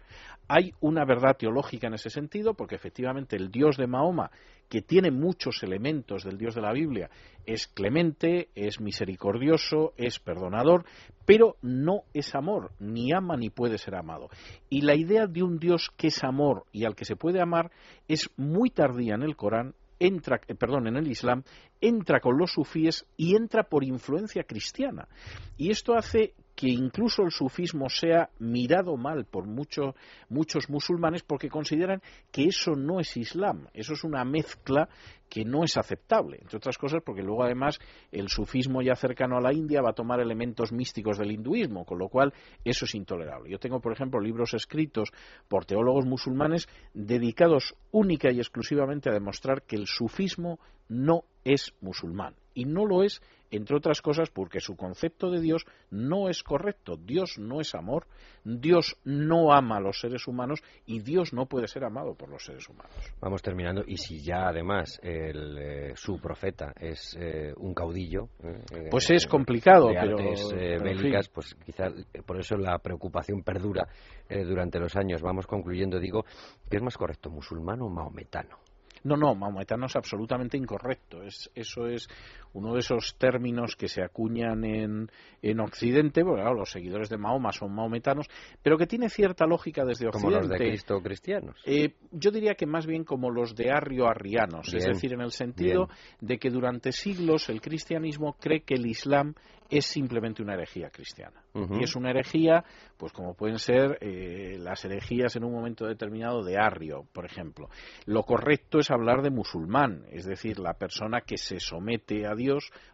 Hay 0.48 0.74
una 0.80 1.04
verdad 1.04 1.36
teológica 1.38 1.88
en 1.88 1.96
ese 1.96 2.10
sentido, 2.10 2.54
porque 2.54 2.76
efectivamente 2.76 3.36
el 3.36 3.52
Dios 3.52 3.76
de 3.76 3.88
Mahoma 3.88 4.32
que 4.74 4.82
tiene 4.82 5.12
muchos 5.12 5.62
elementos 5.62 6.24
del 6.24 6.40
Dios 6.40 6.56
de 6.56 6.62
la 6.62 6.74
Biblia. 6.74 7.12
Es 7.46 7.68
clemente, 7.68 8.50
es 8.56 8.82
misericordioso, 8.82 9.94
es 9.98 10.18
perdonador, 10.18 10.84
pero 11.28 11.58
no 11.62 12.06
es 12.16 12.34
amor, 12.34 12.72
ni 12.80 13.14
ama 13.14 13.38
ni 13.38 13.52
puede 13.52 13.78
ser 13.78 13.94
amado. 13.94 14.30
Y 14.72 14.82
la 14.82 14.96
idea 14.96 15.28
de 15.28 15.44
un 15.44 15.60
Dios 15.60 15.92
que 15.96 16.08
es 16.08 16.24
amor 16.24 16.66
y 16.72 16.86
al 16.86 16.96
que 16.96 17.06
se 17.06 17.16
puede 17.16 17.40
amar 17.40 17.70
es 18.08 18.32
muy 18.36 18.72
tardía 18.72 19.14
en 19.14 19.22
el 19.22 19.36
Corán 19.36 19.76
entra, 20.00 20.42
eh, 20.48 20.56
perdón, 20.56 20.88
en 20.88 20.98
el 20.98 21.08
Islam, 21.08 21.44
entra 21.80 22.20
con 22.20 22.40
los 22.40 22.52
sufíes 22.52 23.06
y 23.16 23.36
entra 23.36 23.66
por 23.66 23.84
influencia 23.84 24.44
cristiana. 24.44 25.08
Y 25.56 25.70
esto 25.70 25.94
hace 25.94 26.34
que 26.64 26.70
incluso 26.70 27.24
el 27.24 27.32
sufismo 27.32 27.90
sea 27.90 28.30
mirado 28.40 28.96
mal 28.96 29.26
por 29.26 29.46
muchos 29.46 30.70
musulmanes 30.70 31.22
porque 31.22 31.50
consideran 31.50 32.02
que 32.32 32.46
eso 32.46 32.72
no 32.74 33.02
es 33.02 33.18
Islam, 33.18 33.68
eso 33.74 33.92
es 33.92 34.06
una 34.06 34.24
mezcla 34.24 34.88
que 35.28 35.44
no 35.44 35.66
es 35.66 35.76
aceptable, 35.76 36.38
entre 36.40 36.56
otras 36.56 36.78
cosas 36.78 37.02
porque 37.06 37.22
luego 37.22 37.44
además 37.44 37.80
el 38.14 38.30
sufismo 38.30 38.82
ya 38.82 38.96
cercano 38.96 39.36
a 39.36 39.42
la 39.42 39.54
India 39.54 39.82
va 39.82 39.90
a 39.90 39.94
tomar 39.94 40.22
elementos 40.22 40.72
místicos 40.72 41.18
del 41.18 41.34
hinduismo, 41.34 41.84
con 41.84 42.00
lo 42.00 42.08
cual 42.08 42.34
eso 42.64 42.86
es 42.86 42.96
intolerable. 42.96 43.52
Yo 43.52 43.60
tengo, 43.60 43.82
por 43.82 43.92
ejemplo, 43.92 44.22
libros 44.22 44.54
escritos 44.54 45.12
por 45.50 45.66
teólogos 45.66 46.06
musulmanes 46.06 46.70
dedicados 46.94 47.76
única 47.92 48.32
y 48.32 48.38
exclusivamente 48.38 49.10
a 49.10 49.14
demostrar 49.14 49.64
que 49.64 49.76
el 49.76 49.88
sufismo 49.88 50.60
no 50.88 51.26
es 51.44 51.74
musulmán 51.82 52.36
y 52.54 52.64
no 52.64 52.86
lo 52.86 53.04
es 53.04 53.22
entre 53.56 53.76
otras 53.76 54.02
cosas 54.02 54.30
porque 54.30 54.60
su 54.60 54.76
concepto 54.76 55.30
de 55.30 55.40
Dios 55.40 55.66
no 55.92 56.30
es 56.30 56.44
correcto. 56.44 56.98
Dios 56.98 57.38
no 57.38 57.62
es 57.62 57.76
amor, 57.76 58.08
Dios 58.44 58.98
no 59.04 59.54
ama 59.54 59.78
a 59.78 59.80
los 59.80 60.00
seres 60.00 60.28
humanos 60.28 60.62
y 60.86 61.00
Dios 61.02 61.34
no 61.34 61.46
puede 61.46 61.68
ser 61.68 61.84
amado 61.84 62.16
por 62.16 62.30
los 62.30 62.44
seres 62.44 62.68
humanos. 62.68 62.94
Vamos 63.22 63.42
terminando 63.42 63.84
y 63.86 63.98
si 63.98 64.22
ya 64.22 64.48
además 64.48 65.00
el, 65.04 65.58
eh, 65.58 65.94
su 65.96 66.20
profeta 66.20 66.74
es 66.80 67.16
eh, 67.20 67.54
un 67.58 67.74
caudillo, 67.74 68.30
eh, 68.44 68.88
pues 68.90 69.10
es 69.12 69.28
complicado, 69.28 69.90
de 69.90 69.96
pero 70.00 70.18
artes, 70.18 70.54
bélicas, 70.82 71.30
pues 71.30 71.56
quizás 71.66 71.94
por 72.26 72.40
eso 72.40 72.58
la 72.58 72.80
preocupación 72.80 73.44
perdura 73.44 73.88
durante 74.30 74.80
los 74.80 74.96
años. 74.96 75.22
Vamos 75.22 75.46
concluyendo, 75.46 76.00
digo, 76.00 76.26
¿qué 76.70 76.78
es 76.78 76.84
más 76.84 76.98
correcto, 76.98 77.30
musulmán 77.30 77.82
o 77.82 77.90
maometano? 77.90 78.58
No, 79.04 79.18
no, 79.18 79.36
maometano 79.36 79.88
es 79.88 79.96
absolutamente 79.96 80.58
incorrecto. 80.58 81.24
Es, 81.24 81.52
eso 81.54 81.88
es 81.88 82.08
uno 82.54 82.74
de 82.74 82.80
esos 82.80 83.16
términos 83.18 83.76
que 83.76 83.88
se 83.88 84.04
acuñan 84.04 84.64
en, 84.64 85.10
en 85.42 85.60
Occidente, 85.60 86.24
porque 86.24 86.44
los 86.44 86.72
seguidores 86.72 87.10
de 87.10 87.18
Mahoma 87.18 87.52
son 87.52 87.74
maometanos, 87.74 88.28
pero 88.62 88.78
que 88.78 88.88
tiene 88.88 89.10
cierta 89.10 89.46
lógica 89.46 89.84
desde 89.86 90.08
Occidente. 90.08 90.40
Como 90.40 90.42
los 90.42 90.50
de 90.50 90.58
Cristo 90.58 91.02
cristianos. 91.02 91.62
Eh, 91.66 91.96
yo 92.12 92.32
diría 92.32 92.56
que 92.56 92.66
más 92.66 92.86
bien 92.86 93.04
como 93.04 93.30
los 93.30 93.56
de 93.56 93.72
Arrio 93.72 94.08
arrianos, 94.08 94.74
es 94.74 94.86
decir, 94.86 95.14
en 95.14 95.22
el 95.22 95.32
sentido 95.32 95.90
de 96.22 96.38
que 96.38 96.50
durante 96.50 96.92
siglos 96.92 97.50
el 97.50 97.62
cristianismo 97.62 98.38
cree 98.40 98.62
que 98.62 98.76
el 98.76 98.86
Islam 98.86 99.36
es 99.70 99.86
simplemente 99.86 100.42
una 100.44 100.54
herejía 100.54 100.90
cristiana. 100.90 101.42
Y 101.54 101.84
es 101.84 101.96
una 101.96 102.10
herejía, 102.10 102.64
pues 102.98 103.12
como 103.12 103.36
pueden 103.36 103.60
ser 103.60 103.98
eh, 104.02 104.58
las 104.58 104.84
herejías 104.86 105.36
en 105.36 105.44
un 105.44 105.52
momento 105.52 105.86
determinado 105.86 106.44
de 106.44 106.58
Arrio, 106.58 107.06
por 107.12 107.26
ejemplo. 107.26 107.70
Lo 108.06 108.24
correcto 108.24 108.80
es 108.80 108.90
hablar 108.92 109.22
de 109.22 109.30
musulmán, 109.30 110.06
es 110.12 110.26
decir, 110.26 110.60
la 110.60 110.74
persona 110.74 111.22
que 111.22 111.38
se 111.38 111.60
somete 111.60 112.26
a 112.26 112.36
Dios 112.36 112.43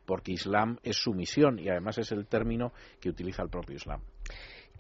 porque 0.06 0.32
Islam 0.32 0.78
es 0.84 0.98
su 0.98 1.14
misión 1.14 1.60
y 1.60 1.70
además 1.70 1.98
es 1.98 2.12
el 2.12 2.28
término 2.28 2.74
que 3.00 3.10
utiliza 3.10 3.44
el 3.44 3.50
propio 3.50 3.76
Islam. 3.76 4.02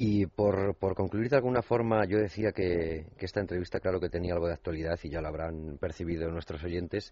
Y 0.01 0.27
por, 0.27 0.75
por, 0.75 0.95
concluir 0.95 1.29
de 1.29 1.35
alguna 1.35 1.61
forma, 1.61 2.05
yo 2.05 2.19
decía 2.19 2.53
que, 2.53 3.07
esta 3.19 3.41
entrevista, 3.41 3.81
claro 3.81 3.99
que 3.99 4.07
tenía 4.07 4.33
algo 4.33 4.47
de 4.47 4.53
actualidad 4.53 4.97
y 5.03 5.09
ya 5.09 5.19
lo 5.19 5.27
habrán 5.27 5.77
percibido 5.77 6.31
nuestros 6.31 6.63
oyentes. 6.63 7.11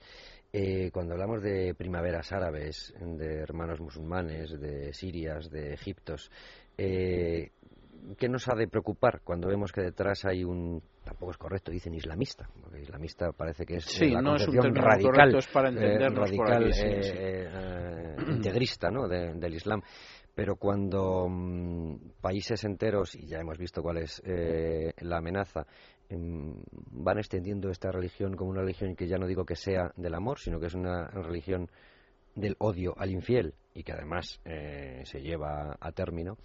Eh, 0.54 0.90
cuando 0.94 1.14
hablamos 1.14 1.44
de 1.44 1.76
primaveras 1.76 2.32
árabes, 2.32 2.94
de 2.98 3.40
hermanos 3.40 3.82
musulmanes, 3.82 4.58
de 4.58 4.94
sirias, 4.94 5.50
de 5.50 5.74
egiptos, 5.74 6.32
eh, 6.78 7.52
¿qué 8.18 8.30
nos 8.30 8.48
ha 8.48 8.56
de 8.56 8.68
preocupar 8.68 9.22
cuando 9.24 9.48
vemos 9.48 9.72
que 9.72 9.82
detrás 9.82 10.26
hay 10.26 10.44
un 10.44 10.82
tampoco 11.04 11.32
es 11.32 11.38
correcto 11.38 11.72
dicen 11.72 11.94
islamista 11.94 12.50
porque 12.62 12.82
islamista 12.82 13.32
parece 13.32 13.66
que 13.66 13.76
es 13.78 13.86
sí, 13.86 14.10
la 14.10 14.22
no 14.22 14.36
es 14.36 14.48
un 14.48 14.76
radical 14.76 15.38
para 15.54 15.70
eh, 15.70 16.10
radical 16.10 16.72
integrista 18.30 18.90
¿no? 18.90 19.08
del 19.08 19.54
islam 19.54 19.82
pero 20.38 20.56
cuando 20.56 21.28
mm, 21.28 22.12
países 22.22 22.64
enteros, 22.64 23.16
y 23.16 23.26
ya 23.26 23.40
hemos 23.40 23.58
visto 23.58 23.82
cuál 23.82 23.98
es 23.98 24.22
eh, 24.24 24.94
la 25.00 25.18
amenaza, 25.18 25.66
em, 26.10 26.62
van 26.92 27.18
extendiendo 27.18 27.72
esta 27.72 27.92
religión 27.92 28.36
como 28.36 28.52
una 28.52 28.62
religión 28.62 28.96
que 28.96 29.08
ya 29.08 29.18
no 29.18 29.26
digo 29.26 29.46
que 29.46 29.56
sea 29.56 29.92
del 29.96 30.14
amor, 30.14 30.38
sino 30.38 30.60
que 30.60 30.68
es 30.68 30.76
una 30.76 31.08
religión 31.08 31.72
del 32.36 32.56
odio 32.60 32.94
al 33.00 33.10
infiel 33.10 33.56
y 33.74 33.82
que 33.82 33.94
además 33.94 34.40
eh, 34.46 35.02
se 35.06 35.22
lleva 35.22 35.76
a 35.80 35.92
término, 35.92 36.38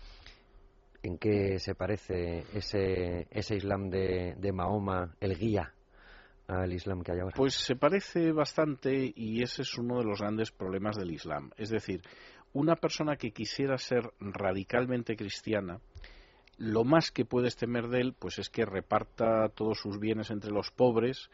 ¿en 1.02 1.18
qué 1.18 1.58
se 1.58 1.74
parece 1.74 2.44
ese, 2.54 3.26
ese 3.30 3.56
Islam 3.56 3.90
de, 3.90 4.52
Mahoma, 4.52 5.14
el 5.20 5.36
guía 5.36 5.72
al 6.46 6.72
Islam 6.72 7.02
que 7.02 7.12
hay 7.12 7.20
ahora? 7.20 7.34
Pues 7.36 7.54
se 7.54 7.76
parece 7.76 8.32
bastante 8.32 9.12
y 9.14 9.42
ese 9.42 9.62
es 9.62 9.78
uno 9.78 9.98
de 9.98 10.04
los 10.04 10.20
grandes 10.20 10.50
problemas 10.52 10.96
del 10.96 11.10
Islam. 11.10 11.50
Es 11.56 11.70
decir, 11.70 12.02
una 12.52 12.76
persona 12.76 13.16
que 13.16 13.32
quisiera 13.32 13.78
ser 13.78 14.12
radicalmente 14.20 15.16
cristiana, 15.16 15.80
lo 16.58 16.84
más 16.84 17.10
que 17.10 17.24
puedes 17.24 17.56
temer 17.56 17.88
de 17.88 18.00
él, 18.00 18.14
pues 18.18 18.38
es 18.38 18.48
que 18.48 18.64
reparta 18.64 19.48
todos 19.48 19.78
sus 19.80 19.98
bienes 19.98 20.30
entre 20.30 20.50
los 20.50 20.70
pobres, 20.70 21.30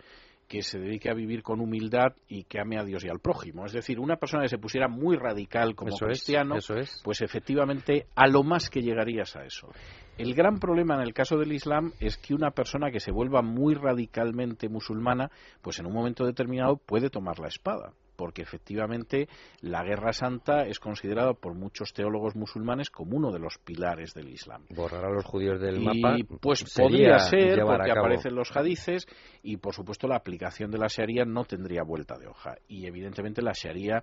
que 0.49 0.63
se 0.63 0.79
dedique 0.79 1.11
a 1.11 1.15
vivir 1.15 1.43
con 1.43 1.61
humildad 1.61 2.15
y 2.27 2.45
que 2.45 2.59
ame 2.59 2.79
a 2.79 2.85
Dios 2.85 3.05
y 3.05 3.09
al 3.09 3.21
prójimo. 3.21 3.67
Es 3.67 3.73
decir, 3.73 4.01
una 4.01 4.17
persona 4.17 4.43
que 4.43 4.49
se 4.49 4.59
pusiera 4.59 4.89
muy 4.89 5.17
radical 5.17 5.75
como 5.75 5.97
cristiano, 5.97 6.57
pues 7.05 7.21
efectivamente 7.21 8.07
a 8.17 8.27
lo 8.27 8.43
más 8.43 8.71
que 8.71 8.81
llegarías 8.81 9.37
a 9.37 9.45
eso. 9.45 9.69
El 10.17 10.35
gran 10.35 10.59
problema 10.59 10.95
en 10.95 11.03
el 11.03 11.13
caso 11.13 11.37
del 11.37 11.53
Islam 11.53 11.93
es 12.01 12.17
que 12.17 12.35
una 12.35 12.51
persona 12.51 12.91
que 12.91 12.99
se 12.99 13.13
vuelva 13.13 13.43
muy 13.43 13.75
radicalmente 13.75 14.69
musulmana, 14.69 15.31
pues 15.63 15.79
en 15.79 15.87
un 15.87 15.93
momento 15.93 16.25
determinado 16.25 16.77
puede 16.77 17.11
tomar 17.11 17.39
la 17.39 17.49
espada 17.49 17.93
porque 18.19 18.43
efectivamente 18.43 19.29
la 19.61 19.85
Guerra 19.85 20.13
Santa 20.13 20.67
es 20.67 20.81
considerada 20.81 21.35
por 21.35 21.55
muchos 21.55 21.93
teólogos 21.93 22.35
musulmanes 22.35 22.91
como 22.91 23.17
uno 23.17 23.31
de 23.31 23.39
los 23.39 23.59
pilares 23.59 24.13
del 24.13 24.29
Islam. 24.29 24.65
Borrar 24.75 25.05
a 25.05 25.11
los 25.11 25.25
judíos 25.25 25.61
del 25.61 25.81
mapa. 25.81 26.17
Pues 26.41 26.65
podría 26.77 27.21
ser, 27.21 27.61
porque 27.61 27.93
aparecen 27.93 28.35
los 28.35 28.55
hadices 28.57 29.07
y 29.45 29.59
por 29.59 29.73
supuesto 29.73 30.09
la 30.09 30.17
aplicación 30.17 30.73
de 30.73 30.79
la 30.79 30.89
Sharia 30.89 31.25
no 31.25 31.45
tendría 31.45 31.85
vuelta 31.85 32.19
de 32.19 32.27
hoja. 32.27 32.57
Y 32.67 32.87
evidentemente 32.87 33.41
la 33.41 33.53
Sharia 33.55 34.03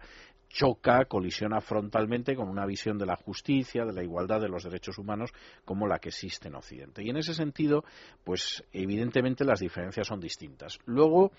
choca, 0.49 1.05
colisiona 1.05 1.59
frontalmente 1.61 2.35
con 2.35 2.47
una 2.47 2.65
visión 2.65 2.97
de 2.97 3.05
la 3.05 3.15
justicia, 3.15 3.85
de 3.85 3.93
la 3.93 4.03
igualdad 4.03 4.41
de 4.41 4.49
los 4.49 4.63
derechos 4.63 4.97
humanos 4.97 5.31
como 5.65 5.87
la 5.87 5.99
que 5.99 6.09
existe 6.09 6.47
en 6.47 6.55
Occidente. 6.55 7.03
Y 7.03 7.09
en 7.09 7.17
ese 7.17 7.33
sentido, 7.33 7.83
pues 8.23 8.63
evidentemente 8.71 9.43
las 9.43 9.59
diferencias 9.59 10.07
son 10.07 10.19
distintas. 10.19 10.79
Luego 10.85 11.31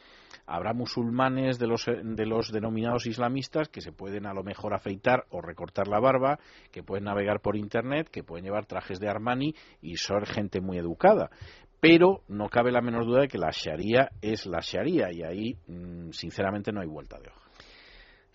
habrá 0.46 0.72
musulmanes 0.72 1.58
de 1.58 1.66
los, 1.66 1.86
de 1.86 2.26
los 2.26 2.52
denominados 2.52 3.06
islamistas 3.06 3.68
que 3.68 3.80
se 3.80 3.92
pueden 3.92 4.26
a 4.26 4.34
lo 4.34 4.42
mejor 4.42 4.74
afeitar 4.74 5.24
o 5.30 5.40
recortar 5.40 5.88
la 5.88 6.00
barba, 6.00 6.38
que 6.70 6.82
pueden 6.82 7.04
navegar 7.04 7.40
por 7.40 7.56
Internet, 7.56 8.08
que 8.10 8.22
pueden 8.22 8.44
llevar 8.44 8.66
trajes 8.66 9.00
de 9.00 9.08
Armani 9.08 9.54
y 9.80 9.96
son 9.96 10.24
gente 10.26 10.60
muy 10.60 10.78
educada 10.78 11.30
pero 11.78 12.22
no 12.28 12.48
cabe 12.48 12.72
la 12.72 12.80
menor 12.80 13.04
duda 13.04 13.20
de 13.20 13.28
que 13.28 13.38
la 13.38 13.50
Sharia 13.52 14.10
es 14.20 14.46
la 14.46 14.60
Sharia 14.60 15.12
y 15.12 15.22
ahí, 15.22 15.58
mm, 15.68 16.10
sinceramente, 16.10 16.72
no 16.72 16.80
hay 16.80 16.88
vuelta 16.88 17.18
de 17.20 17.28
hoja. 17.28 17.45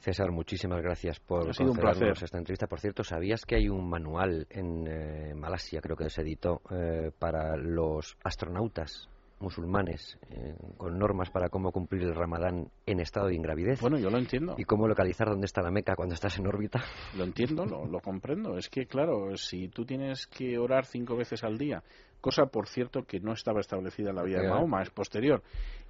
César, 0.02 0.32
muchísimas 0.32 0.82
gracias 0.82 1.20
por 1.20 1.48
ha 1.48 1.54
sido 1.54 1.72
un 1.72 1.78
placer. 1.78 2.14
esta 2.20 2.40
entrevista. 2.40 2.66
Por 2.66 2.80
cierto, 2.80 3.04
¿sabías 3.04 3.46
que 3.46 3.56
hay 3.56 3.70
un 3.70 3.88
manual 3.88 4.48
en 4.50 4.88
eh, 4.88 5.36
Malasia, 5.36 5.80
creo 5.80 5.96
que 5.96 6.10
se 6.10 6.22
editó, 6.22 6.62
eh, 6.72 7.12
para 7.20 7.56
los 7.56 8.18
astronautas 8.24 9.08
musulmanes 9.40 10.18
eh, 10.30 10.56
con 10.78 10.98
normas 10.98 11.30
para 11.30 11.50
cómo 11.50 11.72
cumplir 11.72 12.04
el 12.04 12.16
ramadán 12.16 12.70
en 12.88 13.00
estado 13.00 13.28
de 13.28 13.36
ingravidez? 13.36 13.80
Bueno, 13.80 14.00
yo 14.00 14.10
lo 14.10 14.18
entiendo. 14.18 14.56
¿Y 14.58 14.64
cómo 14.64 14.88
localizar 14.88 15.28
dónde 15.28 15.46
está 15.46 15.62
la 15.62 15.70
Meca 15.70 15.96
cuando 15.96 16.16
estás 16.16 16.38
en 16.40 16.48
órbita? 16.48 16.82
Lo 17.16 17.24
entiendo, 17.24 17.66
lo, 17.66 17.86
lo 17.86 18.00
comprendo. 18.00 18.58
Es 18.58 18.70
que, 18.70 18.88
claro, 18.88 19.36
si 19.38 19.68
tú 19.68 19.86
tienes 19.86 20.26
que 20.28 20.58
orar 20.58 20.86
cinco 20.86 21.16
veces 21.16 21.44
al 21.44 21.58
día, 21.58 21.84
cosa, 22.22 22.46
por 22.46 22.68
cierto, 22.68 23.04
que 23.04 23.20
no 23.20 23.34
estaba 23.34 23.60
establecida 23.60 24.12
en 24.12 24.16
la 24.16 24.24
vida 24.24 24.42
de 24.42 24.50
Mahoma, 24.50 24.82
es 24.82 24.90
posterior, 24.90 25.44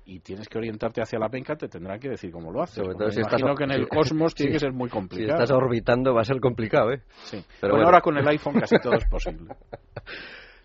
y 0.05 0.19
tienes 0.19 0.47
que 0.47 0.57
orientarte 0.57 1.01
hacia 1.01 1.19
la 1.19 1.29
penca, 1.29 1.55
te 1.55 1.67
tendrán 1.67 1.99
que 1.99 2.09
decir 2.09 2.31
cómo 2.31 2.51
lo 2.51 2.61
haces. 2.61 2.75
Sobre 2.75 2.93
imagino 2.93 3.55
que 3.55 3.63
en 3.63 3.71
el 3.71 3.87
cosmos 3.87 4.33
tiene 4.35 4.53
que 4.53 4.59
ser 4.59 4.73
muy 4.73 4.89
complicado. 4.89 5.37
Si 5.37 5.43
estás 5.43 5.57
orbitando 5.57 6.13
va 6.13 6.21
a 6.21 6.25
ser 6.25 6.39
complicado, 6.39 6.91
¿eh? 6.91 7.01
Sí. 7.23 7.43
Pero 7.59 7.73
bueno, 7.73 7.87
ahora 7.87 8.01
con 8.01 8.17
el 8.17 8.27
iPhone 8.27 8.59
casi 8.59 8.77
todo 8.79 8.93
es 8.93 9.05
posible. 9.09 9.53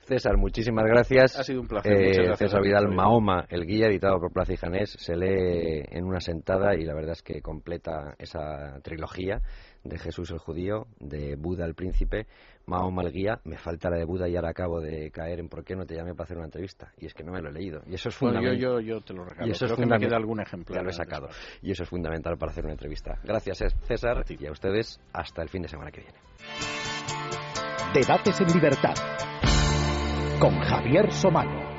César, 0.06 0.36
muchísimas 0.36 0.84
gracias. 0.84 1.36
Ha 1.36 1.42
sido 1.42 1.60
un 1.60 1.66
placer. 1.66 1.92
Eh, 1.92 2.36
César 2.36 2.62
Vidal 2.62 2.88
Mahoma, 2.88 3.44
el 3.48 3.66
guía 3.66 3.88
editado 3.88 4.20
por 4.20 4.32
Plaza 4.32 4.52
y 4.52 4.56
Janés, 4.56 4.94
se 4.98 5.16
lee 5.16 5.82
en 5.90 6.04
una 6.04 6.20
sentada 6.20 6.76
y 6.76 6.84
la 6.84 6.94
verdad 6.94 7.12
es 7.12 7.22
que 7.22 7.42
completa 7.42 8.14
esa 8.18 8.78
trilogía 8.84 9.42
de 9.88 9.98
Jesús 9.98 10.30
el 10.30 10.38
judío, 10.38 10.86
de 10.98 11.36
Buda 11.36 11.64
el 11.64 11.74
príncipe, 11.74 12.26
Mahoma 12.66 13.02
el 13.02 13.12
guía. 13.12 13.40
Me 13.44 13.56
falta 13.56 13.90
la 13.90 13.96
de 13.96 14.04
Buda 14.04 14.28
y 14.28 14.36
ahora 14.36 14.50
acabo 14.50 14.80
de 14.80 15.10
caer 15.10 15.40
en 15.40 15.48
por 15.48 15.64
qué 15.64 15.76
no 15.76 15.86
te 15.86 15.94
llamé 15.94 16.14
para 16.14 16.24
hacer 16.24 16.36
una 16.36 16.46
entrevista. 16.46 16.92
Y 16.98 17.06
es 17.06 17.14
que 17.14 17.22
no 17.22 17.32
me 17.32 17.40
lo 17.40 17.48
he 17.50 17.52
leído. 17.52 17.82
Y 17.86 17.94
eso 17.94 18.08
es 18.08 18.16
fundamental. 18.16 18.58
yo, 18.58 18.80
yo, 18.80 19.00
te 19.00 19.14
lo 19.14 19.24
regalo. 19.24 19.46
Y 19.46 19.50
eso 19.50 19.66
Creo 19.66 19.76
que 19.76 19.86
me 19.86 19.98
queda 19.98 20.16
algún 20.16 20.40
ejemplar. 20.40 20.78
Ya 20.78 20.82
lo 20.82 20.90
he 20.90 20.92
sacado. 20.92 21.28
Y 21.62 21.70
eso 21.70 21.84
es 21.84 21.88
fundamental 21.88 22.36
para 22.36 22.52
hacer 22.52 22.64
una 22.64 22.72
entrevista. 22.72 23.18
Gracias, 23.24 23.58
César. 23.82 24.24
y 24.28 24.46
a 24.46 24.52
ustedes 24.52 25.00
hasta 25.12 25.42
el 25.42 25.48
fin 25.48 25.62
de 25.62 25.68
semana 25.68 25.90
que 25.90 26.00
viene. 26.00 26.18
Debates 27.94 28.40
en 28.40 28.48
libertad 28.48 28.94
con 30.38 30.58
Javier 30.60 31.10
Somano. 31.12 31.75